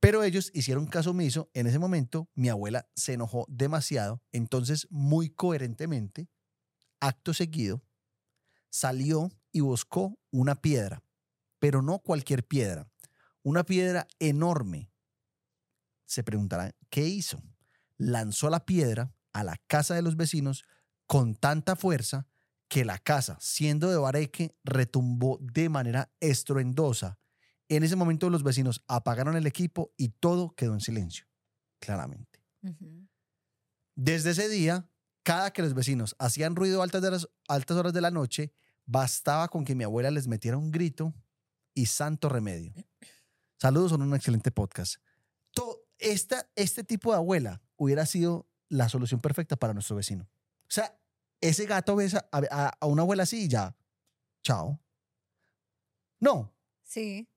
Pero 0.00 0.22
ellos 0.22 0.50
hicieron 0.54 0.86
caso 0.86 1.10
omiso. 1.10 1.50
En 1.54 1.66
ese 1.66 1.78
momento, 1.78 2.30
mi 2.34 2.48
abuela 2.48 2.88
se 2.94 3.14
enojó 3.14 3.46
demasiado. 3.48 4.22
Entonces, 4.32 4.86
muy 4.90 5.30
coherentemente, 5.30 6.28
acto 7.00 7.34
seguido, 7.34 7.82
salió 8.70 9.30
y 9.52 9.60
buscó 9.60 10.18
una 10.30 10.60
piedra, 10.60 11.02
pero 11.58 11.82
no 11.82 11.98
cualquier 11.98 12.46
piedra, 12.46 12.88
una 13.42 13.64
piedra 13.64 14.06
enorme. 14.18 14.92
Se 16.06 16.22
preguntarán, 16.22 16.74
¿qué 16.90 17.06
hizo? 17.06 17.42
Lanzó 17.96 18.50
la 18.50 18.64
piedra 18.64 19.12
a 19.32 19.44
la 19.44 19.56
casa 19.66 19.94
de 19.94 20.02
los 20.02 20.16
vecinos 20.16 20.64
con 21.06 21.34
tanta 21.34 21.76
fuerza 21.76 22.26
que 22.68 22.84
la 22.84 22.98
casa, 22.98 23.38
siendo 23.40 23.90
de 23.90 23.96
bareque, 23.96 24.54
retumbó 24.62 25.38
de 25.40 25.68
manera 25.68 26.12
estruendosa. 26.20 27.18
En 27.68 27.82
ese 27.82 27.96
momento 27.96 28.30
los 28.30 28.42
vecinos 28.42 28.82
apagaron 28.88 29.36
el 29.36 29.46
equipo 29.46 29.92
y 29.96 30.08
todo 30.10 30.54
quedó 30.54 30.74
en 30.74 30.80
silencio, 30.80 31.26
claramente. 31.80 32.40
Desde 33.94 34.30
ese 34.30 34.48
día, 34.48 34.88
cada 35.22 35.52
que 35.52 35.62
los 35.62 35.74
vecinos 35.74 36.16
hacían 36.18 36.56
ruido 36.56 36.80
a 36.80 36.84
altas, 36.84 37.02
de 37.02 37.10
las, 37.10 37.28
altas 37.48 37.76
horas 37.76 37.92
de 37.92 38.00
la 38.00 38.10
noche, 38.10 38.52
bastaba 38.86 39.48
con 39.48 39.64
que 39.64 39.74
mi 39.74 39.84
abuela 39.84 40.10
les 40.10 40.26
metiera 40.28 40.56
un 40.56 40.70
grito 40.70 41.12
y 41.74 41.86
santo 41.86 42.28
remedio. 42.28 42.72
Saludos, 43.60 43.90
son 43.90 44.02
un 44.02 44.14
excelente 44.14 44.50
podcast. 44.50 44.96
To- 45.52 45.80
esta, 45.98 46.48
este 46.54 46.84
tipo 46.84 47.10
de 47.10 47.16
abuela 47.18 47.60
hubiera 47.76 48.06
sido 48.06 48.48
la 48.68 48.88
solución 48.88 49.20
perfecta 49.20 49.56
para 49.56 49.74
nuestro 49.74 49.96
vecino. 49.96 50.24
O 50.62 50.70
sea, 50.70 50.98
ese 51.40 51.66
gato 51.66 51.96
besa 51.96 52.28
a, 52.32 52.38
a- 52.50 52.72
a 52.80 52.86
una 52.86 53.02
abuela 53.02 53.24
así 53.24 53.44
y 53.44 53.48
ya, 53.48 53.76
chao. 54.42 54.80
No. 56.20 56.54
Sí. 56.82 57.28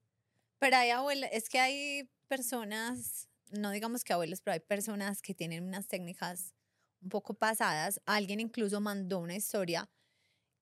Pero 0.62 0.78
hay 0.78 0.92
abuelas, 0.92 1.32
es 1.34 1.50
que 1.50 1.60
hay 1.60 2.08
personas, 2.28 3.28
no 3.50 3.72
digamos 3.72 4.04
que 4.04 4.14
abuelos, 4.14 4.42
pero 4.42 4.54
hay 4.54 4.60
personas 4.60 5.20
que 5.24 5.34
tienen 5.34 5.64
unas 5.64 5.88
técnicas 5.88 6.54
un 7.02 7.10
poco 7.10 7.34
pasadas. 7.34 8.00
Alguien 8.06 8.40
incluso 8.40 8.80
mandó 8.80 9.18
una 9.18 9.36
historia 9.36 9.90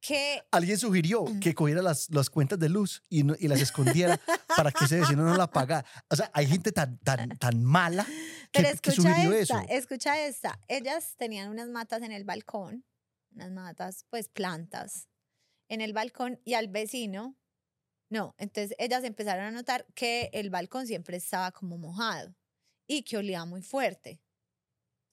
que 0.01 0.41
Alguien 0.51 0.77
sugirió 0.77 1.25
que 1.41 1.53
cogiera 1.53 1.81
las, 1.81 2.09
las 2.11 2.29
cuentas 2.29 2.57
de 2.57 2.69
luz 2.69 3.03
y, 3.09 3.23
no- 3.23 3.35
y 3.37 3.49
las 3.49 3.59
escondiera 3.59 4.17
para 4.55 4.71
que 4.71 4.85
ese 4.85 5.01
vecino 5.01 5.25
no 5.25 5.35
la 5.35 5.51
pagara. 5.51 5.85
O 6.09 6.15
sea, 6.15 6.31
hay 6.33 6.47
gente 6.47 6.71
tan, 6.71 6.97
tan, 6.99 7.37
tan 7.37 7.61
mala 7.61 8.05
que, 8.05 8.61
Pero 8.63 8.69
que 8.69 8.89
escucha 8.91 8.95
sugirió 8.95 9.33
esta, 9.33 9.61
eso. 9.63 9.67
escucha 9.73 10.25
esta. 10.25 10.59
Ellas 10.69 11.15
tenían 11.17 11.49
unas 11.49 11.67
matas 11.67 12.01
en 12.03 12.13
el 12.13 12.23
balcón, 12.23 12.85
unas 13.31 13.51
matas, 13.51 14.05
pues 14.09 14.29
plantas 14.29 15.09
en 15.67 15.81
el 15.81 15.91
balcón 15.91 16.39
y 16.45 16.53
al 16.53 16.69
vecino, 16.69 17.35
no, 18.09 18.35
entonces 18.37 18.75
ellas 18.79 19.03
empezaron 19.03 19.45
a 19.45 19.51
notar 19.51 19.85
que 19.93 20.29
el 20.33 20.49
balcón 20.49 20.87
siempre 20.87 21.17
estaba 21.17 21.51
como 21.51 21.77
mojado 21.77 22.35
y 22.87 23.03
que 23.03 23.17
olía 23.17 23.45
muy 23.45 23.61
fuerte. 23.61 24.19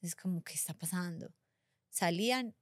Es 0.00 0.16
como, 0.16 0.42
¿qué 0.42 0.54
está 0.54 0.72
pasando? 0.72 1.34
Salían 1.90 2.54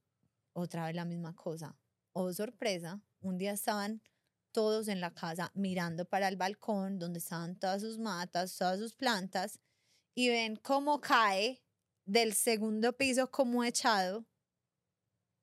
otra 0.52 0.86
vez 0.86 0.94
la 0.96 1.04
misma 1.04 1.34
cosa. 1.36 1.76
Oh, 2.12 2.32
sorpresa, 2.32 3.00
un 3.20 3.38
día 3.38 3.52
estaban 3.52 4.02
todos 4.52 4.88
en 4.88 5.00
la 5.00 5.12
casa 5.12 5.50
mirando 5.54 6.04
para 6.04 6.28
el 6.28 6.36
balcón 6.36 6.98
donde 6.98 7.18
estaban 7.18 7.56
todas 7.56 7.82
sus 7.82 7.98
matas, 7.98 8.56
todas 8.56 8.78
sus 8.78 8.94
plantas 8.94 9.60
y 10.14 10.28
ven 10.28 10.56
cómo 10.56 11.00
cae 11.00 11.62
del 12.06 12.34
segundo 12.34 12.96
piso 12.96 13.30
como 13.30 13.64
echado 13.64 14.26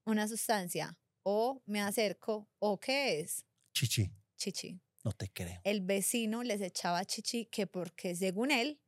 una 0.05 0.27
sustancia. 0.27 0.97
O 1.23 1.61
me 1.65 1.81
acerco, 1.81 2.49
o 2.59 2.79
qué 2.79 3.19
es 3.19 3.45
Chichi, 3.73 4.11
chichi. 4.41 4.79
no 5.03 5.11
te 5.11 5.29
creo. 5.29 5.61
El 5.63 5.81
vecino 5.81 6.41
les 6.43 6.61
echaba 6.61 7.05
chichi 7.05 7.45
que 7.45 7.67
porque 7.67 8.15
según 8.15 8.49
él 8.51 8.79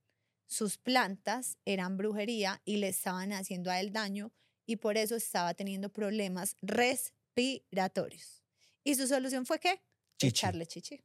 sus 0.48 0.78
plantas 0.78 1.58
eran 1.66 1.96
brujería 1.98 2.62
y 2.66 2.78
le 2.78 2.88
estaban 2.90 3.32
haciendo 3.34 3.70
a 3.72 3.80
él 3.80 3.92
daño 3.92 4.32
y 4.66 4.78
por 4.78 4.98
eso 4.98 5.16
estaba 5.16 5.54
teniendo 5.54 5.90
problemas 5.90 6.56
respiratorios. 6.62 8.44
Y 8.84 8.96
su 8.96 9.08
solución 9.08 9.46
fue 9.46 9.60
qué? 9.60 9.82
Chichi. 10.20 10.28
Echarle 10.30 10.66
chichi 10.66 11.04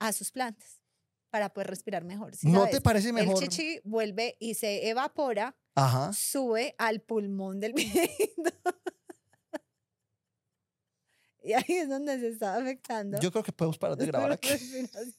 a 0.00 0.12
sus 0.12 0.30
plantas 0.30 0.80
para 1.30 1.52
poder 1.52 1.68
respirar 1.68 2.04
mejor. 2.04 2.34
¿sí 2.36 2.46
¿No 2.48 2.60
sabes? 2.60 2.74
te 2.76 2.80
parece 2.80 3.12
mejor? 3.12 3.42
El 3.42 3.48
chichi 3.50 3.80
vuelve 3.84 4.36
y 4.40 4.54
se 4.54 4.88
evapora, 4.88 5.56
Ajá. 5.74 6.12
sube 6.12 6.74
al 6.78 7.00
pulmón 7.00 7.60
del 7.60 7.72
viejito. 7.74 8.50
Y 11.42 11.52
ahí 11.52 11.64
es 11.68 11.88
donde 11.88 12.18
se 12.20 12.28
está 12.28 12.56
afectando. 12.56 13.18
Yo 13.20 13.30
creo 13.30 13.42
que 13.44 13.52
podemos 13.52 13.78
parar 13.78 13.96
de 13.96 14.06
grabar 14.06 14.32
aquí. 14.32 14.48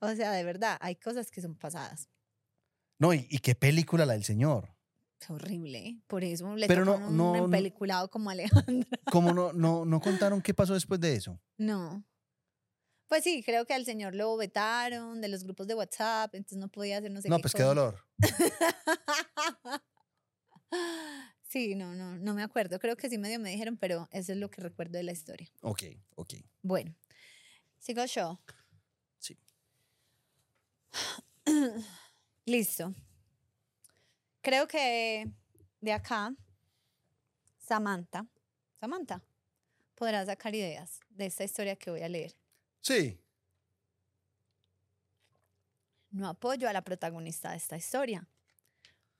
o 0.00 0.14
sea, 0.14 0.32
de 0.32 0.44
verdad, 0.44 0.76
hay 0.80 0.96
cosas 0.96 1.30
que 1.30 1.40
son 1.40 1.54
pasadas. 1.54 2.08
No, 2.98 3.12
y, 3.14 3.26
y 3.30 3.38
qué 3.38 3.54
película 3.54 4.06
la 4.06 4.12
del 4.14 4.24
señor. 4.24 4.74
Es 5.20 5.30
horrible. 5.30 5.78
¿eh? 5.78 6.00
Por 6.06 6.24
eso 6.24 6.56
le 6.56 6.66
Pero 6.66 6.84
no- 6.84 6.96
un 6.96 7.16
no- 7.16 7.36
no- 7.36 7.44
empeliculado 7.44 8.10
como 8.10 8.30
Alejandra. 8.30 8.88
¿Cómo 9.12 9.32
no, 9.32 9.52
no, 9.52 9.84
no 9.84 10.00
contaron 10.00 10.42
qué 10.42 10.54
pasó 10.54 10.74
después 10.74 11.00
de 11.00 11.14
eso? 11.14 11.40
No. 11.58 12.04
Pues 13.08 13.24
sí, 13.24 13.42
creo 13.44 13.66
que 13.66 13.74
al 13.74 13.84
señor 13.84 14.14
lo 14.14 14.36
vetaron 14.36 15.20
de 15.20 15.28
los 15.28 15.44
grupos 15.44 15.66
de 15.66 15.74
WhatsApp, 15.74 16.34
entonces 16.34 16.58
no 16.58 16.68
podía 16.68 16.98
hacer 16.98 17.10
no 17.10 17.20
sé 17.20 17.28
no, 17.28 17.36
qué 17.36 17.42
pues 17.42 17.52
qué 17.52 17.58
cosa. 17.62 17.68
dolor. 17.74 18.04
Sí, 21.52 21.74
no, 21.74 21.94
no, 21.94 22.16
no 22.16 22.32
me 22.32 22.42
acuerdo. 22.42 22.78
Creo 22.78 22.96
que 22.96 23.10
sí 23.10 23.18
medio 23.18 23.38
me 23.38 23.50
dijeron, 23.50 23.76
pero 23.76 24.08
eso 24.10 24.32
es 24.32 24.38
lo 24.38 24.50
que 24.50 24.62
recuerdo 24.62 24.96
de 24.96 25.02
la 25.02 25.12
historia. 25.12 25.50
Ok, 25.60 25.82
ok. 26.14 26.32
Bueno, 26.62 26.94
sigo 27.78 28.02
yo. 28.06 28.40
Sí. 29.18 29.36
Listo. 32.46 32.94
Creo 34.40 34.66
que 34.66 35.30
de 35.82 35.92
acá, 35.92 36.34
Samantha, 37.58 38.26
Samantha, 38.80 39.22
podrá 39.94 40.24
sacar 40.24 40.54
ideas 40.54 41.00
de 41.10 41.26
esta 41.26 41.44
historia 41.44 41.76
que 41.76 41.90
voy 41.90 42.00
a 42.00 42.08
leer. 42.08 42.34
Sí. 42.80 43.20
No 46.12 46.28
apoyo 46.30 46.66
a 46.66 46.72
la 46.72 46.80
protagonista 46.80 47.50
de 47.50 47.58
esta 47.58 47.76
historia, 47.76 48.26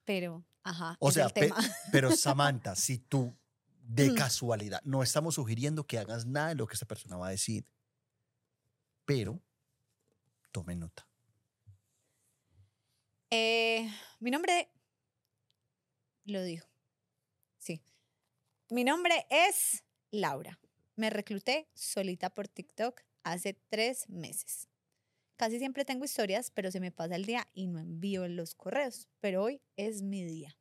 pero, 0.06 0.42
ajá, 0.64 0.97
O 1.01 1.10
sea, 1.10 1.28
pe- 1.28 1.51
pero 1.93 2.14
Samantha, 2.14 2.74
si 2.76 2.98
tú 2.98 3.34
de 3.82 4.10
Mm. 4.10 4.14
casualidad, 4.14 4.80
no 4.84 5.02
estamos 5.02 5.34
sugiriendo 5.34 5.86
que 5.86 5.98
hagas 5.98 6.24
nada 6.26 6.48
de 6.48 6.55
lo 6.55 6.66
que 6.66 6.74
esta 6.74 6.86
persona 6.86 7.16
va 7.16 7.28
a 7.28 7.30
decir, 7.30 7.66
pero 9.05 9.40
tome 10.52 10.76
nota. 10.76 11.06
Eh, 13.30 13.90
mi 14.20 14.30
nombre, 14.30 14.70
lo 16.24 16.43
digo, 16.43 16.66
sí. 17.59 17.82
Mi 18.70 18.84
nombre 18.84 19.26
es 19.30 19.82
Laura. 20.10 20.59
Me 20.97 21.10
recluté 21.10 21.68
solita 21.74 22.30
por 22.30 22.48
TikTok 22.48 23.01
hace 23.24 23.55
tres 23.55 24.09
meses. 24.09 24.68
Casi 25.36 25.59
siempre 25.59 25.84
tengo 25.84 26.04
historias, 26.04 26.50
pero 26.50 26.70
se 26.70 26.80
me 26.80 26.92
pasa 26.92 27.16
el 27.16 27.24
día 27.24 27.48
y 27.52 27.66
no 27.66 27.78
envío 27.78 28.28
los 28.28 28.54
correos. 28.54 29.09
Pero 29.20 29.42
hoy 29.42 29.60
es 29.76 30.02
mi 30.02 30.24
día. 30.24 30.56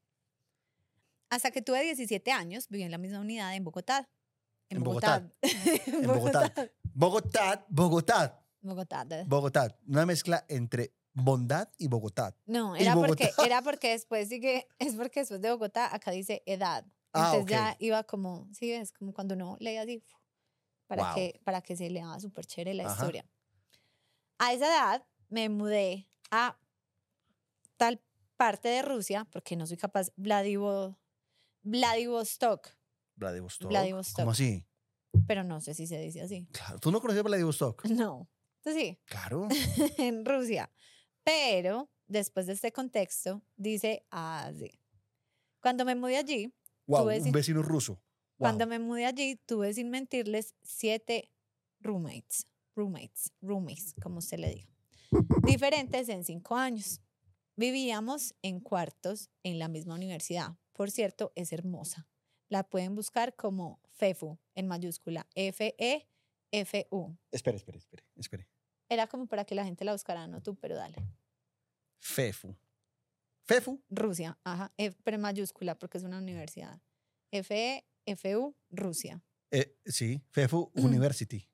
Hasta 1.30 1.52
que 1.52 1.62
tuve 1.62 1.82
17 1.84 2.32
años, 2.32 2.68
viví 2.68 2.84
en 2.84 2.92
la 2.92 2.98
misma 2.98 3.20
unidad 3.20 3.56
en 3.56 3.64
Bogotá. 3.64 4.10
En 4.70 4.84
Bogotá. 4.84 5.30
en 5.42 6.04
En 6.04 6.08
Bogotá. 6.08 6.54
Bogotá, 6.94 7.66
Bogotá, 7.70 8.46
Bogotá. 8.62 9.24
Bogotá. 9.28 9.78
Una 9.88 10.06
mezcla 10.06 10.46
entre 10.50 10.94
bondad 11.14 11.70
y 11.78 11.88
Bogotá. 11.88 12.36
No, 12.46 12.76
era 12.76 12.94
porque, 12.94 13.26
Bogotá. 13.26 13.46
era 13.46 13.62
porque 13.62 13.90
después 13.92 14.28
sigue, 14.30 14.68
es 14.80 14.96
porque 14.96 15.22
después 15.22 15.42
de 15.42 15.52
Bogotá 15.52 15.94
acá 15.94 16.12
dice 16.12 16.42
edad. 16.46 16.86
Ah, 17.14 17.32
Entonces 17.34 17.52
ya 17.52 17.72
ok. 17.72 17.76
iba 17.82 18.04
como, 18.04 18.48
sí, 18.54 18.72
es 18.72 18.92
como 18.94 19.14
cuando 19.14 19.36
uno 19.36 19.58
lee 19.60 19.78
así, 19.78 20.04
para, 20.88 21.04
Wow. 21.04 21.16
que, 21.16 21.42
para 21.44 21.62
que 21.62 21.76
se 21.76 21.90
lea 21.90 22.20
súper 22.20 22.46
chévere 22.46 22.74
la 22.74 22.84
Ajá. 22.84 22.94
historia. 22.94 23.26
A 24.44 24.54
esa 24.54 24.66
edad 24.66 25.06
me 25.30 25.50
mudé 25.50 26.10
a 26.32 26.58
tal 27.78 28.02
parte 28.38 28.70
de 28.70 28.82
Rusia, 28.82 29.28
porque 29.32 29.56
no 29.56 29.68
soy 29.68 29.78
capaz, 29.78 30.12
Vladivo- 30.18 30.98
Vladivostok, 31.62 32.70
Vladivostok. 33.16 33.70
Vladivostok. 33.70 34.16
¿Cómo 34.22 34.32
así? 34.32 34.66
pero 35.28 35.44
no 35.44 35.60
sé 35.62 35.74
si 35.74 35.86
se 35.88 36.00
dice 36.00 36.22
así. 36.22 36.48
Claro. 36.54 36.80
¿Tú 36.80 36.92
no 36.92 37.00
conoces 37.02 37.22
Vladivostok? 37.24 37.84
No, 37.90 38.28
entonces 38.64 38.82
sí, 38.82 39.00
Claro. 39.06 39.48
en 39.98 40.26
Rusia. 40.26 40.72
Pero 41.24 41.92
después 42.08 42.48
de 42.48 42.54
este 42.54 42.72
contexto, 42.72 43.44
dice 43.56 44.06
así. 44.10 44.72
Cuando 45.62 45.86
me 45.86 45.94
mudé 45.96 46.18
allí, 46.18 46.52
Wow, 46.88 47.06
ves- 47.06 47.24
un 47.26 47.32
vecino 47.32 47.62
ruso. 47.62 47.94
Wow. 47.94 48.02
Cuando 48.40 48.66
me 48.66 48.80
mudé 48.80 49.06
allí, 49.06 49.36
tuve 49.46 49.72
sin 49.74 49.90
mentirles 49.92 50.56
siete 50.64 51.32
roommates, 51.80 52.48
roommates, 52.76 53.32
roomies, 53.42 53.94
como 54.02 54.20
usted 54.20 54.40
le 54.40 54.50
diga, 54.56 54.68
diferentes 55.44 56.10
en 56.10 56.24
cinco 56.24 56.56
años. 56.56 57.02
Vivíamos 57.58 58.34
en 58.42 58.60
cuartos 58.62 59.30
en 59.44 59.60
la 59.60 59.68
misma 59.68 59.96
universidad. 59.96 60.58
Por 60.74 60.90
cierto, 60.90 61.32
es 61.36 61.52
hermosa. 61.54 62.08
La 62.50 62.64
pueden 62.70 62.96
buscar 62.96 63.36
como 63.36 63.82
FEFU, 63.92 64.40
en 64.56 64.68
mayúscula, 64.68 65.28
F-E-F-U. 65.36 67.18
Espere, 67.32 67.58
espere, 67.58 67.78
espere, 67.78 68.04
espere. 68.16 68.48
Era 68.90 69.08
como 69.08 69.28
para 69.28 69.46
que 69.46 69.56
la 69.56 69.64
gente 69.64 69.86
la 69.86 69.92
buscara, 69.94 70.28
no 70.28 70.42
tú, 70.42 70.56
pero 70.56 70.76
dale. 70.76 70.98
Fefu. 72.00 72.56
Fefu. 73.44 73.82
Rusia, 73.90 74.38
ajá, 74.44 74.74
F- 74.78 74.98
pero 75.04 75.16
en 75.16 75.22
mayúscula 75.22 75.78
porque 75.78 75.98
es 75.98 76.04
una 76.04 76.18
universidad. 76.18 76.82
F-E-F-U, 77.32 78.56
Rusia. 78.70 79.22
Eh, 79.52 79.78
sí, 79.86 80.22
Fefu. 80.30 80.72
University. 80.76 81.48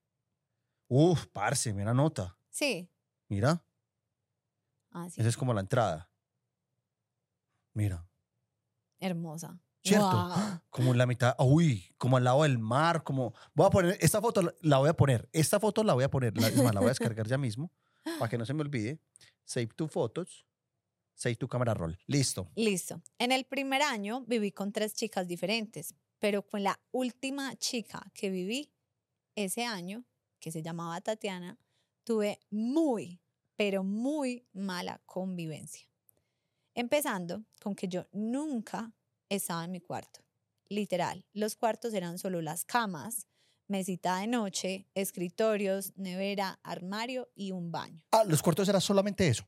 Uf, 0.87 1.25
parce, 1.27 1.73
mira 1.73 1.93
nota. 1.93 2.37
Sí, 2.49 2.89
Mira, 3.29 3.61
así, 4.91 5.19
esa 5.19 5.29
es 5.29 5.35
como 5.37 5.53
la 5.53 5.59
entrada. 5.61 6.09
Mira, 7.73 8.07
hermosa. 8.99 9.59
¿cierto? 9.83 10.61
Como 10.69 10.91
en 10.91 10.97
la 10.97 11.05
mitad, 11.05 11.35
uy, 11.39 11.93
como 11.97 12.17
al 12.17 12.23
lado 12.25 12.43
del 12.43 12.57
mar, 12.57 13.03
como... 13.03 13.33
Voy 13.53 13.67
a 13.67 13.69
poner, 13.69 13.97
esta 14.01 14.19
foto 14.19 14.41
la- 14.61 14.77
voy 14.79 14.89
a 14.89 14.93
poner, 14.93 15.29
esta 15.31 15.59
foto 15.61 15.83
la 15.83 15.93
voy 15.93 16.03
a 16.03 16.09
poner, 16.09 16.37
la, 16.37 16.49
la 16.49 16.79
voy 16.79 16.87
a 16.87 16.89
descargar 16.89 17.25
ya 17.27 17.37
mismo, 17.37 17.71
para 18.19 18.27
que 18.29 18.37
no 18.37 18.45
se 18.45 18.53
me 18.53 18.61
olvide. 18.61 18.99
Save 19.45 19.67
tu 19.67 19.87
fotos, 19.87 20.45
save 21.13 21.35
tu 21.37 21.47
cámara 21.47 21.73
roll. 21.73 21.97
Listo. 22.05 22.49
Listo. 22.55 23.01
En 23.17 23.31
el 23.31 23.45
primer 23.45 23.81
año 23.81 24.21
viví 24.25 24.51
con 24.51 24.73
tres 24.73 24.93
chicas 24.93 25.25
diferentes, 25.27 25.95
pero 26.19 26.41
con 26.45 26.63
la 26.63 26.77
última 26.91 27.55
chica 27.55 28.11
que 28.13 28.29
viví 28.29 28.73
ese 29.35 29.63
año, 29.63 30.03
que 30.47 30.51
se 30.53 30.63
llamaba 30.63 31.01
Tatiana, 31.01 31.59
tuve 32.05 32.39
muy, 32.49 33.19
pero 33.57 33.83
muy 33.83 34.47
mala 34.53 35.01
convivencia. 35.05 35.89
Empezando 36.73 37.43
con 37.61 37.75
que 37.75 37.89
yo 37.89 38.07
nunca 38.13 38.93
estaba 39.27 39.65
en 39.65 39.71
mi 39.71 39.81
cuarto. 39.81 40.21
Literal, 40.69 41.25
los 41.33 41.57
cuartos 41.57 41.93
eran 41.93 42.17
solo 42.17 42.41
las 42.41 42.63
camas, 42.63 43.27
mesita 43.67 44.19
de 44.19 44.27
noche, 44.27 44.87
escritorios, 44.93 45.91
nevera, 45.97 46.61
armario 46.63 47.27
y 47.35 47.51
un 47.51 47.69
baño. 47.69 48.05
Ah, 48.11 48.23
los 48.23 48.41
cuartos 48.41 48.69
era 48.69 48.79
solamente 48.79 49.27
eso. 49.27 49.43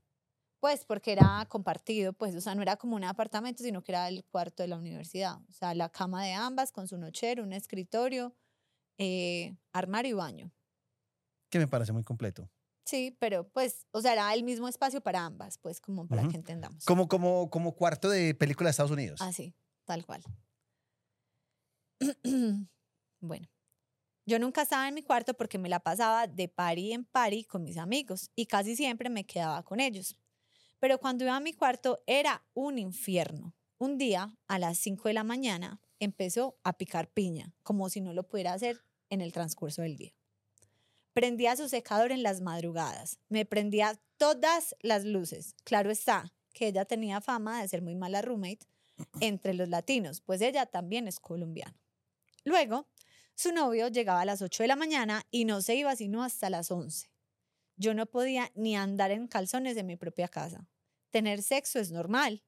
Pues 0.60 0.84
porque 0.84 1.14
era 1.14 1.46
compartido, 1.48 2.12
pues, 2.12 2.36
o 2.36 2.42
sea, 2.42 2.56
no 2.56 2.62
era 2.62 2.76
como 2.76 2.98
un 2.98 3.06
apartamento, 3.06 3.64
sino 3.64 3.82
que 3.82 3.94
era 3.94 4.10
el 4.10 4.26
cuarto 4.26 4.64
de 4.64 4.68
la 4.68 4.76
universidad. 4.76 5.38
O 5.48 5.54
sea, 5.54 5.74
la 5.74 5.88
cama 5.88 6.26
de 6.26 6.34
ambas 6.34 6.74
con 6.74 6.90
su 6.90 6.98
nochero, 6.98 7.42
un 7.42 7.54
escritorio, 7.54 8.36
eh, 8.98 9.56
armario 9.72 10.10
y 10.10 10.14
baño. 10.16 10.52
Que 11.50 11.60
me 11.60 11.68
parece 11.68 11.92
muy 11.92 12.04
completo. 12.04 12.50
Sí, 12.86 13.16
pero 13.20 13.48
pues, 13.48 13.86
o 13.92 14.02
sea, 14.02 14.14
era 14.14 14.34
el 14.34 14.44
mismo 14.44 14.68
espacio 14.68 15.02
para 15.02 15.24
ambas, 15.24 15.60
pues, 15.60 15.80
como 15.80 16.08
para 16.08 16.28
que 16.28 16.36
entendamos. 16.36 16.86
Como, 16.86 17.08
como, 17.08 17.50
como 17.50 17.76
cuarto 17.76 18.10
de 18.10 18.34
película 18.34 18.68
de 18.68 18.72
Estados 18.72 18.92
Unidos. 18.92 19.22
Así, 19.22 19.54
tal 19.86 20.06
cual. 20.06 20.24
bueno, 23.20 23.48
yo 24.26 24.40
nunca 24.40 24.64
estaba 24.64 24.88
en 24.88 24.96
mi 24.96 25.04
cuarto 25.04 25.34
porque 25.36 25.58
me 25.58 25.70
la 25.70 25.80
pasaba 25.80 26.26
de 26.26 26.48
party 26.48 26.94
en 26.94 27.06
party 27.06 27.44
con 27.44 27.64
mis 27.64 27.78
amigos 27.78 28.32
y 28.36 28.46
casi 28.46 28.76
siempre 28.76 29.10
me 29.10 29.26
quedaba 29.26 29.64
con 29.64 29.80
ellos. 29.80 30.18
Pero 30.80 30.98
cuando 30.98 31.26
iba 31.26 31.36
a 31.36 31.40
mi 31.40 31.54
cuarto 31.54 32.02
era 32.08 32.44
un 32.54 32.80
infierno. 32.80 33.54
Un 33.78 33.98
día, 33.98 34.36
a 34.48 34.60
las 34.60 34.78
5 34.80 35.10
de 35.10 35.14
la 35.14 35.24
mañana, 35.24 35.80
empezó 36.00 36.58
a 36.64 36.74
picar 36.74 37.10
piña, 37.12 37.54
como 37.64 37.90
si 37.90 38.02
no 38.02 38.14
lo 38.14 38.28
pudiera 38.28 38.54
hacer 38.54 38.84
en 39.10 39.22
el 39.22 39.32
transcurso 39.32 39.82
del 39.82 39.96
día. 39.96 40.19
Prendía 41.14 41.56
su 41.56 41.68
secador 41.70 42.12
en 42.12 42.24
las 42.24 42.42
madrugadas, 42.42 43.20
me 43.30 43.46
prendía 43.46 44.00
todas 44.18 44.76
las 44.82 45.06
luces. 45.06 45.56
Claro 45.64 45.92
está 45.92 46.32
que 46.54 46.68
ella 46.68 46.86
tenía 46.86 47.22
fama 47.22 47.62
de 47.62 47.68
ser 47.68 47.82
muy 47.82 47.96
mala 47.96 48.22
roommate 48.22 48.68
entre 49.20 49.54
los 49.54 49.70
latinos, 49.70 50.22
pues 50.22 50.42
ella 50.42 50.66
también 50.66 51.08
es 51.08 51.20
colombiana. 51.20 51.80
Luego, 52.44 52.88
su 53.36 53.52
novio 53.52 53.88
llegaba 53.88 54.22
a 54.22 54.26
las 54.26 54.42
8 54.42 54.64
de 54.64 54.68
la 54.68 54.76
mañana 54.76 55.26
y 55.32 55.46
no 55.46 55.62
se 55.62 55.76
iba 55.76 55.96
sino 55.96 56.24
hasta 56.24 56.50
las 56.50 56.72
11. 56.72 57.10
Yo 57.78 57.94
no 57.94 58.06
podía 58.06 58.52
ni 58.56 58.76
andar 58.76 59.12
en 59.12 59.28
calzones 59.28 59.78
en 59.78 59.86
mi 59.86 59.96
propia 59.96 60.28
casa. 60.28 60.68
Tener 61.12 61.42
sexo 61.42 61.80
es 61.80 61.92
normal, 61.92 62.44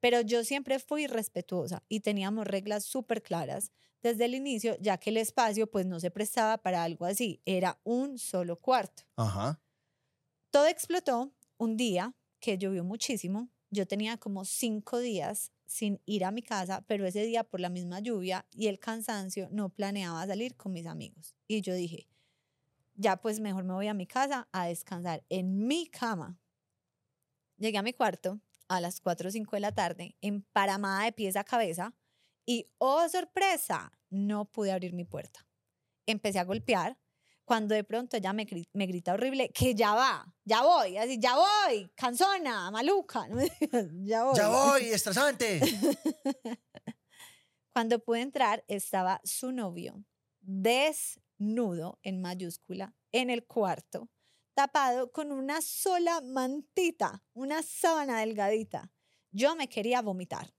pero 0.00 0.20
yo 0.20 0.44
siempre 0.44 0.78
fui 0.78 1.06
respetuosa 1.06 1.82
y 1.88 2.00
teníamos 2.00 2.46
reglas 2.46 2.84
súper 2.84 3.22
claras 3.22 3.72
desde 4.04 4.26
el 4.26 4.34
inicio, 4.34 4.76
ya 4.80 4.98
que 4.98 5.08
el 5.08 5.16
espacio 5.16 5.66
pues 5.66 5.86
no 5.86 5.98
se 5.98 6.10
prestaba 6.10 6.58
para 6.58 6.84
algo 6.84 7.06
así, 7.06 7.40
era 7.46 7.80
un 7.84 8.18
solo 8.18 8.60
cuarto. 8.60 9.04
Ajá. 9.16 9.58
Todo 10.50 10.66
explotó 10.66 11.32
un 11.56 11.78
día 11.78 12.14
que 12.38 12.58
llovió 12.58 12.84
muchísimo. 12.84 13.48
Yo 13.70 13.86
tenía 13.86 14.18
como 14.18 14.44
cinco 14.44 14.98
días 14.98 15.52
sin 15.64 16.02
ir 16.04 16.26
a 16.26 16.30
mi 16.30 16.42
casa, 16.42 16.84
pero 16.86 17.06
ese 17.06 17.24
día 17.24 17.44
por 17.44 17.60
la 17.60 17.70
misma 17.70 17.98
lluvia 18.00 18.46
y 18.52 18.66
el 18.66 18.78
cansancio 18.78 19.48
no 19.50 19.70
planeaba 19.70 20.26
salir 20.26 20.54
con 20.54 20.72
mis 20.72 20.86
amigos. 20.86 21.34
Y 21.48 21.62
yo 21.62 21.72
dije, 21.74 22.06
ya 22.94 23.16
pues 23.16 23.40
mejor 23.40 23.64
me 23.64 23.72
voy 23.72 23.88
a 23.88 23.94
mi 23.94 24.06
casa 24.06 24.48
a 24.52 24.66
descansar 24.66 25.24
en 25.30 25.66
mi 25.66 25.86
cama. 25.86 26.38
Llegué 27.56 27.78
a 27.78 27.82
mi 27.82 27.94
cuarto 27.94 28.38
a 28.68 28.82
las 28.82 29.00
4 29.00 29.28
o 29.28 29.32
5 29.32 29.56
de 29.56 29.60
la 29.60 29.72
tarde, 29.72 30.14
emparamada 30.20 31.04
de 31.04 31.12
pies 31.12 31.36
a 31.36 31.44
cabeza, 31.44 31.94
y 32.46 32.70
oh 32.78 33.08
sorpresa, 33.08 33.92
no 34.10 34.44
pude 34.46 34.72
abrir 34.72 34.92
mi 34.92 35.04
puerta. 35.04 35.46
Empecé 36.06 36.38
a 36.38 36.44
golpear, 36.44 36.98
cuando 37.44 37.74
de 37.74 37.84
pronto 37.84 38.16
ella 38.16 38.32
me, 38.32 38.46
gri- 38.46 38.68
me 38.72 38.86
grita 38.86 39.12
horrible 39.12 39.50
que 39.50 39.74
ya 39.74 39.94
va, 39.94 40.34
ya 40.44 40.62
voy, 40.62 40.96
así, 40.96 41.18
ya 41.18 41.34
voy, 41.36 41.90
cansona, 41.94 42.70
maluca, 42.70 43.26
no 43.28 43.36
me 43.36 43.50
digas, 43.60 43.86
ya 44.04 44.24
voy. 44.24 44.36
Ya 44.36 44.48
voy, 44.48 44.82
estresante. 44.92 45.60
Cuando 47.72 47.98
pude 47.98 48.20
entrar 48.20 48.64
estaba 48.68 49.20
su 49.24 49.50
novio 49.52 50.04
desnudo 50.40 51.98
en 52.02 52.20
mayúscula 52.20 52.94
en 53.12 53.30
el 53.30 53.46
cuarto, 53.46 54.10
tapado 54.54 55.10
con 55.10 55.32
una 55.32 55.60
sola 55.60 56.20
mantita, 56.20 57.24
una 57.32 57.62
sábana 57.62 58.20
delgadita. 58.20 58.92
Yo 59.32 59.56
me 59.56 59.68
quería 59.68 60.00
vomitar 60.02 60.53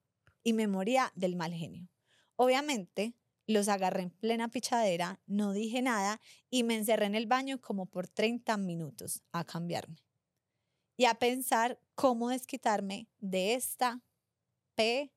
y 0.46 0.54
me 0.54 0.68
moría 0.68 1.12
del 1.16 1.36
mal 1.36 1.52
genio. 1.54 1.90
Obviamente, 2.38 3.16
los 3.48 3.68
agarré 3.68 4.04
en 4.04 4.10
plena 4.12 4.48
pichadera, 4.50 5.20
no 5.26 5.52
dije 5.54 5.82
nada 5.82 6.22
y 6.50 6.64
me 6.64 6.76
encerré 6.76 7.06
en 7.08 7.16
el 7.16 7.26
baño 7.28 7.60
como 7.60 7.86
por 7.88 8.08
30 8.08 8.56
minutos 8.58 9.22
a 9.32 9.44
cambiarme 9.44 9.98
y 10.98 11.06
a 11.06 11.16
pensar 11.16 11.80
cómo 11.96 12.30
desquitarme 12.30 13.10
de 13.20 13.56
esta 13.56 14.02
P. 14.76 15.12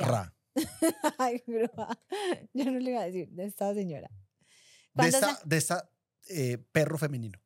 Ra. 0.00 0.34
Ay, 1.18 1.42
grúa. 1.46 1.98
Yo 2.54 2.64
no 2.70 2.78
le 2.78 2.90
iba 2.90 3.00
a 3.02 3.06
decir 3.06 3.28
de 3.30 3.44
esta 3.46 3.74
señora. 3.74 4.08
De 4.94 5.08
esta, 5.08 5.20
sa- 5.20 5.42
de 5.44 5.56
esta 5.56 5.90
eh, 6.28 6.58
perro 6.58 6.96
femenino. 6.98 7.38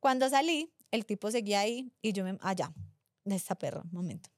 cuando 0.00 0.28
salí, 0.28 0.72
el 0.90 1.06
tipo 1.06 1.30
seguía 1.30 1.60
ahí 1.60 1.92
y 2.02 2.12
yo 2.12 2.24
me... 2.24 2.36
Allá, 2.40 2.72
de 3.24 3.36
esta 3.36 3.54
perra, 3.54 3.82
un 3.82 3.92
momento. 3.92 4.30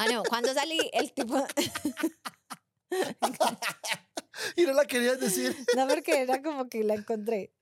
Ah, 0.00 0.06
no, 0.10 0.22
cuando 0.22 0.54
salí, 0.54 0.78
el 0.94 1.12
tipo... 1.12 1.36
Y 4.56 4.62
no 4.62 4.72
la 4.72 4.86
querías 4.86 5.20
decir. 5.20 5.54
No, 5.76 5.86
porque 5.86 6.22
era 6.22 6.40
como 6.42 6.70
que 6.70 6.82
la 6.84 6.94
encontré. 6.94 7.52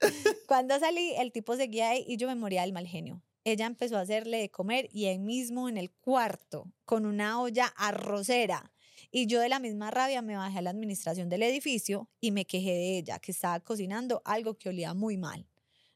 Cuando 0.47 0.78
salí, 0.78 1.15
el 1.19 1.32
tipo 1.32 1.56
seguía 1.56 1.90
ahí 1.90 2.05
y 2.06 2.16
yo 2.16 2.28
me 2.28 2.36
moría 2.36 2.62
del 2.62 2.73
mal 2.73 2.86
genio. 2.86 3.24
Ella 3.43 3.66
empezó 3.66 3.97
a 3.97 4.02
hacerle 4.02 4.39
de 4.39 4.51
comer 4.52 4.89
y 4.93 5.06
ahí 5.06 5.19
mismo 5.19 5.69
en 5.69 5.78
el 5.78 5.90
cuarto, 5.90 6.73
con 6.85 7.06
una 7.06 7.40
olla 7.40 7.66
arrocera. 7.77 8.73
Y 9.10 9.27
yo 9.27 9.40
de 9.40 9.48
la 9.48 9.59
misma 9.59 9.90
rabia 9.90 10.23
me 10.23 10.36
bajé 10.36 10.59
a 10.59 10.62
la 10.62 10.70
administración 10.70 11.28
del 11.28 11.43
edificio 11.43 12.09
y 12.20 12.31
me 12.31 12.44
quejé 12.44 12.70
de 12.70 12.98
ella, 12.98 13.19
que 13.19 13.32
estaba 13.32 13.59
cocinando 13.59 14.23
algo 14.24 14.55
que 14.55 14.69
olía 14.69 14.94
muy 14.94 15.16
mal. 15.16 15.48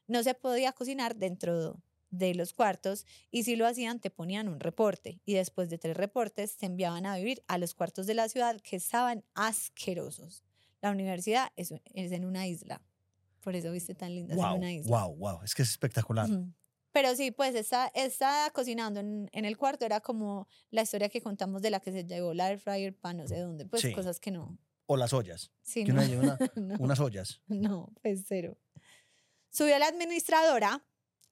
No 0.07 0.21
se 0.23 0.33
podía 0.33 0.73
cocinar 0.73 1.15
dentro 1.15 1.81
de 2.13 2.35
los 2.35 2.53
cuartos 2.53 3.05
y 3.31 3.43
si 3.43 3.55
lo 3.55 3.65
hacían 3.65 3.99
te 3.99 4.11
ponían 4.11 4.47
un 4.47 4.59
reporte 4.59 5.19
y 5.25 5.33
después 5.33 5.69
de 5.71 5.79
tres 5.79 5.97
reportes 5.97 6.57
te 6.57 6.67
enviaban 6.67 7.05
a 7.07 7.15
vivir 7.17 7.43
a 7.47 7.57
los 7.57 7.73
cuartos 7.73 8.05
de 8.05 8.13
la 8.13 8.29
ciudad 8.29 8.61
que 8.61 8.75
estaban 8.75 9.23
asquerosos. 9.33 10.43
La 10.81 10.91
universidad 10.91 11.51
es, 11.55 11.73
es 11.93 12.11
en 12.11 12.25
una 12.25 12.45
isla. 12.47 12.81
Por 13.41 13.55
eso 13.55 13.71
viste 13.71 13.95
tan 13.95 14.13
linda, 14.13 14.33
en 14.35 14.39
Wow, 14.39 14.55
una 14.57 14.71
isla. 14.71 15.05
wow, 15.05 15.15
wow. 15.15 15.43
Es 15.43 15.55
que 15.55 15.63
es 15.63 15.69
espectacular. 15.71 16.29
Pero 16.91 17.15
sí, 17.15 17.31
pues 17.31 17.55
esta, 17.55 17.91
esta 17.95 18.51
cocinando 18.53 18.99
en, 18.99 19.27
en 19.33 19.45
el 19.45 19.57
cuarto 19.57 19.83
era 19.85 19.99
como 19.99 20.47
la 20.69 20.83
historia 20.83 21.09
que 21.09 21.21
contamos 21.21 21.61
de 21.63 21.71
la 21.71 21.79
que 21.79 21.91
se 21.91 22.03
llevó 22.05 22.33
la 22.35 22.49
air 22.51 22.59
fryer 22.59 22.95
para 22.95 23.13
no 23.15 23.27
sé 23.27 23.39
dónde, 23.39 23.65
pues 23.65 23.81
Sí. 23.81 23.91
cosas 23.93 24.19
que 24.19 24.29
no. 24.29 24.57
O 24.85 24.97
las 24.97 25.13
ollas. 25.13 25.51
Sí, 25.63 25.83
Que 25.83 25.93
no, 25.93 26.01
una- 26.19 26.37
no, 26.55 26.75
unas 26.79 26.99
ollas. 26.99 27.41
no, 27.47 27.91
pues 28.03 28.23
cero. 28.27 28.57
Subió 29.49 29.77
la 29.79 29.87
administradora, 29.87 30.83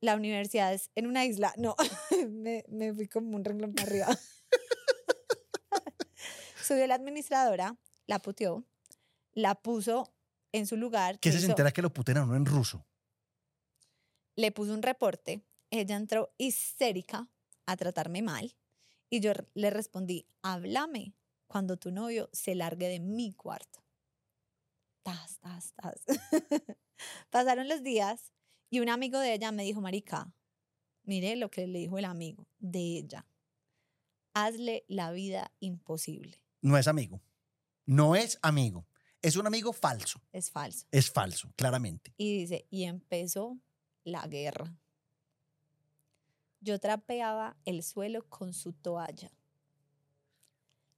la 0.02 0.16
universidad 0.16 0.74
es 0.74 0.90
en 0.96 1.08
una 1.08 1.26
isla, 1.26 1.54
no, 1.58 1.76
me, 2.30 2.66
me 2.68 2.94
fui 2.94 3.08
como 3.08 3.36
un 3.38 3.46
renglón 3.46 3.74
para 3.74 3.88
arriba. 3.88 4.08
Subió 6.64 6.86
la 6.88 6.96
administradora, 6.96 7.78
la 8.08 8.20
puteó, 8.20 8.66
la 9.34 9.56
puso 9.56 10.14
en 10.52 10.68
su 10.68 10.78
lugar. 10.78 11.20
¿Qué 11.20 11.32
se 11.32 11.40
hizo- 11.40 11.48
entera 11.50 11.72
que 11.72 11.82
lo 11.82 11.92
puten 11.94 12.18
a 12.18 12.24
uno 12.24 12.36
en 12.36 12.46
ruso? 12.46 12.86
le 14.38 14.52
puso 14.52 14.74
un 14.74 14.82
reporte, 14.82 15.44
ella 15.70 15.96
entró 15.98 16.34
histérica 16.38 17.28
a 17.68 17.76
tratarme 17.78 18.22
mal 18.24 18.56
y 19.10 19.20
yo 19.20 19.34
le 19.54 19.70
respondí, 19.70 20.26
háblame 20.42 21.14
cuando 21.48 21.78
tu 21.78 21.92
novio 21.92 22.30
se 22.32 22.56
largue 22.56 22.88
de 22.88 23.00
mi 23.02 23.34
cuarto. 23.34 23.84
Tas, 25.04 25.38
tas, 25.40 25.74
tas. 25.74 26.02
Pasaron 27.30 27.68
los 27.68 27.84
días 27.84 28.32
y 28.72 28.80
un 28.80 28.90
amigo 28.90 29.20
de 29.20 29.34
ella 29.34 29.52
me 29.52 29.64
dijo, 29.64 29.82
Marica, 29.82 30.34
mire 31.04 31.36
lo 31.36 31.52
que 31.52 31.68
le 31.68 31.80
dijo 31.80 31.98
el 31.98 32.06
amigo 32.06 32.48
de 32.58 32.80
ella. 33.00 33.28
Hazle 34.34 34.86
la 34.88 35.12
vida 35.12 35.52
imposible. 35.60 36.42
No 36.62 36.78
es 36.78 36.88
amigo. 36.88 37.22
No 37.86 38.16
es 38.16 38.40
amigo. 38.42 38.88
Es 39.22 39.36
un 39.36 39.46
amigo 39.46 39.74
falso. 39.74 40.22
Es 40.32 40.50
falso. 40.50 40.88
Es 40.90 41.12
falso, 41.12 41.52
claramente. 41.58 42.14
Y 42.16 42.40
dice, 42.40 42.66
y 42.70 42.86
empezó 42.86 43.60
la 44.06 44.26
guerra. 44.28 44.74
Yo 46.62 46.80
trapeaba 46.80 47.58
el 47.66 47.84
suelo 47.84 48.24
con 48.30 48.54
su 48.54 48.72
toalla. 48.72 49.34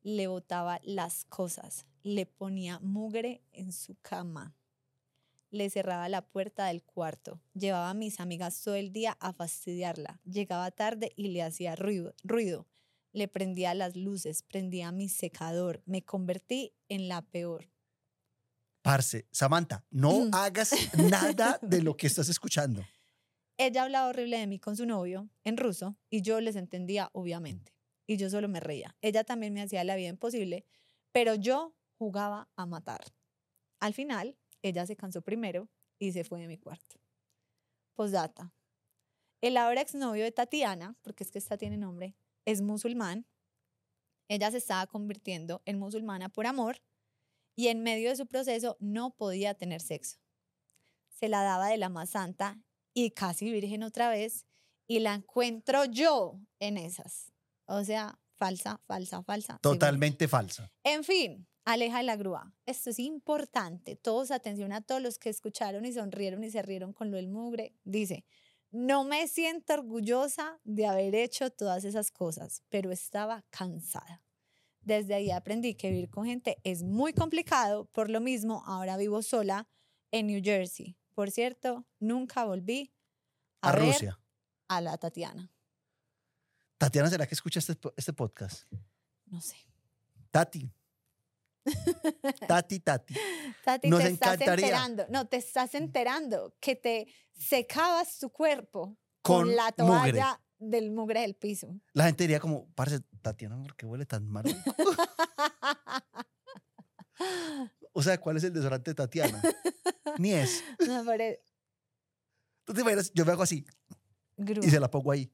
Le 0.03 0.27
botaba 0.27 0.79
las 0.83 1.25
cosas. 1.25 1.87
Le 2.03 2.27
ponía 2.27 2.77
mugre 2.79 3.41
en 3.51 3.71
su 3.71 3.95
cama. 4.01 4.55
Le 5.53 5.69
cerraba 5.69 6.09
la 6.09 6.25
puerta 6.25 6.65
del 6.65 6.81
cuarto. 6.81 7.39
Llevaba 7.53 7.91
a 7.91 7.93
mis 7.93 8.19
amigas 8.19 8.59
todo 8.63 8.73
el 8.73 8.91
día 8.91 9.15
a 9.19 9.34
fastidiarla. 9.34 10.19
Llegaba 10.23 10.71
tarde 10.71 11.13
y 11.15 11.27
le 11.27 11.43
hacía 11.43 11.75
ruido. 11.75 12.15
ruido. 12.23 12.67
Le 13.11 13.27
prendía 13.27 13.75
las 13.75 13.95
luces, 13.95 14.41
prendía 14.41 14.91
mi 14.91 15.09
secador. 15.09 15.84
Me 15.85 16.03
convertí 16.03 16.73
en 16.89 17.07
la 17.07 17.21
peor. 17.21 17.69
Parce, 18.81 19.27
Samantha, 19.30 19.85
no 19.91 20.27
hagas 20.31 20.71
nada 20.97 21.59
de 21.61 21.84
lo 21.84 21.95
que 21.97 22.07
estás 22.07 22.30
escuchando. 22.30 22.84
Ella 23.55 23.84
hablaba 23.84 24.07
horrible 24.07 24.39
de 24.39 24.47
mí 24.47 24.57
con 24.57 24.75
su 24.75 24.88
novio 24.88 25.30
en 25.43 25.57
ruso 25.57 25.95
y 26.09 26.23
yo 26.23 26.41
les 26.41 26.55
entendía, 26.55 27.11
obviamente. 27.13 27.75
Y 28.07 28.17
yo 28.17 28.27
solo 28.31 28.47
me 28.47 28.59
reía. 28.59 28.95
Ella 29.01 29.23
también 29.23 29.53
me 29.53 29.61
hacía 29.61 29.84
la 29.84 29.95
vida 29.95 30.09
imposible, 30.09 30.65
pero 31.11 31.35
yo 31.35 31.75
jugaba 31.99 32.49
a 32.55 32.65
matar. 32.65 33.03
Al 33.80 33.93
final, 33.93 34.35
ella 34.64 34.85
se 34.88 34.95
cansó 34.95 35.22
primero 35.22 35.69
y 35.99 36.11
se 36.11 36.23
fue 36.23 36.41
de 36.41 36.48
mi 36.48 36.57
cuarto. 36.57 36.99
Postdata. 37.94 38.53
El 39.41 39.57
ahora 39.57 39.81
exnovio 39.81 40.23
de 40.23 40.31
Tatiana, 40.31 40.98
porque 41.02 41.23
es 41.23 41.31
que 41.31 41.38
esta 41.38 41.57
tiene 41.57 41.77
nombre, 41.77 42.15
es 42.45 42.61
musulmán. 42.61 43.27
Ella 44.30 44.49
se 44.49 44.57
estaba 44.57 44.88
convirtiendo 44.88 45.61
en 45.65 45.77
musulmana 45.77 46.30
por 46.30 46.48
amor 46.48 46.81
y 47.56 47.68
en 47.68 47.84
medio 47.84 48.10
de 48.10 48.15
su 48.15 48.26
proceso 48.26 48.77
no 48.80 49.15
podía 49.15 49.53
tener 49.53 49.81
sexo. 49.81 50.18
Se 51.10 51.27
la 51.27 51.44
daba 51.44 51.68
de 51.68 51.77
la 51.77 51.90
más 51.90 52.11
santa 52.11 52.64
y 52.94 53.11
casi 53.11 53.52
virgen 53.52 53.84
otra 53.84 54.10
vez 54.10 54.45
y 54.88 54.99
la 54.99 55.14
encuentro 55.14 55.85
yo 55.85 56.40
en 56.60 56.77
esas. 56.77 57.31
O 57.65 57.84
sea, 57.84 58.19
falsa, 58.35 58.81
falsa, 58.88 59.23
falsa. 59.23 59.60
Totalmente 59.61 60.27
falsa. 60.27 60.72
en 60.84 61.03
fin, 61.03 61.48
aleja 61.65 61.98
de 61.98 62.03
la 62.03 62.15
grúa. 62.15 62.53
Esto 62.65 62.90
es 62.90 62.99
importante. 62.99 63.95
Todos, 63.95 64.31
atención 64.31 64.72
a 64.73 64.81
todos 64.81 65.02
los 65.02 65.18
que 65.18 65.30
escucharon 65.30 65.85
y 65.85 65.94
sonrieron 65.94 66.44
y 66.44 66.52
se 66.52 66.61
rieron 66.61 66.94
con 66.94 67.11
lo 67.11 67.18
del 67.18 67.30
mugre. 67.30 67.76
Dice, 67.84 68.26
no 68.72 69.03
me 69.03 69.27
siento 69.27 69.73
orgullosa 69.73 70.60
de 70.64 70.88
haber 70.88 71.15
hecho 71.15 71.52
todas 71.52 71.85
esas 71.85 72.11
cosas, 72.11 72.64
pero 72.69 72.91
estaba 72.91 73.44
cansada. 73.49 74.22
Desde 74.81 75.14
ahí 75.14 75.31
aprendí 75.31 75.76
que 75.76 75.90
vivir 75.91 76.10
con 76.10 76.26
gente 76.26 76.57
es 76.64 76.84
muy 76.84 77.14
complicado. 77.14 77.85
Por 77.85 78.10
lo 78.10 78.19
mismo, 78.19 78.64
ahora 78.65 78.98
vivo 78.98 79.22
sola 79.22 79.68
en 80.11 80.27
New 80.27 80.41
Jersey. 80.44 80.98
Por 81.14 81.31
cierto, 81.31 81.85
nunca 81.99 82.44
volví 82.45 82.91
a, 83.61 83.69
A 83.69 83.76
ver 83.76 83.85
Rusia. 83.85 84.19
a 84.68 84.81
la 84.81 84.98
Tatiana. 84.98 85.49
Tatiana, 86.77 87.10
¿será 87.10 87.26
que 87.26 87.35
escucha 87.35 87.60
este, 87.60 87.77
este 87.95 88.11
podcast? 88.11 88.68
No 89.27 89.40
sé. 89.40 89.56
Tati. 90.31 90.69
Tati, 92.48 92.80
Tati. 92.80 93.15
Tati, 93.64 93.90
Nos 93.90 94.02
te 94.02 94.07
estás 94.10 94.34
encantaría. 94.35 94.65
enterando. 94.68 95.06
No, 95.10 95.27
te 95.27 95.38
estás 95.38 95.76
enterando 95.76 96.56
que 96.60 96.76
te 96.76 97.07
secabas 97.34 98.19
tu 98.19 98.30
cuerpo 98.31 98.98
Con 99.22 99.45
con, 99.48 99.56
la 99.56 99.73
mugre. 99.77 100.11
toalla 100.11 100.41
del 100.60 100.91
mugre 100.91 101.22
del 101.22 101.35
piso. 101.35 101.76
La 101.94 102.06
gente 102.06 102.23
diría 102.23 102.40
como, 102.40 102.68
parce, 102.73 103.02
Tatiana, 103.22 103.61
¿por 103.61 103.76
qué 103.76 103.85
huele 103.85 104.06
tan 104.06 104.27
mal? 104.27 104.44
o 107.94 108.02
sea, 108.03 108.19
¿cuál 108.19 108.38
es 108.38 108.44
el 108.44 108.53
desodorante 108.53 108.91
de 108.91 108.95
Tatiana? 108.95 109.41
Ni 110.18 110.34
es. 110.34 110.64
No, 110.88 111.03
pero 111.06 111.38
¿Tú 112.65 112.73
te 112.73 112.81
imaginas? 112.81 113.11
Yo 113.14 113.26
me 113.26 113.31
hago 113.34 113.44
así 113.44 113.65
grúa. 114.38 114.65
y 114.65 114.69
se 114.69 114.80
la 114.80 114.90
pongo 114.90 115.11
ahí. 115.11 115.31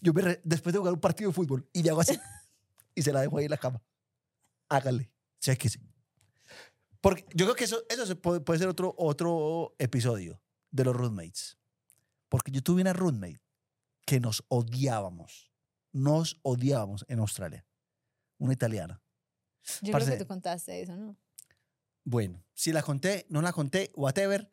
Yo 0.00 0.12
me 0.12 0.22
re- 0.22 0.40
después 0.44 0.72
de 0.72 0.78
jugar 0.78 0.94
un 0.94 1.00
partido 1.00 1.30
de 1.30 1.34
fútbol 1.34 1.68
y 1.72 1.82
me 1.82 1.90
hago 1.90 2.00
así 2.02 2.18
y 2.94 3.02
se 3.02 3.12
la 3.12 3.22
dejo 3.22 3.38
ahí 3.38 3.46
en 3.46 3.50
la 3.50 3.56
cama. 3.56 3.82
Hágale, 4.72 5.12
chéquese. 5.38 5.80
Porque 7.02 7.26
yo 7.34 7.44
creo 7.44 7.54
que 7.54 7.64
eso, 7.64 7.84
eso 7.90 8.06
se 8.06 8.16
puede, 8.16 8.40
puede 8.40 8.58
ser 8.58 8.68
otro, 8.68 8.94
otro 8.96 9.74
episodio 9.78 10.40
de 10.70 10.84
los 10.84 10.96
roommates. 10.96 11.58
Porque 12.30 12.50
yo 12.50 12.62
tuve 12.62 12.80
una 12.80 12.94
roommate 12.94 13.42
que 14.06 14.18
nos 14.18 14.42
odiábamos. 14.48 15.52
Nos 15.92 16.40
odiábamos 16.42 17.04
en 17.08 17.18
Australia. 17.18 17.66
Una 18.38 18.54
italiana. 18.54 19.02
Yo 19.82 19.92
creo 19.92 20.06
que 20.06 20.16
tú 20.16 20.26
contaste 20.26 20.80
eso, 20.80 20.96
¿no? 20.96 21.18
Bueno, 22.02 22.42
si 22.54 22.72
la 22.72 22.82
conté, 22.82 23.26
no 23.28 23.42
la 23.42 23.52
conté, 23.52 23.92
whatever, 23.94 24.50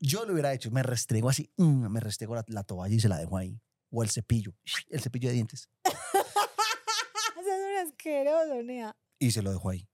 yo 0.00 0.24
lo 0.24 0.32
hubiera 0.32 0.52
hecho. 0.52 0.72
Me 0.72 0.82
restregó 0.82 1.28
así, 1.28 1.48
mm, 1.58 1.86
me 1.90 2.00
restregó 2.00 2.34
la, 2.34 2.44
la 2.48 2.64
toalla 2.64 2.92
y 2.92 2.98
se 2.98 3.08
la 3.08 3.18
dejo 3.18 3.36
ahí. 3.36 3.62
O 3.90 4.02
el 4.02 4.10
cepillo, 4.10 4.52
el 4.88 5.00
cepillo 5.00 5.28
de 5.28 5.34
dientes. 5.34 5.70
Eso 5.84 7.52
es 7.52 7.82
un 7.84 7.88
asqueroso, 7.88 8.62
Nea. 8.64 8.96
Y 9.24 9.30
se 9.30 9.40
lo 9.42 9.52
dejo 9.52 9.70
ahí. 9.70 9.88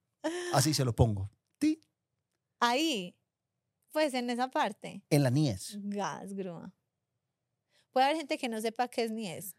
Así 0.53 0.75
se 0.75 0.85
lo 0.85 0.95
pongo. 0.95 1.31
Ti, 1.59 1.81
Ahí, 2.59 3.17
pues 3.93 4.13
en 4.15 4.29
esa 4.29 4.49
parte, 4.51 5.03
En 5.09 5.23
la 5.23 5.31
niez. 5.31 5.77
gas, 5.85 6.35
grúa. 6.35 6.75
Puede 7.93 8.07
haber 8.07 8.17
gente 8.19 8.39
que 8.39 8.49
no 8.49 8.61
sepa 8.61 8.89
qué 8.89 9.05
es 9.05 9.11
niés. 9.13 9.55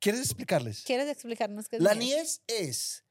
¿Quieres 0.00 0.20
explicarles? 0.22 0.82
¿Quieres 0.84 1.08
explicarnos 1.08 1.68
qué 1.68 1.76
es 1.76 1.82
La 1.82 1.94
niés? 1.94 2.42
niez 2.46 2.62
es 2.64 3.04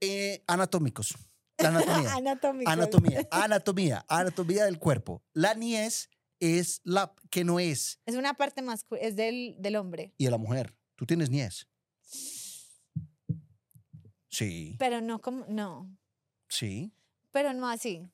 eh, 0.00 0.42
anatómicos. 0.46 1.14
La 1.58 1.68
anatomía. 1.68 2.14
Anatómico. 2.16 2.70
anatomía, 2.70 3.28
anatomía, 3.30 4.04
anatomía 4.08 4.64
del 4.64 4.78
cuerpo. 4.78 5.24
La 5.32 5.54
niez 5.54 6.10
es 6.40 6.80
la 6.84 7.14
que 7.30 7.44
no 7.44 7.58
es. 7.60 8.00
Es 8.06 8.14
una 8.16 8.34
parte 8.34 8.60
más, 8.62 8.84
es 9.00 9.16
del, 9.16 9.54
del 9.58 9.76
hombre, 9.76 10.14
Y 10.18 10.24
de 10.24 10.30
la 10.32 10.38
mujer. 10.38 10.76
Tú 10.96 11.06
tienes 11.06 11.30
niez. 11.30 11.66
Sí, 14.38 14.76
pero 14.78 15.00
no 15.00 15.20
como, 15.20 15.44
no, 15.48 15.90
sí. 16.48 16.92
pero 17.32 17.52
no 17.54 17.68
así. 17.68 18.08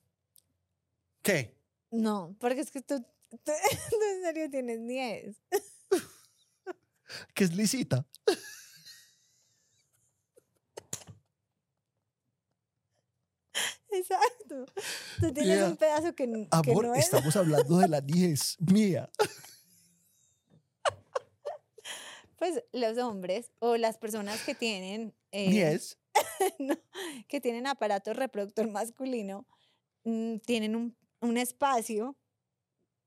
¿Qué? 1.21 1.55
No, 1.91 2.35
porque 2.39 2.61
es 2.61 2.71
que 2.71 2.81
tú, 2.81 2.99
tú, 3.29 3.51
tú 3.89 3.95
en 4.11 4.21
serio 4.23 4.49
tienes 4.49 4.79
niés. 4.79 5.35
Que 7.35 7.43
es 7.43 7.53
lisita. 7.55 8.03
Exacto. 13.91 14.65
Tú 15.19 15.31
tienes 15.33 15.57
Yeah. 15.57 15.67
un 15.67 15.77
pedazo 15.77 16.13
que, 16.15 16.25
que 16.27 16.47
Amor, 16.51 16.85
no 16.87 16.95
es. 16.95 17.05
estamos 17.05 17.35
hablando 17.35 17.77
de 17.77 17.87
la 17.87 18.01
niez 18.01 18.57
mía. 18.59 19.09
Pues 22.37 22.61
los 22.73 22.97
hombres 22.97 23.51
o 23.59 23.77
las 23.77 23.97
personas 23.97 24.43
que 24.43 24.53
tienen 24.53 25.15
eh, 25.31 25.49
Niez. 25.49 25.97
no, 26.59 26.75
que 27.27 27.41
tienen 27.41 27.67
aparato 27.67 28.13
reproductor 28.13 28.69
masculino 28.69 29.45
mm, 30.03 30.37
tienen 30.39 30.75
un, 30.75 30.97
un 31.19 31.37
espacio 31.37 32.15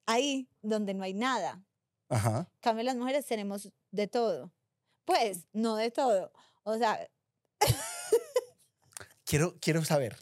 ahí 0.06 0.48
donde 0.62 0.94
no 0.94 1.04
hay 1.04 1.14
nada. 1.14 1.62
Ajá. 2.08 2.48
En 2.54 2.60
cambio, 2.60 2.84
las 2.84 2.96
mujeres 2.96 3.26
tenemos 3.26 3.70
de 3.90 4.06
todo. 4.08 4.52
Pues, 5.04 5.46
no 5.52 5.76
de 5.76 5.90
todo. 5.90 6.32
O 6.64 6.76
sea, 6.78 7.06
Quiero, 9.24 9.58
quiero 9.60 9.84
saber. 9.84 10.16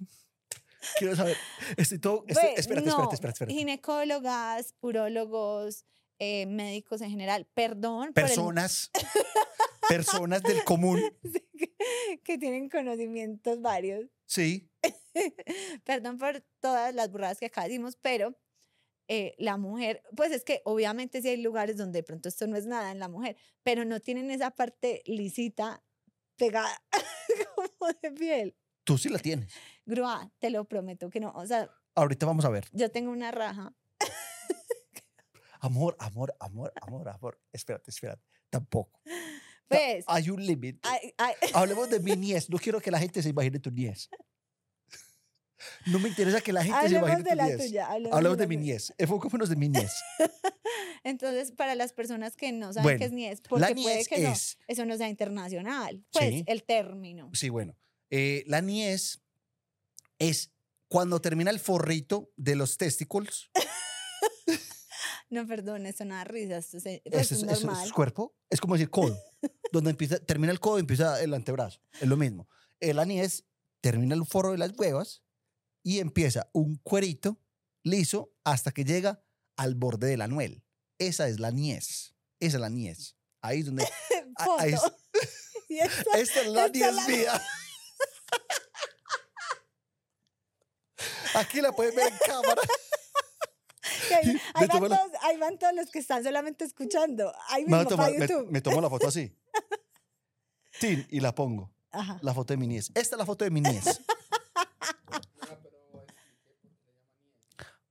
Quiero 0.98 1.14
saber. 1.14 1.36
Estoy 1.76 1.98
todo. 2.00 2.24
estoy- 2.26 2.42
Ve, 2.42 2.54
espérate, 2.56 2.60
espérate, 2.60 2.86
no, 2.86 3.12
espérate, 3.12 3.14
espérate. 3.34 3.54
ginecólogas, 3.54 4.74
urólogos, 4.80 5.84
eh, 6.18 6.46
médicos 6.46 7.00
en 7.02 7.10
general, 7.10 7.46
perdón 7.54 8.12
por 8.12 8.22
el- 8.24 8.28
Personas. 8.28 8.90
personas 9.88 10.42
del 10.42 10.64
común. 10.64 11.00
Sí, 11.22 11.40
que, 11.58 11.75
que 12.24 12.38
tienen 12.38 12.68
conocimientos 12.68 13.60
varios. 13.60 14.06
Sí. 14.26 14.68
Perdón 15.84 16.18
por 16.18 16.40
todas 16.60 16.94
las 16.94 17.10
burradas 17.10 17.38
que 17.38 17.46
acá 17.46 17.64
decimos, 17.64 17.96
pero 18.00 18.36
eh, 19.08 19.34
la 19.38 19.56
mujer, 19.56 20.02
pues 20.16 20.32
es 20.32 20.44
que 20.44 20.62
obviamente 20.64 21.22
sí 21.22 21.28
hay 21.28 21.36
lugares 21.42 21.76
donde 21.76 22.00
de 22.00 22.02
pronto 22.02 22.28
esto 22.28 22.46
no 22.46 22.56
es 22.56 22.66
nada 22.66 22.90
en 22.90 22.98
la 22.98 23.08
mujer, 23.08 23.36
pero 23.62 23.84
no 23.84 24.00
tienen 24.00 24.30
esa 24.30 24.50
parte 24.50 25.02
lisita 25.06 25.84
pegada 26.36 26.82
como 27.54 27.92
de 28.02 28.10
piel. 28.12 28.56
Tú 28.84 28.98
sí 28.98 29.08
la 29.08 29.18
tienes. 29.18 29.52
Grúa, 29.84 30.30
te 30.38 30.50
lo 30.50 30.64
prometo 30.64 31.10
que 31.10 31.20
no. 31.20 31.32
O 31.32 31.46
sea, 31.46 31.70
Ahorita 31.94 32.26
vamos 32.26 32.44
a 32.44 32.50
ver. 32.50 32.68
yo 32.72 32.90
tengo 32.90 33.10
una 33.10 33.30
raja. 33.30 33.74
Amor, 35.60 35.96
amor, 35.98 36.34
amor, 36.38 36.72
amor, 36.82 37.08
amor. 37.08 37.40
Espérate, 37.52 37.90
espérate. 37.90 38.22
Tampoco. 38.50 39.00
Ta- 39.68 39.76
Pues, 39.76 40.04
Hay 40.08 40.30
un 40.30 40.44
límite. 40.44 40.80
Hablemos 41.54 41.90
de 41.90 42.00
mi 42.00 42.16
niez. 42.16 42.48
No 42.50 42.58
quiero 42.58 42.80
que 42.80 42.90
la 42.90 42.98
gente 42.98 43.22
se 43.22 43.28
imagine 43.30 43.58
tu 43.58 43.70
niez. 43.70 44.08
No 45.86 45.98
me 45.98 46.08
interesa 46.08 46.40
que 46.40 46.52
la 46.52 46.62
gente 46.62 46.78
se 46.88 46.96
hablemos 46.96 47.08
imagine 47.08 47.24
de 47.24 47.30
tu 47.30 47.36
la 47.36 47.46
niez. 47.46 47.58
tuya. 47.58 47.86
Hablemos, 47.90 48.16
Hablamos 48.16 48.38
de 48.38 48.44
la 48.44 48.48
mi 48.48 48.56
niez. 48.56 48.92
Enfocémonos 48.98 49.48
de 49.48 49.56
mi 49.56 49.68
niez. 49.68 49.92
Entonces, 51.04 51.52
para 51.52 51.74
las 51.74 51.92
personas 51.92 52.36
que 52.36 52.52
no 52.52 52.72
saben 52.72 52.82
Bueno, 52.84 52.98
qué 52.98 53.04
es 53.30 53.38
La 53.40 53.48
porque 53.48 53.74
puede 53.74 53.74
niez 53.96 54.08
que 54.08 54.18
no, 54.18 54.32
es. 54.32 54.58
eso 54.66 54.84
no 54.84 54.96
sea 54.96 55.08
internacional, 55.08 56.04
pues 56.12 56.28
Sí. 56.28 56.44
el 56.46 56.64
término. 56.64 57.30
Sí, 57.32 57.48
bueno. 57.48 57.76
Eh, 58.10 58.44
la 58.46 58.60
niez 58.60 59.22
es 60.18 60.52
cuando 60.88 61.20
termina 61.20 61.50
el 61.50 61.58
forrito 61.60 62.30
de 62.36 62.54
los 62.56 62.76
testículos. 62.76 63.50
No, 65.28 65.46
perdón, 65.46 65.86
eso 65.86 66.04
nada 66.04 66.24
risa, 66.24 66.58
esto 66.58 66.78
pues, 66.80 67.00
Eso 67.04 67.18
es 67.18 67.30
es, 67.30 67.42
eso 67.42 67.52
es 67.52 67.64
normal. 67.64 67.92
cuerpo. 67.92 68.36
Es 68.48 68.60
como 68.60 68.74
decir 68.74 68.90
codo. 68.90 69.18
donde 69.72 69.90
empieza, 69.90 70.18
termina 70.20 70.52
el 70.52 70.60
codo, 70.60 70.78
empieza 70.78 71.20
el 71.22 71.34
antebrazo. 71.34 71.80
Es 72.00 72.08
lo 72.08 72.16
mismo. 72.16 72.48
El 72.80 72.96
niez 73.08 73.44
termina 73.80 74.14
el 74.14 74.24
forro 74.24 74.52
de 74.52 74.58
las 74.58 74.72
huevas 74.78 75.22
y 75.82 75.98
empieza 75.98 76.48
un 76.52 76.76
cuerito 76.76 77.40
liso 77.82 78.32
hasta 78.44 78.70
que 78.72 78.84
llega 78.84 79.24
al 79.56 79.74
borde 79.74 80.06
del 80.08 80.20
anuel. 80.22 80.62
Esa 80.98 81.28
es 81.28 81.40
la 81.40 81.50
niez. 81.50 82.14
Esa 82.40 82.56
es 82.58 82.60
la 82.60 82.68
niez. 82.70 83.16
Ahí 83.40 83.60
es 83.60 83.66
donde. 83.66 83.84
a- 84.36 84.56
ahí 84.60 84.72
es-. 84.74 84.82
Y 85.68 85.78
esta- 85.80 86.18
esta 86.18 86.40
es 86.42 86.46
la 86.48 86.68
niez 86.68 86.94
la- 86.94 87.08
mía. 87.08 87.42
Aquí 91.34 91.60
la 91.60 91.72
pueden 91.72 91.94
ver 91.94 92.12
en 92.12 92.18
cámara. 92.24 92.62
Ahí, 94.14 94.26
Me 94.60 94.66
van 94.66 94.78
todos, 94.80 95.10
ahí 95.22 95.36
van 95.38 95.58
todos 95.58 95.74
los 95.74 95.90
que 95.90 95.98
están 95.98 96.22
solamente 96.24 96.64
escuchando. 96.64 97.32
Ahí 97.48 97.64
Me, 97.64 97.76
mismo 97.78 97.96
para 97.96 98.08
tomar- 98.12 98.44
me- 98.44 98.50
me 98.52 98.60
tomo 98.60 98.80
la 98.80 98.88
foto 98.90 99.08
así. 99.08 99.32
Tin, 100.80 101.06
y 101.10 101.20
la 101.20 101.34
pongo. 101.34 101.72
Ajá. 101.90 102.18
La 102.22 102.34
foto 102.34 102.52
de 102.52 102.58
mi 102.58 102.66
niez. 102.66 102.90
Esta 102.94 103.16
es 103.16 103.18
la 103.18 103.24
foto 103.26 103.44
de 103.44 103.50
mi 103.50 103.60
niez. 103.60 103.84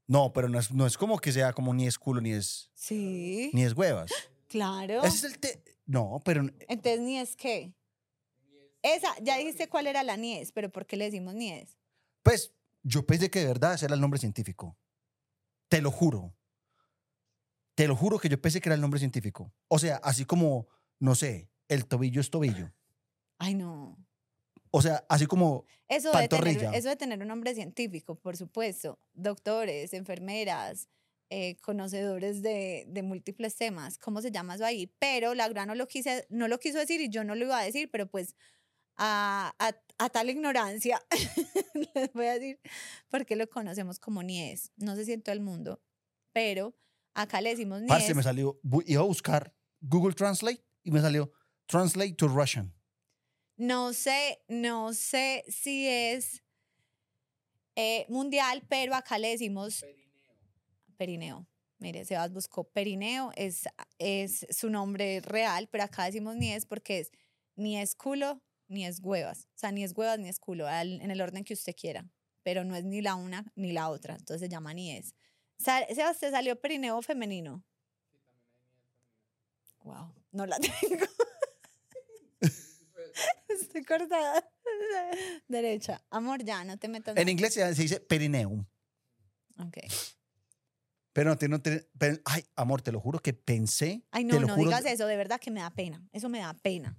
No, 0.08 0.34
pero 0.34 0.48
no 0.50 0.60
es, 0.60 0.72
no 0.72 0.86
es 0.86 0.98
como 0.98 1.18
que 1.18 1.32
sea 1.32 1.52
como 1.54 1.74
ni 1.74 1.88
es 1.88 1.98
culo 1.98 2.22
ni 2.22 2.32
es, 2.32 2.70
Sí, 2.76 3.50
ni 3.54 3.64
es 3.64 3.74
huevas. 3.74 4.12
claro. 4.48 5.04
Ese 5.04 5.18
es 5.18 5.24
el 5.24 5.40
te... 5.40 5.64
No, 5.88 6.22
pero 6.24 6.42
Entonces, 6.68 7.00
ni 7.02 7.18
es 7.18 7.36
qué. 7.36 7.74
Esa, 8.84 9.08
ya 9.24 9.38
dijiste 9.38 9.68
cuál 9.68 9.88
era 9.88 10.04
la 10.04 10.16
niez, 10.16 10.52
pero 10.52 10.70
¿por 10.72 10.86
qué 10.86 10.96
le 10.96 11.06
decimos 11.06 11.34
niez? 11.34 11.76
pues 12.22 12.52
yo 12.84 13.04
pensé 13.06 13.32
que 13.32 13.40
de 13.40 13.48
verdad 13.48 13.74
ese 13.74 13.86
era 13.86 13.96
el 13.96 14.02
nombre 14.02 14.20
científico. 14.20 14.78
Te 15.70 15.82
lo 15.82 15.92
juro. 15.92 16.36
Te 17.76 17.88
lo 17.88 17.96
juro 17.96 18.20
que 18.20 18.30
yo 18.30 18.40
pensé 18.42 18.62
que 18.62 18.70
era 18.70 18.76
el 18.76 18.82
nombre 18.82 19.00
científico. 19.00 19.54
O 19.68 19.80
sea, 19.80 19.98
así 19.98 20.26
como, 20.26 20.68
no 21.00 21.16
sé, 21.16 21.50
el 21.68 21.86
tobillo 21.86 22.22
es 22.22 22.30
tobillo. 22.30 22.72
Ay, 23.38 23.54
no. 23.56 23.98
O 24.72 24.82
sea, 24.82 25.06
así 25.10 25.26
como, 25.26 25.66
Eso 25.88 26.10
de, 26.12 26.28
tener, 26.28 26.30
Pantorrilla. 26.30 26.72
eso 26.78 26.90
de 26.90 26.96
tener 26.96 27.20
un 27.22 27.28
nombre 27.28 27.54
científico, 27.54 28.16
por 28.16 28.38
supuesto. 28.38 29.00
Doctores, 29.14 29.94
enfermeras, 29.94 30.88
eh, 31.30 31.58
conocedores 31.62 32.42
de, 32.42 32.86
de 32.88 33.04
múltiples 33.04 33.56
temas. 33.58 33.98
¿Cómo 33.98 34.22
se 34.22 34.32
llama 34.32 34.56
eso 34.56 34.66
ahí? 34.66 34.88
Pero 35.00 35.34
la 35.34 35.48
gran 35.50 35.68
no 35.68 35.76
lo, 35.76 35.88
quise, 35.88 36.26
no 36.30 36.48
lo 36.48 36.60
quiso 36.60 36.78
decir 36.80 37.02
y 37.02 37.10
yo 37.10 37.24
no 37.24 37.36
lo 37.36 37.46
iba 37.46 37.60
a 37.60 37.64
decir, 37.64 37.90
pero 37.92 38.08
pues 38.08 38.36
a, 38.98 39.54
a- 39.60 39.76
a 39.97 40.09
tal 40.09 40.30
ignorancia 40.30 41.01
les 41.95 42.13
voy 42.13 42.26
a 42.26 42.34
decir 42.34 42.59
porque 43.09 43.35
lo 43.35 43.49
conocemos 43.49 43.99
como 43.99 44.23
nies. 44.23 44.72
No 44.77 44.95
sé 44.95 45.05
si 45.05 45.13
en 45.13 45.22
todo 45.22 45.34
el 45.34 45.41
mundo, 45.41 45.81
pero 46.34 46.76
acá 47.13 47.41
le 47.41 47.51
decimos 47.51 47.81
nies. 47.81 47.89
parce, 47.89 48.13
me 48.13 48.23
salió, 48.23 48.59
iba 48.85 49.01
a 49.01 49.05
buscar 49.05 49.53
Google 49.81 50.13
Translate 50.13 50.63
y 50.84 50.91
me 50.91 51.01
salió 51.01 51.31
Translate 51.67 52.13
to 52.13 52.27
Russian. 52.27 52.73
No 53.57 53.93
sé, 53.93 54.43
no 54.49 54.93
sé 54.93 55.45
si 55.47 55.88
es 55.88 56.43
eh, 57.76 58.05
mundial, 58.09 58.63
pero 58.67 58.95
acá 58.95 59.17
le 59.17 59.30
decimos 59.30 59.85
perineo. 60.97 61.47
Mire, 61.77 62.05
Sebas 62.05 62.31
buscó 62.31 62.63
perineo, 62.63 63.31
es, 63.35 63.63
es 63.97 64.45
su 64.49 64.69
nombre 64.69 65.22
real, 65.22 65.67
pero 65.69 65.84
acá 65.84 66.05
decimos 66.05 66.35
ni 66.35 66.51
es 66.51 66.65
porque 66.65 66.99
es 66.99 67.11
ni 67.55 67.77
es 67.77 67.95
culo 67.95 68.41
ni 68.68 68.86
es 68.86 69.00
huevas. 69.02 69.48
O 69.56 69.58
sea, 69.58 69.72
ni 69.72 69.84
es 69.84 69.94
huevas 69.96 70.20
ni 70.20 70.30
es 70.30 70.40
culo, 70.40 70.68
al- 70.68 71.02
en 71.02 71.12
el 71.12 71.22
orden 71.22 71.44
que 71.44 71.54
usted 71.54 71.76
quiera, 71.76 72.08
pero 72.44 72.64
no 72.64 72.76
es 72.76 72.84
ni 72.84 73.02
la 73.02 73.16
una 73.16 73.52
ni 73.56 73.72
la 73.72 73.90
otra, 73.90 74.16
entonces 74.16 74.42
se 74.42 74.50
llama 74.50 74.74
ni 74.74 74.92
es. 74.92 75.16
Sebas, 75.58 76.20
¿te 76.20 76.30
salió 76.32 76.60
perineo 76.60 77.02
femenino? 77.02 77.64
Wow, 79.84 80.14
no 80.32 80.46
la 80.46 80.58
tengo. 80.60 81.06
Estoy 83.48 83.84
cortada. 83.84 84.50
Derecha. 85.48 86.04
Amor, 86.10 86.44
ya, 86.44 86.64
no 86.66 86.78
te 86.78 86.88
metas. 86.88 87.16
En 87.18 87.30
inglés 87.30 87.54
se 87.54 87.74
dice 87.74 88.00
perineum. 88.00 88.66
Ok. 89.60 89.78
Pero 91.14 91.30
no 91.30 91.38
tiene- 91.38 91.88
pero- 91.98 92.18
ay, 92.26 92.46
amor, 92.58 92.82
te 92.82 92.92
lo 92.92 93.00
juro 93.00 93.20
que 93.20 93.34
pensé. 93.34 94.04
Ay, 94.12 94.26
te 94.26 94.34
no, 94.34 94.42
no 94.42 94.56
juro, 94.56 94.68
digas 94.70 94.86
eso, 94.86 95.08
de 95.08 95.16
verdad 95.16 95.40
que 95.40 95.50
me 95.52 95.62
da 95.62 95.70
pena. 95.70 96.06
Eso 96.12 96.28
me 96.28 96.40
da 96.40 96.54
pena. 96.56 96.98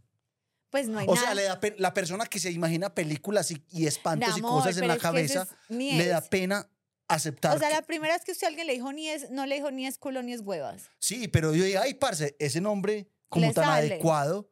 Pues 0.77 0.89
no 0.89 0.99
hay 0.99 1.07
O 1.09 1.15
nada. 1.15 1.27
sea, 1.29 1.35
le 1.35 1.45
da 1.45 1.59
la 1.79 1.95
persona 1.95 2.27
que 2.27 2.39
se 2.39 2.51
imagina 2.51 2.95
películas 2.95 3.51
y, 3.51 3.87
espantos 3.87 4.37
y 4.37 4.41
amor, 4.41 4.63
cosas 4.63 4.77
en 4.77 4.89
la 4.89 4.99
cabeza, 4.99 5.49
es 5.71 5.77
le 5.77 6.07
da 6.07 6.21
pena 6.21 6.69
aceptar. 7.09 7.57
O 7.57 7.59
sea, 7.59 7.71
la 7.71 7.81
primera 7.81 8.13
vez 8.13 8.25
que 8.27 8.33
usted 8.33 8.45
a 8.45 8.49
alguien 8.49 8.67
le 8.67 8.75
dijo 8.75 8.93
ni 8.93 9.09
es, 9.09 9.31
no 9.31 9.47
le 9.47 9.55
dijo 9.55 9.71
ni 9.71 9.87
es 9.87 9.97
culo 9.97 10.23
ni 10.23 10.35
es 10.35 10.43
huevas. 10.43 10.91
Sí, 10.99 11.29
pero 11.29 11.55
yo 11.55 11.65
dije, 11.65 11.79
ay, 11.79 11.95
parce, 11.95 12.37
ese 12.39 12.61
nombre 12.61 13.11
como 13.31 13.47
Le 13.47 13.55
tan 13.55 13.65
sale. 13.65 13.87
adecuado 13.91 14.51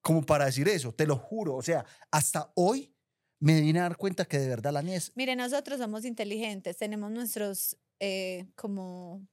como 0.00 0.24
para 0.24 0.46
decir 0.46 0.66
eso, 0.66 0.94
te 0.94 1.06
lo 1.06 1.16
juro. 1.16 1.54
O 1.56 1.62
sea, 1.62 1.84
hasta 2.10 2.50
hoy 2.54 2.94
me 3.38 3.60
vine 3.60 3.80
a 3.80 3.82
dar 3.82 3.98
cuenta 3.98 4.24
que 4.24 4.38
de 4.38 4.48
verdad 4.48 4.72
la 4.72 4.80
niñez, 4.80 5.12
Mire, 5.14 5.36
nosotros 5.36 5.78
somos 5.78 6.06
inteligentes, 6.06 6.78
tenemos 6.78 7.10
nuestros 7.10 7.76
eh, 8.00 8.46
como 8.54 9.28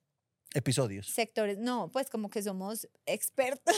episodios. 0.53 1.07
sectores, 1.07 1.57
no, 1.57 1.89
pues 1.91 2.09
como 2.09 2.29
que 2.29 2.41
somos 2.43 2.87
expertos 3.05 3.75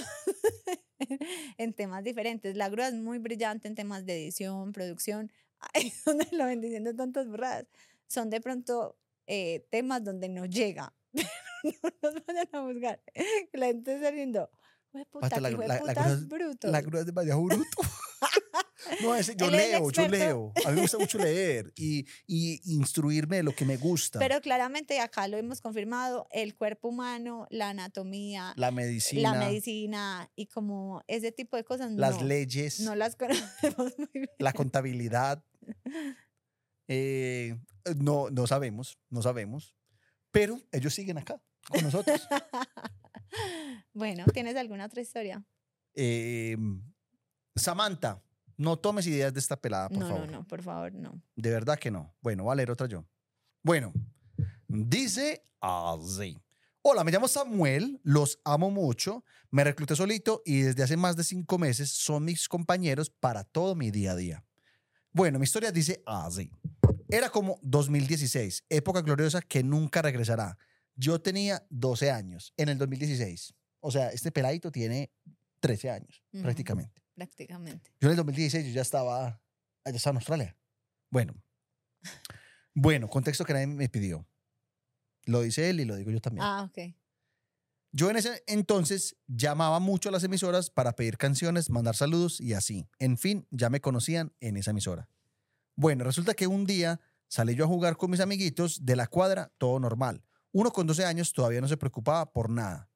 en 1.57 1.73
temas 1.73 2.03
diferentes. 2.03 2.55
La 2.55 2.69
grúa 2.69 2.87
es 2.87 2.93
muy 2.93 3.17
brillante 3.19 3.67
en 3.67 3.75
temas 3.75 4.05
de 4.05 4.23
edición, 4.23 4.71
producción. 4.71 5.31
Ay, 5.73 5.91
donde 6.05 6.27
lo 6.31 6.45
ven 6.45 6.61
diciendo 6.61 6.93
tantas 6.95 7.27
burradas. 7.27 7.65
Son 8.07 8.29
de 8.29 8.39
pronto 8.41 8.97
eh, 9.27 9.65
temas 9.71 10.03
donde 10.03 10.29
no 10.29 10.45
llega. 10.45 10.93
no 11.13 11.89
nos 12.01 12.25
vayan 12.25 12.47
a 12.51 12.61
buscar. 12.61 13.01
La 13.53 13.67
gente 13.67 13.95
está 13.95 14.11
diciendo, 14.11 14.49
puta, 15.11 15.39
la 15.39 15.49
la- 15.49 15.77
es-. 16.13 16.27
La 16.69 16.81
grúa 16.81 16.99
es 17.01 17.05
demasiado 17.07 17.41
bruto. 17.43 17.81
No, 19.01 19.15
ese- 19.15 19.35
yo 19.35 19.45
es 19.47 19.51
leo, 19.51 19.91
yo 19.91 20.07
leo. 20.07 20.53
A 20.65 20.69
mí 20.69 20.75
me 20.75 20.81
gusta 20.81 20.97
mucho 20.97 21.17
leer 21.17 21.71
y, 21.75 22.05
y 22.27 22.59
instruirme 22.73 23.37
de 23.37 23.43
lo 23.43 23.55
que 23.55 23.65
me 23.65 23.77
gusta. 23.77 24.19
Pero 24.19 24.41
claramente 24.41 24.99
acá 24.99 25.27
lo 25.27 25.37
hemos 25.37 25.61
confirmado, 25.61 26.27
el 26.31 26.55
cuerpo 26.55 26.89
humano, 26.89 27.47
la 27.49 27.69
anatomía, 27.69 28.53
la 28.57 28.71
medicina, 28.71 29.33
la 29.33 29.39
medicina 29.39 30.31
y 30.35 30.47
como 30.47 31.03
ese 31.07 31.31
tipo 31.31 31.57
de 31.57 31.63
cosas 31.63 31.91
las 31.91 32.19
no, 32.21 32.27
leyes, 32.27 32.79
no 32.81 32.95
las 32.95 33.15
conocemos 33.17 33.93
muy 33.97 34.09
bien. 34.13 34.29
la 34.39 34.53
contabilidad. 34.53 35.43
Eh, 36.87 37.57
no, 37.97 38.29
no 38.29 38.47
sabemos, 38.47 38.99
no 39.09 39.21
sabemos. 39.21 39.75
Pero 40.31 40.59
ellos 40.71 40.93
siguen 40.93 41.17
acá 41.17 41.41
con 41.69 41.81
nosotros. 41.83 42.27
bueno, 43.93 44.25
¿tienes 44.33 44.55
alguna 44.55 44.85
otra 44.85 45.01
historia? 45.01 45.43
Eh, 45.93 46.57
Samantha, 47.55 48.21
no 48.57 48.77
tomes 48.77 49.07
ideas 49.07 49.33
de 49.33 49.39
esta 49.39 49.59
pelada, 49.59 49.89
por 49.89 49.99
no, 49.99 50.07
favor. 50.07 50.25
no, 50.25 50.39
no, 50.39 50.47
por 50.47 50.61
favor, 50.61 50.93
no. 50.93 51.21
De 51.35 51.49
verdad 51.49 51.77
que 51.77 51.91
no. 51.91 52.15
Bueno, 52.21 52.43
voy 52.43 52.53
a 52.53 52.55
leer 52.55 52.71
otra 52.71 52.87
yo. 52.87 53.05
Bueno, 53.63 53.93
dice 54.67 55.43
así. 55.59 56.37
Hola, 56.81 57.03
me 57.03 57.11
llamo 57.11 57.27
Samuel, 57.27 57.99
los 58.03 58.39
amo 58.43 58.69
mucho, 58.69 59.23
me 59.49 59.63
recluté 59.63 59.95
solito 59.95 60.43
y 60.45 60.61
desde 60.61 60.83
hace 60.83 60.97
más 60.97 61.15
de 61.15 61.23
cinco 61.23 61.57
meses 61.57 61.89
son 61.89 62.25
mis 62.25 62.47
compañeros 62.47 63.09
para 63.09 63.43
todo 63.43 63.73
mi 63.73 63.89
día 63.89 64.11
a 64.11 64.15
día. 64.15 64.45
Bueno, 65.11 65.39
mi 65.39 65.45
historia 65.45 65.71
dice 65.71 66.03
así. 66.05 66.51
Era 67.09 67.29
como 67.29 67.57
2016, 67.63 68.65
época 68.69 69.01
gloriosa 69.01 69.41
que 69.41 69.63
nunca 69.63 70.01
regresará. 70.01 70.57
Yo 70.95 71.19
tenía 71.19 71.65
12 71.69 72.11
años 72.11 72.53
en 72.57 72.69
el 72.69 72.77
2016. 72.77 73.53
O 73.79 73.91
sea, 73.91 74.09
este 74.09 74.31
peladito 74.31 74.71
tiene 74.71 75.11
13 75.61 75.89
años 75.89 76.23
prácticamente. 76.41 77.04
Prácticamente. 77.15 77.91
Yo 77.99 78.07
en 78.07 78.11
el 78.11 78.17
2016 78.17 78.67
yo 78.67 78.73
ya 78.73 78.81
estaba, 78.81 79.41
ya 79.85 79.91
estaba 79.91 80.11
en 80.11 80.17
Australia. 80.17 80.57
Bueno. 81.09 81.33
Bueno, 82.73 83.07
contexto 83.07 83.45
que 83.45 83.53
nadie 83.53 83.67
me 83.67 83.87
pidió. 83.87 84.27
Lo 85.23 85.41
dice 85.41 85.69
él 85.69 85.79
y 85.79 85.85
lo 85.85 85.95
digo 85.95 86.11
yo 86.11 86.19
también. 86.19 86.45
Ah, 86.45 86.63
ok. 86.69 86.93
Yo 87.93 88.09
en 88.09 88.17
ese 88.17 88.43
entonces 88.47 89.15
llamaba 89.25 89.79
mucho 89.79 90.09
a 90.09 90.11
las 90.11 90.25
emisoras 90.25 90.69
para 90.69 90.97
pedir 90.97 91.17
canciones, 91.17 91.69
mandar 91.69 91.95
saludos 91.95 92.41
y 92.41 92.53
así. 92.53 92.89
En 92.99 93.17
fin, 93.17 93.47
ya 93.49 93.69
me 93.69 93.79
conocían 93.79 94.33
en 94.41 94.57
esa 94.57 94.71
emisora. 94.71 95.07
Bueno, 95.77 96.03
resulta 96.03 96.33
que 96.33 96.47
un 96.47 96.65
día 96.65 96.99
salí 97.29 97.55
yo 97.55 97.63
a 97.63 97.69
jugar 97.69 97.95
con 97.95 98.11
mis 98.11 98.19
amiguitos 98.19 98.85
de 98.85 98.97
la 98.97 99.07
cuadra, 99.07 99.53
todo 99.57 99.79
normal. 99.79 100.25
Uno 100.51 100.71
con 100.71 100.87
12 100.87 101.05
años 101.05 101.31
todavía 101.31 101.61
no 101.61 101.69
se 101.69 101.77
preocupaba 101.77 102.33
por 102.33 102.49
nada. 102.49 102.89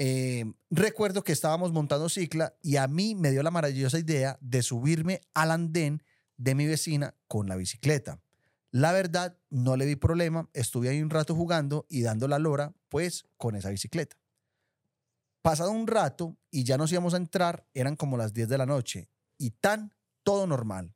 Eh, 0.00 0.44
recuerdo 0.70 1.24
que 1.24 1.32
estábamos 1.32 1.72
montando 1.72 2.08
cicla 2.08 2.54
y 2.62 2.76
a 2.76 2.86
mí 2.86 3.16
me 3.16 3.32
dio 3.32 3.42
la 3.42 3.50
maravillosa 3.50 3.98
idea 3.98 4.38
de 4.40 4.62
subirme 4.62 5.22
al 5.34 5.50
andén 5.50 6.04
de 6.36 6.54
mi 6.54 6.68
vecina 6.68 7.16
con 7.26 7.48
la 7.48 7.56
bicicleta. 7.56 8.20
La 8.70 8.92
verdad, 8.92 9.36
no 9.50 9.76
le 9.76 9.86
vi 9.86 9.96
problema, 9.96 10.48
estuve 10.52 10.88
ahí 10.88 11.02
un 11.02 11.10
rato 11.10 11.34
jugando 11.34 11.84
y 11.88 12.02
dando 12.02 12.28
la 12.28 12.38
lora, 12.38 12.74
pues, 12.88 13.26
con 13.36 13.56
esa 13.56 13.70
bicicleta. 13.70 14.16
Pasado 15.42 15.72
un 15.72 15.88
rato 15.88 16.36
y 16.52 16.62
ya 16.62 16.78
nos 16.78 16.92
íbamos 16.92 17.14
a 17.14 17.16
entrar, 17.16 17.66
eran 17.74 17.96
como 17.96 18.16
las 18.16 18.32
10 18.32 18.48
de 18.50 18.58
la 18.58 18.66
noche 18.66 19.10
y 19.36 19.50
tan 19.50 19.92
todo 20.22 20.46
normal. 20.46 20.94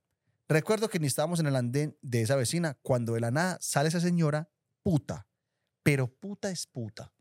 Recuerdo 0.49 0.89
que 0.89 1.01
ni 1.01 1.09
estábamos 1.09 1.41
en 1.41 1.49
el 1.49 1.57
andén 1.57 1.99
de 2.03 2.23
esa 2.23 2.37
vecina 2.37 2.79
cuando 2.83 3.15
de 3.15 3.21
la 3.21 3.33
nada 3.33 3.59
sale 3.61 3.89
esa 3.89 4.01
señora 4.01 4.49
puta, 4.85 5.27
pero 5.83 6.07
puta 6.07 6.53
es 6.53 6.69
puta. 6.69 7.13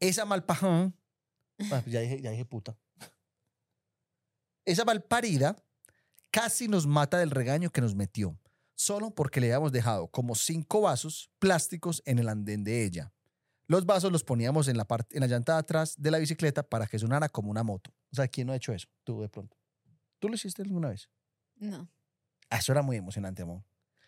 Esa 0.00 0.24
malpajón, 0.24 0.94
ah, 1.72 1.82
ya 1.86 2.00
dije, 2.00 2.20
ya 2.20 2.30
dije 2.30 2.44
puta. 2.44 2.76
Esa 4.64 4.84
malparida 4.84 5.56
casi 6.30 6.68
nos 6.68 6.86
mata 6.86 7.18
del 7.18 7.30
regaño 7.30 7.70
que 7.70 7.80
nos 7.80 7.94
metió, 7.94 8.38
solo 8.74 9.14
porque 9.14 9.40
le 9.40 9.46
habíamos 9.48 9.72
dejado 9.72 10.08
como 10.08 10.34
cinco 10.34 10.82
vasos 10.82 11.30
plásticos 11.38 12.02
en 12.04 12.18
el 12.18 12.28
andén 12.28 12.64
de 12.64 12.84
ella. 12.84 13.12
Los 13.66 13.84
vasos 13.84 14.12
los 14.12 14.24
poníamos 14.24 14.68
en 14.68 14.76
la, 14.76 14.86
parte, 14.86 15.16
en 15.16 15.20
la 15.20 15.26
llanta 15.26 15.54
de 15.54 15.58
atrás 15.58 15.94
de 15.98 16.10
la 16.10 16.18
bicicleta 16.18 16.62
para 16.62 16.86
que 16.86 16.98
sonara 16.98 17.28
como 17.28 17.50
una 17.50 17.62
moto. 17.62 17.90
O 18.10 18.16
sea, 18.16 18.26
¿quién 18.28 18.46
no 18.46 18.52
ha 18.52 18.56
hecho 18.56 18.72
eso? 18.72 18.88
Tú 19.04 19.20
de 19.20 19.28
pronto. 19.28 19.56
¿Tú 20.18 20.28
lo 20.28 20.34
hiciste 20.34 20.62
alguna 20.62 20.88
vez? 20.88 21.10
No. 21.56 21.88
Ah, 22.50 22.58
Eso 22.58 22.72
era 22.72 22.82
muy 22.82 22.96
emocionante, 22.96 23.42
amor. 23.42 23.62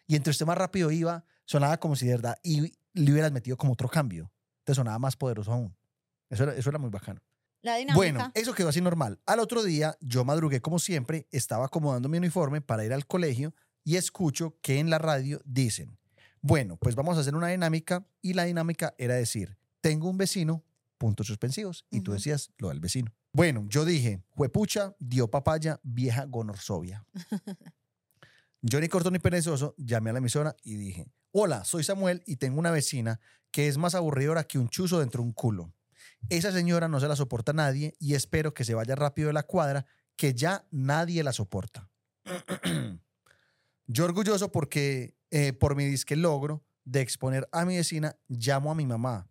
Y 0.06 0.16
entre 0.16 0.30
usted 0.30 0.46
más 0.46 0.56
rápido 0.56 0.90
iba, 0.90 1.24
sonaba 1.44 1.78
como 1.78 1.94
si 1.94 2.06
de 2.06 2.12
verdad 2.12 2.38
y 2.42 2.72
le 2.94 3.12
hubieras 3.12 3.32
metido 3.32 3.56
como 3.56 3.74
otro 3.74 3.88
cambio. 3.88 4.32
Te 4.64 4.74
sonaba 4.74 4.98
más 4.98 5.14
poderoso 5.16 5.52
aún. 5.52 5.76
Eso 6.30 6.44
era, 6.44 6.54
eso 6.54 6.70
era 6.70 6.78
muy 6.78 6.90
bacano. 6.90 7.20
La 7.62 7.76
dinámica. 7.76 7.96
Bueno, 7.96 8.32
eso 8.34 8.54
quedó 8.54 8.70
así 8.70 8.80
normal. 8.80 9.20
Al 9.26 9.40
otro 9.40 9.62
día, 9.62 9.96
yo 10.00 10.24
madrugué 10.24 10.62
como 10.62 10.78
siempre, 10.78 11.26
estaba 11.30 11.66
acomodando 11.66 12.08
mi 12.08 12.16
uniforme 12.16 12.62
para 12.62 12.84
ir 12.84 12.92
al 12.94 13.06
colegio 13.06 13.54
y 13.84 13.96
escucho 13.96 14.56
que 14.62 14.78
en 14.78 14.88
la 14.88 14.98
radio 14.98 15.40
dicen, 15.44 15.98
Bueno, 16.40 16.76
pues 16.76 16.94
vamos 16.94 17.18
a 17.18 17.20
hacer 17.20 17.34
una 17.34 17.48
dinámica 17.48 18.06
y 18.22 18.32
la 18.32 18.44
dinámica 18.44 18.94
era 18.96 19.14
decir, 19.14 19.58
tengo 19.82 20.08
un 20.08 20.16
vecino, 20.16 20.64
puntos 20.96 21.26
suspensivos, 21.26 21.84
y 21.90 22.00
tú 22.00 22.12
decías 22.12 22.50
lo 22.56 22.68
del 22.68 22.80
vecino. 22.80 23.12
Bueno, 23.32 23.66
yo 23.68 23.84
dije, 23.84 24.22
juepucha, 24.30 24.94
dio 24.98 25.28
papaya, 25.28 25.80
vieja 25.82 26.24
gonorsovia. 26.24 27.04
yo 28.62 28.80
ni 28.80 28.88
corto 28.88 29.10
ni 29.10 29.18
perezoso, 29.18 29.74
llamé 29.76 30.10
a 30.10 30.12
la 30.14 30.18
emisora 30.18 30.56
y 30.62 30.76
dije, 30.76 31.06
hola, 31.32 31.64
soy 31.64 31.84
Samuel 31.84 32.22
y 32.26 32.36
tengo 32.36 32.58
una 32.58 32.70
vecina 32.70 33.20
que 33.50 33.68
es 33.68 33.78
más 33.78 33.94
aburridora 33.94 34.44
que 34.44 34.58
un 34.58 34.68
chuzo 34.68 35.00
dentro 35.00 35.22
de 35.22 35.28
un 35.28 35.32
culo. 35.32 35.72
Esa 36.28 36.52
señora 36.52 36.88
no 36.88 37.00
se 37.00 37.08
la 37.08 37.16
soporta 37.16 37.52
nadie 37.52 37.94
y 37.98 38.14
espero 38.14 38.54
que 38.54 38.64
se 38.64 38.74
vaya 38.74 38.94
rápido 38.94 39.28
de 39.28 39.32
la 39.32 39.42
cuadra, 39.42 39.86
que 40.16 40.34
ya 40.34 40.64
nadie 40.70 41.24
la 41.24 41.32
soporta. 41.32 41.90
Yo 43.86 44.04
orgulloso 44.04 44.52
porque 44.52 45.16
eh, 45.30 45.52
por 45.52 45.74
mi 45.74 45.84
disque 45.86 46.14
logro 46.14 46.62
de 46.84 47.00
exponer 47.00 47.48
a 47.52 47.64
mi 47.64 47.76
vecina, 47.76 48.16
llamo 48.28 48.70
a 48.70 48.74
mi 48.74 48.86
mamá. 48.86 49.28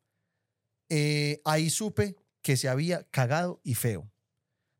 Eh, 0.89 1.41
ahí 1.45 1.69
supe 1.69 2.15
que 2.41 2.57
se 2.57 2.67
había 2.67 3.03
cagado 3.03 3.61
y 3.63 3.75
feo. 3.75 4.11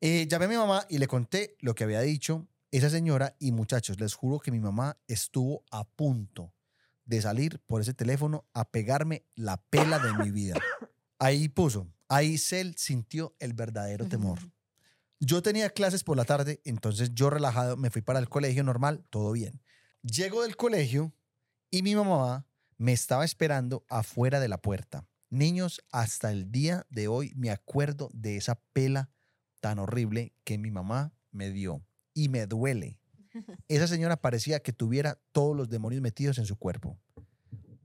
Eh, 0.01 0.27
llamé 0.27 0.45
a 0.45 0.49
mi 0.49 0.55
mamá 0.55 0.85
y 0.89 0.97
le 0.97 1.07
conté 1.07 1.55
lo 1.59 1.75
que 1.75 1.83
había 1.83 2.01
dicho 2.01 2.47
esa 2.71 2.89
señora 2.89 3.35
y 3.39 3.51
muchachos, 3.51 3.99
les 3.99 4.13
juro 4.13 4.39
que 4.39 4.51
mi 4.51 4.59
mamá 4.59 4.97
estuvo 5.07 5.63
a 5.71 5.85
punto 5.85 6.53
de 7.05 7.19
salir 7.21 7.59
por 7.65 7.81
ese 7.81 7.95
teléfono 7.95 8.45
a 8.53 8.69
pegarme 8.69 9.25
la 9.35 9.57
pela 9.57 9.97
de 9.97 10.13
mi 10.13 10.29
vida. 10.29 10.55
Ahí 11.17 11.49
puso, 11.49 11.87
ahí 12.09 12.37
Cel 12.37 12.75
sintió 12.77 13.35
el 13.39 13.53
verdadero 13.53 14.07
temor. 14.07 14.39
Yo 15.21 15.41
tenía 15.41 15.69
clases 15.69 16.03
por 16.03 16.17
la 16.17 16.25
tarde, 16.25 16.61
entonces 16.65 17.11
yo 17.13 17.29
relajado 17.29 17.77
me 17.77 17.89
fui 17.89 18.01
para 18.01 18.19
el 18.19 18.29
colegio 18.29 18.63
normal, 18.63 19.05
todo 19.09 19.31
bien. 19.31 19.61
Llego 20.01 20.43
del 20.43 20.55
colegio 20.55 21.13
y 21.71 21.83
mi 21.83 21.95
mamá 21.95 22.45
me 22.77 22.93
estaba 22.93 23.25
esperando 23.25 23.85
afuera 23.89 24.39
de 24.39 24.47
la 24.47 24.61
puerta. 24.61 25.05
Niños, 25.29 25.81
hasta 25.91 26.31
el 26.31 26.51
día 26.51 26.87
de 26.89 27.07
hoy 27.07 27.33
me 27.35 27.51
acuerdo 27.51 28.09
de 28.13 28.37
esa 28.37 28.55
pela 28.73 29.11
tan 29.59 29.77
horrible 29.77 30.33
que 30.43 30.57
mi 30.57 30.71
mamá 30.71 31.13
me 31.31 31.51
dio 31.51 31.83
y 32.13 32.29
me 32.29 32.47
duele. 32.47 32.99
Esa 33.67 33.87
señora 33.87 34.17
parecía 34.21 34.61
que 34.61 34.73
tuviera 34.73 35.21
todos 35.31 35.55
los 35.55 35.69
demonios 35.69 36.01
metidos 36.01 36.37
en 36.39 36.45
su 36.45 36.57
cuerpo. 36.57 36.97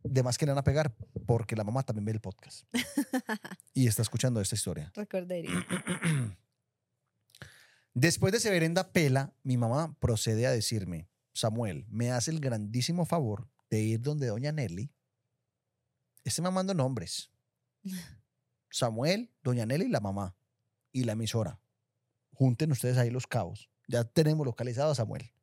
De 0.05 0.23
más 0.23 0.39
que 0.39 0.47
le 0.47 0.53
van 0.53 0.59
a 0.59 0.65
pegar 0.65 0.95
porque 1.27 1.57
la 1.57 1.65
mamá 1.65 1.83
también 1.83 2.05
ve 2.05 2.13
el 2.13 2.21
podcast 2.21 2.67
y 3.75 3.89
está 3.89 4.03
escuchando 4.03 4.41
esta 4.41 4.55
historia. 4.55 4.93
Recordería. 4.95 5.51
Después 7.95 8.33
de 8.33 8.41
severenda 8.41 8.93
pela, 8.93 9.35
mi 9.43 9.57
mamá 9.57 9.97
procede 10.01 10.47
a 10.47 10.51
decirme, 10.51 11.09
Samuel, 11.33 11.87
me 11.89 12.11
hace 12.11 12.31
el 12.31 12.41
grandísimo 12.41 13.07
favor 13.07 13.49
de 13.71 13.81
ir 13.81 14.01
donde 14.01 14.27
doña 14.27 14.53
Nelly. 14.53 14.93
Esté 16.25 16.43
mamando 16.43 16.75
nombres. 16.75 17.31
Samuel, 18.71 19.31
doña 19.43 19.65
Nelly 19.67 19.89
la 19.89 20.01
mamá. 20.01 20.37
Y 20.93 21.05
la 21.05 21.13
emisora. 21.13 21.61
Junten 22.33 22.73
ustedes 22.73 22.99
ahí 22.99 23.11
los 23.11 23.27
cabos. 23.27 23.71
Ya 23.89 24.05
tenemos 24.05 24.47
localizado 24.47 24.93
a 24.93 24.95
Samuel. 24.95 25.34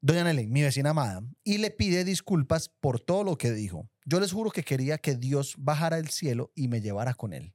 Doña 0.00 0.22
Nelly, 0.22 0.46
mi 0.46 0.62
vecina 0.62 0.90
amada, 0.90 1.22
y 1.42 1.58
le 1.58 1.72
pide 1.72 2.04
disculpas 2.04 2.68
por 2.68 3.00
todo 3.00 3.24
lo 3.24 3.36
que 3.36 3.50
dijo. 3.50 3.90
Yo 4.04 4.20
les 4.20 4.30
juro 4.30 4.50
que 4.52 4.62
quería 4.62 4.98
que 4.98 5.16
Dios 5.16 5.54
bajara 5.58 5.96
del 5.96 6.08
cielo 6.10 6.52
y 6.54 6.68
me 6.68 6.80
llevara 6.80 7.14
con 7.14 7.32
él. 7.32 7.52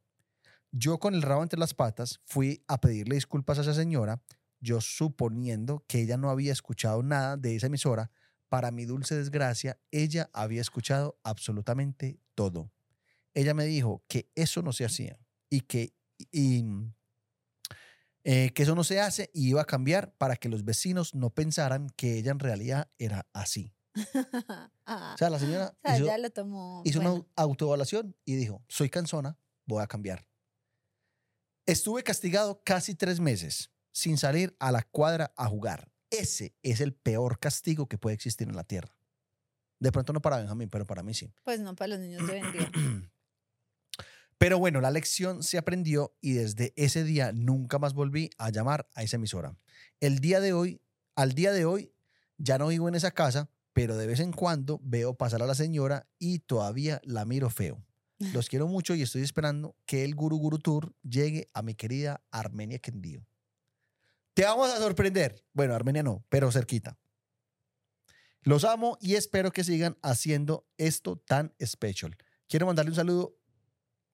Yo 0.71 0.99
con 0.99 1.13
el 1.13 1.21
rabo 1.21 1.43
entre 1.43 1.57
las 1.57 1.73
patas 1.73 2.19
fui 2.25 2.61
a 2.67 2.81
pedirle 2.81 3.15
disculpas 3.15 3.59
a 3.59 3.61
esa 3.61 3.73
señora, 3.73 4.21
yo 4.59 4.81
suponiendo 4.81 5.85
que 5.87 6.01
ella 6.01 6.17
no 6.17 6.29
había 6.29 6.51
escuchado 6.51 7.01
nada 7.01 7.37
de 7.37 7.55
esa 7.55 7.67
emisora. 7.67 8.11
Para 8.49 8.71
mi 8.71 8.83
dulce 8.83 9.15
desgracia, 9.15 9.79
ella 9.91 10.29
había 10.33 10.61
escuchado 10.61 11.17
absolutamente 11.23 12.19
todo. 12.35 12.71
Ella 13.33 13.53
me 13.53 13.65
dijo 13.65 14.03
que 14.09 14.29
eso 14.35 14.61
no 14.61 14.73
se 14.73 14.83
hacía 14.83 15.17
y 15.49 15.61
que, 15.61 15.93
y, 16.31 16.65
eh, 18.23 18.51
que 18.53 18.63
eso 18.63 18.75
no 18.75 18.83
se 18.83 18.99
hace 18.99 19.29
y 19.33 19.49
iba 19.49 19.61
a 19.61 19.65
cambiar 19.65 20.13
para 20.15 20.35
que 20.35 20.49
los 20.49 20.63
vecinos 20.63 21.13
no 21.13 21.29
pensaran 21.29 21.89
que 21.95 22.17
ella 22.17 22.31
en 22.31 22.39
realidad 22.39 22.89
era 22.97 23.27
así. 23.33 23.73
Ah, 24.85 25.11
O 25.15 25.17
sea, 25.17 25.29
la 25.29 25.39
señora 25.39 25.73
o 25.77 25.87
sea, 25.87 25.97
hizo, 25.97 26.05
ya 26.05 26.17
lo 26.17 26.29
tomó. 26.29 26.81
hizo 26.85 26.99
bueno. 26.99 27.15
una 27.15 27.25
autoevaluación 27.35 28.15
y 28.25 28.35
dijo, 28.35 28.63
soy 28.67 28.89
cansona, 28.89 29.37
voy 29.65 29.83
a 29.83 29.87
cambiar. 29.87 30.25
Estuve 31.65 32.03
castigado 32.03 32.61
casi 32.63 32.95
tres 32.95 33.19
meses 33.19 33.71
sin 33.91 34.17
salir 34.17 34.55
a 34.59 34.71
la 34.71 34.81
cuadra 34.81 35.33
a 35.37 35.47
jugar. 35.47 35.91
Ese 36.09 36.55
es 36.61 36.81
el 36.81 36.93
peor 36.93 37.39
castigo 37.39 37.87
que 37.87 37.97
puede 37.97 38.15
existir 38.15 38.47
en 38.47 38.55
la 38.55 38.63
tierra. 38.63 38.95
De 39.79 39.91
pronto 39.91 40.13
no 40.13 40.21
para 40.21 40.37
Benjamín, 40.37 40.69
pero 40.69 40.85
para 40.85 41.03
mí 41.03 41.13
sí. 41.13 41.33
Pues 41.43 41.59
no, 41.59 41.75
para 41.75 41.89
los 41.89 41.99
niños 41.99 42.25
de 42.27 42.41
Dios. 42.51 42.67
Pero 44.43 44.59
bueno, 44.59 44.81
la 44.81 44.91
lección 44.91 45.41
se 45.41 45.57
aprendió 45.57 46.17
y 46.19 46.33
desde 46.33 46.73
ese 46.75 47.05
día 47.05 47.31
nunca 47.31 47.79
más 47.79 47.93
volví 47.93 48.29
a 48.37 48.49
llamar 48.49 48.89
a 48.93 49.01
esa 49.01 49.15
emisora. 49.15 49.55
El 50.01 50.19
día 50.19 50.41
de 50.41 50.51
hoy, 50.51 50.81
al 51.15 51.31
día 51.31 51.53
de 51.53 51.63
hoy, 51.63 51.93
ya 52.37 52.57
no 52.57 52.67
vivo 52.67 52.89
en 52.89 52.95
esa 52.95 53.11
casa, 53.11 53.49
pero 53.71 53.95
de 53.95 54.05
vez 54.05 54.19
en 54.19 54.33
cuando 54.33 54.81
veo 54.83 55.13
pasar 55.13 55.41
a 55.41 55.45
la 55.45 55.55
señora 55.55 56.09
y 56.19 56.39
todavía 56.39 56.99
la 57.05 57.23
miro 57.23 57.49
feo. 57.49 57.85
Los 58.33 58.49
quiero 58.49 58.67
mucho 58.67 58.95
y 58.95 59.01
estoy 59.01 59.21
esperando 59.21 59.77
que 59.85 60.03
el 60.03 60.13
Guru 60.13 60.35
Guru 60.35 60.59
Tour 60.59 60.93
llegue 61.03 61.47
a 61.53 61.61
mi 61.61 61.73
querida 61.73 62.21
Armenia 62.29 62.79
Quindío. 62.79 63.25
Te 64.33 64.43
vamos 64.43 64.69
a 64.73 64.77
sorprender. 64.77 65.41
Bueno, 65.53 65.73
Armenia 65.73 66.03
no, 66.03 66.21
pero 66.27 66.51
cerquita. 66.51 66.97
Los 68.41 68.65
amo 68.65 68.97
y 68.99 69.15
espero 69.15 69.51
que 69.51 69.63
sigan 69.63 69.97
haciendo 70.01 70.67
esto 70.75 71.15
tan 71.15 71.53
special. 71.65 72.17
Quiero 72.49 72.65
mandarle 72.65 72.91
un 72.91 72.97
saludo 72.97 73.37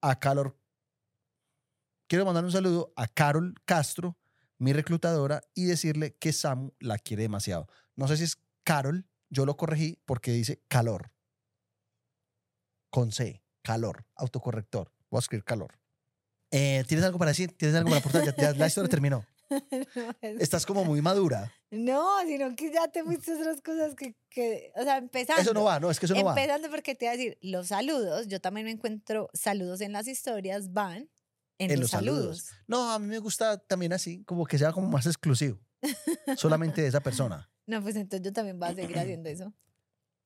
a 0.01 0.19
Calor. 0.19 0.57
Quiero 2.07 2.25
mandarle 2.25 2.47
un 2.47 2.51
saludo 2.53 2.93
a 2.95 3.07
Carol 3.07 3.53
Castro, 3.65 4.17
mi 4.57 4.73
reclutadora, 4.73 5.41
y 5.53 5.65
decirle 5.65 6.15
que 6.17 6.33
Samu 6.33 6.71
la 6.79 6.97
quiere 6.97 7.23
demasiado. 7.23 7.67
No 7.95 8.07
sé 8.07 8.17
si 8.17 8.23
es 8.23 8.37
Carol, 8.63 9.07
yo 9.29 9.45
lo 9.45 9.57
corregí 9.57 9.99
porque 10.05 10.31
dice 10.31 10.61
calor. 10.67 11.11
Con 12.89 13.11
C, 13.11 13.43
calor, 13.61 14.05
autocorrector. 14.15 14.91
Voy 15.11 15.17
a 15.17 15.19
escribir 15.19 15.43
calor. 15.43 15.77
Eh, 16.51 16.83
¿Tienes 16.87 17.05
algo 17.05 17.19
para 17.19 17.29
decir? 17.29 17.55
¿Tienes 17.55 17.77
algo 17.77 17.89
para 17.89 17.99
aportar? 17.99 18.25
Ya- 18.25 18.35
ya 18.35 18.53
la 18.57 18.67
historia 18.67 18.89
terminó. 18.89 19.25
no, 19.95 20.15
es- 20.21 20.41
Estás 20.41 20.65
como 20.65 20.83
muy 20.85 21.01
madura. 21.01 21.51
no, 21.71 22.19
sino 22.25 22.55
que 22.55 22.71
ya 22.71 22.87
te 22.87 23.03
fuiste 23.03 23.33
otras 23.35 23.61
cosas 23.61 23.95
que, 23.95 24.15
que 24.29 24.71
o 24.75 24.83
sea, 24.83 24.97
empezando. 24.97 25.41
Eso 25.41 25.53
no 25.53 25.63
va, 25.63 25.79
no, 25.79 25.89
es 25.91 25.99
que 25.99 26.05
eso 26.05 26.15
no 26.15 26.23
va. 26.23 26.31
Empezando 26.31 26.69
porque 26.69 26.95
te 26.95 27.05
iba 27.05 27.13
a 27.13 27.17
decir, 27.17 27.37
los 27.41 27.67
saludos, 27.67 28.27
yo 28.27 28.39
también 28.41 28.65
me 28.65 28.71
encuentro 28.71 29.29
saludos 29.33 29.81
en 29.81 29.91
las 29.93 30.07
historias, 30.07 30.71
van 30.73 31.09
en, 31.57 31.71
En 31.71 31.79
los, 31.79 31.81
los 31.81 31.91
saludos. 31.91 32.37
saludos. 32.37 32.63
No, 32.67 32.91
a 32.91 32.99
mí 32.99 33.07
me 33.07 33.19
gusta 33.19 33.57
también 33.57 33.93
así, 33.93 34.23
como 34.23 34.45
que 34.45 34.57
sea 34.57 34.71
como 34.71 34.87
más 34.89 35.05
exclusivo. 35.05 35.59
Solamente 36.37 36.81
de 36.81 36.87
esa 36.87 37.01
persona. 37.01 37.49
No, 37.69 37.83
pues 37.83 37.95
entonces 37.97 38.25
yo 38.25 38.33
también 38.33 38.57
voy 38.59 38.69
a 38.69 38.73
seguir 38.73 38.97
haciendo 38.97 39.29
eso. 39.29 39.53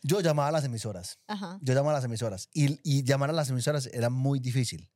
Yo 0.02 0.22
llamaba 0.22 0.48
a 0.48 0.52
las 0.54 0.64
emisoras. 0.64 1.20
Ajá. 1.28 1.60
Yo 1.62 1.74
llamaba 1.74 1.92
a 1.92 1.96
las 1.96 2.06
emisoras. 2.06 2.48
Y, 2.54 2.80
y 2.90 3.04
llamar 3.04 3.32
a 3.32 3.34
las 3.34 3.50
emisoras 3.50 3.88
era 3.88 4.10
muy 4.10 4.40
difícil. 4.40 4.90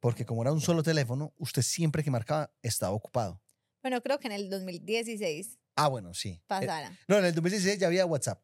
Porque 0.00 0.26
como 0.26 0.42
era 0.42 0.52
un 0.52 0.60
solo 0.60 0.82
teléfono, 0.82 1.32
usted 1.38 1.62
siempre 1.62 2.04
que 2.04 2.10
marcaba 2.10 2.52
estaba 2.60 2.92
ocupado. 2.92 3.40
Bueno, 3.84 4.00
creo 4.00 4.18
que 4.18 4.28
en 4.28 4.32
el 4.32 4.48
2016 4.48 5.58
Ah, 5.76 5.88
bueno, 5.88 6.14
sí. 6.14 6.30
Eh, 6.30 6.42
pasara. 6.46 6.98
No, 7.06 7.18
en 7.18 7.26
el 7.26 7.34
2016 7.34 7.78
ya 7.78 7.88
había 7.88 8.06
WhatsApp. 8.06 8.42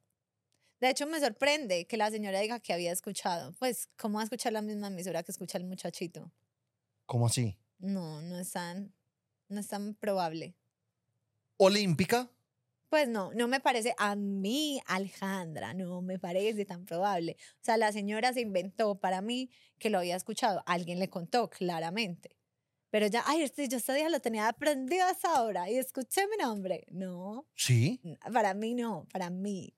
De 0.81 0.91
hecho, 0.91 1.07
me 1.07 1.19
sorprende 1.19 1.87
que 1.87 1.97
la 1.97 2.11
señora 2.11 2.41
diga 2.41 2.61
que 2.61 2.75
había 2.75 2.93
escuchado. 2.93 3.55
Pues, 3.59 3.89
¿cómo 3.97 4.17
va 4.17 4.21
a 4.21 4.25
escuchar 4.25 4.53
la 4.53 4.61
misma 4.61 4.89
emisora 4.89 5.23
que 5.23 5.33
escucha 5.33 5.57
el 5.57 5.65
muchachito? 5.65 6.31
¿Cómo 7.07 7.25
así? 7.25 7.57
No, 7.79 8.21
no 8.21 8.39
es 8.39 8.53
tan, 8.53 8.93
no 9.49 9.61
es 9.61 9.69
tan 9.69 9.95
probable. 9.95 10.59
Olímpica. 11.57 12.31
Pues 12.91 13.09
no, 13.09 13.33
no 13.33 13.49
me 13.49 13.61
parece 13.61 13.95
a 13.97 14.17
mí, 14.17 14.83
Alejandra, 14.85 15.73
no 15.73 16.03
me 16.03 16.19
parece 16.19 16.67
tan 16.67 16.85
probable. 16.85 17.39
O 17.55 17.65
sea, 17.65 17.79
la 17.79 17.93
señora 17.93 18.35
se 18.35 18.43
inventó 18.43 19.01
para 19.01 19.23
mí 19.23 19.49
que 19.79 19.89
lo 19.89 20.01
había 20.01 20.17
escuchado. 20.17 20.63
Alguien 20.67 20.99
le 20.99 21.09
contó, 21.09 21.49
claramente. 21.49 22.40
Pero 22.91 23.07
ya, 23.07 23.23
ay, 23.27 23.43
este, 23.43 23.69
yo 23.69 23.77
esta 23.77 23.95
día 23.95 24.09
lo 24.09 24.21
tenía 24.21 24.49
aprendido 24.49 25.07
a 25.07 25.11
esa 25.13 25.43
hora 25.43 25.71
y 25.71 25.77
escuché 25.77 26.27
mi 26.29 26.37
nombre. 26.37 26.87
No, 26.91 27.47
Sí. 27.55 28.01
para 28.33 28.53
mí 28.55 28.75
no, 28.75 29.07
para 29.13 29.31
mí 29.31 29.75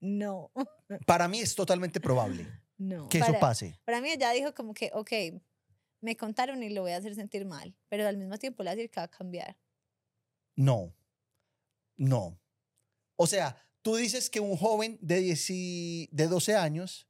no, 0.00 0.52
Para 1.06 1.28
mí 1.28 1.40
es 1.40 1.54
totalmente 1.54 1.98
probable 2.00 2.46
no. 2.78 3.08
que 3.08 3.18
eso 3.18 3.28
para, 3.28 3.40
pase. 3.40 3.80
para 3.86 4.00
mí 4.02 4.10
ella 4.10 4.30
dijo 4.32 4.52
como 4.54 4.74
que, 4.74 4.90
ok, 4.92 5.12
me 6.02 6.16
contaron 6.18 6.62
y 6.62 6.68
lo 6.68 6.82
voy 6.82 6.92
a 6.92 6.98
hacer 6.98 7.14
sentir 7.14 7.46
mal, 7.46 7.74
pero 7.88 8.06
al 8.06 8.18
mismo 8.18 8.36
tiempo 8.38 8.62
le 8.62 8.68
voy 8.68 8.72
a 8.72 8.76
decir 8.76 8.90
que 8.90 9.00
va 9.00 9.04
a 9.04 9.08
cambiar. 9.08 9.56
No. 10.56 10.92
No. 11.96 12.38
O 13.16 13.26
sea, 13.26 13.56
tú 13.80 13.96
dices 13.96 14.28
que 14.28 14.40
un 14.40 14.56
joven 14.58 14.98
de, 15.00 15.20
10 15.20 15.46
y- 15.50 16.08
de 16.12 16.26
12 16.28 16.54
años, 16.56 17.08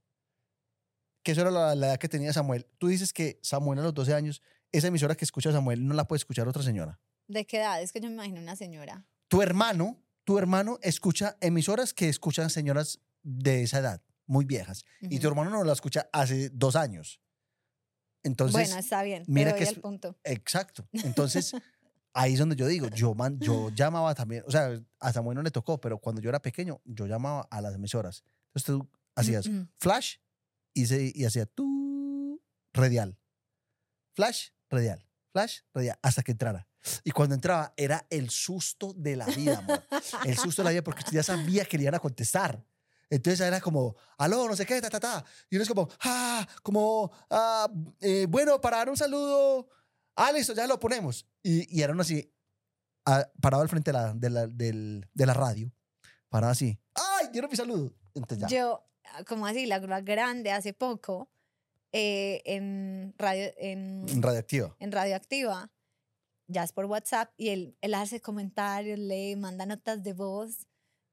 que 1.25 1.33
eso 1.33 1.41
era 1.41 1.51
la, 1.51 1.75
la 1.75 1.87
edad 1.89 1.99
que 1.99 2.09
tenía 2.09 2.33
Samuel, 2.33 2.67
tú 2.79 2.87
dices 2.89 3.13
que 3.13 3.41
Samuel 3.43 3.81
a 3.81 3.83
los 3.83 3.95
12 3.95 4.15
años, 4.15 4.41
esa 4.77 4.89
emisora 4.89 5.15
que 5.15 5.25
escucha 5.25 5.53
Samuel 5.53 5.87
no 5.87 5.95
la 5.95 6.07
puede 6.07 6.19
escuchar 6.19 6.49
otra 6.49 6.63
señora. 6.63 7.01
¿De 7.29 7.47
qué 7.47 7.59
edad? 7.59 7.81
Es 7.83 7.93
que 7.93 8.01
yo 8.01 8.09
me 8.09 8.15
imagino 8.15 8.41
una 8.41 8.57
señora. 8.57 9.07
Tu 9.29 9.41
hermano, 9.43 10.03
tu 10.25 10.39
hermano 10.39 10.79
escucha 10.83 11.37
emisoras 11.41 11.95
que 11.95 12.09
escuchan 12.09 12.51
señoras 12.51 13.01
de 13.23 13.63
esa 13.63 13.79
edad, 13.79 14.03
muy 14.27 14.45
viejas. 14.45 14.85
Y 15.01 15.19
tu 15.19 15.29
hermano 15.29 15.51
no 15.51 15.65
la 15.65 15.73
escucha 15.73 16.09
hace 16.13 16.51
dos 16.51 16.77
años. 16.77 17.21
Entonces, 18.23 18.53
bueno, 18.55 18.77
está 18.79 19.03
bien, 19.03 19.25
mira 19.27 19.55
que 19.55 19.65
es- 19.65 19.71
al 19.71 19.81
punto. 19.81 20.17
exacto. 20.25 20.89
Entonces, 20.93 21.53
ahí 22.15 22.33
es 22.35 22.39
donde 22.39 22.57
yo 22.57 22.67
digo, 22.67 22.89
yo, 22.89 23.15
man, 23.15 23.39
yo 23.39 23.71
llamaba 23.71 24.15
también, 24.15 24.43
o 24.47 24.51
sea, 24.51 24.81
a 25.01 25.13
Samuel 25.13 25.37
no 25.37 25.43
le 25.43 25.51
tocó, 25.51 25.79
pero 25.81 25.99
cuando 25.99 26.23
yo 26.23 26.31
era 26.31 26.41
pequeño, 26.41 26.81
yo 26.85 27.07
llamaba 27.07 27.47
a 27.51 27.61
las 27.61 27.75
emisoras. 27.75 28.25
Entonces 28.55 28.65
tú 28.67 28.91
hacías 29.15 29.47
Mm, 29.49 29.57
mm. 29.59 29.69
flash 29.79 30.17
y, 30.73 30.87
se, 30.87 31.13
y 31.15 31.25
hacía 31.25 31.45
tú 31.47 32.41
radial. 32.73 33.19
Flash, 34.15 34.49
radial. 34.75 35.05
Flash, 35.33 35.61
radial. 35.73 35.99
Hasta 36.03 36.23
que 36.23 36.33
entrara. 36.33 36.69
Y 37.03 37.11
cuando 37.11 37.35
entraba 37.35 37.73
era 37.77 38.07
el 38.11 38.31
susto 38.31 38.93
de 38.95 39.17
la 39.17 39.27
vida, 39.27 39.59
amor. 39.59 39.83
El 40.25 40.37
susto 40.37 40.63
de 40.63 40.65
la 40.65 40.71
vida 40.71 40.85
porque 40.85 41.03
ya 41.11 41.23
sabía 41.23 41.65
que 41.65 41.77
le 41.79 41.85
iban 41.85 41.95
a 41.95 41.99
contestar. 41.99 42.63
Entonces 43.11 43.41
era 43.41 43.61
como, 43.61 43.97
aló, 44.19 44.49
no 44.49 44.57
sé 44.57 44.67
qué, 44.67 44.81
ta, 44.81 44.91
ta, 44.91 45.01
ta. 45.01 45.25
Y 45.51 45.57
uno 45.57 45.63
es 45.63 45.69
como, 45.69 45.89
ah, 46.01 46.47
como, 46.63 47.13
ah, 47.31 47.71
eh, 48.01 48.27
bueno, 48.29 48.61
para 48.61 48.79
dar 48.79 48.91
un 48.91 48.97
saludo. 48.97 49.69
Ah, 50.17 50.33
ya 50.39 50.67
lo 50.67 50.79
ponemos. 50.79 51.27
Y, 51.43 51.77
y 51.77 51.83
eran 51.83 52.01
así, 52.01 52.33
ah, 53.05 53.29
parado 53.41 53.63
al 53.63 53.69
frente 53.69 53.93
de 53.93 53.99
la, 53.99 54.13
de 54.15 54.31
la, 54.31 54.47
de 54.47 55.27
la 55.27 55.35
radio. 55.35 55.73
Parado 56.29 56.53
así. 56.53 56.79
¡Ay, 56.95 57.29
dieron 57.33 57.51
mi 57.51 57.57
saludo! 57.57 57.95
Entonces. 58.15 58.51
Yo, 58.51 58.85
ah, 59.05 59.25
como 59.25 59.47
así, 59.47 59.67
la 59.67 59.79
grande 59.79 60.51
hace 60.53 60.73
poco, 60.73 61.31
eh, 61.97 62.43
en, 62.45 63.15
radio, 63.19 63.53
en, 63.57 64.05
Radioactiva. 64.21 64.75
en 64.81 64.91
Radioactiva, 64.91 65.71
ya 66.49 66.65
es 66.65 66.73
por 66.73 66.87
WhatsApp, 66.87 67.31
y 67.37 67.51
él, 67.51 67.77
él 67.83 67.95
hace 67.95 68.21
comentarios, 68.21 68.99
le 68.99 69.37
manda 69.37 69.65
notas 69.65 70.03
de 70.03 70.13
voz 70.13 70.67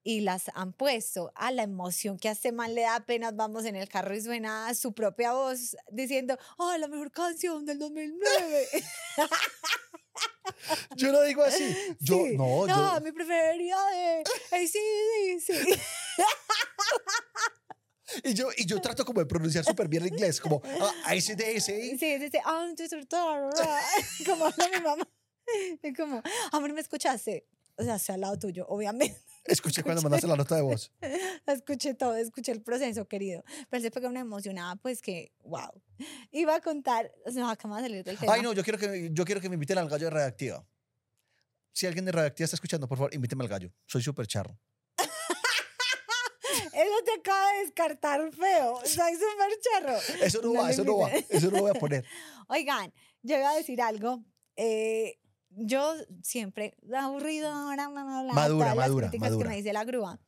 y 0.04 0.22
las 0.22 0.50
han 0.56 0.74
puesto 0.74 1.32
a 1.36 1.52
la 1.52 1.62
emoción 1.62 2.18
que 2.18 2.30
a 2.30 2.32
este 2.32 2.52
man 2.52 2.74
le 2.74 2.82
da 2.82 2.96
apenas 2.96 3.36
vamos 3.36 3.66
en 3.66 3.76
el 3.76 3.88
carro 3.88 4.16
y 4.16 4.22
suena 4.22 4.74
su 4.74 4.94
propia 4.94 5.34
voz 5.34 5.78
diciendo, 5.92 6.36
oh, 6.58 6.76
la 6.78 6.88
mejor 6.88 7.12
canción 7.12 7.64
del 7.68 7.78
2009. 7.78 8.68
Yo 10.98 11.12
lo 11.12 11.22
digo 11.22 11.44
así. 11.44 11.76
Yo, 12.00 12.16
Sí. 12.16 12.36
no, 12.36 12.66
No, 12.66 12.96
yo. 12.98 13.02
mi 13.06 13.12
preferida 13.12 13.78
de 13.92 14.24
ACDC. 14.52 15.80
Y 18.24 18.34
yo, 18.34 18.50
y 18.56 18.66
yo 18.66 18.80
trato 18.82 19.06
como 19.06 19.20
de 19.20 19.26
pronunciar 19.26 19.64
súper 19.64 19.88
bien 19.88 20.04
el 20.04 20.10
inglés, 20.10 20.40
como 20.40 20.62
ah, 21.06 21.16
ICDC. 21.16 21.62
Sí, 21.62 21.98
sí, 21.98 22.30
sí. 22.30 22.38
ah, 22.46 22.68
Como 24.26 24.46
habla 24.46 24.70
mi 24.74 24.84
mamá. 24.84 25.08
Es 25.82 25.98
como, 25.98 26.22
amor, 26.52 26.74
¿me 26.74 26.82
escuchaste? 26.82 27.46
O 27.76 27.84
sea, 27.84 27.96
estoy 27.96 28.16
al 28.16 28.22
lado 28.22 28.38
tuyo, 28.40 28.66
obviamente. 28.68 29.20
Escuché 29.44 29.84
cuando 29.84 30.02
mandaste 30.02 30.28
la 30.28 30.36
nota 30.36 30.56
de 30.56 30.62
voz. 30.62 30.92
Escuché 31.48 31.94
todo, 31.94 32.16
escuché 32.16 32.52
el 32.52 32.62
proceso, 32.62 33.08
querido. 33.08 33.44
Pero 33.70 33.82
se 33.82 33.92
pegó 33.92 34.08
una 34.08 34.20
emocionada, 34.20 34.76
pues 34.76 35.02
que, 35.02 35.34
wow. 35.44 35.72
Iba 36.32 36.56
a 36.56 36.62
contar, 36.62 37.12
o 37.26 37.32
sea, 37.32 37.50
acabamos 37.50 37.82
de 37.82 37.90
salir 37.90 38.04
del 38.04 38.18
tema. 38.18 38.34
Ay, 38.34 38.42
no, 38.42 38.54
yo 38.54 38.64
quiero 38.64 38.78
que, 38.78 39.10
yo 39.12 39.26
quiero 39.26 39.42
que 39.42 39.50
me 39.50 39.56
inviten 39.56 39.78
al 39.78 39.90
gallo 39.90 40.06
de 40.06 40.12
Radioactiva. 40.12 40.66
Si 41.74 41.88
alguien 41.88 42.06
de 42.06 42.12
Radioactiva 42.12 42.46
está 42.46 42.56
escuchando, 42.56 42.88
por 42.88 42.98
favor, 42.98 43.14
invíteme 43.16 43.44
al 43.44 43.50
gallo. 43.50 43.74
Soy 43.88 44.02
súper 44.04 44.28
charro. 44.28 44.58
Eso 46.66 47.04
te 47.06 47.20
acaba 47.20 47.52
de 47.54 47.60
descartar 47.66 48.32
feo. 48.32 48.80
Soy 48.86 49.14
súper 49.14 49.60
charro. 49.62 49.98
Eso 50.24 50.42
no, 50.42 50.54
No 50.54 50.62
va, 50.62 50.72
eso 50.72 50.84
no 50.84 50.98
va. 50.98 51.10
Eso 51.12 51.52
no 51.52 51.58
lo 51.58 51.64
voy 51.64 51.72
a 51.72 51.80
poner. 51.80 52.06
Oigan, 52.48 52.94
yo 53.24 53.38
iba 53.38 53.50
a 53.52 53.56
decir 53.56 53.82
algo. 53.82 54.24
eh, 54.56 55.18
yo 55.54 55.94
siempre, 56.24 56.76
aburrido, 56.96 57.50
bla, 57.52 57.90
bla, 57.90 58.04
bla, 58.04 58.22
bla, 58.24 58.34
Madura, 58.34 58.66
todas 58.68 58.68
las 58.68 58.76
madura, 58.88 59.08
críticas 59.10 59.32
madura. 59.32 59.44
que 59.44 59.50
me 59.50 59.58
dice 59.58 59.74
la 59.74 59.84
grúa. 59.84 60.20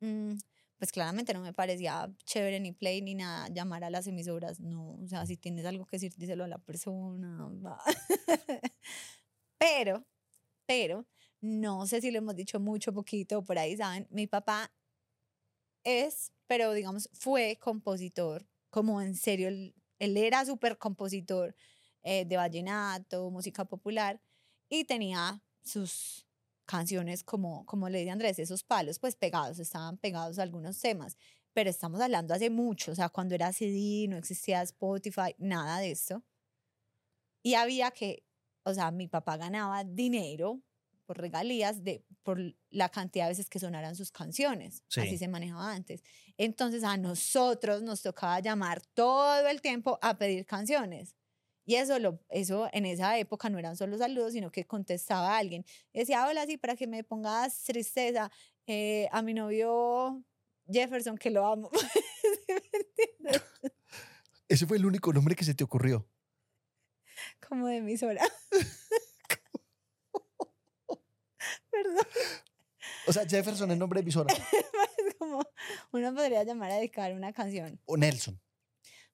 mm, 0.00 0.32
pues 0.78 0.90
claramente 0.90 1.32
no 1.32 1.40
me 1.40 1.52
parecía 1.52 2.12
chévere 2.24 2.58
ni 2.58 2.72
play 2.72 3.00
ni 3.02 3.14
nada 3.14 3.46
llamar 3.48 3.84
a 3.84 3.90
las 3.90 4.08
emisoras. 4.08 4.58
No, 4.58 4.98
o 5.00 5.06
sea, 5.06 5.24
si 5.26 5.36
tienes 5.36 5.64
algo 5.66 5.86
que 5.86 5.96
decir, 5.96 6.12
díselo 6.16 6.42
a 6.42 6.48
la 6.48 6.58
persona. 6.58 7.48
pero, 9.58 10.04
pero, 10.66 11.06
no 11.40 11.86
sé 11.86 12.00
si 12.00 12.10
lo 12.10 12.18
hemos 12.18 12.34
dicho 12.34 12.58
mucho, 12.58 12.92
poquito, 12.92 13.44
por 13.44 13.58
ahí, 13.58 13.76
¿saben? 13.76 14.08
Mi 14.10 14.26
papá 14.26 14.72
es, 15.84 16.32
pero 16.46 16.72
digamos, 16.72 17.08
fue 17.12 17.58
compositor, 17.60 18.46
como 18.70 19.00
en 19.00 19.14
serio, 19.14 19.48
él, 19.48 19.74
era 19.98 20.44
súper 20.44 20.78
compositor 20.78 21.54
eh, 22.02 22.24
de 22.24 22.36
vallenato, 22.36 23.30
música 23.30 23.64
popular, 23.64 24.20
y 24.68 24.84
tenía 24.84 25.42
sus 25.62 26.26
canciones 26.64 27.22
como, 27.22 27.64
como 27.66 27.88
le 27.88 27.98
dice 27.98 28.10
Andrés, 28.10 28.38
esos 28.38 28.64
palos, 28.64 28.98
pues 28.98 29.16
pegados, 29.16 29.58
estaban 29.58 29.98
pegados 29.98 30.38
a 30.38 30.42
algunos 30.42 30.78
temas, 30.80 31.16
pero 31.52 31.70
estamos 31.70 32.00
hablando 32.00 32.34
hace 32.34 32.50
mucho, 32.50 32.92
o 32.92 32.94
sea, 32.94 33.08
cuando 33.08 33.34
era 33.34 33.52
CD, 33.52 34.06
no 34.08 34.16
existía 34.16 34.62
Spotify, 34.62 35.34
nada 35.38 35.78
de 35.78 35.90
esto. 35.92 36.22
Y 37.42 37.54
había 37.54 37.90
que, 37.90 38.24
o 38.64 38.72
sea, 38.72 38.90
mi 38.90 39.08
papá 39.08 39.36
ganaba 39.36 39.84
dinero 39.84 40.62
por 41.12 41.20
regalías 41.20 41.84
de 41.84 42.02
por 42.22 42.40
la 42.70 42.88
cantidad 42.88 43.26
de 43.26 43.32
veces 43.32 43.50
que 43.50 43.58
sonaran 43.58 43.94
sus 43.94 44.10
canciones. 44.10 44.82
Sí. 44.88 45.00
Así 45.00 45.18
se 45.18 45.28
manejaba 45.28 45.70
antes. 45.70 46.02
Entonces 46.38 46.84
a 46.84 46.96
nosotros 46.96 47.82
nos 47.82 48.00
tocaba 48.00 48.40
llamar 48.40 48.80
todo 48.94 49.46
el 49.46 49.60
tiempo 49.60 49.98
a 50.00 50.16
pedir 50.16 50.46
canciones. 50.46 51.14
Y 51.66 51.74
eso, 51.74 51.98
lo, 51.98 52.18
eso 52.30 52.66
en 52.72 52.86
esa 52.86 53.18
época 53.18 53.50
no 53.50 53.58
eran 53.58 53.76
solo 53.76 53.98
saludos, 53.98 54.32
sino 54.32 54.50
que 54.50 54.64
contestaba 54.64 55.34
a 55.34 55.38
alguien. 55.38 55.66
Y 55.92 55.98
decía, 55.98 56.26
hola, 56.26 56.46
sí, 56.46 56.56
para 56.56 56.76
que 56.76 56.86
me 56.86 57.04
pongas 57.04 57.62
tristeza. 57.64 58.30
eh, 58.66 59.06
a 59.12 59.20
mi 59.20 59.34
novio 59.34 60.24
Jefferson, 60.66 61.18
que 61.18 61.30
lo 61.30 61.44
amo. 61.44 61.70
Ese 64.48 64.66
fue 64.66 64.78
el 64.78 64.86
único 64.86 65.12
nombre 65.12 65.34
que 65.34 65.44
se 65.44 65.54
te 65.54 65.62
ocurrió. 65.62 66.08
Como 67.46 67.66
de 67.66 67.76
emisora. 67.76 68.22
Perdón. 71.72 72.06
O 73.06 73.12
sea, 73.12 73.26
Jefferson 73.26 73.70
es 73.70 73.78
nombre 73.78 73.98
de 73.98 74.02
emisora. 74.02 74.32
Es 75.06 75.14
como 75.18 75.42
uno 75.92 76.14
podría 76.14 76.44
llamar 76.44 76.70
a 76.70 76.76
dedicar 76.76 77.12
una 77.12 77.32
canción. 77.32 77.80
O 77.86 77.96
Nelson. 77.96 78.40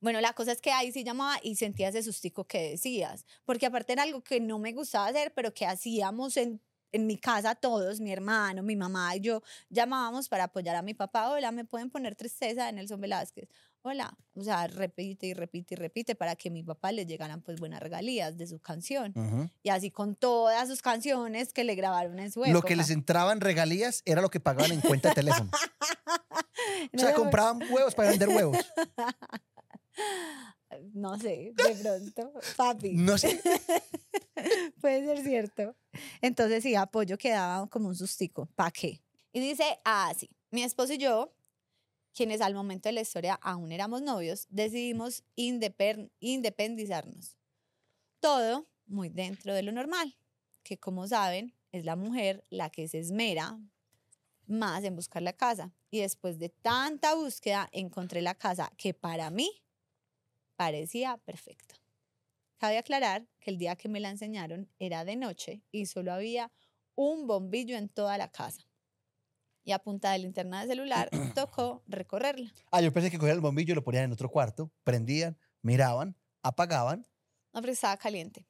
Bueno, 0.01 0.21
la 0.21 0.33
cosa 0.33 0.53
es 0.53 0.61
que 0.61 0.71
ahí 0.71 0.93
sí 0.93 1.03
llamaba 1.03 1.39
y 1.43 1.57
sentía 1.57 1.89
ese 1.89 2.03
sustico 2.03 2.45
que 2.45 2.71
decías, 2.71 3.25
porque 3.45 3.67
aparte 3.67 3.95
era 3.95 4.05
algo 4.05 4.23
que 4.23 4.39
no 4.41 4.59
me 4.59 4.73
gustaba 4.73 5.07
hacer, 5.07 5.33
pero 5.35 5.53
que 5.53 5.67
hacíamos 5.67 6.37
en, 6.37 6.61
en 6.93 7.07
mi 7.07 7.17
casa 7.17 7.55
todos, 7.55 8.01
mi 8.01 8.13
hermano, 8.13 8.63
mi 8.63 8.77
mamá 8.77 9.17
y 9.17 9.21
yo, 9.21 9.43
llamábamos 9.71 10.29
para 10.29 10.45
apoyar 10.45 10.77
a 10.77 10.83
mi 10.83 10.95
papá, 10.95 11.31
hola, 11.31 11.51
¿me 11.51 11.65
pueden 11.65 11.91
poner 11.91 12.15
tristeza 12.15 12.67
de 12.67 12.73
Nelson 12.73 13.01
Velázquez? 13.01 13.49
O 14.35 14.43
sea, 14.43 14.67
repite 14.67 15.27
y 15.27 15.35
repite 15.35 15.75
y 15.75 15.77
repite 15.77 16.15
para 16.15 16.37
que 16.37 16.51
mi 16.51 16.63
papá 16.63 16.93
le 16.93 17.07
llegaran 17.07 17.43
pues 17.43 17.59
buenas 17.59 17.81
regalías 17.81 18.37
de 18.37 18.47
su 18.47 18.59
canción. 18.59 19.13
Ujú. 19.17 19.51
Y 19.63 19.71
así 19.71 19.91
con 19.91 20.15
todas 20.15 20.69
sus 20.69 20.83
canciones 20.83 21.53
que 21.53 21.65
le 21.65 21.75
grabaron 21.75 22.19
en 22.19 22.31
su 22.31 22.41
época. 22.41 22.53
Lo 22.53 22.63
que 22.63 22.77
les 22.77 22.91
entraban 22.91 23.41
regalías 23.41 24.03
era 24.05 24.23
lo 24.23 24.31
que 24.31 24.41
pagaban 24.41 24.73
en 24.73 24.81
cuenta 24.81 25.11
de 25.11 25.15
teléfono. 25.15 25.51
O 26.93 26.99
sea, 26.99 27.15
compraban 27.15 27.61
huevos 27.71 27.95
para 27.95 28.11
vender 28.11 28.29
huevos. 28.29 28.57
No 30.93 31.19
sé, 31.19 31.53
de 31.57 31.75
pronto, 31.83 32.33
papi. 32.57 32.93
No 32.93 33.19
sé. 33.19 33.41
Puede 34.81 35.05
ser 35.05 35.25
cierto. 35.25 35.77
Entonces 36.21 36.63
sí, 36.63 36.75
apoyo 36.75 37.19
que 37.19 37.31
daba 37.31 37.67
como 37.69 37.89
un 37.89 37.97
sustico. 37.97 38.47
¿Para 38.55 38.71
qué? 38.71 39.01
Y 39.33 39.41
dice 39.41 39.65
así, 39.85 40.31
mi 40.51 40.63
esposo 40.63 40.93
y 40.93 40.99
yo, 40.99 41.33
quienes 42.15 42.41
al 42.41 42.55
momento 42.55 42.89
de 42.89 42.95
la 42.95 43.01
historia 43.01 43.39
aún 43.43 43.73
éramos 43.73 44.03
novios, 44.03 44.47
decidimos 44.51 45.25
independizarnos. 45.37 47.37
Todo 48.21 48.69
muy 48.87 49.09
dentro 49.09 49.55
de 49.55 49.63
lo 49.63 49.73
normal, 49.73 50.17
que 50.63 50.79
como 50.79 51.07
saben, 51.07 51.55
es 51.73 51.85
la 51.85 51.97
mujer 51.97 52.45
la 52.51 52.71
que 52.71 52.89
se 52.89 52.99
esmera 52.99 53.59
más 54.47 54.85
en 54.85 54.97
buscar 54.97 55.23
la 55.23 55.33
casa. 55.33 55.73
Y 55.91 56.01
después 56.01 56.39
de 56.39 56.49
tanta 56.49 57.15
búsqueda, 57.15 57.69
encontré 57.73 58.23
la 58.23 58.35
casa 58.35 58.73
que 58.77 58.95
para 58.95 59.31
mí 59.31 59.63
parecía 60.57 61.17
perfecta. 61.19 61.77
Cabe 62.57 62.79
aclarar 62.79 63.29
que 63.39 63.51
el 63.51 63.59
día 63.59 63.77
que 63.77 63.89
me 63.89 64.01
la 64.01 64.11
enseñaron 64.11 64.69
era 64.79 65.05
de 65.05 65.17
noche 65.17 65.63
y 65.71 65.87
solo 65.87 66.13
había 66.13 66.51
un 66.97 67.29
bombillo 67.29 67.77
en 67.77 67.89
toda 67.89 68.19
la 68.19 68.33
casa. 68.33 68.68
Y 69.69 69.73
a 69.73 69.79
punta 69.79 70.13
de 70.13 70.21
linterna 70.21 70.63
de 70.63 70.69
celular 70.69 71.11
tocó 71.35 71.83
recorrerla. 71.87 72.51
Ah, 72.71 72.81
yo 72.81 72.91
pensé 72.91 73.11
que 73.11 73.19
cogían 73.19 73.37
el 73.37 73.43
bombillo 73.43 73.73
y 73.73 73.75
lo 73.75 73.85
ponían 73.85 74.05
en 74.05 74.13
otro 74.13 74.31
cuarto, 74.31 74.73
prendían, 74.83 75.37
miraban, 75.61 76.17
apagaban. 76.43 77.07
No, 77.53 77.61
pero 77.61 77.75
estaba 77.75 77.99
caliente. 77.99 78.47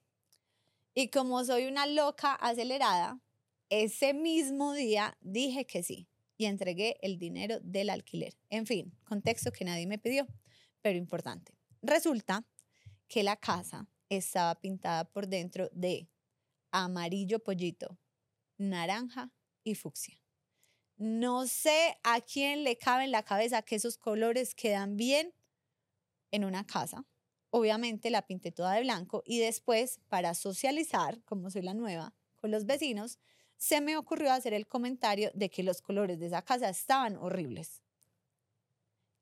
Y 0.94 1.10
como 1.10 1.44
soy 1.44 1.66
una 1.66 1.86
loca 1.86 2.34
acelerada, 2.34 3.20
ese 3.68 4.14
mismo 4.14 4.74
día 4.74 5.18
dije 5.20 5.66
que 5.66 5.82
sí 5.82 6.08
y 6.36 6.44
entregué 6.44 6.98
el 7.02 7.18
dinero 7.18 7.58
del 7.64 7.90
alquiler. 7.90 8.38
En 8.48 8.64
fin, 8.64 8.96
contexto 9.04 9.50
que 9.50 9.64
nadie 9.64 9.88
me 9.88 9.98
pidió, 9.98 10.24
pero 10.82 10.98
importante. 10.98 11.52
Resulta 11.82 12.46
que 13.08 13.24
la 13.24 13.34
casa 13.34 13.88
estaba 14.08 14.54
pintada 14.60 15.04
por 15.04 15.26
dentro 15.26 15.68
de 15.72 16.08
amarillo 16.70 17.40
pollito, 17.40 17.98
naranja 18.56 19.32
y 19.64 19.74
fucsia. 19.74 20.22
No 20.98 21.46
sé 21.46 21.96
a 22.02 22.20
quién 22.20 22.64
le 22.64 22.76
cabe 22.76 23.04
en 23.04 23.12
la 23.12 23.22
cabeza 23.22 23.62
que 23.62 23.76
esos 23.76 23.96
colores 23.96 24.54
quedan 24.54 24.96
bien 24.96 25.32
en 26.32 26.44
una 26.44 26.66
casa. 26.66 27.04
Obviamente 27.50 28.10
la 28.10 28.26
pinté 28.26 28.52
toda 28.52 28.74
de 28.74 28.82
blanco 28.82 29.22
y 29.24 29.38
después, 29.38 30.00
para 30.08 30.34
socializar, 30.34 31.22
como 31.24 31.50
soy 31.50 31.62
la 31.62 31.72
nueva, 31.72 32.14
con 32.34 32.50
los 32.50 32.66
vecinos, 32.66 33.18
se 33.56 33.80
me 33.80 33.96
ocurrió 33.96 34.32
hacer 34.32 34.54
el 34.54 34.66
comentario 34.66 35.30
de 35.34 35.50
que 35.50 35.62
los 35.62 35.80
colores 35.80 36.18
de 36.18 36.26
esa 36.26 36.42
casa 36.42 36.68
estaban 36.68 37.16
horribles. 37.16 37.82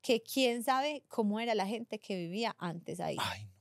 Que 0.01 0.21
quién 0.21 0.63
sabe 0.63 1.03
cómo 1.07 1.39
era 1.39 1.55
la 1.55 1.67
gente 1.67 1.99
que 1.99 2.15
vivía 2.15 2.55
antes 2.59 2.99
ahí. 2.99 3.17
Ay, 3.19 3.45
no. 3.45 3.51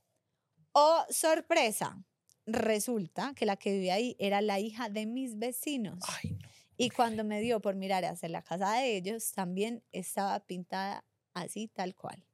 Oh, 0.73 1.05
sorpresa. 1.11 2.03
Resulta 2.47 3.35
que 3.35 3.47
la 3.47 3.57
que 3.57 3.73
vivía 3.73 3.95
ahí 3.95 4.17
era 4.19 4.41
la 4.41 4.59
hija 4.59 4.89
de 4.89 5.07
mis 5.07 5.39
vecinos. 5.39 5.99
Ay, 6.09 6.31
no. 6.31 6.56
Y 6.77 6.91
cuando 6.91 7.25
me 7.25 7.41
dio 7.41 7.61
por 7.61 7.75
mirar 7.75 8.05
hacia 8.05 8.29
la 8.29 8.43
casa 8.43 8.75
de 8.75 8.97
ellos, 8.97 9.33
también 9.33 9.83
estaba 9.93 10.41
pintada 10.41 11.05
así 11.33 11.69
tal 11.69 11.95
cual, 11.95 12.25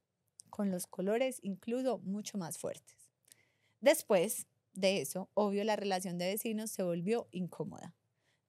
con 0.49 0.69
los 0.69 0.85
colores 0.87 1.39
incluso 1.43 1.99
mucho 1.99 2.37
más 2.37 2.57
fuertes. 2.57 2.97
Después 3.79 4.47
de 4.73 5.01
eso, 5.01 5.29
obvio, 5.33 5.63
la 5.63 5.75
relación 5.75 6.17
de 6.17 6.27
vecinos 6.27 6.71
se 6.71 6.83
volvió 6.83 7.27
incómoda. 7.31 7.93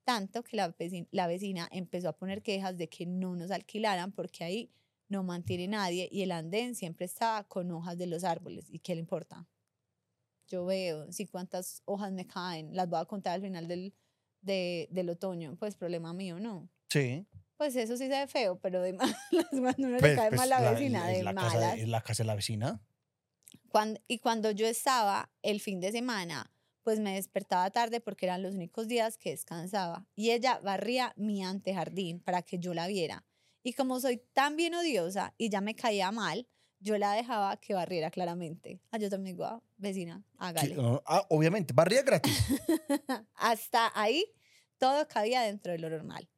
Tanto 0.05 0.43
que 0.43 0.57
la 0.57 1.27
vecina, 1.27 1.69
empezó 1.73 2.09
a 2.09 2.17
poner 2.17 2.43
quejas 2.43 2.77
de 2.77 2.89
que 2.89 3.07
no 3.07 3.37
nos 3.37 3.51
alquilaran 3.51 4.13
porque 4.13 4.45
ahí 4.45 4.71
no 5.09 5.23
mantiene 5.23 5.69
nadie 5.69 6.09
y 6.11 6.23
el 6.23 6.33
andén 6.33 6.75
siempre 6.75 7.07
estaba 7.07 7.45
con 7.45 7.71
hojas 7.71 7.97
de 7.97 8.07
los 8.07 8.25
árboles. 8.25 8.67
¿Y 8.69 8.81
qué 8.81 8.95
le 8.95 9.01
importa? 9.01 9.47
Yo 10.47 10.67
veo 10.67 11.11
si 11.11 11.27
cuántas 11.27 11.83
hojas 11.85 12.13
me 12.13 12.27
caen, 12.27 12.75
las 12.75 12.89
voy 12.89 13.01
a 13.01 13.07
contar 13.07 13.35
al 13.35 13.43
final 13.43 13.67
del, 13.67 13.95
de- 14.45 14.89
del 14.91 15.11
otoño, 15.11 15.57
pues 15.59 15.77
problema 15.77 16.13
mío, 16.13 16.39
¿no? 16.41 16.69
Sí. 16.89 17.27
Pues 17.57 17.77
eso 17.77 17.97
sí 17.97 18.05
se 18.05 18.11
ve 18.21 18.27
feo, 18.27 18.59
pero 18.61 18.83
de 18.83 18.93
malas, 19.17 19.17
cuando 19.51 19.75
uno 19.79 19.89
le 19.91 19.99
Pues- 20.01 20.17
cae 20.17 20.29
pues 20.29 20.41
mal 20.41 20.53
a 20.53 20.61
la 20.61 20.71
vecina, 20.73 21.11
es 21.13 21.19
de 21.19 21.25
la 21.25 21.35
casa 21.35 21.55
malas. 21.55 21.75
de- 21.77 21.83
es 21.83 21.89
la 21.89 22.01
casa 22.03 22.23
de 22.23 22.27
la 22.27 22.35
vecina. 22.35 22.81
Cuan- 23.69 23.99
y 24.07 24.19
cuando 24.19 24.51
yo 24.51 24.67
estaba 24.67 25.31
el 25.43 25.61
fin 25.61 25.81
de 25.81 25.93
semana, 25.93 26.51
pues 26.83 27.01
me 27.01 27.15
despertaba 27.15 27.71
tarde 27.71 28.01
porque 28.01 28.27
eran 28.27 28.43
los 28.43 28.55
únicos 28.55 28.87
días 28.89 29.17
que 29.17 29.31
descansaba. 29.31 30.07
Y 30.15 30.31
ella 30.31 30.61
barría 30.63 31.13
mi 31.17 31.43
antejardín 31.43 32.21
para 32.21 32.43
que 32.43 32.59
yo 32.59 32.75
la 32.75 32.87
viera. 32.87 33.25
Y 33.63 33.73
como 33.73 33.99
soy 34.01 34.19
tan 34.35 34.57
bien 34.57 34.75
odiosa 34.75 35.35
y 35.39 35.49
ya 35.49 35.61
me 35.63 35.75
caía 35.75 36.13
mal, 36.13 36.47
yo 36.81 36.99
la 36.99 37.13
dejaba 37.15 37.57
que 37.57 37.73
barriera 37.73 38.11
claramente. 38.11 38.83
Ah, 38.91 38.99
yo 38.99 39.09
también 39.09 39.39
ah, 39.43 39.63
vecina, 39.85 40.25
hágale. 40.39 40.75
no, 40.75 41.03
ah, 41.07 41.25
obviamente, 41.31 41.73
barría 41.73 42.03
gratis. 42.03 42.37
Hasta 43.35 43.93
ahí 43.95 44.25
todo 44.79 45.07
cabía 45.07 45.43
dentro 45.43 45.73
de 45.73 45.79
lo 45.79 45.89
normal. 45.89 46.29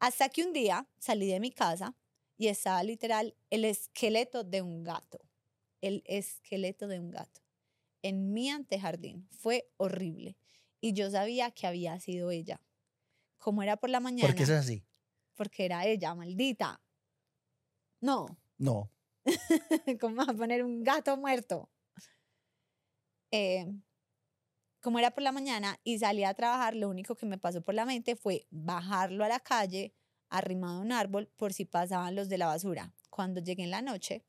Hasta 0.00 0.28
que 0.28 0.42
un 0.42 0.52
día 0.52 0.88
salí 0.98 1.26
de 1.28 1.40
mi 1.40 1.50
casa 1.50 1.94
y 2.36 2.48
estaba 2.48 2.82
literal 2.82 3.36
el 3.50 3.64
esqueleto 3.64 4.44
de 4.44 4.62
un 4.62 4.82
gato. 4.82 5.20
El 5.80 6.02
esqueleto 6.06 6.88
de 6.88 6.98
un 6.98 7.10
gato. 7.10 7.40
En 8.02 8.32
mi 8.32 8.50
antejardín. 8.50 9.28
Fue 9.30 9.70
horrible. 9.76 10.36
Y 10.80 10.92
yo 10.92 11.10
sabía 11.10 11.50
que 11.52 11.66
había 11.66 11.98
sido 12.00 12.30
ella. 12.30 12.60
Como 13.38 13.62
era 13.62 13.76
por 13.76 13.90
la 13.90 14.00
mañana. 14.00 14.28
Porque 14.28 14.42
es 14.42 14.50
así. 14.50 14.84
Porque 15.34 15.64
era 15.64 15.86
ella, 15.86 16.14
maldita. 16.14 16.80
No. 18.00 18.26
No. 18.58 18.90
¿Cómo 20.00 20.16
vas 20.16 20.28
a 20.28 20.34
poner 20.34 20.62
un 20.62 20.82
gato 20.82 21.16
muerto? 21.16 21.70
Eh, 23.36 23.66
como 24.80 25.00
era 25.00 25.10
por 25.10 25.24
la 25.24 25.32
mañana 25.32 25.80
y 25.82 25.98
salí 25.98 26.22
a 26.22 26.34
trabajar, 26.34 26.76
lo 26.76 26.88
único 26.88 27.16
que 27.16 27.26
me 27.26 27.36
pasó 27.36 27.62
por 27.62 27.74
la 27.74 27.84
mente 27.84 28.14
fue 28.14 28.46
bajarlo 28.50 29.24
a 29.24 29.28
la 29.28 29.40
calle, 29.40 29.92
arrimado 30.28 30.78
a 30.78 30.82
un 30.82 30.92
árbol, 30.92 31.28
por 31.34 31.52
si 31.52 31.64
pasaban 31.64 32.14
los 32.14 32.28
de 32.28 32.38
la 32.38 32.46
basura. 32.46 32.94
Cuando 33.10 33.40
llegué 33.40 33.64
en 33.64 33.72
la 33.72 33.82
noche, 33.82 34.22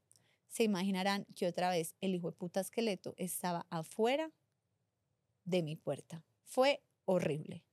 se 0.47 0.63
imaginarán 0.63 1.25
que 1.35 1.45
otra 1.45 1.69
vez 1.69 1.93
el 2.01 2.15
hijo 2.15 2.31
de 2.31 2.37
puta 2.37 2.61
esqueleto 2.61 3.13
estaba 3.17 3.67
afuera 3.69 4.31
de 5.43 5.61
mi 5.61 5.75
puerta. 5.75 6.23
Fue 6.43 6.81
horrible. 7.03 7.63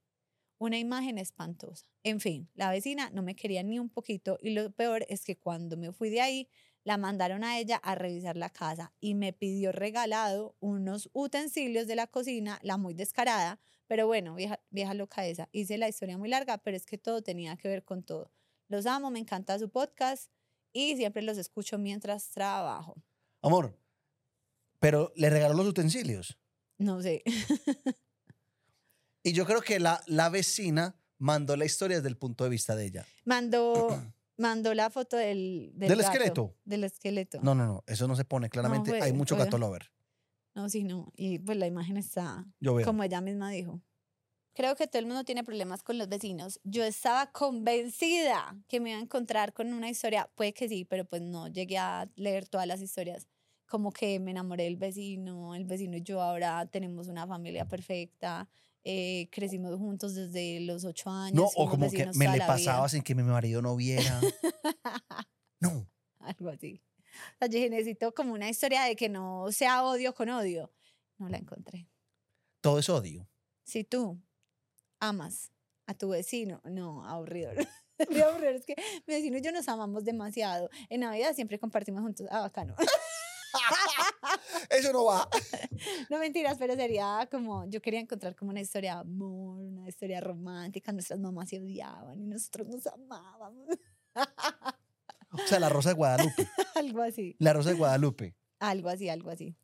Una 0.59 0.77
imagen 0.77 1.17
espantosa. 1.17 1.87
En 2.03 2.19
fin, 2.19 2.47
la 2.53 2.69
vecina 2.69 3.09
no 3.09 3.23
me 3.23 3.35
quería 3.35 3.63
ni 3.63 3.79
un 3.79 3.89
poquito 3.89 4.37
y 4.39 4.51
lo 4.51 4.69
peor 4.69 5.03
es 5.09 5.25
que 5.25 5.35
cuando 5.35 5.77
me 5.77 5.93
fui 5.93 6.11
de 6.11 6.21
ahí, 6.21 6.47
la 6.83 6.97
mandaron 6.97 7.43
a 7.43 7.59
ella 7.59 7.77
a 7.77 7.95
revisar 7.95 8.35
la 8.35 8.49
casa 8.49 8.93
y 8.99 9.15
me 9.15 9.33
pidió 9.33 9.71
regalado 9.71 10.55
unos 10.59 11.09
utensilios 11.13 11.87
de 11.87 11.95
la 11.95 12.07
cocina, 12.07 12.59
la 12.61 12.77
muy 12.77 12.93
descarada, 12.93 13.59
pero 13.87 14.07
bueno, 14.07 14.35
vieja, 14.35 14.59
vieja 14.69 14.93
loca 14.93 15.25
esa. 15.25 15.49
Hice 15.51 15.77
la 15.77 15.87
historia 15.89 16.17
muy 16.17 16.29
larga, 16.29 16.57
pero 16.57 16.75
es 16.75 16.85
que 16.85 16.97
todo 16.97 17.21
tenía 17.21 17.55
que 17.57 17.67
ver 17.67 17.83
con 17.83 18.03
todo. 18.03 18.31
Los 18.67 18.85
amo, 18.85 19.11
me 19.11 19.19
encanta 19.19 19.59
su 19.59 19.69
podcast 19.69 20.31
y 20.71 20.95
siempre 20.95 21.21
los 21.21 21.37
escucho 21.37 21.77
mientras 21.77 22.29
trabajo. 22.29 22.95
Amor, 23.41 23.77
pero 24.79 25.11
le 25.15 25.29
regaló 25.29 25.53
los 25.53 25.67
utensilios. 25.67 26.37
No 26.77 27.01
sé. 27.01 27.23
Y 29.23 29.31
yo 29.31 29.45
creo 29.45 29.61
que 29.61 29.79
la, 29.79 30.03
la 30.05 30.27
vecina 30.27 30.99
mandó 31.17 31.55
la 31.55 31.63
historia 31.63 31.97
desde 31.97 32.09
el 32.09 32.17
punto 32.17 32.43
de 32.43 32.49
vista 32.49 32.75
de 32.75 32.85
ella. 32.85 33.05
Mandó, 33.23 33.87
mandó 34.37 34.73
la 34.73 34.89
foto 34.89 35.15
del, 35.17 35.71
del, 35.75 35.89
¿Del 35.89 35.97
gato, 35.99 36.11
esqueleto? 36.11 36.55
Del 36.65 36.83
esqueleto. 36.83 37.39
No, 37.41 37.53
no, 37.55 37.65
no. 37.65 37.83
Eso 37.87 38.07
no 38.07 38.15
se 38.15 38.25
pone 38.25 38.49
claramente. 38.49 38.89
fue- 38.91 39.01
Hay 39.01 39.13
mucho 39.13 39.35
fue- 39.35 39.45
gato 39.45 39.57
lover. 39.57 39.91
No, 40.55 40.69
sí, 40.69 40.83
no. 40.83 41.11
Y 41.15 41.39
pues 41.39 41.57
la 41.57 41.65
imagen 41.67 41.97
está 41.97 42.45
Yo 42.59 42.75
veo. 42.75 42.85
como 42.85 43.03
ella 43.03 43.21
misma 43.21 43.49
dijo. 43.49 43.81
Creo 44.55 44.75
que 44.75 44.85
todo 44.85 44.99
el 44.99 45.07
mundo 45.07 45.23
tiene 45.23 45.43
problemas 45.43 45.81
con 45.81 45.97
los 45.97 46.07
vecinos. 46.07 46.59
Yo 46.63 46.83
estaba 46.83 47.31
convencida 47.31 48.55
que 48.67 48.79
me 48.79 48.91
iba 48.91 48.99
a 48.99 49.01
encontrar 49.01 49.51
con 49.53 49.73
una 49.73 49.89
historia, 49.89 50.29
puede 50.35 50.53
que 50.53 50.69
sí, 50.69 50.85
pero 50.85 51.05
pues 51.05 51.21
no 51.23 51.47
llegué 51.47 51.77
a 51.79 52.07
leer 52.15 52.47
todas 52.47 52.67
las 52.67 52.81
historias. 52.81 53.27
Como 53.67 53.91
que 53.91 54.19
me 54.19 54.29
enamoré 54.31 54.65
del 54.65 54.77
vecino, 54.77 55.55
el 55.55 55.65
vecino 55.65 55.97
y 55.97 56.03
yo 56.03 56.21
ahora 56.21 56.65
tenemos 56.67 57.07
una 57.07 57.25
familia 57.25 57.67
perfecta, 57.67 58.47
eh, 58.85 59.29
crecimos 59.31 59.75
juntos 59.77 60.13
desde 60.13 60.59
los 60.61 60.83
ocho 60.83 61.09
años. 61.09 61.35
No, 61.35 61.45
o 61.55 61.69
como 61.69 61.89
que 61.89 62.09
me 62.15 62.27
le 62.27 62.39
pasaba 62.39 62.89
sin 62.89 63.01
que 63.01 63.15
mi 63.15 63.23
marido 63.23 63.61
no 63.61 63.75
viera. 63.75 64.19
No. 65.59 65.87
Algo 66.19 66.49
así. 66.49 66.83
O 67.35 67.37
sea, 67.39 67.47
yo 67.47 67.69
necesito 67.69 68.13
como 68.13 68.33
una 68.33 68.49
historia 68.49 68.83
de 68.83 68.97
que 68.97 69.07
no 69.07 69.49
sea 69.53 69.85
odio 69.85 70.13
con 70.13 70.27
odio. 70.27 70.73
No 71.17 71.29
la 71.29 71.37
encontré. 71.37 71.87
Todo 72.59 72.79
es 72.79 72.89
odio. 72.89 73.29
Si 73.63 73.85
tú 73.85 74.21
amas 74.99 75.53
a 75.85 75.93
tu 75.93 76.09
vecino, 76.09 76.61
no, 76.65 77.05
aburridor. 77.05 77.55
Lo 78.09 78.25
aburridor 78.25 78.55
es 78.55 78.65
que 78.65 78.75
mi 79.07 79.13
vecino 79.13 79.37
y 79.37 79.41
yo 79.41 79.53
nos 79.53 79.69
amamos 79.69 80.03
demasiado. 80.03 80.69
En 80.89 80.99
Navidad 80.99 81.33
siempre 81.33 81.57
compartimos 81.59 82.01
juntos. 82.01 82.27
Ah, 82.29 82.41
bacano. 82.41 82.75
Eso 84.69 84.91
no 84.91 85.05
va. 85.05 85.29
No 86.09 86.19
mentiras, 86.19 86.57
pero 86.57 86.75
sería 86.75 87.27
como, 87.29 87.65
yo 87.69 87.81
quería 87.81 87.99
encontrar 87.99 88.35
como 88.35 88.51
una 88.51 88.61
historia 88.61 88.95
de 88.95 89.01
amor, 89.01 89.59
una 89.59 89.89
historia 89.89 90.21
romántica. 90.21 90.91
Nuestras 90.91 91.19
mamás 91.19 91.49
se 91.49 91.59
odiaban 91.59 92.21
y 92.21 92.25
nosotros 92.25 92.67
nos 92.67 92.87
amábamos. 92.87 93.67
O 95.31 95.47
sea, 95.47 95.59
la 95.59 95.69
Rosa 95.69 95.89
de 95.89 95.95
Guadalupe. 95.95 96.47
algo 96.75 97.01
así, 97.01 97.35
La 97.39 97.53
Rosa 97.53 97.69
de 97.71 97.75
Guadalupe. 97.75 98.35
algo 98.59 98.89
así, 98.89 99.09
algo 99.09 99.29
así. 99.29 99.55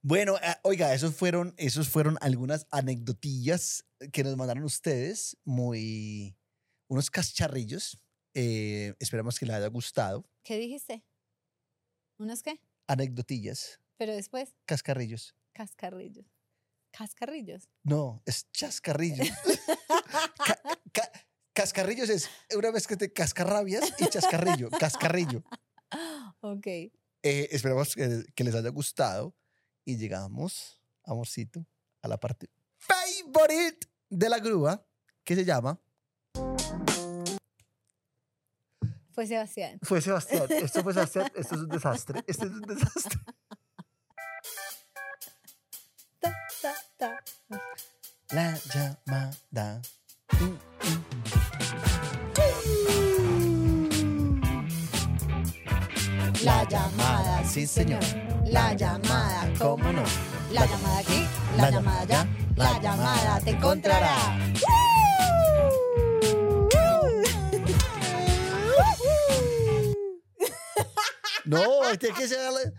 Bueno, 0.00 0.36
ah, 0.42 0.58
oiga, 0.62 0.94
esos 0.94 1.14
fueron, 1.14 1.54
esos 1.58 1.88
fueron 1.88 2.16
algunas 2.20 2.66
anecdotillas 2.70 3.84
que 4.12 4.24
nos 4.24 4.36
mandaron 4.36 4.64
ustedes, 4.64 5.36
muy, 5.44 6.36
unos 6.88 7.10
cacharrillos. 7.10 8.00
Eh, 8.34 8.94
esperamos 9.00 9.38
que 9.38 9.46
les 9.46 9.56
haya 9.56 9.66
gustado. 9.66 10.24
¿Qué 10.44 10.56
dijiste? 10.56 11.04
¿Unos 12.18 12.42
qué? 12.42 12.60
Anecdotillas, 12.86 13.80
Pero 13.98 14.14
después, 14.14 14.54
cascarrillos. 14.64 15.34
cascarrillos. 15.52 16.24
¿Cascarrillos? 16.90 17.68
No, 17.82 18.22
es 18.24 18.50
chascarrillos. 18.52 19.28
Ca- 20.46 20.60
ca- 20.92 21.12
cascarrillos 21.52 22.08
es 22.08 22.30
una 22.56 22.70
vez 22.70 22.86
que 22.86 22.96
te 22.96 23.12
cascarrabias 23.12 23.92
y 23.98 24.06
chascarrillo, 24.06 24.70
cascarrillo. 24.70 25.42
Ok. 26.40 26.66
Eh, 26.66 26.92
esperamos 27.50 27.94
que, 27.94 28.24
que 28.34 28.44
les 28.44 28.54
haya 28.54 28.70
gustado 28.70 29.34
y 29.84 29.96
llegamos, 29.96 30.80
amorcito, 31.04 31.66
a 32.02 32.08
la 32.08 32.18
parte 32.18 32.48
favorite 32.78 33.88
de 34.08 34.28
la 34.28 34.38
grúa 34.38 34.86
que 35.24 35.34
se 35.34 35.44
llama 35.44 35.78
Fue 39.12 39.26
Sebastián. 39.26 39.78
Fue 39.82 40.00
Sebastián. 40.00 40.46
Esto 40.50 40.82
fue 40.82 40.94
Sebastián. 40.94 41.30
Esto 41.34 41.54
es 41.56 41.60
un 41.62 41.68
desastre. 41.68 42.24
Esto 42.26 42.46
es 42.46 42.52
un 42.52 42.60
desastre. 42.62 43.18
llamada. 46.98 47.22
La 48.30 48.58
llamada. 48.74 49.80
La 56.42 56.64
llamada, 56.64 57.44
sí 57.44 57.66
señor. 57.66 58.02
La 58.46 58.74
llamada, 58.74 59.52
cómo 59.58 59.92
no. 59.92 60.02
La 60.52 60.66
llamada 60.66 60.98
aquí, 60.98 61.26
la, 61.56 61.70
llamada 61.70 62.00
allá, 62.00 62.26
la, 62.56 62.80
llamada 62.80 63.40
te 63.40 63.50
encontrará. 63.50 64.36
No, 71.44 71.88
este, 71.88 72.08
hay 72.08 72.12
que 72.12 72.28
llegarle. 72.28 72.74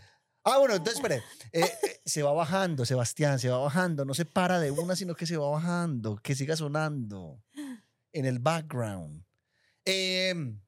Ah, 0.51 0.57
bueno, 0.57 0.75
entonces, 0.75 0.95
espere. 0.95 1.23
Eh, 1.51 1.61
eh, 1.61 2.01
se 2.05 2.23
va 2.23 2.33
bajando, 2.33 2.85
Sebastián, 2.85 3.39
se 3.39 3.49
va 3.49 3.57
bajando. 3.57 4.05
No 4.05 4.13
se 4.13 4.25
para 4.25 4.59
de 4.59 4.71
una, 4.71 4.95
sino 4.95 5.15
que 5.15 5.25
se 5.25 5.37
va 5.37 5.49
bajando. 5.49 6.17
Que 6.17 6.35
siga 6.35 6.55
sonando 6.55 7.41
en 8.11 8.25
el 8.25 8.39
background. 8.39 9.23
Em, 9.85 10.59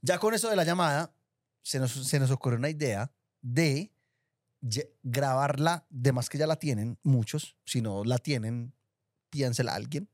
ya 0.00 0.18
con 0.18 0.34
eso 0.34 0.48
de 0.48 0.56
la 0.56 0.64
llamada, 0.64 1.14
se 1.62 1.78
nos, 1.78 1.92
se 1.92 2.18
nos 2.18 2.30
ocurrió 2.30 2.58
una 2.58 2.70
idea 2.70 3.12
de 3.40 3.92
grabarla, 5.02 5.86
de 5.90 6.12
más 6.12 6.28
que 6.28 6.38
ya 6.38 6.46
la 6.46 6.56
tienen 6.56 6.98
muchos, 7.02 7.56
si 7.64 7.80
no 7.80 8.04
la 8.04 8.18
tienen, 8.18 8.74
piénsela 9.30 9.72
a 9.72 9.76
alguien. 9.76 10.08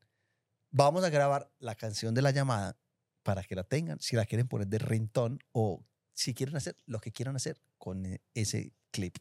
Vamos 0.71 1.05
a 1.05 1.11
grabar 1.11 1.51
la 1.59 1.75
canción 1.75 2.15
de 2.15 2.23
la 2.23 2.31
llamada 2.31 2.77
para 3.23 3.43
que 3.43 3.55
la 3.55 3.65
tengan, 3.65 4.01
si 4.01 4.17
la 4.17 4.25
quieren 4.25 4.49
poner 4.49 4.69
de 4.69 4.79
rintón 4.79 5.39
o 5.53 5.85
si 6.19 6.35
quieren 6.35 6.57
hacer 6.57 6.77
lo 6.87 7.01
que 7.01 7.13
quieran 7.13 7.37
hacer 7.37 7.61
con 7.79 8.05
eh, 8.05 8.21
ese 8.35 8.73
clip. 8.91 9.17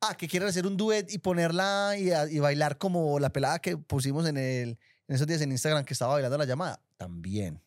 Ah, 0.00 0.16
que 0.16 0.26
quieran 0.26 0.48
hacer 0.48 0.66
un 0.66 0.76
duet 0.78 1.12
y 1.12 1.18
ponerla 1.18 1.96
y, 1.98 2.10
a- 2.12 2.30
y 2.30 2.38
bailar 2.38 2.78
como 2.78 3.18
la 3.20 3.28
pelada 3.30 3.58
que 3.58 3.76
pusimos 3.76 4.26
en, 4.26 4.38
el, 4.38 4.78
en 5.06 5.14
esos 5.14 5.26
días 5.26 5.42
en 5.42 5.52
Instagram 5.52 5.84
que 5.84 5.92
estaba 5.92 6.14
bailando 6.14 6.38
la 6.38 6.46
llamada. 6.46 6.82
También. 6.96 7.62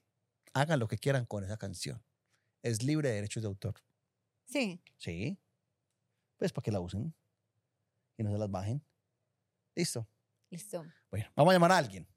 Hagan 0.54 0.80
lo 0.80 0.88
que 0.88 0.98
quieran 0.98 1.28
con 1.28 1.44
esa 1.44 1.58
canción. 1.58 2.04
Es 2.64 2.82
libre 2.82 3.10
de 3.10 3.16
derechos 3.16 3.44
de 3.44 3.48
autor. 3.48 3.76
Sí. 4.46 4.82
Sí. 4.98 5.38
Pues 6.38 6.52
para 6.52 6.64
que 6.64 6.72
la 6.72 6.80
usen 6.80 7.14
y 8.18 8.24
no 8.24 8.32
se 8.32 8.40
las 8.40 8.50
bajen. 8.50 8.84
Listo. 9.76 10.08
Listo. 10.50 10.84
Bueno, 11.12 11.30
vamos 11.36 11.52
a 11.52 11.56
llamar 11.56 11.74
a 11.74 11.78
alguien. 11.78 12.08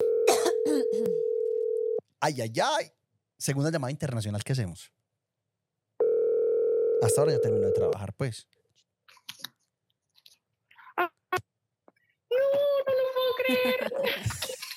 Ay, 2.20 2.40
ay, 2.40 2.52
ay. 2.60 2.92
Segunda 3.38 3.70
llamada 3.70 3.92
internacional 3.92 4.42
que 4.42 4.52
hacemos. 4.52 4.92
Hasta 7.02 7.20
ahora 7.20 7.32
ya 7.32 7.40
terminó 7.40 7.66
de 7.66 7.72
trabajar, 7.72 8.12
pues. 8.14 8.46
No, 12.30 12.44
no 12.86 12.92
lo 12.92 13.04
puedo 13.14 13.34
creer. 13.38 13.92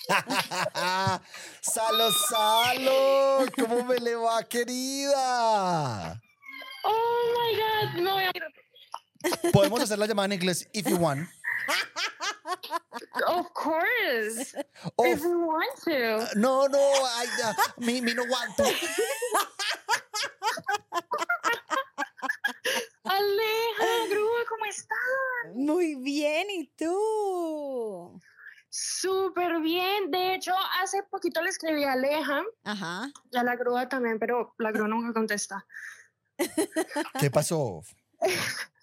¡Salo, 1.62 2.12
Salo! 2.12 3.46
¿Cómo 3.58 3.84
me 3.84 3.98
le 3.98 4.16
va, 4.16 4.44
querida? 4.44 6.22
Oh 6.84 7.34
my 7.36 7.56
God. 7.58 8.02
No 8.04 8.14
voy 8.14 8.24
a... 8.24 8.32
Podemos 9.52 9.82
hacer 9.82 10.00
la 10.00 10.06
llamada 10.08 10.28
en 10.28 10.34
inglés 10.34 10.68
if 10.74 10.88
you 10.88 10.98
want. 10.98 11.28
Of 13.28 13.54
course. 13.54 14.56
If 15.00 15.22
you 15.22 15.40
want 15.40 15.76
to. 15.86 16.28
no, 16.36 16.68
no, 16.68 16.80
ay, 17.18 17.28
ya, 17.38 17.54
me, 17.78 18.02
me 18.02 18.14
no 18.14 18.24
want 18.24 18.56
to. 18.58 18.64
Aleja, 23.04 24.08
Grúa, 24.10 24.46
¿cómo 24.50 24.66
estás? 24.66 24.98
Muy 25.56 25.96
bien, 25.96 26.50
¿y 26.50 26.68
tú? 26.78 28.20
Súper 28.70 29.60
bien. 29.62 30.12
De 30.12 30.36
hecho, 30.36 30.54
hace 30.82 31.04
poquito 31.04 31.42
le 31.42 31.50
escribí 31.50 31.84
a 31.84 31.94
Aleja 31.94 32.44
Ajá. 32.64 33.12
y 33.32 33.38
a 33.38 33.44
la 33.44 33.56
grúa 33.56 33.90
también, 33.90 34.18
pero 34.18 34.56
la 34.60 34.72
grúa 34.72 34.88
nunca 34.88 35.14
contesta. 35.14 35.66
¿Qué 37.20 37.30
pasó? 37.30 37.82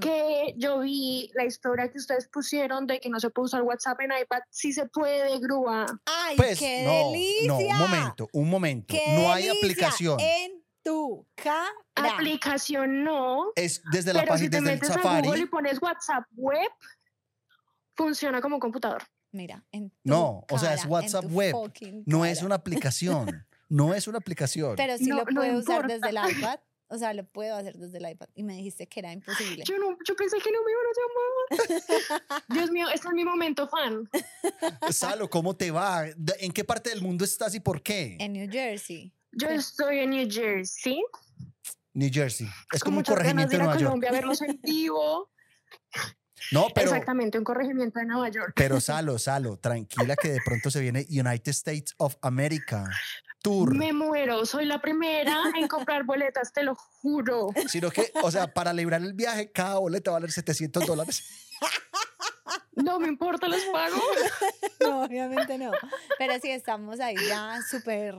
Que 0.00 0.54
yo 0.56 0.80
vi 0.80 1.30
la 1.34 1.44
historia 1.44 1.90
que 1.90 1.98
ustedes 1.98 2.28
pusieron 2.28 2.86
de 2.86 3.00
que 3.00 3.08
no 3.08 3.18
se 3.20 3.30
puede 3.30 3.46
usar 3.46 3.62
WhatsApp 3.62 4.00
en 4.00 4.10
iPad. 4.22 4.40
Sí 4.50 4.72
se 4.72 4.86
puede, 4.86 5.38
grúa. 5.38 5.86
¡Ay, 6.04 6.36
Pues 6.36 6.58
qué 6.58 6.84
no, 6.84 7.10
delicia! 7.10 7.46
no, 7.48 7.58
un 7.58 7.78
momento, 7.90 8.28
un 8.32 8.48
momento. 8.50 8.86
¡Qué 8.94 9.02
No 9.16 9.32
hay 9.32 9.48
aplicación. 9.48 10.20
En 10.20 10.62
tu 10.82 11.26
cara. 11.34 11.66
Aplicación 11.94 13.02
no. 13.04 13.46
Es 13.56 13.82
desde 13.90 14.12
la 14.12 14.20
Pero 14.22 14.36
si 14.38 14.44
página, 14.44 14.50
te 14.50 14.56
desde 14.60 14.72
el 14.72 14.80
metes 14.80 14.90
a 14.90 15.00
Google 15.00 15.18
y 15.20 15.24
Safari. 15.24 15.46
pones 15.46 15.82
WhatsApp 15.82 16.24
web, 16.36 16.70
funciona 17.94 18.40
como 18.40 18.58
computador. 18.58 19.02
Mira, 19.32 19.64
en 19.72 19.90
tu 19.90 19.96
No, 20.04 20.44
o 20.50 20.58
sea, 20.58 20.74
es 20.74 20.80
cara, 20.82 20.90
WhatsApp 20.92 21.24
web, 21.30 21.54
No 22.06 22.24
es 22.24 22.38
cara. 22.38 22.46
una 22.46 22.54
aplicación. 22.54 23.46
No 23.68 23.94
es 23.94 24.06
una 24.06 24.18
aplicación. 24.18 24.76
Pero 24.76 24.96
sí 24.96 25.06
No- 25.06 25.16
lo 25.16 25.24
no 25.24 25.40
puedo 25.40 25.58
usar 25.58 25.76
importa. 25.90 25.94
desde 25.94 26.08
el 26.10 26.38
iPad. 26.38 26.58
O 26.88 26.98
sea, 26.98 27.12
lo 27.14 27.24
puedo 27.24 27.56
hacer 27.56 27.76
desde 27.76 27.98
el 27.98 28.08
iPad. 28.08 28.28
Y 28.34 28.42
me 28.44 28.54
dijiste 28.54 28.86
que 28.86 29.00
era 29.00 29.12
imposible. 29.12 29.64
Yo, 29.66 29.76
no, 29.78 29.96
yo 30.06 30.14
pensé 30.14 30.38
que 30.38 30.50
no 30.52 30.58
me 30.62 30.70
iban 30.72 30.84
a 30.86 31.80
llamar. 31.80 32.42
Dios 32.48 32.70
mío, 32.70 32.86
este 32.94 33.08
es 33.08 33.14
mi 33.14 33.24
momento 33.24 33.68
fan. 33.68 34.08
Salo, 34.90 35.28
¿cómo 35.28 35.56
te 35.56 35.70
va? 35.70 36.02
¿De- 36.16 36.36
¿En 36.40 36.52
qué 36.52 36.62
parte 36.64 36.90
del 36.90 37.02
mundo 37.02 37.24
estás 37.24 37.54
y 37.54 37.60
por 37.60 37.82
qué? 37.82 38.16
En 38.20 38.32
New 38.34 38.48
Jersey. 38.50 39.12
Yo 39.32 39.48
estoy 39.48 39.98
en 40.00 40.10
New 40.10 40.28
Jersey. 40.30 41.02
New 41.94 42.10
Jersey. 42.12 42.48
Es 42.72 42.82
como 42.84 42.96
un 42.96 43.00
muchas 43.00 43.14
corregimiento 43.14 43.50
de 43.50 43.56
de 43.56 43.56
ir 43.56 43.60
a 43.62 43.64
Nueva 43.64 43.80
York. 43.80 43.88
Colombia 43.90 44.08
a 44.10 44.12
verlos 44.12 44.42
en 44.42 44.60
vivo. 44.62 45.30
No, 46.52 46.68
pero, 46.72 46.90
Exactamente, 46.90 47.38
un 47.38 47.44
corregimiento 47.44 47.98
de 47.98 48.04
Nueva 48.04 48.28
York. 48.28 48.52
pero 48.54 48.78
Salo, 48.80 49.18
Salo, 49.18 49.56
tranquila 49.58 50.14
que 50.14 50.28
de 50.28 50.38
pronto 50.44 50.70
se 50.70 50.80
viene 50.80 51.04
United 51.08 51.50
States 51.50 51.94
of 51.96 52.14
America 52.20 52.88
Tour. 53.42 53.74
Me 53.74 53.92
muero, 53.92 54.44
soy 54.46 54.64
la 54.64 54.80
primera 54.80 55.44
en 55.56 55.68
comprar 55.68 56.04
boletas, 56.04 56.52
te 56.52 56.62
lo 56.64 56.74
juro. 56.74 57.48
Sino 57.68 57.90
que, 57.90 58.10
o 58.22 58.30
sea, 58.30 58.52
para 58.52 58.72
librar 58.72 59.02
el 59.02 59.12
viaje, 59.14 59.52
cada 59.52 59.78
boleta 59.78 60.10
va 60.10 60.16
a 60.16 60.20
valer 60.20 60.32
700 60.32 60.86
dólares. 60.86 61.22
No 62.74 62.98
me 63.00 63.08
importa, 63.08 63.48
los 63.48 63.62
pago. 63.72 63.96
No, 64.80 65.02
obviamente 65.04 65.58
no. 65.58 65.72
Pero 66.18 66.34
sí 66.40 66.50
estamos 66.50 67.00
ahí 67.00 67.16
ya 67.28 67.58
súper. 67.68 68.14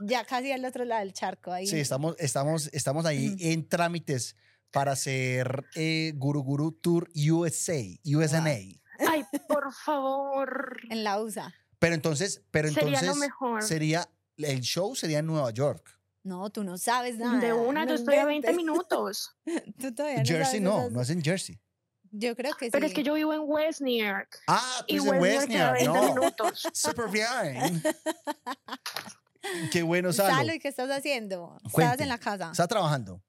Ya 0.00 0.24
casi 0.24 0.50
al 0.52 0.64
otro 0.64 0.84
lado 0.84 1.00
del 1.00 1.12
charco. 1.12 1.52
Ahí. 1.52 1.66
Sí, 1.66 1.78
estamos, 1.78 2.16
estamos, 2.18 2.68
estamos 2.72 3.06
ahí 3.06 3.36
en 3.38 3.66
trámites 3.68 4.36
para 4.72 4.92
hacer 4.92 5.64
eh, 5.76 6.12
Guru 6.16 6.42
Guru 6.42 6.72
Tour 6.72 7.08
USA, 7.14 7.80
USNA. 8.04 8.50
Ay, 9.08 9.24
por 9.48 9.72
favor. 9.72 10.76
En 10.90 11.04
la 11.04 11.20
USA. 11.20 11.54
Pero 11.78 11.94
entonces, 11.94 12.42
pero 12.50 12.68
Sería 12.68 12.82
entonces 12.88 13.08
lo 13.08 13.14
mejor. 13.14 13.62
sería, 13.62 14.08
el 14.44 14.60
show 14.60 14.94
sería 14.94 15.18
en 15.20 15.26
Nueva 15.26 15.50
York. 15.50 15.98
No, 16.22 16.50
tú 16.50 16.62
no 16.64 16.76
sabes 16.78 17.16
nada. 17.16 17.38
De 17.40 17.52
una, 17.52 17.84
no 17.84 17.90
yo 17.90 17.94
estoy 17.94 18.16
a 18.16 18.24
20 18.26 18.50
inventes. 18.50 18.56
minutos. 18.56 19.36
Tú 19.80 19.94
todavía 19.94 20.18
no 20.18 20.24
Jersey 20.26 20.44
sabes 20.44 20.60
no, 20.60 20.80
esas- 20.80 20.92
no 20.92 21.00
es 21.00 21.10
en 21.10 21.22
Jersey. 21.22 21.60
Yo 22.12 22.34
creo 22.36 22.54
que 22.56 22.70
Pero 22.70 22.86
sí. 22.86 22.90
es 22.90 22.94
que 22.94 23.02
yo 23.04 23.14
vivo 23.14 23.32
en 23.32 23.40
West 23.44 23.80
New 23.80 24.04
York. 24.04 24.38
Ah, 24.48 24.84
tú 24.86 24.94
Y 24.96 24.98
West 25.00 25.12
New 25.12 25.14
York 25.14 25.36
West 25.38 25.48
New 25.48 25.58
York, 25.58 25.72
20 25.78 25.86
no. 25.92 26.14
minutos. 26.14 26.68
Super 26.74 27.08
bien. 27.08 27.82
Qué 29.72 29.82
bueno, 29.82 30.12
Salo. 30.12 30.34
Salo, 30.36 30.52
¿y 30.54 30.58
qué 30.58 30.68
estás 30.68 30.90
haciendo? 30.90 31.56
¿Estabas 31.64 31.72
Cuente. 31.72 32.02
en 32.02 32.08
la 32.08 32.18
casa? 32.18 32.50
Está 32.50 32.66
trabajando. 32.68 33.22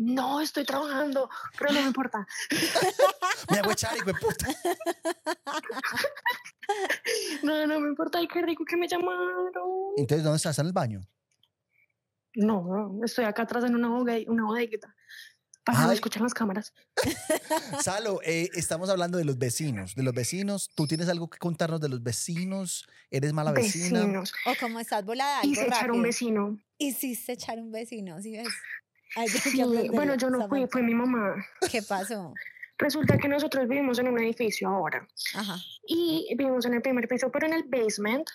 No, 0.00 0.40
estoy 0.40 0.64
trabajando, 0.64 1.28
pero 1.58 1.72
no 1.72 1.80
me 1.80 1.88
importa. 1.88 2.24
Me 3.50 3.60
voy 3.62 3.70
a 3.70 3.72
echar, 3.72 3.96
hijo 3.96 4.06
de 4.06 4.14
puta. 4.14 4.46
No, 7.42 7.66
no 7.66 7.80
me 7.80 7.88
importa. 7.88 8.18
Ay, 8.18 8.28
qué 8.28 8.42
rico 8.42 8.62
que 8.64 8.76
me 8.76 8.86
llamaron. 8.86 9.50
Entonces, 9.96 10.22
¿dónde 10.22 10.36
estás? 10.36 10.58
¿En 10.58 10.66
el 10.66 10.72
baño? 10.74 11.00
No, 12.34 13.00
estoy 13.02 13.24
acá 13.24 13.44
atrás 13.44 13.64
en 13.64 13.74
una, 13.74 13.88
bodeguita. 13.88 14.94
Para 15.64 15.78
que 15.78 15.84
no 15.84 15.90
Ay. 15.90 15.94
escuchen 15.94 16.22
las 16.22 16.34
cámaras. 16.34 16.74
Salo, 17.82 18.20
eh, 18.22 18.50
estamos 18.54 18.90
hablando 18.90 19.16
de 19.16 19.24
los 19.24 19.38
vecinos. 19.38 19.94
De 19.94 20.02
los 20.02 20.12
vecinos. 20.12 20.70
¿Tú 20.74 20.86
tienes 20.86 21.08
algo 21.08 21.30
que 21.30 21.38
contarnos 21.38 21.80
de 21.80 21.88
los 21.88 22.02
vecinos? 22.02 22.86
¿Eres 23.10 23.32
mala 23.32 23.52
vecina? 23.52 24.00
Vecinos. 24.00 24.32
O 24.44 24.52
como 24.60 24.78
estás 24.78 25.06
volada, 25.06 25.40
Y 25.44 25.48
algo 25.48 25.62
se 25.62 25.66
echaron 25.68 25.80
un 25.82 25.88
rápido. 25.88 26.02
vecino. 26.02 26.58
Hiciste 26.76 27.32
echar 27.32 27.58
un 27.58 27.72
vecino, 27.72 28.20
¿sí 28.20 28.32
ves? 28.32 28.48
Ay, 29.18 29.28
Sí, 29.28 29.88
bueno, 29.90 30.14
yo 30.14 30.30
no 30.30 30.48
fui, 30.48 30.66
fue 30.70 30.82
mi 30.82 30.94
mamá. 30.94 31.34
¿Qué 31.70 31.82
pasó? 31.82 32.32
Resulta 32.78 33.18
que 33.18 33.26
nosotros 33.28 33.66
vivimos 33.66 33.98
en 33.98 34.08
un 34.08 34.18
edificio 34.20 34.68
ahora. 34.68 35.06
Ajá. 35.34 35.56
Y 35.86 36.28
vivimos 36.36 36.64
en 36.66 36.74
el 36.74 36.82
primer 36.82 37.08
piso, 37.08 37.30
pero 37.32 37.46
en 37.46 37.54
el 37.54 37.64
basement 37.64 38.28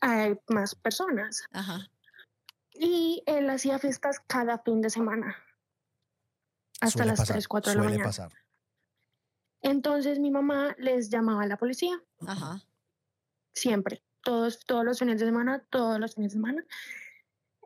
hay 0.00 0.38
más 0.48 0.74
personas. 0.76 1.42
Ajá. 1.50 1.88
Y 2.72 3.22
él 3.26 3.50
hacía 3.50 3.78
fiestas 3.80 4.20
cada 4.20 4.58
fin 4.58 4.80
de 4.80 4.90
semana. 4.90 5.36
Hasta 6.80 6.98
Suele 6.98 7.10
las 7.12 7.20
pasar, 7.20 7.34
3, 7.34 7.48
4 7.48 7.70
de 7.70 7.76
la 7.76 7.82
suele 7.82 7.94
mañana. 7.96 8.08
pasar. 8.08 8.32
Entonces 9.62 10.18
mi 10.20 10.30
mamá 10.30 10.76
les 10.78 11.10
llamaba 11.10 11.42
a 11.42 11.46
la 11.46 11.56
policía, 11.56 12.00
Ajá. 12.26 12.60
siempre, 13.54 14.04
todos, 14.22 14.60
todos 14.64 14.84
los 14.84 14.98
fines 14.98 15.18
de 15.18 15.26
semana, 15.26 15.64
todos 15.70 15.98
los 15.98 16.14
fines 16.14 16.30
de 16.32 16.36
semana. 16.36 16.64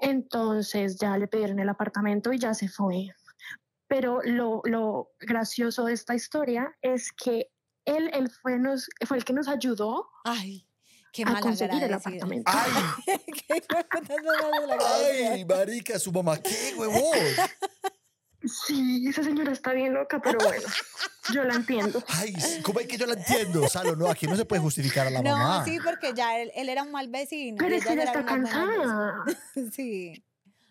Entonces 0.01 0.99
ya 0.99 1.17
le 1.19 1.29
pidieron 1.29 1.59
el 1.59 1.69
apartamento 1.69 2.33
y 2.33 2.39
ya 2.39 2.55
se 2.55 2.69
fue. 2.69 3.15
Pero 3.87 4.21
lo, 4.23 4.63
lo 4.65 5.11
gracioso 5.21 5.85
de 5.85 5.95
esta 5.95 6.15
historia 6.15 6.77
es 6.81 7.13
que 7.13 7.51
él, 7.85 8.11
él 8.15 8.31
fue, 8.31 8.59
nos, 8.59 8.89
fue 9.07 9.19
el 9.19 9.25
que 9.25 9.33
nos 9.33 9.49
ayudó 9.49 10.09
Ay, 10.25 10.67
qué 11.13 11.25
a 11.27 11.41
conseguir 11.41 11.83
el 11.83 11.95
apartamento. 11.95 12.51
¡Ay! 12.55 12.73
¡Ay, 15.33 15.45
marica! 15.45 15.99
¿Su 15.99 16.13
mamá 16.13 16.39
qué, 16.41 16.75
huevón? 16.77 17.19
Sí, 18.43 19.07
esa 19.09 19.23
señora 19.23 19.53
está 19.53 19.73
bien 19.73 19.93
loca, 19.93 20.21
pero 20.23 20.39
bueno, 20.43 20.63
yo 21.35 21.45
la 21.45 21.55
entiendo. 21.55 22.03
¡Ay! 22.09 22.35
¿Cómo 22.63 22.81
es 22.81 22.87
que 22.87 22.97
yo 22.97 23.07
la 23.07 23.15
entiendo, 23.15 23.69
Salo? 23.69 23.97
No, 23.97 24.09
aquí 24.09 24.27
no 24.27 24.37
se 24.37 24.45
puede 24.47 24.63
justificar 24.63 25.07
a 25.07 25.11
la 25.11 25.21
no, 25.21 25.37
mamá. 25.37 25.65
sí, 25.65 25.79
porque 25.85 26.15
ya 26.15 26.39
él, 26.39 26.51
él 26.55 26.69
era 26.69 26.83
un 26.83 26.91
mal 26.91 27.09
vecino. 27.09 27.59
Pero 27.59 27.75
es 27.77 27.85
que 27.85 27.93
ella 27.93 28.05
está 28.05 28.25
cansada. 28.25 29.25
Sí. 29.73 30.25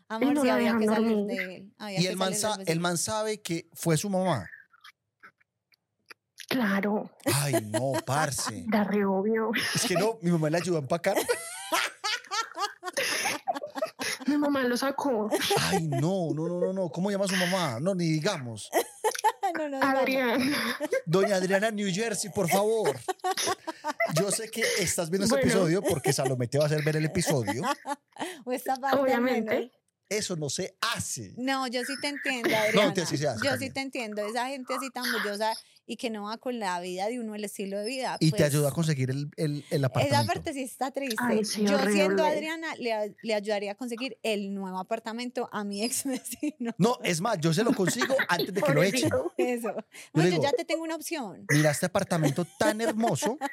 Amor, 0.07 0.33
no 0.33 0.41
sí, 0.41 0.47
la 0.47 0.55
había 0.55 0.77
que 0.77 0.85
salir 0.87 1.09
dormir. 1.09 1.37
de 1.37 1.55
él. 1.55 1.73
había 1.77 2.01
Y 2.01 2.07
el 2.07 2.15
man, 2.17 2.33
el 2.65 2.79
man 2.79 2.97
sabe 2.97 3.41
que 3.41 3.69
fue 3.73 3.95
su 3.95 4.09
mamá. 4.09 4.49
Claro, 6.47 7.11
Ay, 7.31 7.53
no, 7.69 7.93
parce. 8.03 8.63
da 8.67 8.83
re 8.83 9.05
obvio. 9.05 9.51
Es 9.75 9.85
que 9.85 9.93
no, 9.93 10.17
mi 10.23 10.31
mamá 10.31 10.49
le 10.49 10.57
ayudó 10.57 10.77
a 10.77 10.81
empacar. 10.81 11.15
Mi 14.29 14.37
mamá 14.37 14.63
lo 14.63 14.77
sacó. 14.77 15.29
Ay, 15.71 15.87
no, 15.87 16.29
no, 16.33 16.47
no, 16.47 16.59
no, 16.59 16.73
no. 16.73 16.89
¿Cómo 16.89 17.09
llama 17.11 17.27
su 17.27 17.35
mamá? 17.35 17.79
No, 17.79 17.95
ni 17.95 18.05
digamos. 18.09 18.69
No, 19.57 19.67
no. 19.67 19.81
Adrián. 19.81 20.39
Doña 21.07 21.37
Adriana 21.37 21.71
New 21.71 21.91
Jersey, 21.91 22.29
por 22.29 22.47
favor. 22.47 22.99
Yo 24.13 24.29
sé 24.29 24.47
que 24.51 24.61
estás 24.77 25.09
viendo 25.09 25.25
este 25.25 25.37
Bueno. 25.37 25.49
episodio 25.49 25.81
porque 25.81 26.13
Salomé 26.13 26.47
te 26.47 26.59
va 26.59 26.65
a 26.65 26.67
hacer 26.67 26.83
ver 26.83 26.97
el 26.97 27.05
episodio. 27.05 27.63
O 28.45 28.51
esta 28.51 28.75
parte 28.75 28.99
Obviamente. 29.01 29.55
menos. 29.55 29.71
Eso 30.07 30.35
no 30.35 30.49
se 30.49 30.77
hace. 30.81 31.33
No, 31.37 31.65
yo 31.67 31.81
sí 31.83 31.93
te 31.99 32.09
entiendo, 32.09 32.49
Adriana. 32.55 32.93
sí 33.07 33.17
se 33.17 33.27
hace 33.27 33.43
yo 33.43 33.49
también. 33.51 33.59
sí 33.59 33.73
te 33.73 33.81
entiendo. 33.81 34.21
Esa 34.25 34.47
gente 34.47 34.73
así 34.75 34.89
tan 34.91 35.05
bullosa 35.11 35.51
y 35.91 35.97
que 35.97 36.11
no 36.11 36.25
va 36.25 36.37
con 36.37 36.59
la 36.59 36.79
vida 36.81 37.07
de 37.07 37.19
uno, 37.19 37.33
el 37.33 37.43
estilo 37.43 37.79
de 37.79 37.85
vida. 37.87 38.17
Y 38.19 38.29
te 38.29 38.37
pues, 38.37 38.53
ayuda 38.53 38.69
a 38.69 38.71
conseguir 38.71 39.09
el, 39.09 39.31
el, 39.37 39.65
el 39.71 39.83
Esa 39.83 39.87
apartamento. 39.87 40.27
parte 40.33 40.53
sí 40.53 40.61
está 40.61 40.91
triste. 40.91 41.15
Ay, 41.19 41.43
sí, 41.43 41.65
yo 41.65 41.79
siendo. 41.91 42.23
Adriana 42.23 42.75
le, 42.75 42.93
a- 42.93 43.07
le 43.23 43.33
ayudaría 43.33 43.71
a 43.71 43.75
conseguir 43.75 44.19
el 44.21 44.53
nuevo 44.53 44.77
apartamento 44.77 45.49
a 45.51 45.63
mi 45.63 45.83
ex 45.83 46.03
vecino. 46.05 46.75
No, 46.77 46.99
es 47.03 47.21
más, 47.21 47.39
yo 47.39 47.51
se 47.55 47.63
lo 47.63 47.73
consigo 47.73 48.15
antes 48.29 48.53
de 48.53 48.61
que 48.61 48.71
lo 48.73 48.83
echen. 48.83 49.09
Eso. 49.37 49.73
yo 50.13 50.21
digo- 50.21 50.43
ya 50.43 50.51
te 50.51 50.63
tengo 50.63 50.83
una 50.83 50.93
opción. 50.95 51.45
Mira 51.49 51.71
este 51.71 51.87
apartamento 51.87 52.45
tan 52.59 52.79
hermoso. 52.81 53.39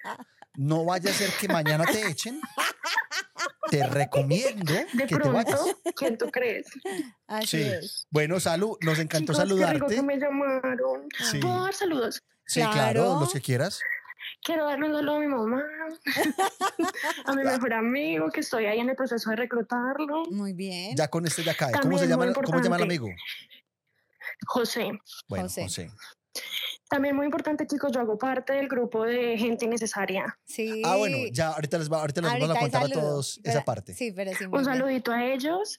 No 0.57 0.85
vaya 0.85 1.11
a 1.11 1.15
ser 1.15 1.31
que 1.41 1.49
mañana 1.49 1.85
te 1.85 2.07
echen. 2.09 2.41
Te 3.71 3.85
recomiendo 3.87 4.73
De 4.93 5.07
que 5.07 5.17
te 5.17 5.29
vayas. 5.29 5.61
pronto, 5.61 5.81
¿quién 5.97 6.17
tú 6.19 6.31
crees? 6.31 6.67
Así 7.27 7.47
Sí. 7.47 7.63
es. 7.63 8.07
Bueno, 8.11 8.39
Salud, 8.41 8.77
nos 8.81 8.99
encantó 9.01 9.33
Chicos, 9.33 9.45
qué 9.49 9.55
rico 9.55 9.67
saludarte. 9.67 9.95
que 9.97 10.03
me 10.03 10.17
llamaron. 10.19 11.09
Sí. 11.31 11.41
¿Puedo 11.41 11.65
dar 11.65 11.75
saludos? 11.75 12.23
Sí, 12.47 12.61
claro, 12.61 12.73
Claro. 12.75 13.21
los 13.21 13.33
que 13.33 13.41
quieras. 13.41 13.81
Quiero 14.43 14.67
darle 14.67 14.87
un 14.87 14.95
saludo 14.95 15.17
a 15.17 15.21
mi 15.21 15.27
mamá, 15.27 15.63
a 17.25 17.33
mi 17.35 17.43
mejor 17.67 17.73
amigo, 17.75 18.31
que 18.31 18.41
estoy 18.41 18.67
ahí 18.67 18.79
en 18.79 18.89
el 18.91 18.97
proceso 18.97 19.31
de 19.31 19.37
reclutarlo. 19.37 20.25
Muy 20.31 20.53
bien. 20.53 20.95
Ya 20.97 21.09
con 21.09 21.27
este 21.27 21.43
ya 21.43 21.55
cae. 21.55 21.73
¿Cómo 21.83 21.99
se 21.99 22.07
llama, 22.07 22.25
el- 22.27 22.35
¿cómo 22.35 22.47
se 22.59 22.65
llama 22.65 22.77
el 22.77 22.83
importante. 22.83 22.85
amigo? 22.85 23.09
José. 24.47 24.91
Bueno, 25.29 25.45
José. 25.45 25.63
José. 25.65 25.91
También 26.89 27.17
muy 27.17 27.25
importante, 27.25 27.67
chicos, 27.67 27.91
yo 27.93 28.01
hago 28.01 28.17
parte 28.17 28.53
del 28.53 28.69
grupo 28.69 29.05
de 29.05 29.37
gente 29.37 29.65
innecesaria. 29.65 30.39
Sí. 30.45 30.83
Ah, 30.85 30.97
bueno, 30.97 31.17
ya 31.33 31.49
ahorita 31.49 31.79
les, 31.79 31.91
va, 31.93 31.99
ahorita 32.01 32.21
les 32.21 32.31
vamos 32.31 32.43
Ahorita 32.49 32.55
a 32.55 32.57
hay 32.59 32.71
contar 32.71 32.83
a 32.83 32.87
saludo, 32.89 33.01
todos 33.01 33.41
pero- 33.43 33.57
esa 33.57 33.65
parte. 33.65 33.93
Sí, 33.95 34.13
pero 34.13 34.31
sí. 34.35 34.45
Un 34.45 34.51
bien. 34.53 34.65
saludito 34.65 35.11
a 35.11 35.25
ellos 35.25 35.79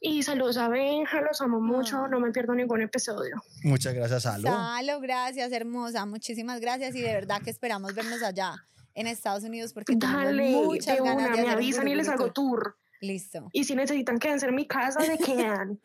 y 0.00 0.22
saludos 0.24 0.56
a 0.56 0.68
Benja, 0.68 1.20
los 1.20 1.40
amo 1.40 1.60
mucho, 1.60 2.04
Ah. 2.04 2.08
no 2.08 2.18
me 2.18 2.32
pierdo 2.32 2.54
ningún 2.54 2.82
episodio. 2.82 3.40
Muchas 3.62 3.94
gracias, 3.94 4.24
Salo. 4.24 4.48
Salo, 4.48 5.00
gracias, 5.00 5.52
hermosa. 5.52 6.04
Muchísimas 6.06 6.60
gracias 6.60 6.96
y 6.96 7.00
de 7.02 7.12
verdad 7.14 7.40
que 7.40 7.50
esperamos 7.50 7.94
vernos 7.94 8.20
allá 8.24 8.66
en 8.94 9.06
Estados 9.06 9.44
Unidos 9.44 9.72
porque 9.72 9.94
tenemos 9.96 10.24
Dale, 10.24 10.50
muchas 10.50 10.96
de 10.98 11.02
ganas 11.04 11.28
una, 11.28 11.36
de 11.36 11.42
me 11.44 11.50
avisan 11.50 11.86
y 11.86 11.94
les 11.94 12.08
hago 12.08 12.32
tour. 12.32 12.76
Listo. 13.00 13.48
Y 13.52 13.62
si 13.64 13.74
necesitan 13.76 14.18
quedarse 14.18 14.46
en 14.46 14.54
mi 14.56 14.66
casa, 14.66 14.98
me 15.00 15.18
quedan. 15.18 15.80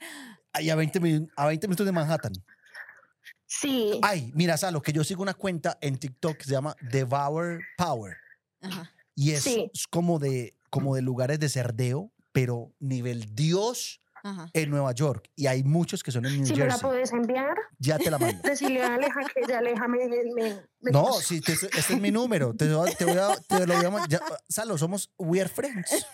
Ahí 0.52 0.70
a 0.72 0.76
20, 0.76 1.00
min- 1.00 1.30
a 1.36 1.46
20 1.46 1.68
minutos 1.68 1.86
de 1.86 1.92
Manhattan. 1.92 2.34
Sí, 3.48 4.00
Ay, 4.04 4.32
mira, 4.36 4.58
Salo, 4.58 4.82
que 4.82 4.92
yo 4.92 5.04
sigo 5.04 5.22
una 5.24 5.34
cuenta 5.34 5.78
en 5.82 5.98
TikTok 5.98 6.38
que 6.38 6.44
se 6.44 6.52
llama 6.52 6.76
Devour 6.82 7.60
Power. 7.78 8.18
Ajá. 8.62 8.92
Y 9.16 9.32
es, 9.32 9.44
Sí. 9.44 9.72
es 9.74 9.88
como, 9.88 10.20
de, 10.20 10.56
como 10.70 10.96
de 10.96 11.02
lugares 11.02 11.40
de 11.40 11.48
cerdeo, 11.50 12.12
pero 12.34 12.74
nivel 12.80 13.34
Dios 13.34 14.02
Ajá. 14.24 14.50
en 14.54 14.70
Nueva 14.70 14.92
York. 14.92 15.30
Y 15.36 15.48
hay 15.48 15.64
muchos 15.64 16.04
que 16.04 16.12
son 16.12 16.26
en 16.26 16.36
New 16.38 16.46
si 16.46 16.52
me 16.54 16.60
la 16.60 16.66
Jersey. 16.66 16.82
puedes 16.90 17.12
enviar, 17.14 17.56
Ya 17.80 17.98
te 17.98 18.12
la 18.12 18.18
mando. 18.20 18.42
decirle 18.44 18.84
a 18.84 18.96
Aleja 18.96 19.22
que 19.34 19.42
ya 19.48 19.60
Aleja 19.60 19.88
me... 19.88 20.08
me, 20.08 20.62
No, 20.92 21.14
sí, 21.14 21.40
te- 21.42 21.54
este 21.54 21.78
es 21.78 22.02
mi 22.02 22.12
número. 22.12 22.54
Te, 22.54 22.66
te 22.68 22.74
voy 22.74 23.18
a, 23.18 23.36
te 23.48 23.66
lo 23.66 23.90
voy 23.92 24.02
a 24.02 24.08
ya, 24.10 24.20
Salo, 24.50 24.78
somos 24.78 25.10
We 25.18 25.40
Are 25.40 25.50
Friends. 25.50 26.06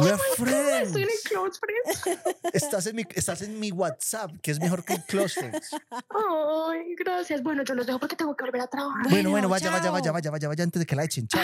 We 0.00 0.10
are 0.10 0.18
friends. 0.36 0.88
Estoy 0.88 1.02
en 1.02 1.08
el 1.08 1.18
close 1.28 1.60
friends. 1.60 2.20
Estás 2.52 2.86
en, 2.86 2.96
mi, 2.96 3.04
estás 3.14 3.42
en 3.42 3.58
mi 3.60 3.70
WhatsApp, 3.70 4.32
que 4.42 4.50
es 4.50 4.58
mejor 4.60 4.84
que 4.84 5.00
Close 5.06 5.38
Friends. 5.40 5.70
Ay, 5.90 6.94
gracias. 6.96 7.42
Bueno, 7.42 7.62
yo 7.64 7.74
los 7.74 7.86
dejo 7.86 7.98
porque 8.00 8.16
tengo 8.16 8.34
que 8.36 8.44
volver 8.44 8.62
a 8.62 8.66
trabajar. 8.66 9.08
Bueno, 9.10 9.30
Bueno, 9.30 9.48
vaya, 9.48 9.70
vaya, 9.70 9.84
chao. 9.84 9.92
vaya, 9.92 10.12
vaya, 10.12 10.30
vaya, 10.30 10.48
vaya, 10.48 10.64
antes 10.64 10.80
de 10.80 10.86
que 10.86 10.96
la 10.96 11.04
echen. 11.04 11.28
Chao. 11.28 11.42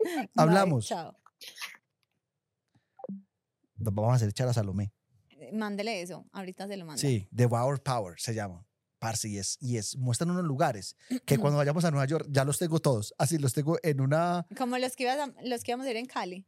Bye, 0.00 0.28
Hablamos. 0.36 0.86
chao. 0.86 1.16
Vamos 3.76 4.12
a 4.12 4.16
hacer 4.16 4.28
echar 4.30 4.48
a 4.48 4.52
Salomé. 4.52 4.92
Eh, 5.38 5.52
Mándele 5.52 6.00
eso. 6.02 6.26
Ahorita 6.32 6.66
se 6.66 6.76
lo 6.76 6.86
mando. 6.86 7.00
Sí, 7.00 7.28
Devour 7.30 7.82
Power 7.82 8.14
se 8.18 8.34
llama. 8.34 8.66
Parce, 9.06 9.28
y 9.28 9.38
es, 9.38 9.56
y 9.60 9.76
es, 9.76 9.96
muestran 9.96 10.32
unos 10.32 10.42
lugares 10.44 10.96
que 11.24 11.38
cuando 11.38 11.58
vayamos 11.58 11.84
a 11.84 11.92
Nueva 11.92 12.06
York 12.06 12.26
ya 12.28 12.44
los 12.44 12.58
tengo 12.58 12.80
todos. 12.80 13.14
Así 13.18 13.38
los 13.38 13.52
tengo 13.52 13.78
en 13.84 14.00
una. 14.00 14.44
Como 14.58 14.76
los 14.78 14.96
que, 14.96 15.04
ibas 15.04 15.18
a- 15.20 15.32
los 15.44 15.62
que 15.62 15.70
íbamos 15.70 15.86
a 15.86 15.90
ir 15.92 15.96
en 15.96 16.06
Cali. 16.06 16.44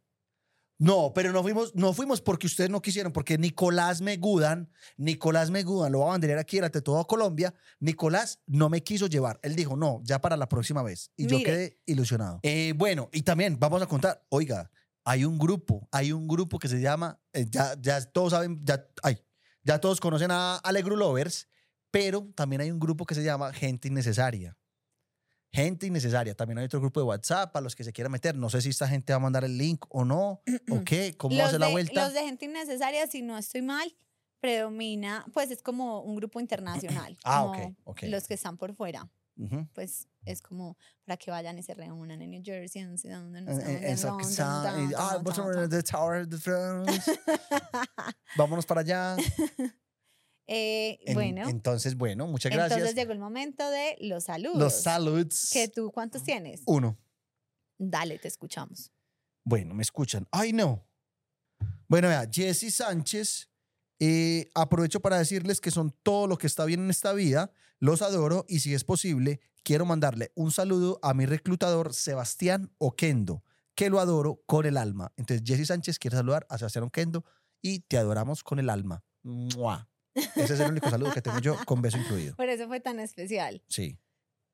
No, 0.77 1.13
pero 1.13 1.31
no 1.31 1.41
fuimos, 1.41 1.73
no 1.75 1.93
fuimos 1.93 2.19
porque 2.21 2.47
ustedes 2.47 2.69
no 2.69 2.81
quisieron, 2.81 3.13
porque 3.13 3.37
Nicolás 3.37 4.01
Megudan, 4.01 4.69
Nicolás 4.97 5.51
Megudan, 5.51 5.91
lo 5.93 5.99
va 5.99 6.05
a 6.07 6.09
banderar 6.09 6.37
aquí 6.37 6.59
ante 6.59 6.81
toda 6.81 7.05
Colombia. 7.05 7.53
Nicolás 7.79 8.39
no 8.45 8.69
me 8.69 8.81
quiso 8.83 9.07
llevar. 9.07 9.39
Él 9.43 9.55
dijo, 9.55 9.75
no, 9.77 10.01
ya 10.03 10.19
para 10.19 10.35
la 10.35 10.47
próxima 10.49 10.81
vez. 10.83 11.11
Y 11.17 11.27
yo 11.27 11.37
Mire. 11.37 11.49
quedé 11.51 11.81
ilusionado. 11.85 12.39
Eh, 12.43 12.73
bueno, 12.77 13.09
y 13.13 13.23
también 13.23 13.57
vamos 13.59 13.81
a 13.81 13.87
contar, 13.87 14.25
oiga, 14.29 14.69
hay 15.03 15.25
un 15.25 15.37
grupo, 15.37 15.87
hay 15.91 16.11
un 16.13 16.27
grupo 16.27 16.59
que 16.59 16.67
se 16.67 16.79
llama, 16.79 17.19
eh, 17.33 17.45
ya, 17.49 17.75
ya 17.81 18.01
todos 18.11 18.31
saben, 18.31 18.61
ya, 18.63 18.85
ay, 19.03 19.17
ya 19.63 19.79
todos 19.79 19.99
conocen 19.99 20.31
a 20.31 20.55
Alegru 20.59 20.95
Lovers, 20.95 21.48
pero 21.91 22.29
también 22.35 22.61
hay 22.61 22.71
un 22.71 22.79
grupo 22.79 23.05
que 23.05 23.15
se 23.15 23.23
llama 23.23 23.51
Gente 23.53 23.87
Innecesaria. 23.87 24.55
Gente 25.51 25.87
innecesaria. 25.87 26.35
También 26.35 26.59
hay 26.59 26.65
otro 26.65 26.79
grupo 26.79 26.99
de 26.99 27.07
WhatsApp 27.07 27.51
para 27.51 27.63
los 27.63 27.75
que 27.75 27.83
se 27.83 27.91
quieran 27.91 28.11
meter. 28.11 28.35
No 28.35 28.51
sé 28.51 28.61
si 28.61 28.69
esta 28.69 28.87
gente 28.87 29.11
va 29.13 29.17
a 29.17 29.19
mandar 29.19 29.43
el 29.43 29.57
link 29.57 29.83
o 29.89 30.05
no. 30.05 30.43
¿O 30.69 30.83
qué? 30.85 31.15
¿Cómo 31.17 31.35
Los 31.35 31.49
ser 31.49 31.59
la 31.59 31.69
vuelta? 31.69 32.03
Los 32.03 32.13
de 32.13 32.21
gente 32.21 32.45
innecesaria, 32.45 33.07
si 33.07 33.23
no 33.23 33.35
estoy 33.35 33.63
mal, 33.63 33.91
predomina, 34.39 35.25
pues 35.33 35.49
es 35.49 35.63
como 35.63 36.01
un 36.03 36.15
grupo 36.17 36.39
internacional. 36.39 37.17
Ah, 37.23 37.45
ok, 37.45 37.57
ok. 37.85 38.03
Los 38.03 38.27
que 38.27 38.35
están 38.35 38.57
por 38.57 38.75
fuera, 38.75 39.09
Ujú. 39.37 39.67
pues 39.73 40.07
es 40.23 40.43
como 40.43 40.77
para 41.03 41.17
que 41.17 41.31
vayan 41.31 41.57
y 41.57 41.63
se 41.63 41.73
reúnan 41.73 42.21
en 42.21 42.29
New 42.29 42.43
Jersey, 42.45 42.83
en 42.83 42.91
no 42.91 42.97
sé 42.99 43.09
dónde, 43.09 43.41
no 43.41 43.49
En- 43.51 43.57
sé 43.57 43.61
en- 43.63 43.67
dónde, 43.73 43.85
en 43.87 43.91
en 43.91 43.97
Sac- 43.97 44.09
London, 44.11 44.31
Sa- 44.31 44.61
ta, 44.63 44.81
y- 44.83 44.89
ta, 44.91 44.97
ah, 45.15 45.23
Tower 45.83 46.21
of 46.21 46.29
the. 46.29 46.85
Vámonos 48.37 48.67
para 48.67 48.81
allá. 48.81 49.15
Eh, 50.51 50.97
En- 51.05 51.13
bueno, 51.13 51.47
Entonces, 51.47 51.95
bueno, 51.95 52.25
muchas 52.25 52.51
entonces 52.51 52.77
gracias. 52.79 52.95
llegó 52.95 53.11
el 53.11 53.19
momento 53.19 53.69
de 53.69 53.97
los 54.01 54.23
saludos. 54.23 54.57
Los 54.57 54.81
saludos. 54.81 55.49
¿Que 55.53 55.67
tú 55.67 55.91
cuántos 55.91 56.23
tienes? 56.23 56.61
Uno. 56.65 56.97
Dale, 57.77 58.17
te 58.17 58.27
escuchamos. 58.27 58.91
Bueno, 59.43 59.75
me 59.75 59.83
escuchan. 59.83 60.27
Ay, 60.31 60.51
no. 60.53 60.83
Bueno, 61.87 62.07
vea, 62.07 62.27
Jesse 62.31 62.73
Sánchez. 62.75 63.47
eh, 64.01 64.49
aprovecho 64.55 65.01
para 65.01 65.17
decirles 65.17 65.59
que 65.59 65.71
son 65.71 65.91
todo 66.03 66.25
lo 66.25 66.37
que 66.37 66.47
está 66.47 66.63
bien 66.63 66.79
en 66.79 66.89
esta 66.89 67.11
vida. 67.11 67.51
Los 67.79 68.01
adoro 68.01 68.45
y 68.47 68.61
si 68.61 68.73
es 68.73 68.85
posible, 68.85 69.41
quiero 69.61 69.85
mandarle 69.85 70.31
un 70.35 70.51
saludo 70.53 70.99
a 71.01 71.13
mi 71.13 71.25
reclutador 71.25 71.93
Sebastián 71.93 72.71
Oquendo, 72.77 73.43
que 73.75 73.89
lo 73.89 73.99
adoro 73.99 74.41
con 74.45 74.65
el 74.65 74.77
alma. 74.77 75.11
Entonces, 75.17 75.43
Jesse 75.45 75.67
Sánchez 75.67 75.99
quiere 75.99 76.15
saludar 76.15 76.47
a 76.49 76.57
Sebastián 76.57 76.85
Oquendo 76.85 77.25
y 77.61 77.81
te 77.81 77.97
adoramos 77.97 78.41
con 78.41 78.59
el 78.59 78.69
alma. 78.69 79.03
¡Mua! 79.21 79.88
Ese 80.15 80.53
es 80.53 80.59
el 80.59 80.71
único 80.71 80.89
saludo 80.89 81.11
que 81.11 81.21
tengo 81.21 81.39
yo 81.39 81.57
con 81.65 81.81
beso 81.81 81.97
incluido. 81.97 82.35
Por 82.35 82.49
eso 82.49 82.67
fue 82.67 82.79
tan 82.79 82.99
especial. 82.99 83.63
Sí. 83.67 83.97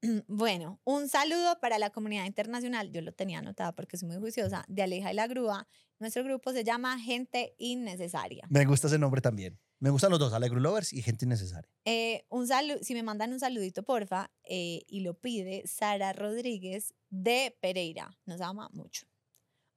Bueno, 0.27 0.79
un 0.83 1.09
saludo 1.09 1.59
para 1.59 1.79
la 1.79 1.89
comunidad 1.89 2.25
internacional. 2.25 2.91
Yo 2.91 3.01
lo 3.01 3.11
tenía 3.13 3.39
anotado 3.39 3.73
porque 3.75 3.97
soy 3.97 4.09
muy 4.09 4.17
juiciosa. 4.17 4.65
De 4.67 4.83
Aleja 4.83 5.11
y 5.11 5.15
la 5.15 5.27
Grúa. 5.27 5.67
Nuestro 5.99 6.23
grupo 6.23 6.51
se 6.51 6.63
llama 6.63 6.99
Gente 6.99 7.55
Innecesaria. 7.57 8.45
Me 8.49 8.65
gusta 8.65 8.87
ese 8.87 8.99
nombre 8.99 9.21
también. 9.21 9.59
Me 9.79 9.89
gustan 9.89 10.11
los 10.11 10.19
dos, 10.19 10.33
Alegro 10.33 10.59
Lovers 10.59 10.93
y 10.93 11.01
Gente 11.01 11.25
Innecesaria. 11.25 11.69
Eh, 11.85 12.25
un 12.29 12.47
saludo, 12.47 12.79
si 12.81 12.93
me 12.93 13.03
mandan 13.03 13.33
un 13.33 13.39
saludito, 13.39 13.83
porfa, 13.83 14.31
eh, 14.43 14.83
y 14.87 15.01
lo 15.01 15.19
pide 15.19 15.63
Sara 15.67 16.13
Rodríguez 16.13 16.93
de 17.09 17.55
Pereira. 17.61 18.17
Nos 18.25 18.41
ama 18.41 18.69
mucho. 18.73 19.07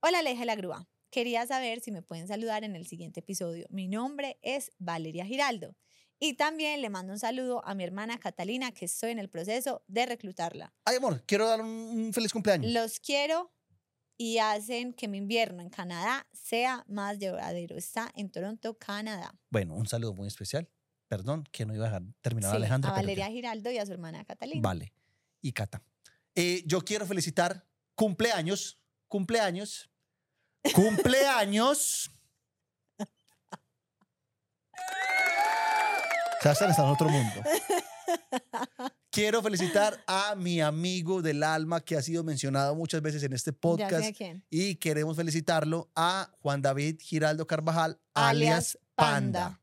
Hola, 0.01 0.19
Aleja 0.19 0.43
y 0.43 0.45
la 0.45 0.55
Grúa. 0.55 0.87
Quería 1.09 1.45
saber 1.47 1.81
si 1.81 1.91
me 1.91 2.01
pueden 2.01 2.27
saludar 2.27 2.63
en 2.63 2.75
el 2.75 2.85
siguiente 2.85 3.21
episodio. 3.21 3.65
Mi 3.69 3.87
nombre 3.87 4.37
es 4.41 4.71
Valeria 4.77 5.25
Giraldo. 5.25 5.75
Y 6.19 6.33
también 6.33 6.81
le 6.81 6.89
mando 6.89 7.13
un 7.13 7.19
saludo 7.19 7.65
a 7.65 7.73
mi 7.73 7.83
hermana 7.83 8.19
Catalina, 8.19 8.71
que 8.73 8.85
estoy 8.85 9.11
en 9.11 9.19
el 9.19 9.29
proceso 9.29 9.83
de 9.87 10.05
reclutarla. 10.05 10.73
Ay, 10.83 10.97
amor, 10.97 11.23
quiero 11.25 11.47
dar 11.47 11.61
un, 11.61 12.11
feliz 12.13 12.33
cumpleaños. 12.33 12.71
Los 12.71 12.99
quiero 12.99 13.51
y 14.17 14.37
hacen 14.39 14.93
que 14.93 15.07
mi 15.07 15.17
invierno 15.17 15.61
en 15.61 15.69
Canadá 15.69 16.27
sea 16.33 16.83
más 16.87 17.17
llevadero. 17.19 17.77
Está 17.77 18.11
en 18.15 18.29
Toronto, 18.29 18.77
Canadá. 18.77 19.33
Bueno, 19.49 19.75
un 19.75 19.87
saludo 19.87 20.13
muy 20.13 20.27
especial. 20.27 20.69
Perdón, 21.07 21.45
que 21.51 21.65
no 21.65 21.73
iba 21.73 21.85
a 21.85 21.87
dejar 21.87 22.03
terminar 22.21 22.51
Sí, 22.51 22.57
Alejandra. 22.57 22.91
a 22.91 22.93
pero 22.93 23.03
Valeria 23.03 23.27
ya. 23.27 23.33
Giraldo 23.33 23.71
y 23.71 23.77
a 23.77 23.85
su 23.85 23.93
hermana 23.93 24.23
Catalina. 24.25 24.61
Vale. 24.61 24.93
Y 25.41 25.53
Cata. 25.53 25.81
Eh, 26.35 26.63
yo 26.67 26.81
quiero 26.81 27.07
felicitar 27.07 27.65
cumpleaños, 27.95 28.77
cumpleaños, 29.07 29.88
Cumpleaños. 30.73 32.11
Sebastián 36.41 36.71
está 36.71 36.83
en 36.83 36.89
otro 36.89 37.09
mundo. 37.09 37.41
Quiero 39.11 39.41
felicitar 39.41 40.01
a 40.07 40.35
mi 40.35 40.61
amigo 40.61 41.21
del 41.21 41.43
alma 41.43 41.81
que 41.81 41.97
ha 41.97 42.01
sido 42.01 42.23
mencionado 42.23 42.75
muchas 42.75 43.01
veces 43.01 43.23
en 43.23 43.33
este 43.33 43.51
podcast 43.51 44.15
y 44.49 44.75
queremos 44.75 45.17
felicitarlo 45.17 45.89
a 45.95 46.31
Juan 46.41 46.61
David 46.61 46.99
Giraldo 47.01 47.47
Carvajal, 47.47 47.99
alias, 48.13 48.77
Panda. 48.95 49.59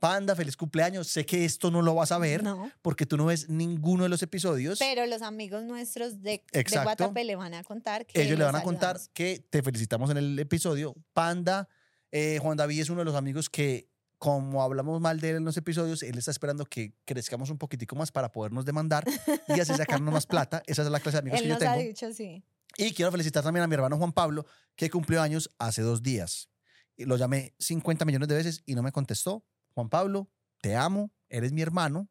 Panda, 0.00 0.34
feliz 0.34 0.56
cumpleaños. 0.56 1.06
Sé 1.06 1.24
que 1.24 1.44
esto 1.44 1.70
no 1.70 1.82
lo 1.82 1.94
vas 1.94 2.10
a 2.10 2.18
ver 2.18 2.42
No, 2.42 2.70
porque 2.82 3.06
tú 3.06 3.16
no 3.16 3.26
ves 3.26 3.48
ninguno 3.48 4.02
de 4.04 4.08
los 4.08 4.22
episodios. 4.22 4.78
pero 4.78 5.06
los 5.06 5.22
amigos 5.22 5.62
nuestros 5.62 6.22
de. 6.22 6.42
Guatapé 6.82 7.22
le 7.24 7.36
van 7.36 7.54
a 7.54 7.62
contar 7.62 8.06
que 8.06 8.20
Ellos 8.22 8.38
le 8.38 8.44
van 8.44 8.56
a 8.56 8.62
contar 8.62 8.98
que 9.12 9.46
te 9.50 9.62
felicitamos 9.62 10.10
en 10.10 10.16
el 10.16 10.38
episodio. 10.38 10.94
Panda, 11.12 11.68
eh, 12.10 12.38
Juan 12.40 12.56
David 12.56 12.80
es 12.80 12.90
uno 12.90 13.00
de 13.00 13.04
los 13.04 13.14
amigos 13.14 13.50
que, 13.50 13.88
como 14.18 14.62
hablamos 14.62 15.00
mal 15.00 15.20
de 15.20 15.30
él 15.30 15.36
en 15.36 15.44
los 15.44 15.56
episodios, 15.58 16.02
él 16.02 16.16
está 16.18 16.30
esperando 16.30 16.64
que 16.64 16.94
crezcamos 17.04 17.50
un 17.50 17.58
poquitico 17.58 17.94
más 17.94 18.10
para 18.10 18.32
podernos 18.32 18.64
demandar 18.64 19.04
y 19.48 19.60
así 19.60 19.74
sacarnos 19.74 20.12
más 20.12 20.26
plata. 20.26 20.62
Esa 20.66 20.82
es 20.82 20.88
la 20.90 21.00
clase 21.00 21.16
de 21.16 21.20
amigos 21.20 21.38
Él 21.40 21.44
que 21.44 21.48
yo 21.50 21.54
nos 21.54 21.62
ha 21.62 21.74
tengo. 21.74 21.86
dicho 21.86 22.12
sí. 22.12 22.42
Y 22.78 22.92
quiero 22.94 23.10
felicitar 23.12 23.44
también 23.44 23.64
a 23.64 23.66
mi 23.66 23.74
hermano 23.74 23.98
Juan 23.98 24.12
Pablo, 24.12 24.46
que 24.76 24.88
cumplió 24.88 25.20
años 25.20 25.50
hace 25.58 25.82
dos 25.82 26.02
días. 26.02 26.48
Lo 26.96 27.16
llamé 27.16 27.54
50 27.58 28.04
millones 28.06 28.28
de 28.28 28.34
veces 28.34 28.62
y 28.64 28.74
no 28.74 28.82
me 28.82 28.92
contestó. 28.92 29.44
Juan 29.74 29.88
Pablo, 29.88 30.28
te 30.60 30.76
amo, 30.76 31.10
eres 31.28 31.52
mi 31.52 31.62
hermano. 31.62 32.08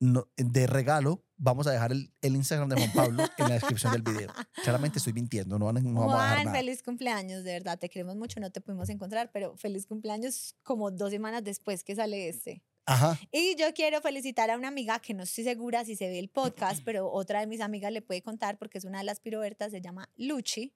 No- 0.00 0.26
de 0.36 0.66
regalo, 0.66 1.24
vamos 1.36 1.68
a 1.68 1.70
dejar 1.70 1.92
el, 1.92 2.12
el 2.22 2.34
Instagram 2.34 2.68
de 2.68 2.74
Juan 2.76 2.92
Pablo 2.92 3.22
en 3.38 3.48
la 3.48 3.54
descripción 3.54 3.92
del 3.92 4.02
video. 4.02 4.32
Claramente 4.64 4.98
estoy 4.98 5.12
mintiendo, 5.12 5.60
no, 5.60 5.66
van 5.66 5.76
no 5.76 6.00
vamos 6.00 6.14
a 6.14 6.16
dejar 6.22 6.34
Juan, 6.38 6.44
nada. 6.46 6.58
feliz 6.58 6.82
cumpleaños, 6.82 7.44
de 7.44 7.52
verdad, 7.52 7.78
te 7.78 7.88
queremos 7.88 8.16
mucho, 8.16 8.40
no 8.40 8.50
te 8.50 8.60
pudimos 8.60 8.88
encontrar, 8.88 9.30
pero 9.32 9.56
feliz 9.56 9.86
cumpleaños 9.86 10.56
como 10.64 10.90
dos 10.90 11.10
semanas 11.12 11.44
después 11.44 11.84
que 11.84 11.94
sale 11.94 12.28
este. 12.28 12.64
Ajá. 12.84 13.16
Y 13.30 13.54
yo 13.54 13.72
quiero 13.74 14.00
felicitar 14.00 14.50
a 14.50 14.56
una 14.56 14.66
amiga 14.66 14.98
que 14.98 15.14
no 15.14 15.22
estoy 15.22 15.44
segura 15.44 15.84
si 15.84 15.94
se 15.94 16.08
ve 16.08 16.18
el 16.18 16.28
podcast, 16.28 16.82
pero 16.84 17.08
otra 17.08 17.38
de 17.38 17.46
mis 17.46 17.60
amigas 17.60 17.92
le 17.92 18.02
puede 18.02 18.22
contar 18.22 18.58
porque 18.58 18.78
es 18.78 18.84
una 18.84 18.98
de 18.98 19.04
las 19.04 19.20
pirobertas, 19.20 19.70
se 19.70 19.80
llama 19.80 20.10
Luchi. 20.16 20.74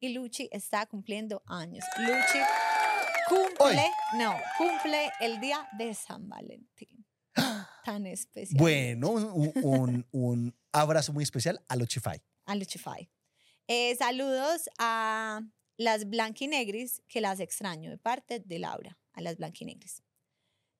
Y 0.00 0.10
Luchi 0.10 0.50
está 0.52 0.84
cumpliendo 0.84 1.42
años. 1.46 1.82
Luchi 1.98 2.38
cumple, 3.28 3.90
no, 4.18 4.34
cumple 4.58 5.10
el 5.20 5.40
día 5.40 5.66
de 5.78 5.94
San 5.94 6.28
Valentín. 6.28 7.06
Tan 7.84 8.06
especial. 8.06 8.58
Bueno, 8.58 9.10
un, 9.10 9.52
un- 9.62 10.06
un 10.12 10.54
abrazo 10.72 11.12
muy 11.12 11.22
especial 11.24 11.62
a 11.68 11.76
Luchify. 11.76 12.20
a 12.46 12.54
Luchify. 12.54 13.08
Eh, 13.68 13.94
saludos 13.96 14.68
a 14.78 15.40
las 15.76 16.08
Blanquinegris, 16.08 17.02
que 17.08 17.20
las 17.20 17.40
extraño 17.40 17.90
de 17.90 17.98
parte 17.98 18.40
de 18.40 18.58
Laura, 18.58 18.98
a 19.12 19.20
las 19.20 19.36
Blanquinegris. 19.36 20.02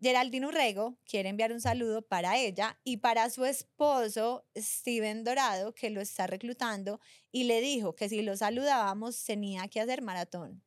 Geraldine 0.01 0.47
Urrego 0.47 0.99
quiere 1.07 1.31
enviar 1.31 1.53
un 1.53 1.61
saludo 1.61 2.03
para 2.03 2.37
ella 2.37 2.79
y 2.85 2.99
para 2.99 3.31
su 3.31 3.45
esposo 3.47 4.47
Steven 4.57 5.25
Dorado, 5.25 5.75
que 5.75 5.89
lo 5.91 6.01
está 6.03 6.27
reclutando, 6.27 7.01
y 7.33 7.45
le 7.45 7.61
dijo 7.63 7.95
que 7.95 8.09
si 8.11 8.21
lo 8.23 8.37
saludábamos 8.37 9.23
tenía 9.25 9.69
que 9.69 9.81
hacer 9.81 10.03
maratón, 10.03 10.63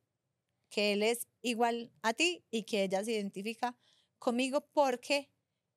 que 0.70 0.92
él 0.92 1.02
es 1.02 1.28
igual 1.42 1.90
a 2.02 2.12
ti 2.14 2.44
y 2.50 2.62
que 2.62 2.84
ella 2.84 3.04
se 3.04 3.12
identifica 3.12 3.76
conmigo 4.18 4.66
porque 4.72 5.30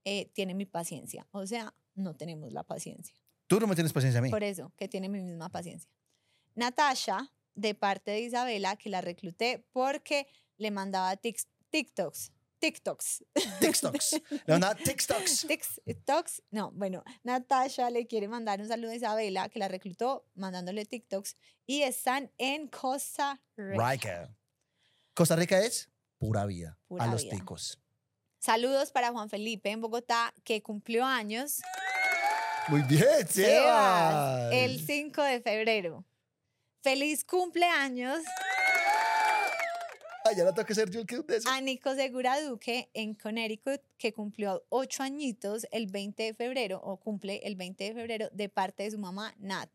eh, 0.06 0.30
tiene 0.34 0.54
mi 0.54 0.66
paciencia. 0.66 1.28
O 1.32 1.46
sea, 1.48 1.74
no 1.96 2.16
tenemos 2.16 2.54
la 2.54 2.64
paciencia. 2.64 3.16
Tú 3.48 3.60
no 3.60 3.68
me 3.68 3.76
tienes 3.76 3.94
paciencia 3.94 4.20
a 4.20 4.22
mí. 4.22 4.30
Por 4.30 4.44
eso, 4.44 4.72
que 4.78 4.88
tiene 4.88 5.10
mi 5.10 5.22
misma 5.22 5.50
paciencia. 5.50 5.90
Natasha, 6.56 7.32
de 7.56 7.76
parte 7.76 8.12
de 8.12 8.22
Isabela, 8.22 8.76
que 8.76 8.90
la 8.90 9.02
recluté 9.02 9.66
porque 9.72 10.28
le 10.58 10.72
mandaba 10.72 11.16
tics- 11.18 11.48
TikToks. 11.70 12.32
TikToks. 12.60 13.26
TikToks. 13.60 14.22
Le 14.32 14.54
mandaba 14.54 14.76
TikToks. 14.86 15.48
TikToks. 15.86 16.44
No, 16.52 16.72
bueno, 16.72 17.04
Natasha 17.24 17.90
le 17.90 18.08
quiere 18.08 18.28
mandar 18.28 18.62
un 18.62 18.68
saludo 18.68 18.92
a 18.92 18.96
Isabela, 18.96 19.50
que 19.50 19.60
la 19.60 19.68
reclutó 19.68 20.26
mandándole 20.36 20.86
TikToks. 20.86 21.36
Y 21.66 21.82
están 21.82 22.32
en 22.38 22.68
Costa 22.68 23.42
Rica. 23.58 23.92
Rica. 23.92 24.38
Costa 25.14 25.36
Rica 25.36 25.60
es 25.60 25.90
pura 26.18 26.46
vida. 26.46 26.78
Pura 26.88 27.04
a 27.04 27.08
los 27.08 27.24
vida. 27.24 27.36
ticos. 27.36 27.80
Saludos 28.40 28.92
para 28.92 29.12
Juan 29.12 29.30
Felipe 29.30 29.70
en 29.70 29.82
Bogotá, 29.82 30.34
que 30.44 30.62
cumplió 30.62 31.06
años. 31.06 31.62
Muy 32.68 32.82
bien, 32.84 33.28
Sebas, 33.28 34.52
el 34.54 34.86
5 34.86 35.22
de 35.22 35.42
febrero. 35.42 36.06
Feliz 36.82 37.24
cumpleaños 37.24 38.20
Ay, 40.26 40.38
ya 40.38 40.46
no 40.46 40.54
tengo 40.54 40.66
que 40.66 40.76
ser 40.76 40.90
yo 40.90 41.02
el 41.02 41.06
que 41.06 41.22
eso. 41.36 41.50
a 41.50 41.60
Nico 41.60 41.94
Segura 41.96 42.40
Duque 42.42 42.90
en 42.94 43.14
Connecticut, 43.14 43.82
que 43.98 44.14
cumplió 44.14 44.64
ocho 44.70 45.04
añitos 45.04 45.68
el 45.72 45.88
20 45.88 46.24
de 46.24 46.34
febrero, 46.34 46.80
o 46.82 46.98
cumple 46.98 47.42
el 47.44 47.56
20 47.56 47.84
de 47.84 47.94
febrero, 47.94 48.30
de 48.32 48.48
parte 48.48 48.84
de 48.84 48.92
su 48.92 48.98
mamá, 48.98 49.36
Nat. 49.40 49.70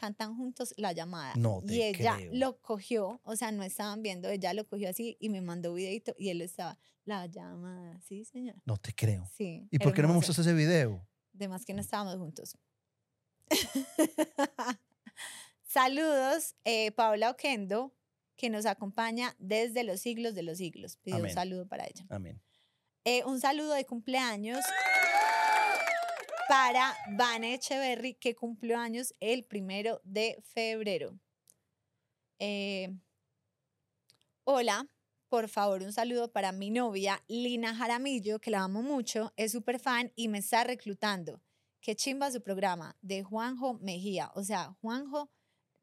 Cantan 0.00 0.34
juntos 0.34 0.72
la 0.78 0.92
llamada. 0.92 1.34
No 1.36 1.62
te 1.62 1.74
y 1.74 1.82
ella 1.82 2.16
creo. 2.16 2.30
lo 2.32 2.58
cogió, 2.62 3.20
o 3.22 3.36
sea, 3.36 3.52
no 3.52 3.62
estaban 3.62 4.02
viendo, 4.02 4.30
ella 4.30 4.54
lo 4.54 4.66
cogió 4.66 4.88
así 4.88 5.18
y 5.20 5.28
me 5.28 5.42
mandó 5.42 5.74
videito 5.74 6.14
y 6.16 6.30
él 6.30 6.40
estaba, 6.40 6.78
la 7.04 7.26
llamada, 7.26 8.00
sí, 8.00 8.24
señor. 8.24 8.56
No 8.64 8.78
te 8.78 8.94
creo. 8.94 9.28
Sí. 9.36 9.68
¿Y 9.70 9.78
por 9.78 9.92
qué 9.92 10.00
no 10.00 10.08
me 10.08 10.14
mostraste 10.14 10.40
ese 10.40 10.54
video? 10.54 11.06
De 11.34 11.48
más 11.48 11.66
que 11.66 11.74
no 11.74 11.82
estábamos 11.82 12.16
juntos. 12.16 12.56
Saludos, 15.62 16.54
eh, 16.64 16.92
Paola 16.92 17.28
Oquendo, 17.28 17.92
que 18.36 18.48
nos 18.48 18.64
acompaña 18.64 19.36
desde 19.38 19.84
los 19.84 20.00
siglos 20.00 20.34
de 20.34 20.44
los 20.44 20.56
siglos. 20.56 20.96
Pido 21.02 21.18
un 21.18 21.28
saludo 21.28 21.66
para 21.66 21.84
ella. 21.84 22.06
Amén. 22.08 22.40
Eh, 23.04 23.22
un 23.26 23.38
saludo 23.38 23.74
de 23.74 23.84
cumpleaños 23.84 24.64
para 26.50 26.96
Vane 27.12 27.54
Echeverry, 27.54 28.14
que 28.14 28.34
cumplió 28.34 28.76
años 28.76 29.14
el 29.20 29.44
primero 29.44 30.00
de 30.02 30.42
febrero. 30.42 31.16
Eh, 32.40 32.92
hola, 34.42 34.84
por 35.28 35.48
favor, 35.48 35.84
un 35.84 35.92
saludo 35.92 36.32
para 36.32 36.50
mi 36.50 36.70
novia 36.70 37.22
Lina 37.28 37.72
Jaramillo, 37.76 38.40
que 38.40 38.50
la 38.50 38.64
amo 38.64 38.82
mucho, 38.82 39.32
es 39.36 39.52
súper 39.52 39.78
fan 39.78 40.12
y 40.16 40.26
me 40.26 40.38
está 40.38 40.64
reclutando. 40.64 41.40
Qué 41.80 41.94
chimba 41.94 42.32
su 42.32 42.42
programa 42.42 42.96
de 43.00 43.22
Juanjo 43.22 43.74
Mejía. 43.74 44.32
O 44.34 44.42
sea, 44.42 44.76
Juanjo, 44.80 45.30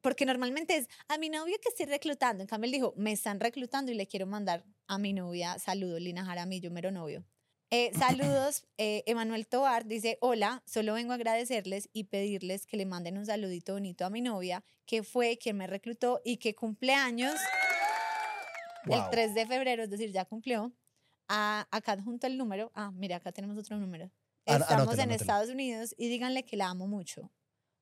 porque 0.02 0.26
normalmente 0.26 0.76
es 0.76 0.86
a 1.08 1.16
mi 1.16 1.30
novio 1.30 1.56
que 1.62 1.70
estoy 1.70 1.86
reclutando. 1.86 2.42
En 2.42 2.46
cambio, 2.46 2.66
él 2.66 2.72
dijo, 2.72 2.92
me 2.94 3.12
están 3.12 3.40
reclutando 3.40 3.90
y 3.90 3.94
le 3.94 4.06
quiero 4.06 4.26
mandar 4.26 4.66
a 4.86 4.98
mi 4.98 5.14
novia 5.14 5.58
saludos, 5.58 6.02
Lina 6.02 6.26
Jaramillo, 6.26 6.70
mero 6.70 6.90
novio. 6.90 7.24
Eh, 7.70 7.92
saludos, 7.98 8.64
eh, 8.78 9.02
Emanuel 9.06 9.46
Tobar 9.46 9.84
dice, 9.86 10.16
hola, 10.22 10.62
solo 10.66 10.94
vengo 10.94 11.12
a 11.12 11.16
agradecerles 11.16 11.90
y 11.92 12.04
pedirles 12.04 12.64
que 12.66 12.78
le 12.78 12.86
manden 12.86 13.18
un 13.18 13.26
saludito 13.26 13.74
bonito 13.74 14.06
a 14.06 14.10
mi 14.10 14.22
novia, 14.22 14.64
que 14.86 15.02
fue 15.02 15.36
quien 15.36 15.58
me 15.58 15.66
reclutó 15.66 16.22
y 16.24 16.38
que 16.38 16.54
cumpleaños 16.54 17.34
el 18.84 19.00
Wow. 19.00 19.10
3 19.10 19.34
de 19.34 19.46
febrero, 19.46 19.82
es 19.82 19.90
decir, 19.90 20.10
ya 20.12 20.24
cumplió. 20.24 20.72
A, 21.28 21.68
acá 21.70 22.00
junto 22.02 22.26
el 22.26 22.38
número, 22.38 22.72
ah, 22.74 22.90
mira, 22.92 23.16
acá 23.16 23.32
tenemos 23.32 23.58
otro 23.58 23.76
número. 23.76 24.04
An- 24.46 24.62
Estamos 24.62 24.70
anótelo, 24.70 24.92
en 24.94 25.00
anótelo. 25.00 25.14
Estados 25.20 25.50
Unidos 25.50 25.94
y 25.98 26.08
díganle 26.08 26.44
que 26.46 26.56
la 26.56 26.68
amo 26.70 26.86
mucho. 26.86 27.30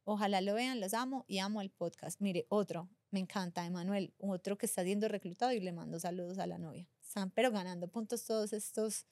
Ojalá 0.03 0.41
lo 0.41 0.55
vean, 0.55 0.81
los 0.81 0.95
amo 0.95 1.25
y 1.29 1.39
amo 1.39 1.61
el 1.61 1.71
podcast. 1.71 2.21
Mire, 2.21 2.47
otro, 2.49 2.89
me 3.13 3.21
encanta, 3.21 3.65
Emanuel, 3.65 4.15
otro 4.19 4.59
que 4.59 4.67
está 4.67 4.83
siendo 4.83 5.07
reclutado 5.07 5.53
y 5.53 5.61
le 5.61 5.71
mando 5.71 6.01
saludos 6.01 6.39
a 6.41 6.47
la 6.49 6.59
novia. 6.59 6.89
Están 7.01 7.31
pero 7.31 7.53
ganando 7.53 7.87
puntos 7.87 8.25
todos 8.25 8.53
estos, 8.53 9.07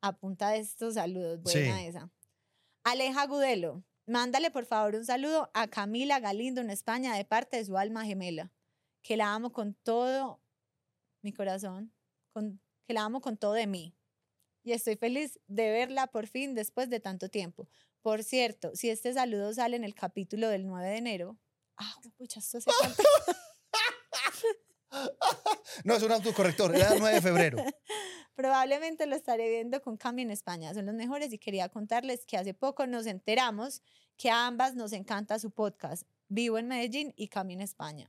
a 0.00 0.16
punta 0.16 0.50
de 0.50 0.58
estos 0.58 0.94
saludos. 0.94 1.40
Buena 1.42 1.78
Sí. 1.78 1.86
esa. 1.86 2.10
Aleja 2.84 3.26
Gudelo, 3.26 3.84
mándale 4.06 4.50
por 4.50 4.64
favor 4.66 4.94
un 4.94 5.04
saludo 5.04 5.50
a 5.54 5.66
Camila 5.68 6.20
Galindo 6.20 6.60
en 6.60 6.70
España 6.70 7.14
de 7.16 7.24
parte 7.24 7.56
de 7.56 7.64
su 7.64 7.76
alma 7.76 8.04
gemela, 8.04 8.52
que 9.02 9.16
la 9.16 9.34
amo 9.34 9.52
con 9.52 9.74
todo 9.74 10.40
mi 11.22 11.32
corazón, 11.32 11.92
con, 12.32 12.60
que 12.86 12.94
la 12.94 13.02
amo 13.02 13.20
con 13.20 13.36
todo 13.36 13.52
de 13.54 13.66
mí. 13.66 13.96
Y 14.62 14.72
estoy 14.72 14.96
feliz 14.96 15.40
de 15.46 15.70
verla 15.70 16.06
por 16.08 16.26
fin 16.26 16.54
después 16.54 16.88
de 16.90 17.00
tanto 17.00 17.28
tiempo. 17.28 17.68
Por 18.02 18.22
cierto, 18.22 18.70
si 18.74 18.90
este 18.90 19.12
saludo 19.12 19.52
sale 19.52 19.76
en 19.76 19.84
el 19.84 19.94
capítulo 19.94 20.48
del 20.48 20.66
9 20.66 20.88
de 20.88 20.96
enero, 20.96 21.38
ah, 21.76 21.94
pucha, 22.16 22.38
esto 22.40 22.60
se 22.60 22.70
No, 25.84 25.94
es 25.94 26.02
un 26.02 26.12
autocorrector. 26.12 26.74
Era 26.74 26.94
el 26.94 27.00
9 27.00 27.14
de 27.16 27.22
febrero. 27.22 27.58
probablemente 28.36 29.06
lo 29.06 29.16
estaré 29.16 29.48
viendo 29.50 29.82
con 29.82 29.96
Cami 29.96 30.22
en 30.22 30.30
España. 30.30 30.72
Son 30.74 30.86
los 30.86 30.94
mejores 30.94 31.32
y 31.32 31.38
quería 31.38 31.68
contarles 31.68 32.24
que 32.26 32.36
hace 32.36 32.54
poco 32.54 32.86
nos 32.86 33.06
enteramos 33.06 33.82
que 34.16 34.30
a 34.30 34.46
ambas 34.46 34.74
nos 34.76 34.92
encanta 34.92 35.38
su 35.38 35.50
podcast. 35.50 36.06
Vivo 36.28 36.58
en 36.58 36.68
Medellín 36.68 37.12
y 37.16 37.28
Cami 37.28 37.54
en 37.54 37.62
España. 37.62 38.08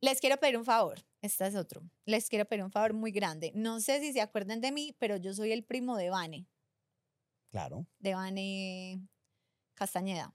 Les 0.00 0.20
quiero 0.20 0.38
pedir 0.38 0.56
un 0.56 0.64
favor. 0.64 0.98
Este 1.20 1.46
es 1.46 1.54
otro. 1.54 1.82
Les 2.06 2.28
quiero 2.30 2.46
pedir 2.46 2.64
un 2.64 2.70
favor 2.70 2.94
muy 2.94 3.10
grande. 3.12 3.52
No 3.54 3.80
sé 3.80 4.00
si 4.00 4.12
se 4.14 4.22
acuerdan 4.22 4.60
de 4.62 4.72
mí, 4.72 4.96
pero 4.98 5.16
yo 5.16 5.34
soy 5.34 5.52
el 5.52 5.62
primo 5.64 5.96
de 5.96 6.08
Vane, 6.08 6.46
Claro. 7.50 7.86
de 7.98 8.14
Vane 8.14 9.08
Castañeda. 9.74 10.34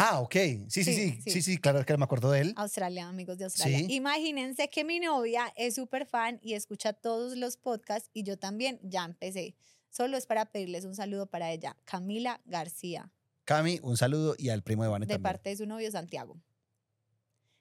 Ah, 0.00 0.20
ok. 0.20 0.32
Sí, 0.68 0.84
sí, 0.84 0.94
sí. 0.94 1.20
Sí, 1.26 1.42
Sí, 1.42 1.58
claro 1.58 1.84
que 1.84 1.96
me 1.96 2.04
acuerdo 2.04 2.30
de 2.30 2.40
él. 2.42 2.52
Australia, 2.56 3.08
amigos 3.08 3.36
de 3.36 3.44
Australia. 3.46 3.78
Sí. 3.78 3.86
Imagínense 3.90 4.68
que 4.68 4.84
mi 4.84 5.00
novia 5.00 5.52
es 5.56 5.74
súper 5.74 6.06
fan 6.06 6.38
y 6.40 6.54
escucha 6.54 6.92
todos 6.92 7.36
los 7.36 7.56
podcasts 7.56 8.08
y 8.12 8.22
yo 8.22 8.38
también 8.38 8.78
ya 8.84 9.04
empecé. 9.04 9.56
Solo 9.90 10.16
es 10.16 10.26
para 10.26 10.44
pedirles 10.52 10.84
un 10.84 10.94
saludo 10.94 11.26
para 11.26 11.50
ella, 11.50 11.76
Camila 11.84 12.40
García, 12.44 13.10
Cami, 13.44 13.80
un 13.82 13.96
saludo 13.96 14.36
y 14.38 14.50
al 14.50 14.62
primo 14.62 14.84
de 14.84 14.88
Vane 14.90 15.06
de 15.06 15.14
también. 15.14 15.22
parte 15.22 15.48
de 15.50 15.56
su 15.56 15.66
novio 15.66 15.90
Santiago. 15.90 16.36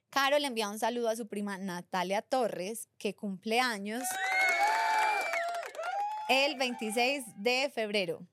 Caro 0.10 0.38
le 0.38 0.46
envía 0.48 0.70
un 0.70 0.78
saludo 0.78 1.10
a 1.10 1.16
su 1.16 1.28
prima 1.28 1.58
Natalia 1.58 2.22
Torres, 2.22 2.88
que 3.00 3.16
cumple 3.16 3.60
años 3.62 4.04
el 6.30 6.56
26 6.58 7.24
de 7.38 7.72
febrero. 7.74 8.28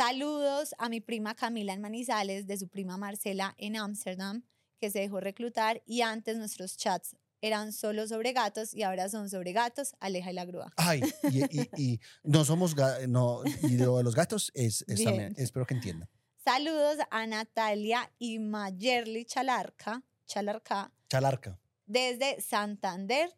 Saludos 0.00 0.72
a 0.78 0.88
mi 0.88 1.00
prima 1.00 1.34
Camila 1.34 1.72
en 1.72 1.80
Manizales, 1.80 2.46
de 2.46 2.56
su 2.56 2.68
prima 2.68 2.96
Marcela 2.96 3.56
en 3.58 3.74
Ámsterdam, 3.76 4.44
que 4.78 4.88
se 4.88 5.00
dejó 5.00 5.18
reclutar 5.18 5.82
y 5.84 6.02
antes 6.02 6.36
nuestros 6.38 6.76
chats 6.76 7.16
eran 7.40 7.72
solo 7.72 8.06
sobre 8.06 8.32
gatos 8.32 8.72
y 8.72 8.84
ahora 8.84 9.08
son 9.08 9.28
sobre 9.28 9.50
gatos, 9.52 9.96
Aleja 9.98 10.30
y 10.30 10.34
la 10.34 10.44
grúa. 10.44 10.72
Ay, 10.76 11.00
y, 11.32 11.60
y- 11.60 11.70
y 11.76 12.00
no 12.22 12.44
somos, 12.44 12.76
no, 13.08 13.42
y 13.64 13.78
lo 13.78 13.96
de 13.96 14.04
los 14.04 14.14
gatos 14.14 14.52
es, 14.54 14.82
es 14.86 15.02
también, 15.02 15.32
Bien. 15.32 15.34
espero 15.44 15.66
que 15.66 15.74
entiendan. 15.74 16.08
Saludos 16.44 16.98
a 17.10 17.26
Natalia 17.26 18.12
y 18.20 18.38
Mayerly 18.38 19.24
Chalarca, 19.24 20.04
Chalarca 20.24 20.92
Chalarca. 21.08 21.58
desde 21.86 22.40
Santander, 22.40 23.34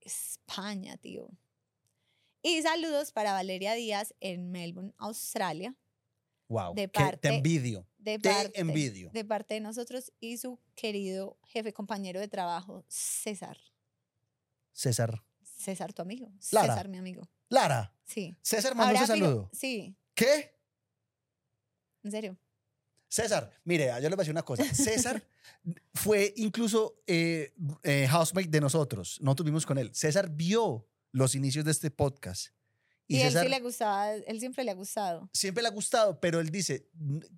España, 0.00 0.96
tío. 0.96 1.28
Y 2.40 2.62
saludos 2.62 3.12
para 3.12 3.32
Valeria 3.34 3.74
Díaz 3.74 4.14
en 4.20 4.50
Melbourne, 4.50 4.94
Australia, 4.96 5.76
Wow. 6.52 6.74
De 6.74 6.82
que 6.82 6.88
te 6.88 7.04
parte- 7.04 7.28
envidio. 7.36 7.86
de 7.98 8.18
Te 8.18 8.28
parte, 8.30 8.60
envidio. 8.60 9.10
de 9.12 9.24
parte 9.24 9.54
de 9.54 9.60
nosotros 9.60 10.12
y 10.20 10.36
su 10.36 10.58
querido 10.74 11.38
jefe 11.44 11.72
compañero 11.72 12.20
de 12.20 12.28
trabajo, 12.28 12.84
César. 12.88 13.56
César. 14.72 15.22
César, 15.42 15.92
tu 15.92 16.02
amigo. 16.02 16.30
Lara. 16.50 16.74
César, 16.74 16.88
mi 16.88 16.98
amigo. 16.98 17.28
Lara. 17.48 17.94
Sí. 18.04 18.34
César 18.42 18.74
mandó 18.74 18.94
fijo- 18.98 19.06
saludo. 19.06 19.50
Sí, 19.52 19.96
¿Qué? 20.14 20.54
en 22.02 22.10
serio. 22.10 22.36
César, 23.08 23.50
mire, 23.64 23.86
yo 23.86 24.08
les 24.08 24.10
voy 24.10 24.14
a 24.14 24.16
decir 24.16 24.32
una 24.32 24.42
cosa. 24.42 24.64
César 24.74 25.22
fue 25.94 26.32
incluso 26.36 27.02
eh, 27.06 27.52
eh, 27.82 28.08
housemate 28.10 28.48
de 28.48 28.60
nosotros. 28.60 29.18
No 29.20 29.34
tuvimos 29.36 29.66
con 29.66 29.78
él. 29.78 29.94
César 29.94 30.30
vio 30.30 30.88
los 31.12 31.34
inicios 31.34 31.64
de 31.64 31.70
este 31.70 31.90
podcast. 31.90 32.48
Y, 33.12 33.16
Y, 33.16 33.20
él 33.20 33.28
César 33.28 33.44
sí 33.44 33.50
le 33.50 33.60
gustaba, 33.60 34.14
él 34.14 34.40
siempre 34.40 34.64
le 34.64 34.70
ha 34.70 34.74
gustado. 34.74 35.28
siempre 35.32 35.62
le 35.62 35.68
ha 35.68 35.72
gustado, 35.72 36.20
pero 36.20 36.40
él 36.40 36.50
dice 36.50 36.88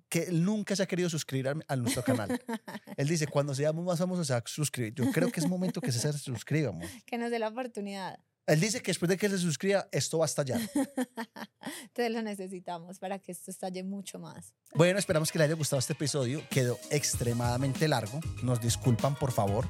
que 0.09 0.23
él 0.23 0.43
nunca 0.43 0.75
se 0.75 0.83
ha 0.83 0.87
querido 0.87 1.09
suscribir 1.09 1.49
a, 1.49 1.55
a 1.67 1.75
nuestro 1.75 2.03
canal. 2.03 2.29
él 2.97 3.07
dice, 3.07 3.27
cuando 3.27 3.53
seamos 3.53 3.85
más 3.85 3.99
famosos 3.99 4.27
se 4.27 4.33
va 4.33 4.39
a 4.39 4.43
suscribir. 4.45 4.93
Yo 4.93 5.11
creo 5.11 5.31
que 5.31 5.39
es 5.39 5.47
momento 5.47 5.81
que 5.81 5.91
César 5.91 6.13
se 6.13 6.19
suscriba. 6.19 6.69
amor. 6.69 6.87
que 7.05 7.17
nos 7.17 7.31
dé 7.31 7.39
la 7.39 7.49
oportunidad. 7.49 8.19
Él 8.47 8.59
dice 8.59 8.81
que 8.81 8.91
después 8.91 9.09
de 9.09 9.17
que 9.17 9.27
se 9.27 9.39
suscriba, 9.39 9.87
esto 9.91 10.19
va 10.19 10.25
a 10.25 10.27
estallar. 10.27 10.61
Entonces 11.81 12.11
lo 12.11 12.21
necesitamos 12.21 12.99
para 12.99 13.17
que 13.17 13.31
esto 13.31 13.49
estalle 13.49 13.83
mucho 13.83 14.19
más. 14.19 14.53
Bueno, 14.75 14.99
esperamos 14.99 15.31
que 15.31 15.39
le 15.39 15.45
haya 15.45 15.55
gustado 15.55 15.79
este 15.79 15.93
episodio. 15.93 16.43
Quedó 16.49 16.77
extremadamente 16.91 17.87
largo. 17.87 18.19
Nos 18.43 18.61
disculpan, 18.61 19.15
por 19.15 19.31
favor, 19.31 19.67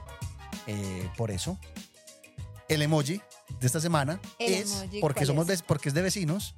eh, 0.68 1.10
por 1.18 1.32
eso. 1.32 1.58
El 2.68 2.82
emoji 2.82 3.22
de 3.60 3.68
esta 3.68 3.80
semana 3.80 4.20
El 4.40 4.54
es 4.54 4.84
porque 5.02 5.20
¿cuál 5.20 5.28
somos 5.28 5.50
es? 5.50 5.62
vec- 5.62 5.66
porque 5.68 5.90
es 5.90 5.96
de 5.96 6.02
vecinos. 6.02 6.56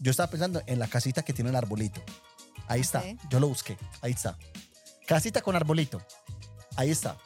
Yo 0.00 0.10
estaba 0.10 0.28
pensando 0.30 0.62
en 0.66 0.78
la 0.78 0.88
casita 0.88 1.22
que 1.22 1.32
tiene 1.32 1.50
el 1.50 1.56
arbolito. 1.56 2.02
Ahí 2.66 2.80
está. 2.80 3.00
Ok. 3.00 3.20
Yo 3.30 3.40
lo 3.40 3.48
busqué. 3.48 3.76
Ahí 4.02 4.12
está. 4.12 4.36
Casita 5.06 5.42
con 5.42 5.54
arbolito. 5.54 6.02
Ahí 6.76 6.90
está. 6.90 7.16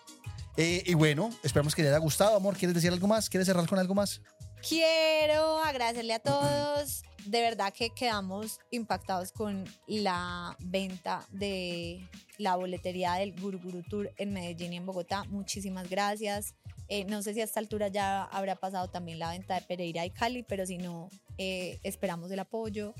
Eh, 0.56 0.82
y 0.84 0.94
bueno, 0.94 1.30
esperamos 1.42 1.74
que 1.74 1.82
le 1.82 1.88
haya 1.88 1.98
gustado, 1.98 2.36
amor. 2.36 2.56
¿Quieres 2.56 2.74
decir 2.74 2.92
algo 2.92 3.06
más? 3.06 3.30
¿Quieres 3.30 3.46
cerrar 3.46 3.66
con 3.68 3.78
algo 3.78 3.94
más? 3.94 4.20
Quiero 4.68 5.58
agradecerle 5.62 6.14
a 6.14 6.18
todos. 6.18 7.02
De 7.24 7.40
verdad 7.40 7.72
que 7.72 7.90
quedamos 7.90 8.58
impactados 8.70 9.32
con 9.32 9.64
la 9.86 10.56
venta 10.58 11.24
de 11.30 12.06
la 12.38 12.56
boletería 12.56 13.14
del 13.14 13.38
Guruguru 13.40 13.82
Tour 13.84 14.12
en 14.18 14.32
Medellín 14.32 14.72
y 14.72 14.76
en 14.76 14.86
Bogotá. 14.86 15.24
Muchísimas 15.28 15.88
gracias. 15.88 16.54
Eh, 16.88 17.04
no 17.04 17.22
sé 17.22 17.34
si 17.34 17.40
a 17.40 17.44
esta 17.44 17.60
altura 17.60 17.88
ya 17.88 18.24
habrá 18.24 18.56
pasado 18.56 18.88
también 18.88 19.18
la 19.18 19.30
venta 19.30 19.54
de 19.54 19.60
Pereira 19.62 20.04
y 20.06 20.10
Cali, 20.10 20.42
pero 20.42 20.64
si 20.66 20.78
no, 20.78 21.08
eh, 21.36 21.78
esperamos 21.82 22.30
el 22.30 22.38
apoyo. 22.38 22.94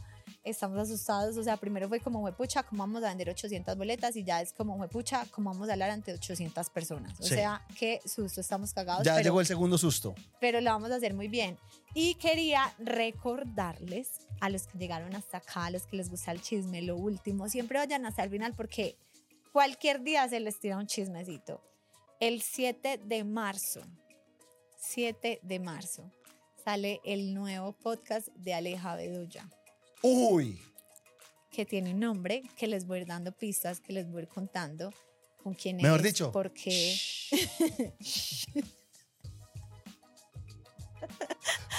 Estamos 0.44 0.78
asustados, 0.78 1.36
o 1.38 1.42
sea, 1.42 1.56
primero 1.56 1.88
fue 1.88 2.00
como, 2.00 2.30
pucha, 2.36 2.62
¿cómo 2.62 2.82
vamos 2.82 3.02
a 3.02 3.08
vender 3.08 3.30
800 3.30 3.76
boletas? 3.76 4.14
Y 4.14 4.24
ya 4.24 4.40
es 4.42 4.52
como, 4.52 4.86
pucha, 4.88 5.24
¿cómo 5.30 5.50
vamos 5.52 5.68
a 5.68 5.72
hablar 5.72 5.90
ante 5.90 6.12
800 6.12 6.68
personas? 6.70 7.18
O 7.18 7.22
Sí. 7.22 7.30
sea, 7.34 7.64
qué 7.78 8.00
susto, 8.04 8.40
estamos 8.42 8.72
cagados. 8.74 9.04
Ya 9.04 9.12
pero- 9.14 9.24
llegó 9.24 9.40
el 9.40 9.46
segundo 9.46 9.78
susto. 9.78 10.14
pero 10.40 10.60
lo 10.60 10.70
vamos 10.70 10.90
a 10.90 10.96
hacer 10.96 11.14
muy 11.14 11.28
bien. 11.28 11.58
Y 11.94 12.14
quería 12.16 12.74
recordarles 12.78 14.10
a 14.40 14.50
los 14.50 14.66
que 14.66 14.78
llegaron 14.78 15.14
hasta 15.14 15.38
acá, 15.38 15.64
a 15.66 15.70
los 15.70 15.86
que 15.86 15.96
les 15.96 16.10
gusta 16.10 16.30
el 16.32 16.40
chisme, 16.42 16.82
lo 16.82 16.96
último, 16.96 17.48
siempre 17.48 17.78
vayan 17.78 18.04
hasta 18.06 18.22
el 18.22 18.30
final 18.30 18.54
porque 18.54 18.96
cualquier 19.52 20.02
día 20.02 20.28
se 20.28 20.40
les 20.40 20.60
tira 20.60 20.76
un 20.76 20.86
chismecito. 20.86 21.62
El 22.20 22.42
7 22.42 22.98
de 23.04 23.24
marzo, 23.24 23.80
7 24.78 25.40
de 25.42 25.58
marzo, 25.60 26.10
sale 26.64 27.00
el 27.04 27.32
nuevo 27.34 27.72
podcast 27.72 28.28
de 28.34 28.54
Aleja 28.54 28.96
Bedoya, 28.96 29.48
Uy. 30.02 30.60
que 31.50 31.64
tiene 31.64 31.92
un 31.94 32.00
nombre 32.00 32.42
que 32.56 32.66
les 32.66 32.86
voy 32.86 32.98
a 32.98 33.00
ir 33.02 33.06
dando 33.06 33.32
pistas, 33.32 33.80
que 33.80 33.92
les 33.92 34.08
voy 34.10 34.20
a 34.20 34.22
ir 34.22 34.28
contando 34.28 34.92
con 35.42 35.54
quién 35.54 35.76
Mejor 35.76 36.00
es, 36.00 36.02
dicho. 36.06 36.32
por 36.32 36.52
qué. 36.52 36.96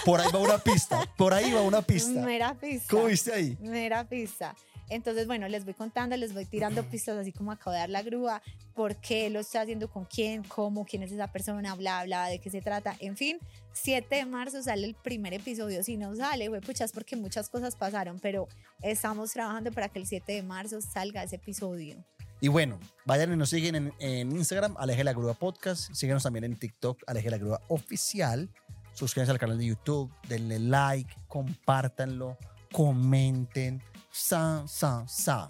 Por 0.06 0.22
ahí 0.22 0.32
va 0.34 0.40
una 0.40 0.58
pista. 0.58 1.14
Por 1.18 1.34
ahí 1.34 1.52
va 1.52 1.62
una 1.62 1.82
pista. 1.86 2.22
Mera 2.22 2.58
pista. 2.58 2.88
¿Cómo 2.90 3.06
viste 3.06 3.34
ahí? 3.34 3.58
Mera 3.60 4.08
pista. 4.08 4.56
Entonces, 4.90 5.28
bueno, 5.28 5.48
les 5.48 5.66
voy 5.66 5.74
contando, 5.74 6.18
les 6.18 6.34
voy 6.34 6.46
tirando 6.46 6.84
pistas 6.84 7.18
así 7.18 7.32
como 7.32 7.52
acabo 7.52 7.72
de 7.72 7.80
dar 7.80 7.90
la 7.90 8.02
grúa, 8.02 8.42
por 8.74 8.96
qué 8.96 9.30
lo 9.30 9.40
está 9.40 9.62
haciendo 9.62 9.90
con 9.90 10.06
quién, 10.06 10.44
cómo, 10.44 10.86
quién 10.86 11.04
es 11.04 11.12
esa 11.12 11.32
persona, 11.32 11.76
bla, 11.76 12.04
bla, 12.06 12.28
de 12.28 12.40
qué 12.40 12.50
se 12.50 12.62
trata. 12.62 12.96
En 13.00 13.16
fin, 13.16 13.38
7 13.74 14.16
de 14.16 14.26
marzo 14.26 14.64
sale 14.64 14.88
el 14.88 14.96
primer 14.96 15.34
episodio. 15.34 15.84
Si 15.84 15.98
no 15.98 16.16
sale, 16.16 16.48
güey, 16.48 16.62
pucha, 16.62 16.86
es 16.86 16.92
porque 16.92 17.16
muchas 17.16 17.50
cosas 17.50 17.76
pasaron, 17.76 18.20
pero 18.20 18.48
estamos 18.82 19.32
trabajando 19.32 19.72
para 19.72 19.90
que 19.90 20.00
el 20.00 20.08
7 20.08 20.32
de 20.32 20.44
marzo 20.44 20.82
salga 20.82 21.24
ese 21.24 21.36
episodio. 21.36 22.04
Y 22.42 22.48
bueno, 22.48 22.80
vayan 23.06 23.34
y 23.34 23.36
nos 23.36 23.50
siguen 23.50 23.76
en, 23.76 23.94
en 24.00 24.32
Instagram, 24.32 24.76
Aleje 24.78 25.04
la 25.04 25.14
Grúa 25.14 25.34
Podcast. 25.34 25.94
Síguenos 25.94 26.24
también 26.24 26.46
en 26.46 26.58
TikTok, 26.58 27.04
Aleje 27.06 27.30
la 27.30 27.38
Grúa 27.38 27.62
Oficial. 27.68 28.50
Suscríbanse 28.94 29.32
al 29.32 29.40
canal 29.40 29.58
de 29.58 29.66
YouTube, 29.66 30.12
denle 30.28 30.60
like, 30.60 31.14
compártanlo, 31.28 32.38
comenten. 32.72 33.82
Sa, 34.12 34.68
sa, 34.68 35.06
sa. 35.08 35.50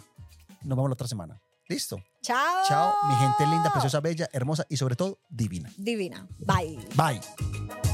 Nos 0.63 0.75
vemos 0.77 0.89
la 0.89 0.93
otra 0.93 1.07
semana. 1.07 1.41
Listo. 1.67 2.01
¡Chao! 2.21 2.63
Chao, 2.67 2.93
mi 3.07 3.15
gente 3.15 3.45
linda, 3.47 3.71
preciosa, 3.71 4.01
bella, 4.01 4.27
hermosa 4.33 4.65
y 4.69 4.77
sobre 4.77 4.95
todo 4.95 5.19
divina. 5.29 5.71
Divina. 5.77 6.27
Bye. 6.39 6.79
Bye. 6.95 7.88